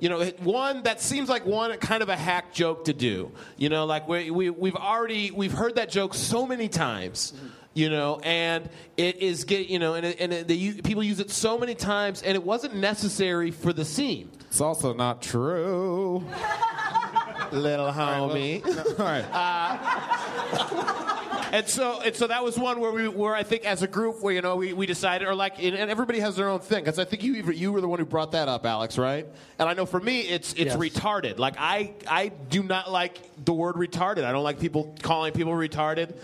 You 0.01 0.09
know, 0.09 0.25
one 0.43 0.83
that 0.83 1.01
seems 1.01 1.29
like 1.29 1.47
one 1.47 1.77
kind 1.79 2.03
of 2.03 2.09
a 2.09 2.17
hack 2.17 2.53
joke 2.53 2.85
to 2.87 2.93
do. 2.93 3.31
You 3.57 3.69
know, 3.69 3.85
like 3.87 4.09
we, 4.09 4.31
we 4.31 4.51
we've 4.51 4.77
already 4.77 5.31
we've 5.31 5.53
heard 5.53 5.77
that 5.77 5.89
joke 5.91 6.15
so 6.15 6.47
many 6.47 6.69
times. 6.69 7.33
You 7.77 7.91
know, 7.91 8.21
and 8.23 8.69
it 8.97 9.17
is 9.17 9.43
get 9.45 9.67
you 9.69 9.81
know, 9.81 9.95
and 9.95 10.07
it, 10.07 10.21
and 10.21 10.33
it, 10.33 10.47
they, 10.47 10.55
u- 10.55 10.81
people 10.83 11.03
use 11.03 11.19
it 11.19 11.31
so 11.31 11.59
many 11.59 11.75
times, 11.75 12.23
and 12.23 12.37
it 12.37 12.45
wasn't 12.45 12.77
necessary 12.77 13.51
for 13.51 13.73
the 13.73 13.85
scene. 13.85 14.31
It's 14.49 14.61
also 14.61 14.95
not 14.95 15.21
true. 15.23 16.25
Little 17.51 17.91
homie. 17.93 18.65
All 18.99 19.05
right. 19.05 19.25
Uh, 19.33 21.24
and 21.55 21.69
so 21.69 22.01
and 22.01 22.17
so 22.17 22.27
that 22.27 22.43
was 22.43 22.59
one 22.59 22.81
where 22.81 22.91
we 22.91 23.07
where 23.07 23.35
I 23.35 23.45
think 23.45 23.65
as 23.65 23.83
a 23.83 23.87
group 23.87 24.21
where 24.23 24.35
you 24.35 24.43
know 24.43 24.57
we, 24.57 24.73
we 24.73 24.87
decided 24.87 25.29
or 25.29 25.35
like 25.37 25.63
and 25.63 25.77
and 25.77 25.89
everybody 25.91 26.19
has 26.19 26.35
their 26.35 26.49
own 26.49 26.59
thing 26.59 26.83
because 26.83 26.99
I 26.99 27.05
think 27.05 27.23
you 27.23 27.35
you 27.53 27.73
were 27.73 27.81
the 27.81 27.87
one 27.87 28.01
who 28.01 28.05
brought 28.05 28.33
that 28.33 28.49
up 28.49 28.67
Alex 28.67 28.99
right? 28.99 29.27
And 29.61 29.69
I 29.69 29.75
know 29.75 29.87
for 29.87 30.01
me 30.01 30.21
it's 30.23 30.53
it's 30.55 30.75
Yes. 30.75 30.77
retarded. 30.77 31.39
Like 31.39 31.55
I 31.59 31.95
I 32.09 32.29
do 32.29 32.63
not 32.65 32.91
like 32.91 33.21
the 33.45 33.53
word 33.53 33.77
retarded. 33.77 34.25
I 34.25 34.33
don't 34.33 34.43
like 34.43 34.59
people 34.59 34.97
calling 35.03 35.33
people 35.33 35.53
retarded. 35.53 36.15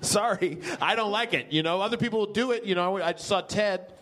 Sorry. 0.00 0.58
I 0.80 0.94
don't 0.94 1.12
like 1.12 1.34
it 1.34 1.52
you 1.52 1.62
know? 1.62 1.82
Other 1.82 1.98
people 1.98 2.24
do 2.26 2.52
it 2.52 2.64
you 2.64 2.74
know? 2.74 2.96
I 3.02 3.12
just 3.12 3.26
saw 3.26 3.42
Ted. 3.42 3.92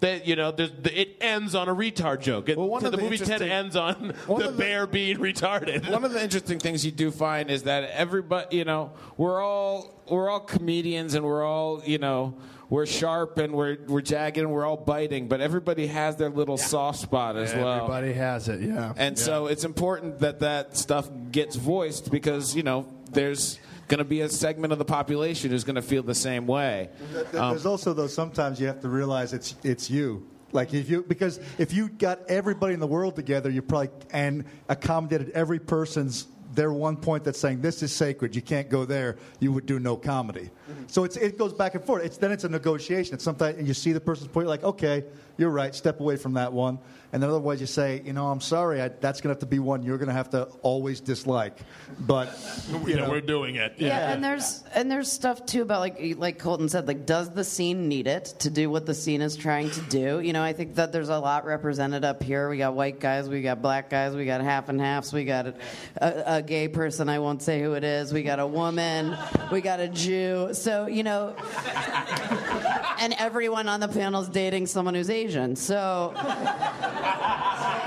That 0.00 0.26
you 0.26 0.36
know, 0.36 0.50
there's, 0.50 0.72
it 0.84 1.16
ends 1.22 1.54
on 1.54 1.68
a 1.70 1.74
retard 1.74 2.20
joke. 2.20 2.50
It, 2.50 2.58
Well, 2.58 2.68
one 2.68 2.82
the 2.82 2.88
of 2.90 2.92
the 2.96 2.98
movie 3.02 3.16
Ted 3.16 3.40
interesting- 3.40 3.50
ends 3.50 3.76
on 3.76 4.08
the 4.28 4.34
the- 4.48 4.52
bear 4.52 4.86
being 4.86 5.16
retarded. 5.16 5.90
One 5.90 6.04
of 6.04 6.12
the 6.12 6.22
interesting 6.22 6.58
things 6.58 6.84
you 6.84 6.92
do 6.92 7.10
find 7.10 7.50
is 7.50 7.62
that 7.62 7.88
everybody, 7.92 8.58
you 8.58 8.64
know, 8.64 8.92
we're 9.16 9.40
all 9.42 10.02
we're 10.10 10.28
all 10.28 10.40
comedians 10.40 11.14
and 11.14 11.24
we're 11.24 11.42
all, 11.44 11.82
you 11.86 11.96
know, 11.96 12.34
we're 12.68 12.84
sharp 12.84 13.38
and 13.38 13.54
we're 13.54 13.78
we're 13.86 14.02
jagged 14.02 14.36
and 14.36 14.50
we're 14.50 14.66
all 14.66 14.76
biting, 14.76 15.28
but 15.28 15.40
everybody 15.40 15.86
has 15.86 16.16
their 16.16 16.28
little 16.30 16.58
soft 16.58 16.98
spot 16.98 17.36
as 17.38 17.54
well. 17.54 17.76
Everybody 17.84 18.12
has 18.12 18.48
it. 18.48 18.60
Yeah. 18.60 18.92
And 18.98 19.18
so 19.18 19.46
it's 19.46 19.64
important 19.64 20.18
that 20.18 20.40
that 20.40 20.76
stuff 20.76 21.08
gets 21.30 21.56
voiced 21.56 22.10
because 22.10 22.54
you 22.54 22.62
know 22.64 22.86
there's 23.12 23.58
going 23.88 23.98
to 23.98 24.04
be 24.04 24.20
a 24.22 24.28
segment 24.28 24.72
of 24.72 24.78
the 24.78 24.84
population 24.84 25.50
who's 25.50 25.64
going 25.64 25.76
to 25.76 25.82
feel 25.82 26.02
the 26.02 26.14
same 26.14 26.46
way. 26.46 26.90
Th- 27.12 27.24
th- 27.30 27.34
Um, 27.34 27.50
There's 27.50 27.66
also 27.66 27.92
though 27.92 28.06
sometimes 28.06 28.60
you 28.60 28.66
have 28.66 28.80
to 28.80 28.88
realize 28.88 29.32
it's 29.32 29.54
it's 29.62 29.90
you. 29.90 30.26
Like 30.52 30.72
if 30.74 30.88
you 30.88 31.02
because 31.06 31.40
if 31.58 31.72
you 31.72 31.88
got 31.88 32.20
everybody 32.28 32.74
in 32.74 32.80
the 32.80 32.86
world 32.86 33.16
together, 33.16 33.50
you 33.50 33.62
probably 33.62 33.90
and 34.12 34.44
accommodated 34.68 35.30
every 35.30 35.58
person's 35.58 36.26
their 36.54 36.72
one 36.72 36.96
point 36.96 37.22
that's 37.24 37.38
saying 37.38 37.60
this 37.60 37.82
is 37.82 37.92
sacred, 37.92 38.34
you 38.34 38.40
can't 38.40 38.70
go 38.70 38.84
there. 38.86 39.16
You 39.40 39.52
would 39.52 39.66
do 39.66 39.78
no 39.78 39.96
comedy. 39.96 40.50
So 40.86 41.04
it's 41.04 41.16
it 41.16 41.36
goes 41.36 41.52
back 41.52 41.74
and 41.74 41.84
forth. 41.84 42.04
It's 42.04 42.16
then 42.16 42.32
it's 42.32 42.44
a 42.44 42.48
negotiation. 42.48 43.14
It's 43.14 43.24
sometimes 43.24 43.66
you 43.66 43.74
see 43.74 43.92
the 43.92 44.00
person's 44.00 44.28
point, 44.28 44.44
you're 44.44 44.50
like 44.50 44.64
okay, 44.64 45.04
you're 45.36 45.50
right, 45.50 45.74
step 45.74 46.00
away 46.00 46.16
from 46.16 46.34
that 46.34 46.52
one. 46.52 46.78
And 47.12 47.22
then 47.22 47.30
otherwise 47.30 47.60
you 47.60 47.66
say, 47.66 48.02
you 48.04 48.12
know, 48.12 48.26
I'm 48.28 48.40
sorry, 48.40 48.82
I, 48.82 48.88
that's 48.88 49.20
going 49.20 49.30
to 49.30 49.36
have 49.36 49.40
to 49.40 49.46
be 49.46 49.58
one 49.58 49.82
you're 49.82 49.96
going 49.96 50.08
to 50.08 50.14
have 50.14 50.30
to 50.30 50.44
always 50.62 51.00
dislike. 51.00 51.56
But 52.00 52.28
you 52.86 52.96
know, 52.96 53.08
we're 53.08 53.20
doing 53.20 53.56
it. 53.56 53.74
Yeah, 53.78 54.12
and 54.12 54.22
there's 54.22 54.64
and 54.74 54.90
there's 54.90 55.10
stuff 55.10 55.46
too 55.46 55.62
about 55.62 55.80
like 55.80 56.16
like 56.18 56.38
Colton 56.38 56.68
said, 56.68 56.88
like 56.88 57.06
does 57.06 57.30
the 57.30 57.44
scene 57.44 57.88
need 57.88 58.06
it 58.06 58.34
to 58.40 58.50
do 58.50 58.68
what 58.68 58.86
the 58.86 58.94
scene 58.94 59.22
is 59.22 59.36
trying 59.36 59.70
to 59.70 59.80
do? 59.82 60.20
You 60.20 60.32
know, 60.32 60.42
I 60.42 60.52
think 60.52 60.74
that 60.74 60.92
there's 60.92 61.08
a 61.08 61.18
lot 61.18 61.44
represented 61.44 62.04
up 62.04 62.22
here. 62.22 62.48
We 62.48 62.58
got 62.58 62.74
white 62.74 62.98
guys, 62.98 63.28
we 63.28 63.40
got 63.40 63.62
black 63.62 63.88
guys, 63.88 64.14
we 64.14 64.24
got 64.26 64.40
half 64.40 64.68
and 64.68 64.80
halves, 64.80 65.12
we 65.12 65.24
got 65.24 65.46
a, 65.46 65.54
a, 65.96 66.36
a 66.38 66.42
gay 66.42 66.68
person. 66.68 67.08
I 67.08 67.20
won't 67.20 67.42
say 67.42 67.62
who 67.62 67.74
it 67.74 67.84
is. 67.84 68.12
We 68.12 68.24
got 68.24 68.40
a 68.40 68.46
woman, 68.46 69.16
we 69.52 69.60
got 69.60 69.80
a 69.80 69.88
Jew. 69.88 70.50
So 70.52 70.86
you 70.86 71.04
know, 71.04 71.36
and 73.00 73.14
everyone 73.18 73.68
on 73.68 73.80
the 73.80 73.88
panel's 73.88 74.28
dating 74.28 74.66
someone 74.66 74.94
who's 74.94 75.08
Asian. 75.08 75.25
So 75.56 76.12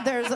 there's 0.06 0.32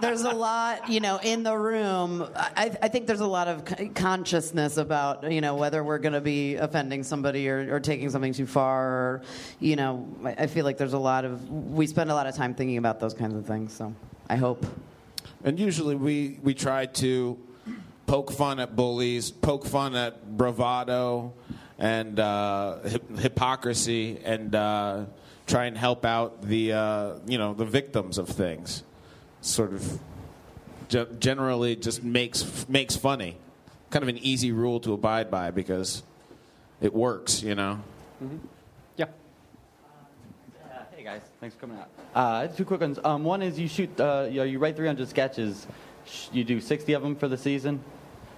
there's 0.00 0.22
a 0.22 0.30
lot, 0.30 0.88
you 0.88 1.00
know, 1.00 1.18
in 1.22 1.42
the 1.42 1.56
room. 1.56 2.26
I, 2.34 2.76
I 2.82 2.88
think 2.88 3.06
there's 3.06 3.20
a 3.20 3.26
lot 3.26 3.48
of 3.48 3.94
consciousness 3.94 4.76
about, 4.76 5.30
you 5.30 5.40
know, 5.40 5.54
whether 5.54 5.82
we're 5.82 5.98
going 5.98 6.12
to 6.14 6.20
be 6.20 6.56
offending 6.56 7.02
somebody 7.02 7.48
or, 7.48 7.74
or 7.74 7.80
taking 7.80 8.10
something 8.10 8.32
too 8.32 8.46
far. 8.46 8.86
Or, 8.86 9.22
you 9.60 9.76
know, 9.76 10.06
I 10.24 10.44
I 10.44 10.46
feel 10.46 10.64
like 10.64 10.78
there's 10.78 10.92
a 10.92 10.98
lot 10.98 11.24
of 11.24 11.50
we 11.50 11.86
spend 11.86 12.10
a 12.10 12.14
lot 12.14 12.26
of 12.26 12.34
time 12.34 12.54
thinking 12.54 12.78
about 12.78 13.00
those 13.00 13.14
kinds 13.14 13.34
of 13.34 13.46
things. 13.46 13.72
So 13.72 13.94
I 14.28 14.36
hope. 14.36 14.64
And 15.44 15.60
usually 15.60 15.94
we, 15.94 16.40
we 16.42 16.54
try 16.54 16.86
to 16.86 17.38
poke 18.06 18.32
fun 18.32 18.58
at 18.58 18.74
bullies, 18.74 19.30
poke 19.30 19.64
fun 19.64 19.94
at 19.94 20.36
bravado 20.36 21.34
and 21.78 22.18
uh, 22.18 22.78
hypocrisy, 23.18 24.18
and 24.24 24.54
uh, 24.54 25.04
try 25.46 25.66
and 25.66 25.76
help 25.76 26.04
out 26.04 26.42
the 26.42 26.72
uh, 26.72 27.14
you 27.26 27.38
know 27.38 27.54
the 27.54 27.64
victims 27.64 28.18
of 28.18 28.28
things. 28.28 28.82
sort 29.40 29.72
of 29.72 30.00
ge- 30.88 31.18
generally 31.18 31.76
just 31.76 32.02
makes 32.02 32.68
makes 32.68 32.96
funny. 32.96 33.36
Kind 33.90 34.02
of 34.02 34.08
an 34.08 34.18
easy 34.18 34.52
rule 34.52 34.80
to 34.80 34.92
abide 34.92 35.30
by 35.30 35.50
because 35.50 36.02
it 36.80 36.92
works, 36.92 37.42
you 37.42 37.54
know. 37.54 37.80
Yeah. 38.96 39.06
Hey 40.94 41.04
guys, 41.04 41.22
thanks 41.40 41.54
for 41.54 41.62
coming 41.62 41.78
out. 41.78 41.88
Uh, 42.14 42.48
two 42.48 42.64
quick 42.64 42.80
ones. 42.80 42.98
Um, 43.04 43.22
one 43.22 43.42
is 43.42 43.58
you 43.58 43.68
shoot, 43.68 44.00
uh, 44.00 44.26
you, 44.28 44.38
know, 44.38 44.44
you 44.44 44.58
write 44.58 44.76
300 44.76 45.08
sketches. 45.08 45.66
You 46.32 46.44
do 46.44 46.60
60 46.60 46.92
of 46.94 47.02
them 47.02 47.14
for 47.14 47.28
the 47.28 47.36
season. 47.36 47.82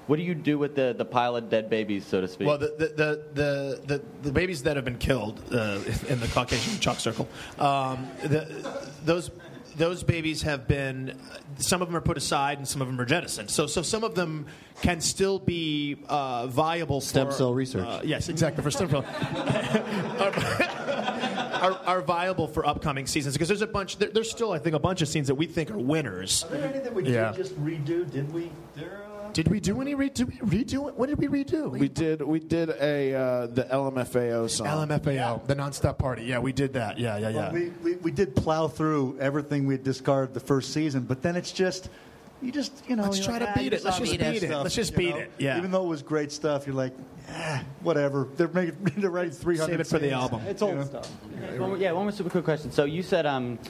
What 0.08 0.16
do 0.16 0.22
you 0.22 0.34
do 0.34 0.58
with 0.58 0.74
the, 0.74 0.94
the 0.96 1.04
pile 1.04 1.36
of 1.36 1.50
dead 1.50 1.68
babies, 1.68 2.06
so 2.06 2.22
to 2.22 2.28
speak? 2.28 2.48
Well, 2.48 2.56
the 2.56 2.68
the, 2.78 2.86
the, 2.88 3.24
the, 3.34 3.80
the, 3.86 4.02
the 4.22 4.32
babies 4.32 4.62
that 4.62 4.76
have 4.76 4.84
been 4.84 4.96
killed 4.98 5.40
uh, 5.52 5.78
in 6.08 6.18
the 6.18 6.28
Caucasian 6.32 6.80
chalk 6.80 6.98
circle, 6.98 7.28
um, 7.58 8.08
the, 8.22 8.80
those 9.04 9.30
those 9.76 10.02
babies 10.02 10.42
have 10.42 10.66
been 10.66 11.16
some 11.58 11.82
of 11.82 11.88
them 11.88 11.96
are 11.96 12.00
put 12.00 12.16
aside 12.16 12.56
and 12.58 12.66
some 12.66 12.80
of 12.80 12.88
them 12.88 12.98
are 12.98 13.04
jettisoned. 13.04 13.50
So 13.50 13.66
so 13.66 13.82
some 13.82 14.02
of 14.02 14.14
them 14.14 14.46
can 14.80 15.02
still 15.02 15.38
be 15.38 15.98
uh, 16.08 16.46
viable 16.46 17.02
Stem 17.02 17.26
for, 17.26 17.32
cell 17.34 17.52
research. 17.52 17.86
uh, 17.86 18.00
yes, 18.02 18.30
exactly 18.30 18.62
for 18.64 18.70
stem 18.70 18.88
cell. 18.88 19.04
are, 21.62 21.72
are 21.86 22.00
viable 22.00 22.48
for 22.48 22.66
upcoming 22.66 23.06
seasons 23.06 23.34
because 23.34 23.48
there's 23.48 23.62
a 23.62 23.66
bunch. 23.66 23.98
There, 23.98 24.08
there's 24.10 24.30
still, 24.30 24.52
I 24.52 24.58
think, 24.58 24.74
a 24.74 24.78
bunch 24.78 25.02
of 25.02 25.08
scenes 25.08 25.26
that 25.26 25.34
we 25.34 25.46
think 25.46 25.70
are 25.70 25.78
winners. 25.78 26.44
Are 26.44 26.48
there 26.48 26.68
any 26.68 26.78
that 26.78 26.94
we 26.94 27.04
Yeah. 27.04 27.32
did 27.32 27.36
just 27.36 27.62
redo? 27.62 28.10
Did 28.10 28.32
we? 28.32 28.50
Did 29.38 29.46
we 29.46 29.60
do 29.60 29.80
any 29.80 29.94
redo? 29.94 30.24
Redo? 30.40 30.92
What 30.94 31.08
did 31.08 31.18
we 31.18 31.28
redo? 31.28 31.70
We 31.70 31.86
did 31.88 32.22
we 32.22 32.40
did 32.40 32.70
a 32.70 33.14
uh, 33.14 33.46
the 33.46 33.68
LMFAO 33.70 34.50
song. 34.50 34.66
LMFAO, 34.66 35.46
the 35.46 35.54
nonstop 35.54 35.96
party. 35.96 36.24
Yeah, 36.24 36.40
we 36.40 36.52
did 36.52 36.72
that. 36.72 36.98
Yeah, 36.98 37.18
yeah, 37.18 37.28
yeah. 37.28 37.36
Well, 37.36 37.52
we, 37.52 37.68
we, 37.84 37.94
we 37.98 38.10
did 38.10 38.34
plow 38.34 38.66
through 38.66 39.16
everything 39.20 39.68
we 39.68 39.74
had 39.74 39.84
discarded 39.84 40.34
the 40.34 40.40
first 40.40 40.72
season, 40.72 41.04
but 41.04 41.22
then 41.22 41.36
it's 41.36 41.52
just, 41.52 41.88
you 42.42 42.50
just, 42.50 42.82
you 42.88 42.96
know. 42.96 43.04
Let's 43.04 43.18
you're 43.18 43.26
try 43.26 43.34
like, 43.34 43.42
to 43.44 43.50
"Ah, 43.50 43.54
beat 43.54 43.62
you 43.62 43.66
it. 43.78 43.84
Let's 43.84 43.96
saw 43.96 44.02
just 44.02 44.10
me 44.10 44.18
that 44.18 44.32
beat 44.32 44.42
it. 44.42 44.46
stuff," 44.48 44.62
Let's 44.64 44.74
just 44.74 44.90
you 44.90 44.98
beat 44.98 45.10
know? 45.10 45.16
it. 45.18 45.30
Yeah. 45.38 45.58
Even 45.58 45.70
though 45.70 45.84
it 45.84 45.88
was 45.88 46.02
great 46.02 46.32
stuff, 46.32 46.66
you're 46.66 46.74
like, 46.74 46.94
ah, 47.30 47.62
whatever. 47.82 48.26
They're 48.36 48.48
making, 48.48 48.76
they're 48.96 49.08
writing 49.08 49.30
300 49.30 49.70
Save 49.70 49.80
it 49.80 49.86
for 49.86 50.00
the 50.00 50.06
scenes. 50.06 50.12
album. 50.14 50.40
It's 50.48 50.62
old 50.62 50.84
stuff. 50.84 51.08
One 51.58 51.58
more- 51.60 51.78
yeah, 51.78 51.92
one 51.92 52.06
more 52.06 52.10
super 52.10 52.28
quick 52.30 52.44
question. 52.44 52.72
So 52.72 52.86
you 52.86 53.04
said 53.04 53.24
um, 53.24 53.60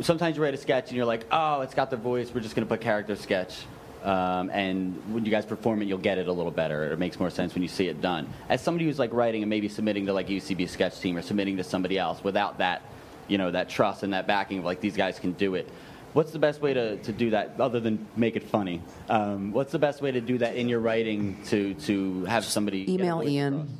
sometimes 0.00 0.38
you 0.38 0.42
write 0.42 0.54
a 0.54 0.56
sketch 0.56 0.88
and 0.88 0.96
you're 0.96 1.04
like, 1.04 1.26
oh, 1.30 1.60
it's 1.60 1.74
got 1.74 1.90
the 1.90 1.98
voice. 1.98 2.30
We're 2.34 2.40
just 2.40 2.56
going 2.56 2.66
to 2.66 2.70
put 2.74 2.80
character 2.80 3.14
sketch. 3.14 3.66
Um, 4.02 4.50
and 4.50 4.96
when 5.14 5.24
you 5.24 5.30
guys 5.30 5.46
perform 5.46 5.82
it, 5.82 5.86
you'll 5.86 5.98
get 5.98 6.18
it 6.18 6.28
a 6.28 6.32
little 6.32 6.50
better. 6.50 6.92
It 6.92 6.98
makes 6.98 7.20
more 7.20 7.30
sense 7.30 7.54
when 7.54 7.62
you 7.62 7.68
see 7.68 7.88
it 7.88 8.00
done. 8.00 8.28
As 8.48 8.60
somebody 8.60 8.84
who's 8.84 8.98
like 8.98 9.12
writing 9.12 9.42
and 9.42 9.50
maybe 9.50 9.68
submitting 9.68 10.06
to 10.06 10.12
like 10.12 10.28
UCB 10.28 10.68
sketch 10.68 11.00
team 11.00 11.16
or 11.16 11.22
submitting 11.22 11.56
to 11.58 11.64
somebody 11.64 11.98
else 11.98 12.22
without 12.24 12.58
that, 12.58 12.82
you 13.28 13.38
know, 13.38 13.50
that 13.50 13.68
trust 13.68 14.02
and 14.02 14.12
that 14.12 14.26
backing 14.26 14.58
of 14.58 14.64
like 14.64 14.80
these 14.80 14.96
guys 14.96 15.18
can 15.18 15.32
do 15.32 15.54
it. 15.54 15.68
What's 16.12 16.32
the 16.32 16.38
best 16.38 16.60
way 16.60 16.74
to, 16.74 16.96
to 16.98 17.12
do 17.12 17.30
that 17.30 17.54
other 17.58 17.80
than 17.80 18.06
make 18.16 18.36
it 18.36 18.42
funny? 18.42 18.82
Um, 19.08 19.52
what's 19.52 19.72
the 19.72 19.78
best 19.78 20.02
way 20.02 20.12
to 20.12 20.20
do 20.20 20.36
that 20.38 20.56
in 20.56 20.68
your 20.68 20.80
writing 20.80 21.42
to, 21.46 21.74
to 21.74 22.24
have 22.24 22.44
somebody 22.44 22.84
get 22.84 23.00
a 23.00 23.04
Email 23.04 23.18
voice 23.18 23.28
Ian. 23.28 23.78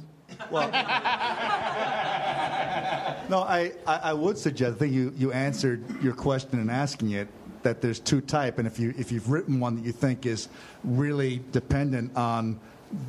No, 3.28 3.40
I, 3.40 3.72
I, 3.86 3.96
I 3.96 4.12
would 4.12 4.36
suggest. 4.36 4.76
I 4.76 4.78
think 4.78 4.92
you, 4.92 5.12
you 5.16 5.32
answered 5.32 6.02
your 6.02 6.12
question 6.12 6.60
in 6.60 6.68
asking 6.68 7.12
it 7.12 7.28
that 7.62 7.80
there's 7.80 8.00
two 8.00 8.20
type, 8.20 8.58
and 8.58 8.66
if 8.66 8.78
you 8.78 8.94
if 8.98 9.12
you've 9.12 9.30
written 9.30 9.60
one 9.60 9.76
that 9.76 9.84
you 9.84 9.92
think 9.92 10.26
is 10.26 10.48
really 10.84 11.42
dependent 11.52 12.16
on 12.16 12.60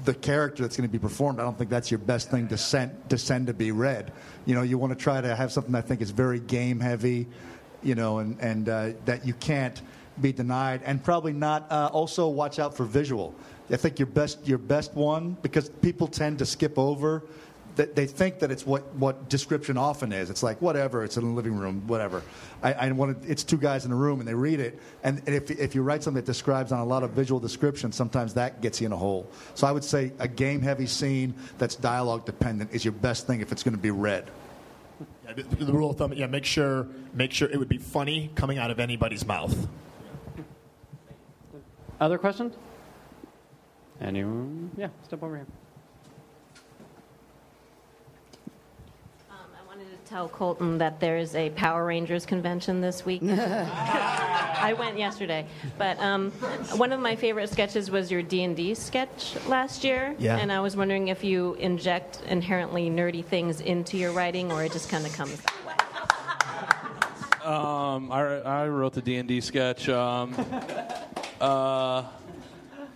the 0.06 0.14
character 0.14 0.64
that's 0.64 0.78
going 0.78 0.88
to 0.88 0.92
be 0.92 1.00
performed, 1.00 1.40
I 1.40 1.44
don't 1.44 1.58
think 1.58 1.70
that's 1.70 1.92
your 1.92 1.98
best 2.00 2.32
thing 2.32 2.48
to 2.50 2.58
send 2.58 3.10
to 3.10 3.18
send 3.18 3.48
to 3.48 3.54
be 3.54 3.72
read. 3.72 4.12
You 4.46 4.56
know, 4.56 4.62
you 4.62 4.78
want 4.78 4.98
to 4.98 5.02
try 5.02 5.22
to 5.22 5.36
have 5.36 5.52
something 5.52 5.76
I 5.76 5.82
think 5.82 6.02
is 6.02 6.12
very 6.12 6.40
game 6.40 6.80
heavy, 6.80 7.28
you 7.82 7.96
know, 7.96 8.20
and 8.20 8.40
and 8.40 8.70
uh, 8.70 8.90
that 9.06 9.26
you 9.26 9.34
can't 9.34 9.82
be 10.22 10.32
denied, 10.32 10.82
and 10.86 11.04
probably 11.04 11.34
not. 11.34 11.72
Uh, 11.72 11.90
also, 11.92 12.28
watch 12.28 12.60
out 12.60 12.76
for 12.76 12.86
visual. 12.86 13.36
I 13.70 13.78
think 13.78 14.00
your 14.00 14.08
best 14.08 14.46
your 14.48 14.58
best 14.58 14.94
one 14.94 15.38
because 15.42 15.70
people 15.70 16.08
tend 16.08 16.40
to 16.40 16.46
skip 16.46 16.78
over 16.78 17.24
they 17.76 18.06
think 18.06 18.40
that 18.40 18.52
it's 18.52 18.66
what, 18.66 18.94
what 18.96 19.30
description 19.30 19.78
often 19.78 20.12
is. 20.12 20.30
It's 20.30 20.44
like 20.44 20.62
whatever. 20.62 21.04
It's 21.04 21.18
in 21.18 21.24
the 21.24 21.32
living 21.32 21.56
room, 21.56 21.88
whatever. 21.88 22.22
I, 22.62 22.74
I 22.74 22.92
want 22.92 23.24
it's 23.26 23.44
two 23.44 23.58
guys 23.58 23.86
in 23.86 23.92
a 23.92 23.96
room 23.96 24.20
and 24.20 24.28
they 24.28 24.34
read 24.34 24.60
it. 24.60 24.80
And, 25.04 25.20
and 25.26 25.36
if, 25.36 25.50
if 25.50 25.74
you 25.74 25.82
write 25.82 26.04
something 26.04 26.22
that 26.22 26.26
describes 26.26 26.72
on 26.72 26.80
a 26.80 26.86
lot 26.86 27.04
of 27.04 27.12
visual 27.12 27.40
description, 27.40 27.92
sometimes 27.92 28.36
that 28.36 28.62
gets 28.62 28.80
you 28.80 28.86
in 28.86 28.94
a 28.94 28.98
hole. 28.98 29.28
So 29.56 29.66
I 29.66 29.72
would 29.72 29.84
say 29.84 30.12
a 30.20 30.28
game 30.28 30.62
heavy 30.62 30.86
scene 30.86 31.34
that's 31.58 31.76
dialogue 31.76 32.26
dependent 32.26 32.72
is 32.74 32.86
your 32.86 32.92
best 32.92 33.26
thing 33.26 33.42
if 33.42 33.52
it's 33.52 33.64
going 33.64 33.76
to 33.76 33.82
be 33.82 33.92
read. 33.92 34.30
Yeah, 35.26 35.34
the, 35.34 35.66
the 35.66 35.74
rule 35.74 35.90
of 35.90 35.98
thumb, 35.98 36.14
yeah, 36.14 36.28
make 36.28 36.46
sure 36.46 36.88
make 37.14 37.32
sure 37.32 37.50
it 37.50 37.58
would 37.58 37.70
be 37.70 37.78
funny 37.78 38.30
coming 38.36 38.58
out 38.58 38.72
of 38.72 38.80
anybody's 38.80 39.26
mouth. 39.26 39.68
Other 42.00 42.18
questions? 42.18 42.56
Anyone? 44.02 44.72
Yeah, 44.78 44.90
step 45.06 45.24
over 45.24 45.38
here. 45.38 45.48
I 49.30 49.66
wanted 49.68 49.86
to 49.90 50.03
tell 50.14 50.30
Colton 50.30 50.78
that 50.78 51.00
there 51.00 51.18
is 51.18 51.34
a 51.34 51.50
Power 51.50 51.88
Rangers 51.88 52.24
convention 52.24 52.82
this 52.82 53.04
week. 53.04 53.24
I 53.28 54.76
went 54.78 54.96
yesterday, 54.96 55.48
but 55.80 55.98
um, 56.00 56.30
one 56.76 56.92
of 56.92 57.00
my 57.00 57.16
favorite 57.16 57.50
sketches 57.50 57.90
was 57.90 58.12
your 58.12 58.22
D 58.22 58.44
and 58.44 58.56
D 58.56 58.76
sketch 58.76 59.36
last 59.48 59.84
year, 59.84 60.16
Yeah. 60.20 60.38
and 60.38 60.52
I 60.52 60.60
was 60.60 60.78
wondering 60.78 61.08
if 61.08 61.24
you 61.24 61.56
inject 61.56 62.22
inherently 62.28 62.92
nerdy 62.92 63.26
things 63.26 63.60
into 63.60 63.98
your 63.98 64.12
writing, 64.12 64.52
or 64.52 64.64
it 64.64 64.72
just 64.72 64.88
kind 64.88 65.04
of 65.04 65.12
comes 65.14 65.42
that 65.42 65.66
way. 65.66 65.74
Um, 67.52 68.12
I, 68.12 68.22
I 68.42 68.68
wrote 68.68 68.94
the 68.94 69.02
D 69.02 69.16
and 69.16 69.28
D 69.28 69.42
sketch. 69.42 69.90
Um, 69.90 70.36
uh, 71.42 72.04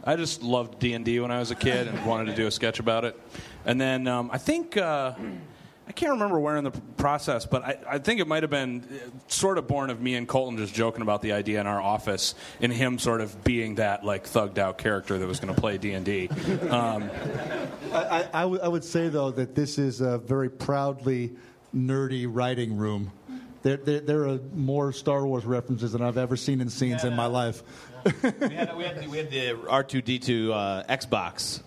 I 0.03 0.15
just 0.15 0.43
loved 0.43 0.77
D 0.77 0.93
and 0.93 1.03
D 1.03 1.19
when 1.19 1.31
I 1.31 1.39
was 1.39 1.49
a 1.49 1.55
kid 1.55 1.87
and 1.87 2.05
wanted 2.05 2.25
to 2.25 2.35
do 2.35 2.45
a 2.45 2.51
sketch 2.51 2.79
about 2.79 3.05
it. 3.05 3.19
And 3.65 3.81
then 3.81 4.05
um, 4.05 4.29
I 4.31 4.37
think 4.37 4.77
uh, 4.77 5.13
I 5.87 5.91
can't 5.93 6.11
remember 6.11 6.39
where 6.39 6.57
in 6.57 6.65
the 6.65 6.71
process, 6.71 7.45
but 7.45 7.63
I, 7.63 7.77
I 7.89 7.97
think 7.99 8.19
it 8.19 8.27
might 8.27 8.43
have 8.43 8.49
been 8.49 8.83
uh, 8.91 9.09
sort 9.27 9.57
of 9.57 9.67
born 9.67 9.89
of 9.89 10.01
me 10.01 10.15
and 10.15 10.27
Colton 10.27 10.57
just 10.57 10.73
joking 10.73 11.01
about 11.01 11.21
the 11.21 11.31
idea 11.31 11.61
in 11.61 11.67
our 11.67 11.81
office, 11.81 12.35
and 12.61 12.73
him 12.73 12.99
sort 12.99 13.21
of 13.21 13.43
being 13.43 13.75
that 13.75 14.03
like 14.03 14.25
thugged 14.25 14.57
out 14.57 14.77
character 14.77 15.17
that 15.17 15.25
was 15.25 15.39
going 15.39 15.53
to 15.55 15.59
play 15.59 15.77
D 15.77 15.93
and 15.93 16.05
D. 16.05 16.27
Um, 16.69 17.09
I, 17.93 18.27
I, 18.33 18.43
I 18.43 18.67
would- 18.67 18.83
say, 18.83 19.07
though, 19.09 19.31
that 19.31 19.55
this 19.55 19.77
is 19.77 20.01
a 20.01 20.17
very 20.17 20.49
proudly 20.49 21.31
nerdy 21.75 22.27
writing 22.29 22.77
room. 22.77 23.11
There, 23.63 23.77
there, 23.77 23.99
there 23.99 24.27
are 24.27 24.39
more 24.53 24.93
Star 24.93 25.25
Wars 25.25 25.45
references 25.45 25.91
than 25.93 26.01
I've 26.01 26.17
ever 26.17 26.37
seen 26.37 26.61
in 26.61 26.69
scenes 26.69 27.03
in 27.03 27.15
my 27.15 27.25
life. 27.25 27.63
we, 28.05 28.11
had, 28.55 28.77
we, 28.77 28.83
had 28.83 29.01
the, 29.01 29.07
we 29.09 29.17
had 29.17 29.31
the 29.31 29.53
R2D2 29.67 30.51
uh, 30.51 30.83
Xbox. 30.95 31.61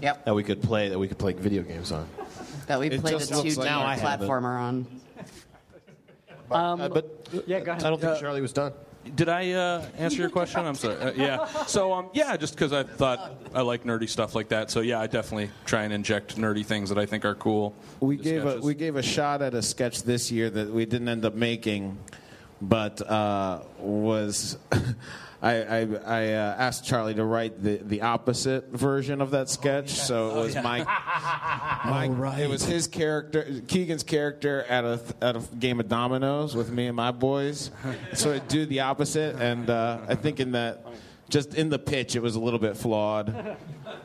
Yep. 0.00 0.24
That 0.26 0.34
we 0.34 0.42
could 0.42 0.62
play. 0.62 0.88
That 0.90 0.98
we 0.98 1.08
could 1.08 1.18
play 1.18 1.32
video 1.32 1.62
games 1.62 1.90
on. 1.92 2.06
That 2.72 2.80
we 2.80 2.86
It 2.86 3.02
played 3.02 3.20
a 3.20 3.26
two 3.26 3.34
like- 3.34 3.58
Now 3.68 3.84
I 3.84 3.96
have 3.96 4.22
it. 4.22 4.26
platformer 4.26 4.58
on. 4.58 4.86
Um, 6.50 6.80
Uh, 6.80 6.88
but 6.88 7.28
yeah, 7.46 7.60
go 7.60 7.72
ahead. 7.72 7.84
I 7.84 7.90
don't 7.90 8.00
think 8.00 8.12
Uh, 8.14 8.18
Charlie 8.18 8.40
was 8.40 8.54
done. 8.54 8.72
Did 9.14 9.28
I 9.28 9.50
uh, 9.52 9.84
answer 9.98 10.22
your 10.22 10.30
question? 10.30 10.64
I'm 10.64 10.74
sorry. 10.74 10.96
Uh, 10.96 11.12
yeah. 11.14 11.46
So 11.66 11.92
um, 11.92 12.08
yeah, 12.14 12.34
just 12.38 12.54
because 12.54 12.72
I 12.72 12.82
thought 12.82 13.34
I 13.54 13.60
like 13.60 13.84
nerdy 13.84 14.08
stuff 14.08 14.34
like 14.34 14.48
that. 14.48 14.70
So 14.70 14.80
yeah, 14.80 15.00
I 15.00 15.06
definitely 15.06 15.50
try 15.66 15.82
and 15.82 15.92
inject 15.92 16.38
nerdy 16.38 16.64
things 16.64 16.88
that 16.88 16.96
I 16.96 17.04
think 17.04 17.26
are 17.26 17.34
cool. 17.34 17.74
We 18.00 18.16
to 18.16 18.22
gave 18.22 18.46
a 18.46 18.58
we 18.60 18.72
gave 18.72 18.96
a 18.96 19.02
shot 19.02 19.42
at 19.42 19.52
a 19.52 19.60
sketch 19.60 20.04
this 20.04 20.30
year 20.32 20.48
that 20.48 20.70
we 20.72 20.86
didn't 20.86 21.08
end 21.08 21.26
up 21.26 21.34
making, 21.34 21.98
but 22.62 23.02
uh, 23.06 23.60
was 23.80 24.56
I 25.42 25.62
I, 25.62 25.88
I 26.06 26.32
uh, 26.34 26.54
asked 26.56 26.84
Charlie 26.84 27.14
to 27.14 27.24
write 27.24 27.62
the, 27.62 27.78
the 27.78 28.02
opposite 28.02 28.68
version 28.68 29.20
of 29.20 29.32
that 29.32 29.50
sketch. 29.50 29.90
So 29.90 30.38
it 30.38 30.44
was 30.44 30.54
my 30.54 30.84
my 31.84 32.36
it 32.40 32.48
was 32.48 32.64
his 32.64 32.86
character 32.86 33.60
Keegan's 33.66 34.04
character 34.04 34.62
at 34.62 34.84
a 34.84 35.00
at 35.20 35.36
a 35.36 35.40
game 35.58 35.80
of 35.80 35.88
dominoes 35.88 36.54
with 36.54 36.70
me 36.70 36.86
and 36.86 36.96
my 36.96 37.10
boys. 37.10 37.70
So 38.14 38.34
I 38.34 38.38
do 38.38 38.64
the 38.66 38.80
opposite, 38.80 39.36
and 39.36 39.68
uh, 39.68 39.98
I 40.08 40.14
think 40.14 40.40
in 40.40 40.52
that. 40.52 40.86
Just 41.32 41.54
in 41.54 41.70
the 41.70 41.78
pitch, 41.78 42.14
it 42.14 42.20
was 42.20 42.34
a 42.34 42.40
little 42.40 42.58
bit 42.58 42.76
flawed, 42.76 43.56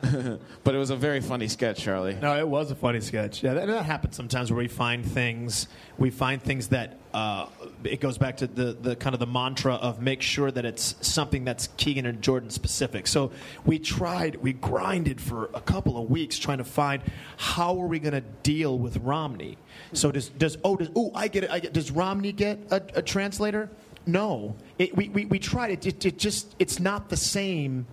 but 0.64 0.74
it 0.74 0.78
was 0.78 0.88
a 0.88 0.96
very 0.96 1.20
funny 1.20 1.46
sketch, 1.46 1.82
Charlie. 1.82 2.14
No, 2.14 2.38
it 2.38 2.48
was 2.48 2.70
a 2.70 2.74
funny 2.74 3.00
sketch. 3.00 3.42
Yeah, 3.42 3.52
that, 3.52 3.66
that 3.66 3.84
happens 3.84 4.16
sometimes 4.16 4.50
where 4.50 4.56
we 4.56 4.66
find 4.66 5.04
things. 5.04 5.68
We 5.98 6.08
find 6.08 6.42
things 6.42 6.68
that 6.68 6.98
uh, 7.12 7.48
it 7.84 8.00
goes 8.00 8.16
back 8.16 8.38
to 8.38 8.46
the, 8.46 8.72
the 8.72 8.96
kind 8.96 9.12
of 9.12 9.20
the 9.20 9.26
mantra 9.26 9.74
of 9.74 10.00
make 10.00 10.22
sure 10.22 10.50
that 10.50 10.64
it's 10.64 10.94
something 11.06 11.44
that's 11.44 11.68
Keegan 11.76 12.06
and 12.06 12.22
Jordan 12.22 12.48
specific. 12.48 13.06
So 13.06 13.30
we 13.66 13.78
tried, 13.78 14.36
we 14.36 14.54
grinded 14.54 15.20
for 15.20 15.50
a 15.52 15.60
couple 15.60 16.02
of 16.02 16.08
weeks 16.08 16.38
trying 16.38 16.58
to 16.58 16.64
find 16.64 17.02
how 17.36 17.78
are 17.78 17.86
we 17.86 17.98
going 17.98 18.14
to 18.14 18.24
deal 18.42 18.78
with 18.78 18.96
Romney. 18.98 19.58
So 19.92 20.10
does 20.10 20.30
does 20.30 20.56
oh 20.64 20.76
does 20.76 20.90
oh 20.96 21.12
I 21.14 21.28
get 21.28 21.44
it 21.44 21.50
I 21.50 21.60
get 21.60 21.72
does 21.72 21.90
Romney 21.90 22.32
get 22.32 22.58
a, 22.70 22.82
a 22.94 23.02
translator? 23.02 23.70
No, 24.08 24.56
it, 24.78 24.96
we, 24.96 25.08
we 25.10 25.26
we 25.26 25.38
tried 25.38 25.70
it. 25.70 25.86
it. 25.86 26.04
It 26.04 26.18
just 26.18 26.56
it's 26.58 26.80
not 26.80 27.08
the 27.10 27.16
same. 27.16 27.86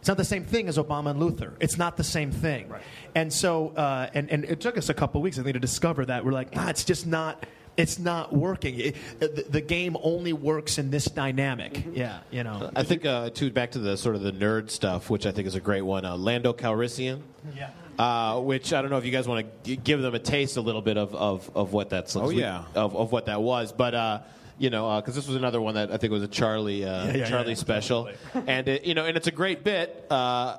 It's 0.00 0.08
not 0.08 0.16
the 0.16 0.24
same 0.24 0.44
thing 0.44 0.68
as 0.68 0.78
Obama 0.78 1.10
and 1.10 1.20
Luther. 1.20 1.52
It's 1.60 1.76
not 1.76 1.96
the 1.96 2.04
same 2.04 2.30
thing. 2.32 2.72
And 3.14 3.32
so, 3.32 3.70
uh, 3.76 4.08
and, 4.14 4.30
and 4.30 4.44
it 4.44 4.60
took 4.60 4.78
us 4.78 4.88
a 4.88 4.94
couple 4.94 5.20
weeks, 5.20 5.38
I 5.38 5.42
think, 5.42 5.54
to 5.54 5.60
discover 5.60 6.06
that. 6.06 6.24
We're 6.24 6.32
like, 6.32 6.50
ah, 6.56 6.70
it's 6.70 6.84
just 6.84 7.06
not. 7.06 7.44
it's 7.76 7.98
not 7.98 8.32
working. 8.32 8.78
It, 8.78 8.96
the, 9.20 9.44
the 9.48 9.60
game 9.60 9.96
only 10.02 10.32
works 10.32 10.78
in 10.78 10.90
this 10.90 11.04
dynamic. 11.06 11.74
Mm-hmm. 11.74 11.94
Yeah, 11.94 12.20
you 12.30 12.42
know. 12.44 12.70
I 12.74 12.82
think 12.82 13.04
uh, 13.06 13.30
too 13.30 13.50
back 13.50 13.72
to 13.72 13.78
the 13.78 13.96
sort 13.96 14.14
of 14.16 14.22
the 14.22 14.32
nerd 14.32 14.70
stuff, 14.70 15.10
which 15.10 15.26
I 15.26 15.32
think 15.32 15.46
is 15.46 15.54
a 15.54 15.60
great 15.60 15.82
one. 15.82 16.04
Uh, 16.04 16.16
Lando 16.16 16.52
Calrissian. 16.52 17.20
Yeah. 17.56 17.70
Uh, 17.98 18.40
which 18.40 18.72
I 18.72 18.80
don't 18.80 18.90
know 18.92 18.98
if 18.98 19.04
you 19.04 19.10
guys 19.10 19.26
want 19.26 19.64
to 19.64 19.76
give 19.76 20.00
them 20.00 20.14
a 20.14 20.20
taste 20.20 20.56
a 20.56 20.60
little 20.60 20.82
bit 20.82 20.96
of, 20.96 21.12
of, 21.16 21.50
of 21.56 21.72
what 21.72 21.90
that's 21.90 22.14
Oh, 22.14 22.30
yeah. 22.30 22.64
of, 22.76 22.94
of 22.94 23.10
what 23.10 23.26
that 23.26 23.42
was, 23.42 23.72
but 23.72 23.92
uh, 23.94 24.20
you 24.58 24.70
know 24.70 25.00
because 25.00 25.14
this 25.14 25.26
was 25.26 25.36
another 25.36 25.60
one 25.60 25.74
that 25.74 25.92
I 25.92 25.96
think 25.96 26.12
was 26.12 26.22
a 26.22 26.28
Charlie 26.28 26.84
uh, 26.84 27.06
Yeah, 27.06 27.16
yeah, 27.16 27.24
Charlie 27.26 27.50
yeah, 27.50 27.54
special, 27.54 28.10
and 28.34 28.68
it, 28.68 28.84
you 28.84 28.94
know 28.94 29.04
and 29.04 29.16
it's 29.16 29.26
a 29.26 29.32
great 29.32 29.64
bit, 29.64 30.06
uh, 30.10 30.58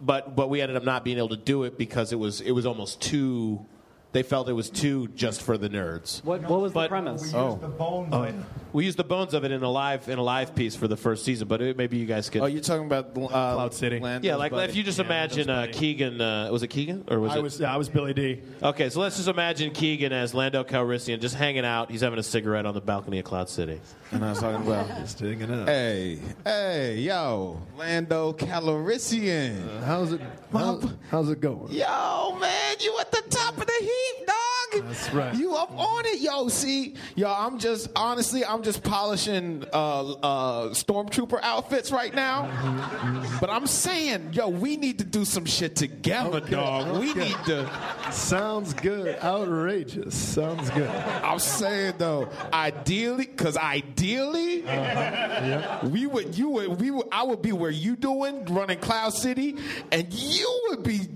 but 0.00 0.34
but 0.34 0.50
we 0.50 0.60
ended 0.60 0.76
up 0.76 0.84
not 0.84 1.04
being 1.04 1.18
able 1.18 1.30
to 1.30 1.36
do 1.36 1.64
it 1.64 1.78
because 1.78 2.12
it 2.12 2.18
was 2.18 2.40
it 2.40 2.52
was 2.52 2.66
almost 2.66 3.00
too. 3.00 3.64
They 4.12 4.22
felt 4.22 4.48
it 4.48 4.52
was 4.52 4.68
too 4.68 5.08
just 5.08 5.40
for 5.40 5.56
the 5.56 5.70
nerds. 5.70 6.22
What, 6.22 6.42
what 6.42 6.60
was 6.60 6.72
the 6.74 6.86
premise? 6.86 7.32
Oh. 7.34 7.56
The 7.60 7.68
bones. 7.68 8.10
Oh, 8.12 8.24
yeah. 8.24 8.32
We 8.72 8.84
used 8.86 8.96
the 8.98 9.04
bones 9.04 9.34
of 9.34 9.44
it 9.44 9.50
in 9.52 9.62
a 9.62 9.68
live 9.70 10.08
in 10.08 10.18
a 10.18 10.22
live 10.22 10.54
piece 10.54 10.74
for 10.74 10.88
the 10.88 10.96
first 10.96 11.24
season, 11.24 11.46
but 11.46 11.60
it, 11.60 11.76
maybe 11.76 11.98
you 11.98 12.06
guys 12.06 12.30
could. 12.30 12.40
Oh, 12.40 12.46
you're 12.46 12.62
talking 12.62 12.86
about 12.86 13.10
uh, 13.16 13.28
Cloud 13.28 13.74
City. 13.74 14.00
yeah, 14.22 14.36
like 14.36 14.52
if 14.52 14.74
you 14.74 14.82
just 14.82 14.98
imagine 14.98 15.50
uh, 15.50 15.66
Keegan. 15.70 16.20
Uh, 16.20 16.48
was 16.50 16.62
it 16.62 16.68
Keegan 16.68 17.04
or 17.08 17.20
was 17.20 17.32
I 17.32 17.38
it? 17.38 17.42
was 17.42 17.60
I 17.60 17.76
was 17.76 17.90
Billy 17.90 18.14
Dee. 18.14 18.40
Okay, 18.62 18.88
so 18.88 19.00
let's 19.00 19.16
just 19.16 19.28
imagine 19.28 19.72
Keegan 19.72 20.12
as 20.12 20.32
Lando 20.32 20.64
Calrissian 20.64 21.20
just 21.20 21.34
hanging 21.34 21.66
out. 21.66 21.90
He's 21.90 22.00
having 22.00 22.18
a 22.18 22.22
cigarette 22.22 22.64
on 22.64 22.72
the 22.72 22.80
balcony 22.80 23.18
of 23.18 23.26
Cloud 23.26 23.50
City. 23.50 23.78
And 24.10 24.24
I 24.24 24.30
was 24.30 24.40
talking 24.40 24.66
about 24.66 24.88
Just 25.00 25.20
hanging 25.20 25.50
out. 25.50 25.68
Hey, 25.68 26.18
hey, 26.44 26.96
yo, 26.96 27.60
Lando 27.76 28.32
Calrissian. 28.34 29.82
How's 29.84 30.12
it? 30.12 30.20
How's, 30.52 30.84
how's 31.10 31.30
it 31.30 31.40
going? 31.40 31.72
Yo, 31.72 32.36
man, 32.40 32.76
you 32.80 32.96
at 33.00 33.10
the 33.10 33.22
top 33.30 33.56
of 33.56 33.66
the 33.66 33.71
heap, 33.82 34.26
dog. 34.26 34.84
That's 34.86 35.12
right. 35.12 35.34
You 35.34 35.54
up 35.54 35.70
on 35.78 36.06
it, 36.06 36.20
yo. 36.20 36.48
See, 36.48 36.94
yo, 37.14 37.30
I'm 37.30 37.58
just 37.58 37.88
honestly, 37.94 38.42
I'm 38.44 38.62
just 38.62 38.82
polishing 38.82 39.64
uh, 39.72 40.12
uh, 40.12 40.68
stormtrooper 40.70 41.38
outfits 41.42 41.92
right 41.92 42.14
now. 42.14 42.44
Mm-hmm, 42.46 43.36
But 43.38 43.50
I'm 43.50 43.66
saying, 43.66 44.30
yo, 44.32 44.48
we 44.48 44.76
need 44.78 44.98
to 44.98 45.04
do 45.04 45.26
some 45.26 45.44
shit 45.44 45.76
together, 45.76 46.38
Okay, 46.38 46.50
dog. 46.52 46.98
We 47.00 47.12
need 47.12 47.36
to. 47.46 47.70
Sounds 48.12 48.72
good. 48.72 49.18
Outrageous. 49.22 50.14
Sounds 50.16 50.70
good. 50.70 50.88
I'm 50.88 51.38
saying 51.38 51.94
though, 51.98 52.30
ideally, 52.52 53.26
because 53.26 53.58
ideally, 53.58 54.64
Uh-huh. 54.66 55.86
we 55.88 56.06
would, 56.06 56.36
you 56.36 56.48
would, 56.48 56.80
we 56.80 56.90
would, 56.90 57.06
I 57.12 57.24
would 57.24 57.42
be 57.42 57.52
where 57.52 57.70
you 57.70 57.94
doing, 57.96 58.44
running 58.46 58.78
Cloud 58.78 59.12
City, 59.12 59.56
and 59.90 60.10
you 60.12 60.61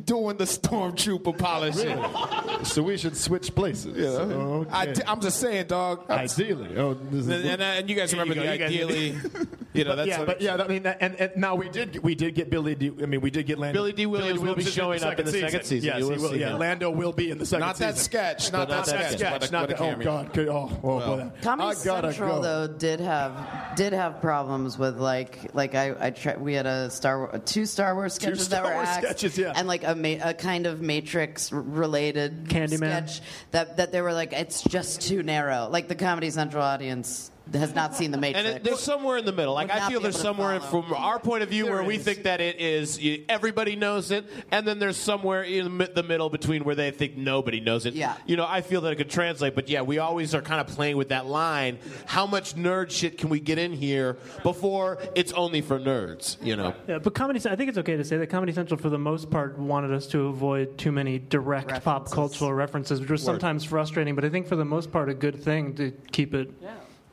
doing 0.06 0.36
the 0.36 0.44
stormtrooper 0.44 1.36
polishing. 1.36 2.64
So 2.64 2.82
we 2.82 2.96
should 2.96 3.16
switch 3.16 3.54
places. 3.54 3.96
Yeah. 3.96 4.06
Okay. 4.06 5.02
I, 5.04 5.12
am 5.12 5.20
just 5.20 5.40
saying, 5.40 5.66
dog. 5.66 6.08
Ideally. 6.08 6.76
Oh, 6.78 6.94
this 6.94 7.26
And, 7.26 7.34
is, 7.34 7.44
and, 7.44 7.62
and 7.62 7.90
you 7.90 7.96
guys 7.96 8.12
remember 8.12 8.34
you 8.34 8.40
the 8.40 8.58
go, 8.58 8.64
ideally, 8.64 9.16
you 9.76 9.84
know, 9.84 9.96
that's 9.96 10.08
yeah, 10.08 10.24
but 10.24 10.40
yeah, 10.40 10.56
I 10.56 10.66
mean, 10.68 10.82
that- 10.84 10.98
and, 11.00 11.14
and 11.16 11.36
now 11.36 11.54
we 11.54 11.68
did 11.68 12.02
we 12.02 12.14
did 12.14 12.34
get 12.34 12.50
Billy 12.50 12.74
Dee. 12.74 12.92
I 13.02 13.06
mean, 13.06 13.20
we 13.20 13.30
did 13.30 13.46
get 13.46 13.58
Lando. 13.58 13.78
Billy 13.78 13.92
Dee. 13.92 14.06
Williams 14.06 14.40
will 14.40 14.54
be 14.54 14.64
showing 14.64 15.02
up 15.02 15.18
in 15.18 15.26
the 15.26 15.32
second 15.32 15.64
season. 15.64 15.86
Yes, 15.86 15.98
You 16.00 16.04
he 16.10 16.10
will 16.16 16.22
will. 16.22 16.30
see 16.30 16.40
Yeah, 16.40 16.50
him. 16.54 16.58
Lando 16.58 16.90
will 16.90 17.12
be 17.12 17.30
in 17.30 17.38
the 17.38 17.46
second 17.46 17.66
not 17.66 17.76
season. 17.76 17.94
that 17.94 17.98
sketch, 18.00 18.52
not, 18.52 18.68
Not 18.68 18.68
that 18.68 18.86
that 18.86 19.18
sketch, 19.18 19.18
sketch. 19.42 19.52
Not 19.52 19.68
but 19.68 19.80
a 19.80 19.82
the, 19.82 19.84
oh. 20.00 20.02
God. 20.04 20.32
Good. 20.32 20.48
Oh, 20.48 20.70
oh, 20.82 20.96
Well, 20.96 21.16
boy. 21.18 21.30
Comedy 21.42 21.74
Central 21.76 22.36
go. 22.36 22.66
though 22.66 22.72
did 22.74 23.00
have 23.00 23.76
did 23.76 23.92
have 23.92 24.20
problems 24.20 24.78
with 24.78 24.98
like 24.98 25.54
like 25.54 25.74
I 25.74 25.94
I 25.98 26.10
tri- 26.10 26.36
we 26.36 26.54
had 26.54 26.66
a 26.66 26.90
Star 26.90 27.38
two 27.44 27.66
Star 27.66 27.94
Wars 27.94 28.14
sketches 28.14 28.44
Star 28.46 28.62
that 28.62 28.68
were 28.68 28.74
Wars 28.74 28.88
axed, 28.88 29.00
sketches, 29.20 29.38
yeah. 29.38 29.52
and 29.54 29.68
like 29.68 29.84
a 29.84 29.94
ma- 29.94 30.28
a 30.30 30.34
kind 30.34 30.66
of 30.66 30.80
Matrix 30.80 31.52
related 31.52 32.44
Candyman. 32.46 32.76
sketch 33.08 33.20
that 33.50 33.76
that 33.78 33.92
they 33.92 34.00
were 34.00 34.12
like 34.12 34.32
it's 34.32 34.62
just 34.62 35.02
too 35.02 35.22
narrow. 35.22 35.68
Like 35.70 35.88
the 35.88 35.94
Comedy 35.94 36.30
Central 36.30 36.62
audience 36.62 37.30
has 37.54 37.74
not 37.74 37.94
seen 37.94 38.10
the 38.10 38.18
Matrix. 38.18 38.46
And 38.46 38.56
it, 38.56 38.64
there's 38.64 38.80
somewhere 38.80 39.18
in 39.18 39.24
the 39.24 39.32
middle. 39.32 39.54
Like 39.54 39.70
I 39.70 39.88
feel 39.88 40.00
there's 40.00 40.18
somewhere 40.18 40.58
from 40.60 40.92
our 40.92 41.18
point 41.18 41.42
of 41.42 41.48
view 41.48 41.64
There 41.64 41.74
where 41.74 41.84
we 41.84 41.98
think 41.98 42.24
that 42.24 42.40
it 42.40 42.60
is 42.60 42.98
you, 42.98 43.24
everybody 43.28 43.76
knows 43.76 44.10
it, 44.10 44.24
and 44.50 44.66
then 44.66 44.78
there's 44.78 44.96
somewhere 44.96 45.42
in 45.42 45.78
the 45.78 46.02
middle 46.02 46.28
between 46.28 46.64
where 46.64 46.74
they 46.74 46.90
think 46.90 47.16
nobody 47.16 47.60
knows 47.60 47.86
it. 47.86 47.94
Yeah. 47.94 48.16
You 48.26 48.36
know, 48.36 48.46
I 48.48 48.60
feel 48.62 48.80
that 48.82 48.92
it 48.92 48.96
could 48.96 49.10
translate, 49.10 49.54
but 49.54 49.68
yeah, 49.68 49.82
we 49.82 49.98
always 49.98 50.34
are 50.34 50.42
kind 50.42 50.60
of 50.60 50.66
playing 50.74 50.96
with 50.96 51.10
that 51.10 51.26
line. 51.26 51.78
How 52.06 52.26
much 52.26 52.54
nerd 52.56 52.90
shit 52.90 53.18
can 53.18 53.28
we 53.28 53.40
get 53.40 53.58
in 53.58 53.72
here 53.72 54.16
before 54.42 54.98
it's 55.14 55.32
only 55.32 55.60
for 55.60 55.78
nerds? 55.78 56.42
You 56.44 56.56
know. 56.56 56.74
Yeah, 56.88 56.98
but 56.98 57.14
Comedy 57.14 57.38
I 57.48 57.54
think 57.54 57.68
it's 57.68 57.78
okay 57.78 57.96
to 57.96 58.04
say 58.04 58.16
that 58.16 58.28
Comedy 58.28 58.52
Central, 58.52 58.78
for 58.78 58.88
the 58.88 58.98
most 58.98 59.30
part, 59.30 59.58
wanted 59.58 59.92
us 59.92 60.06
to 60.08 60.26
avoid 60.26 60.78
too 60.78 60.92
many 60.92 61.18
direct 61.18 61.84
pop 61.84 62.10
cultural 62.10 62.52
references, 62.52 63.00
which 63.00 63.10
was 63.10 63.22
sometimes 63.22 63.64
frustrating. 63.64 64.14
But 64.14 64.24
I 64.24 64.30
think 64.30 64.48
for 64.48 64.56
the 64.56 64.64
most 64.64 64.90
part, 64.90 65.08
a 65.08 65.14
good 65.14 65.42
thing 65.42 65.74
to 65.74 65.92
keep 66.10 66.34
it 66.34 66.50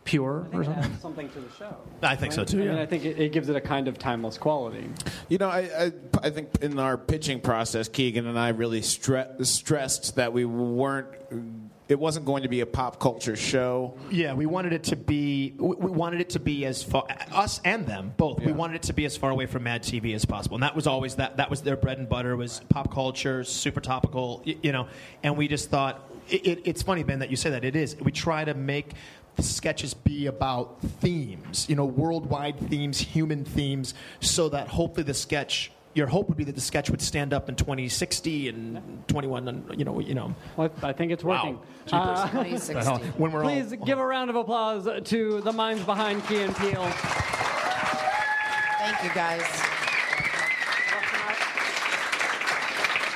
pure 0.03 0.47
or 0.53 0.63
something. 0.63 0.83
adds 0.83 1.01
something 1.01 1.29
to 1.29 1.39
the 1.39 1.49
show. 1.57 1.75
I 2.01 2.15
think 2.15 2.33
so 2.33 2.43
too. 2.43 2.61
I 2.61 2.65
mean, 2.65 2.77
I 2.77 2.85
think 2.85 3.05
it, 3.05 3.17
it 3.19 3.31
gives 3.31 3.49
it 3.49 3.55
a 3.55 3.61
kind 3.61 3.87
of 3.87 3.97
timeless 3.97 4.37
quality. 4.37 4.89
You 5.29 5.37
know, 5.37 5.49
I, 5.49 5.59
I, 5.85 5.91
I 6.23 6.29
think 6.29 6.49
in 6.61 6.77
our 6.79 6.97
pitching 6.97 7.39
process, 7.39 7.87
Keegan 7.87 8.27
and 8.27 8.37
I 8.37 8.49
really 8.49 8.81
stre- 8.81 9.45
stressed 9.45 10.15
that 10.15 10.33
we 10.33 10.45
weren't. 10.45 11.07
It 11.89 11.99
wasn't 11.99 12.25
going 12.25 12.43
to 12.43 12.49
be 12.49 12.61
a 12.61 12.65
pop 12.65 12.99
culture 12.99 13.35
show. 13.35 13.97
Yeah, 14.09 14.33
we 14.33 14.45
wanted 14.45 14.71
it 14.73 14.83
to 14.85 14.95
be. 14.95 15.53
We 15.57 15.75
we 15.75 15.91
wanted 15.91 16.21
it 16.21 16.29
to 16.31 16.39
be 16.39 16.65
as 16.65 16.81
far 16.81 17.05
us 17.31 17.59
and 17.65 17.85
them 17.85 18.13
both. 18.15 18.39
We 18.39 18.53
wanted 18.53 18.75
it 18.77 18.83
to 18.83 18.93
be 18.93 19.03
as 19.05 19.17
far 19.17 19.29
away 19.31 19.45
from 19.47 19.63
Mad 19.63 19.83
TV 19.83 20.15
as 20.15 20.23
possible, 20.25 20.55
and 20.55 20.63
that 20.63 20.75
was 20.75 20.87
always 20.87 21.15
that. 21.15 21.37
That 21.37 21.49
was 21.49 21.61
their 21.61 21.75
bread 21.75 21.97
and 21.99 22.07
butter 22.07 22.35
was 22.37 22.61
pop 22.69 22.93
culture, 22.93 23.43
super 23.43 23.81
topical, 23.81 24.43
y- 24.45 24.55
you 24.63 24.71
know. 24.71 24.87
And 25.23 25.35
we 25.37 25.49
just 25.49 25.69
thought 25.69 26.09
it, 26.29 26.47
it, 26.47 26.61
it's 26.63 26.81
funny, 26.81 27.03
Ben, 27.03 27.19
that 27.19 27.29
you 27.29 27.35
say 27.35 27.49
that. 27.49 27.65
It 27.65 27.75
is. 27.75 27.97
We 27.99 28.13
try 28.13 28.45
to 28.45 28.53
make 28.53 28.93
the 29.35 29.43
sketches 29.43 29.93
be 29.93 30.27
about 30.27 30.81
themes, 30.81 31.65
you 31.69 31.75
know, 31.75 31.85
worldwide 31.85 32.59
themes, 32.69 32.99
human 32.99 33.43
themes, 33.45 33.93
so 34.19 34.49
that 34.49 34.67
hopefully 34.67 35.03
the 35.03 35.13
sketch. 35.13 35.71
Your 35.95 36.07
hope 36.07 36.27
would 36.27 36.37
be 36.37 36.43
that 36.45 36.55
the 36.55 36.61
sketch 36.61 36.89
would 36.89 37.03
stand 37.03 37.33
up 37.33 37.49
in 37.49 37.55
2060 37.55 38.49
and 38.49 39.03
21, 39.07 39.47
and 39.47 39.79
you 39.79 39.85
know, 39.85 39.99
you 39.99 40.15
know. 40.15 40.33
Well, 40.57 40.71
I 40.81 40.91
think 40.91 41.11
it's 41.11 41.23
working. 41.23 41.59
Wow. 41.91 42.01
Uh, 42.01 42.27
2060. 42.31 43.11
When 43.19 43.31
we're 43.31 43.43
please 43.43 43.73
all, 43.73 43.85
give 43.85 43.99
a 43.99 44.05
round 44.05 44.31
of 44.31 44.35
applause 44.35 44.89
to 45.03 45.41
the 45.41 45.53
minds 45.53 45.83
behind 45.83 46.25
Key 46.25 46.41
and 46.41 46.55
Peele. 46.55 46.89
Thank 48.79 49.03
you 49.03 49.13
guys. 49.13 49.72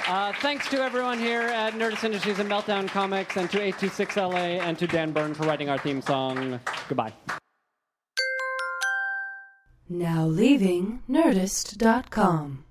Uh, 0.08 0.32
thanks 0.40 0.70
to 0.70 0.82
everyone 0.82 1.20
here 1.20 1.42
at 1.42 1.74
Nerdist 1.74 2.06
Industries 2.06 2.40
and 2.40 2.50
Meltdown 2.50 2.88
Comics, 2.88 3.36
and 3.36 3.50
to 3.52 3.60
826LA, 3.60 4.62
and 4.62 4.80
to 4.80 4.88
Dan 4.88 5.12
Byrne 5.12 5.34
for 5.34 5.44
writing 5.44 5.70
our 5.70 5.78
theme 5.78 6.02
song. 6.02 6.62
Goodbye. 6.88 7.14
Now 9.90 10.26
leaving 10.26 11.02
Nerdist.com. 11.10 12.64